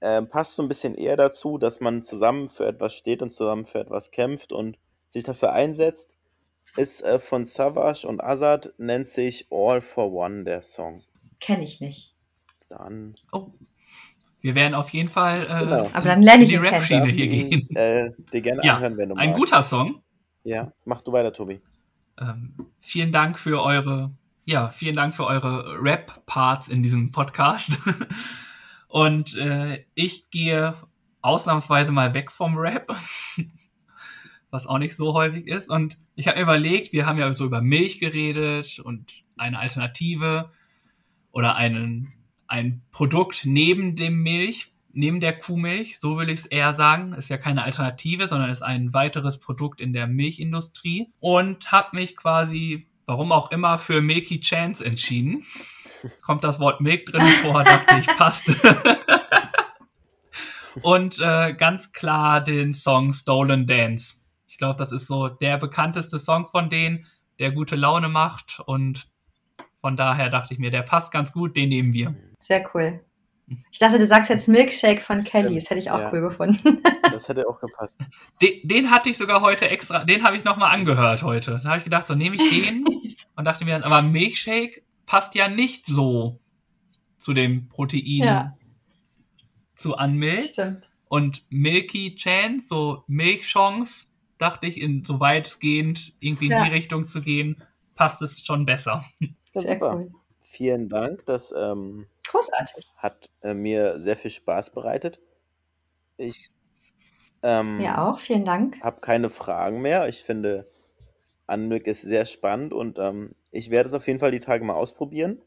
Ähm, 0.02 0.28
passt 0.28 0.56
so 0.56 0.62
ein 0.62 0.68
bisschen 0.68 0.94
eher 0.94 1.16
dazu, 1.16 1.58
dass 1.58 1.80
man 1.80 2.02
zusammen 2.02 2.48
für 2.48 2.66
etwas 2.66 2.94
steht 2.94 3.22
und 3.22 3.30
zusammen 3.30 3.66
für 3.66 3.80
etwas 3.80 4.10
kämpft 4.10 4.52
und 4.52 4.78
sich 5.08 5.24
dafür 5.24 5.52
einsetzt. 5.52 6.14
Ist 6.76 7.02
äh, 7.02 7.18
von 7.18 7.46
Savage 7.46 8.06
und 8.06 8.22
Azad, 8.22 8.74
nennt 8.78 9.08
sich 9.08 9.46
All 9.50 9.80
for 9.80 10.12
One 10.12 10.44
der 10.44 10.62
Song. 10.62 11.02
Kenne 11.40 11.64
ich 11.64 11.80
nicht. 11.80 12.14
Dann. 12.68 13.16
Oh. 13.32 13.50
Wir 14.40 14.54
werden 14.54 14.74
auf 14.74 14.90
jeden 14.90 15.08
Fall 15.08 15.44
äh, 15.48 15.64
Genau. 15.64 15.90
Aber 15.92 16.04
dann 16.04 16.22
lerne 16.22 16.44
ich 16.44 16.50
die. 16.50 16.56
Rap-Schiene 16.56 17.06
hier 17.06 17.24
ihn, 17.26 17.50
gehen. 17.50 17.76
äh, 17.76 18.10
dir 18.32 18.40
gerne 18.40 18.60
Ja, 18.64 18.76
anhören, 18.76 18.96
wenn 18.96 19.08
du 19.10 19.14
Ein 19.16 19.30
magst. 19.30 19.40
guter 19.40 19.62
Song. 19.62 20.02
Ja, 20.44 20.72
mach 20.84 21.02
du 21.02 21.12
weiter, 21.12 21.32
Tobi. 21.32 21.60
Ähm, 22.18 22.54
vielen 22.80 23.12
Dank 23.12 23.38
für 23.38 23.62
eure, 23.62 24.10
ja, 24.44 24.68
vielen 24.70 24.94
Dank 24.94 25.14
für 25.14 25.26
eure 25.26 25.76
Rap-Parts 25.82 26.68
in 26.68 26.82
diesem 26.82 27.10
Podcast. 27.12 27.78
Und 28.88 29.36
äh, 29.36 29.84
ich 29.94 30.30
gehe 30.30 30.74
ausnahmsweise 31.22 31.92
mal 31.92 32.14
weg 32.14 32.32
vom 32.32 32.56
Rap, 32.56 32.88
was 34.50 34.66
auch 34.66 34.78
nicht 34.78 34.96
so 34.96 35.14
häufig 35.14 35.46
ist. 35.46 35.70
Und 35.70 35.98
ich 36.16 36.26
habe 36.26 36.38
mir 36.38 36.42
überlegt, 36.44 36.92
wir 36.92 37.06
haben 37.06 37.18
ja 37.18 37.32
so 37.34 37.44
über 37.44 37.62
Milch 37.62 38.00
geredet 38.00 38.80
und 38.80 39.12
eine 39.36 39.58
Alternative 39.58 40.50
oder 41.32 41.54
einen, 41.56 42.12
ein 42.50 42.82
Produkt 42.90 43.46
neben 43.46 43.94
dem 43.94 44.22
Milch, 44.22 44.72
neben 44.92 45.20
der 45.20 45.38
Kuhmilch, 45.38 46.00
so 46.00 46.18
will 46.18 46.28
ich 46.28 46.40
es 46.40 46.46
eher 46.46 46.74
sagen. 46.74 47.12
Ist 47.12 47.30
ja 47.30 47.38
keine 47.38 47.62
Alternative, 47.62 48.26
sondern 48.26 48.50
ist 48.50 48.62
ein 48.62 48.92
weiteres 48.92 49.38
Produkt 49.38 49.80
in 49.80 49.92
der 49.92 50.08
Milchindustrie. 50.08 51.12
Und 51.20 51.70
habe 51.70 51.96
mich 51.96 52.16
quasi, 52.16 52.88
warum 53.06 53.30
auch 53.30 53.52
immer, 53.52 53.78
für 53.78 54.02
Milky 54.02 54.40
Chance 54.40 54.84
entschieden. 54.84 55.44
Kommt 56.22 56.42
das 56.42 56.58
Wort 56.58 56.80
Milk 56.80 57.06
drin 57.06 57.26
vor, 57.42 57.62
dachte 57.62 57.98
ich, 58.00 58.06
passt. 58.08 58.50
Und 60.82 61.20
äh, 61.20 61.54
ganz 61.54 61.92
klar 61.92 62.42
den 62.42 62.74
Song 62.74 63.12
Stolen 63.12 63.66
Dance. 63.66 64.16
Ich 64.48 64.58
glaube, 64.58 64.76
das 64.76 64.92
ist 64.92 65.06
so 65.06 65.28
der 65.28 65.58
bekannteste 65.58 66.18
Song 66.18 66.48
von 66.48 66.68
denen, 66.68 67.06
der 67.38 67.52
gute 67.52 67.76
Laune 67.76 68.08
macht. 68.08 68.60
Und 68.66 69.08
von 69.80 69.96
daher 69.96 70.30
dachte 70.30 70.54
ich 70.54 70.60
mir, 70.60 70.70
der 70.70 70.82
passt 70.82 71.12
ganz 71.12 71.32
gut, 71.32 71.56
den 71.56 71.68
nehmen 71.68 71.92
wir. 71.92 72.14
Sehr 72.40 72.68
cool. 72.74 73.00
Ich 73.72 73.78
dachte, 73.78 73.98
du 73.98 74.06
sagst 74.06 74.30
jetzt 74.30 74.48
Milkshake 74.48 75.00
von 75.00 75.24
Kelly. 75.24 75.56
Das 75.56 75.70
hätte 75.70 75.80
ich 75.80 75.90
auch 75.90 75.98
ja. 75.98 76.12
cool 76.12 76.20
gefunden. 76.20 76.82
Das 77.10 77.28
hätte 77.28 77.48
auch 77.48 77.58
gepasst. 77.60 77.98
Den, 78.40 78.60
den 78.62 78.90
hatte 78.92 79.10
ich 79.10 79.18
sogar 79.18 79.40
heute 79.40 79.68
extra, 79.68 80.04
den 80.04 80.22
habe 80.22 80.36
ich 80.36 80.44
nochmal 80.44 80.72
angehört 80.72 81.24
heute. 81.24 81.60
Da 81.60 81.70
habe 81.70 81.78
ich 81.78 81.84
gedacht, 81.84 82.06
so 82.06 82.14
nehme 82.14 82.36
ich 82.36 82.48
den 82.48 82.84
und 83.36 83.44
dachte 83.44 83.64
mir, 83.64 83.84
aber 83.84 84.00
Milkshake 84.00 84.82
passt 85.06 85.34
ja 85.34 85.48
nicht 85.48 85.84
so 85.84 86.38
zu 87.16 87.34
dem 87.34 87.68
Protein 87.68 88.22
Ja. 88.22 88.56
zu 89.74 89.96
an 89.96 90.14
Milch. 90.14 90.50
Stimmt. 90.52 90.88
Und 91.08 91.44
Milky 91.50 92.14
Chance, 92.14 92.68
so 92.68 93.02
Milchchance, 93.08 94.06
dachte 94.38 94.66
ich, 94.68 94.80
in 94.80 95.04
so 95.04 95.18
weitgehend 95.18 96.14
irgendwie 96.20 96.46
in 96.46 96.52
Ja. 96.52 96.64
die 96.64 96.70
Richtung 96.70 97.08
zu 97.08 97.22
gehen, 97.22 97.60
passt 97.96 98.22
es 98.22 98.46
schon 98.46 98.66
besser. 98.66 99.04
Sehr 99.52 99.74
super. 99.74 99.96
cool. 99.96 100.12
Vielen 100.42 100.88
Dank. 100.88 101.26
Das 101.26 101.52
ähm, 101.58 102.06
Großartig. 102.30 102.86
hat 102.96 103.28
äh, 103.42 103.54
mir 103.54 104.00
sehr 104.00 104.16
viel 104.16 104.30
Spaß 104.30 104.70
bereitet. 104.70 105.20
Ich 106.16 106.50
ähm, 107.42 107.78
Mir 107.78 108.00
auch. 108.00 108.18
Vielen 108.20 108.44
Dank. 108.44 108.80
habe 108.82 109.00
keine 109.00 109.30
Fragen 109.30 109.80
mehr. 109.80 110.08
Ich 110.08 110.22
finde, 110.22 110.70
Anblick 111.46 111.86
ist 111.86 112.02
sehr 112.02 112.26
spannend 112.26 112.72
und 112.72 112.98
ähm, 112.98 113.34
ich 113.50 113.70
werde 113.70 113.88
es 113.88 113.94
auf 113.94 114.06
jeden 114.06 114.20
Fall 114.20 114.30
die 114.30 114.40
Tage 114.40 114.64
mal 114.64 114.74
ausprobieren. 114.74 115.40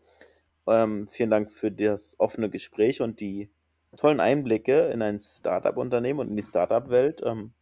Ähm, 0.67 1.07
vielen 1.07 1.29
Dank 1.29 1.51
für 1.51 1.71
das 1.71 2.15
offene 2.19 2.49
Gespräch 2.49 3.01
und 3.01 3.19
die 3.19 3.49
tollen 3.97 4.19
Einblicke 4.19 4.87
in 4.87 5.01
ein 5.01 5.19
Startup-Unternehmen 5.19 6.19
und 6.19 6.29
in 6.29 6.35
die 6.35 6.43
Startup-Welt. 6.43 7.21
Ähm, 7.23 7.53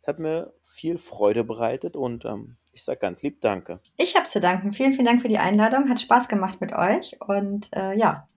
es 0.00 0.06
hat 0.06 0.18
mir 0.18 0.52
viel 0.62 0.98
Freude 0.98 1.44
bereitet 1.44 1.94
und 1.94 2.24
ähm, 2.24 2.56
ich 2.72 2.84
sage 2.84 3.00
ganz 3.00 3.22
lieb 3.22 3.40
Danke. 3.40 3.80
Ich 3.96 4.16
habe 4.16 4.26
zu 4.26 4.40
danken. 4.40 4.72
Vielen, 4.72 4.94
vielen 4.94 5.04
Dank 5.06 5.22
für 5.22 5.28
die 5.28 5.38
Einladung. 5.38 5.88
Hat 5.88 6.00
Spaß 6.00 6.28
gemacht 6.28 6.60
mit 6.60 6.72
euch. 6.72 7.16
Und 7.20 7.68
äh, 7.74 7.94
ja, 7.94 8.28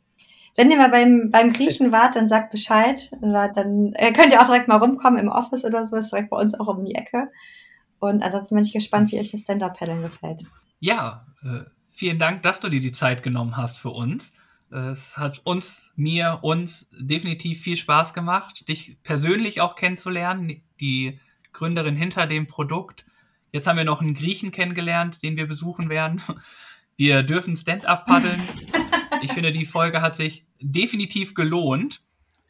wenn 0.55 0.69
ihr 0.69 0.77
mal 0.77 0.89
beim, 0.89 1.29
beim 1.31 1.51
Griechen 1.53 1.91
wart, 1.91 2.15
dann 2.15 2.27
sagt 2.27 2.51
Bescheid. 2.51 3.11
Dann 3.21 3.93
äh, 3.93 4.13
könnt 4.13 4.31
ihr 4.31 4.41
auch 4.41 4.45
direkt 4.45 4.67
mal 4.67 4.77
rumkommen 4.77 5.19
im 5.19 5.29
Office 5.29 5.65
oder 5.65 5.85
so. 5.85 5.95
Ist 5.95 6.11
direkt 6.11 6.29
bei 6.29 6.37
uns 6.37 6.53
auch 6.53 6.67
um 6.67 6.85
die 6.85 6.95
Ecke. 6.95 7.31
Und 7.99 8.21
ansonsten 8.21 8.55
bin 8.55 8.63
ich 8.63 8.73
gespannt, 8.73 9.11
wie 9.11 9.19
euch 9.19 9.31
das 9.31 9.41
Stand-Up-Paddeln 9.41 10.01
gefällt. 10.01 10.43
Ja, 10.79 11.25
äh, 11.43 11.61
vielen 11.89 12.19
Dank, 12.19 12.43
dass 12.43 12.59
du 12.59 12.69
dir 12.69 12.81
die 12.81 12.91
Zeit 12.91 13.23
genommen 13.23 13.57
hast 13.57 13.79
für 13.79 13.89
uns. 13.89 14.33
Es 14.69 15.17
hat 15.17 15.41
uns, 15.43 15.93
mir, 15.95 16.39
uns 16.41 16.89
definitiv 16.91 17.61
viel 17.61 17.77
Spaß 17.77 18.13
gemacht, 18.13 18.67
dich 18.67 18.97
persönlich 19.03 19.61
auch 19.61 19.75
kennenzulernen, 19.75 20.63
die 20.81 21.19
Gründerin 21.51 21.95
hinter 21.95 22.25
dem 22.25 22.47
Produkt. 22.47 23.05
Jetzt 23.51 23.67
haben 23.67 23.77
wir 23.77 23.85
noch 23.85 24.01
einen 24.01 24.15
Griechen 24.15 24.51
kennengelernt, 24.51 25.21
den 25.21 25.37
wir 25.37 25.47
besuchen 25.47 25.89
werden. 25.89 26.21
Wir 27.03 27.21
dürfen 27.21 27.57
Stand-up 27.57 28.05
paddeln. 28.05 28.41
Ich 29.21 29.33
finde, 29.33 29.51
die 29.51 29.65
Folge 29.65 30.01
hat 30.01 30.15
sich 30.15 30.45
definitiv 30.61 31.35
gelohnt. 31.35 32.01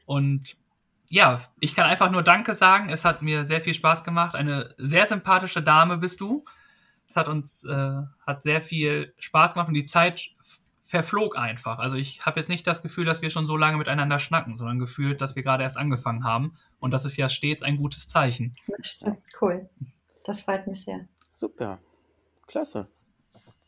Und 0.05 0.55
ja, 1.09 1.41
ich 1.59 1.73
kann 1.73 1.89
einfach 1.89 2.11
nur 2.11 2.21
Danke 2.21 2.53
sagen. 2.53 2.89
Es 2.89 3.03
hat 3.03 3.23
mir 3.23 3.45
sehr 3.45 3.61
viel 3.61 3.73
Spaß 3.73 4.03
gemacht. 4.03 4.35
Eine 4.35 4.75
sehr 4.77 5.07
sympathische 5.07 5.63
Dame 5.63 5.97
bist 5.97 6.21
du. 6.21 6.45
Es 7.07 7.15
hat 7.15 7.29
uns 7.29 7.63
äh, 7.63 8.01
hat 8.27 8.43
sehr 8.43 8.61
viel 8.61 9.15
Spaß 9.17 9.55
gemacht 9.55 9.69
und 9.69 9.73
die 9.73 9.85
Zeit 9.85 10.29
verflog 10.83 11.35
einfach. 11.35 11.79
Also 11.79 11.95
ich 11.95 12.23
habe 12.23 12.39
jetzt 12.39 12.49
nicht 12.49 12.67
das 12.67 12.83
Gefühl, 12.83 13.05
dass 13.05 13.23
wir 13.23 13.31
schon 13.31 13.47
so 13.47 13.57
lange 13.57 13.77
miteinander 13.77 14.19
schnacken, 14.19 14.55
sondern 14.55 14.77
gefühlt, 14.77 15.19
dass 15.19 15.35
wir 15.35 15.41
gerade 15.41 15.63
erst 15.63 15.79
angefangen 15.79 16.25
haben. 16.25 16.59
Und 16.79 16.91
das 16.91 17.05
ist 17.05 17.17
ja 17.17 17.27
stets 17.27 17.63
ein 17.63 17.77
gutes 17.77 18.07
Zeichen. 18.07 18.53
Das 18.77 18.85
stimmt. 18.85 19.17
Cool. 19.41 19.67
Das 20.23 20.41
freut 20.41 20.67
mich 20.67 20.83
sehr. 20.83 21.07
Super. 21.31 21.79
Klasse. 22.45 22.87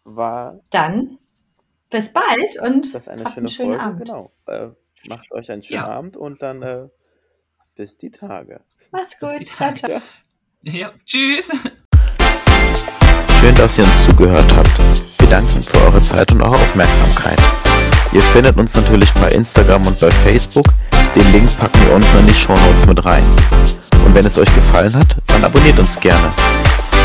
War 0.05 0.61
Dann 0.69 1.17
bis 1.89 2.13
bald 2.13 2.59
und 2.61 2.93
das 2.93 3.07
eine 3.07 3.23
habt 3.23 3.33
schöne 3.33 3.47
einen 3.47 3.49
schönen 3.49 3.69
Folge? 3.69 3.83
Abend. 3.83 3.99
Genau. 4.01 4.31
Äh, 4.45 4.67
macht 5.07 5.31
euch 5.31 5.51
einen 5.51 5.63
schönen 5.63 5.81
Ja. 5.81 5.87
Abend 5.87 6.15
und 6.15 6.43
dann 6.43 6.61
äh, 6.61 6.87
bis 7.75 7.97
die 7.97 8.11
Tage. 8.11 8.61
Macht's 8.91 9.19
gut. 9.19 9.45
Ciao, 9.47 9.73
ciao. 9.73 10.01
Ja, 10.61 10.91
tschüss. 11.05 11.49
Schön, 13.39 13.55
dass 13.55 13.77
ihr 13.79 13.83
uns 13.83 14.05
zugehört 14.05 14.45
habt. 14.55 15.19
Wir 15.19 15.27
danken 15.27 15.63
für 15.63 15.77
eure 15.85 16.01
Zeit 16.01 16.31
und 16.31 16.41
eure 16.41 16.55
Aufmerksamkeit. 16.55 17.39
Ihr 18.13 18.21
findet 18.21 18.57
uns 18.57 18.75
natürlich 18.75 19.11
bei 19.15 19.31
Instagram 19.31 19.87
und 19.87 19.99
bei 19.99 20.11
Facebook. 20.11 20.67
Den 21.15 21.31
Link 21.31 21.57
packen 21.57 21.81
wir 21.87 21.95
unten 21.95 22.19
in 22.19 22.27
die 22.27 22.33
Shownotes 22.33 22.85
mit 22.85 23.03
rein. 23.05 23.23
Und 24.05 24.13
wenn 24.13 24.25
es 24.25 24.37
euch 24.37 24.53
gefallen 24.53 24.93
hat, 24.95 25.17
dann 25.27 25.43
abonniert 25.43 25.79
uns 25.79 25.99
gerne. 25.99 26.31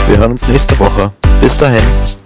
Wir 0.07 0.19
hören 0.19 0.33
uns 0.33 0.47
nächste 0.49 0.79
Woche. 0.79 1.13
Bis 1.41 1.57
dahin. 1.57 2.20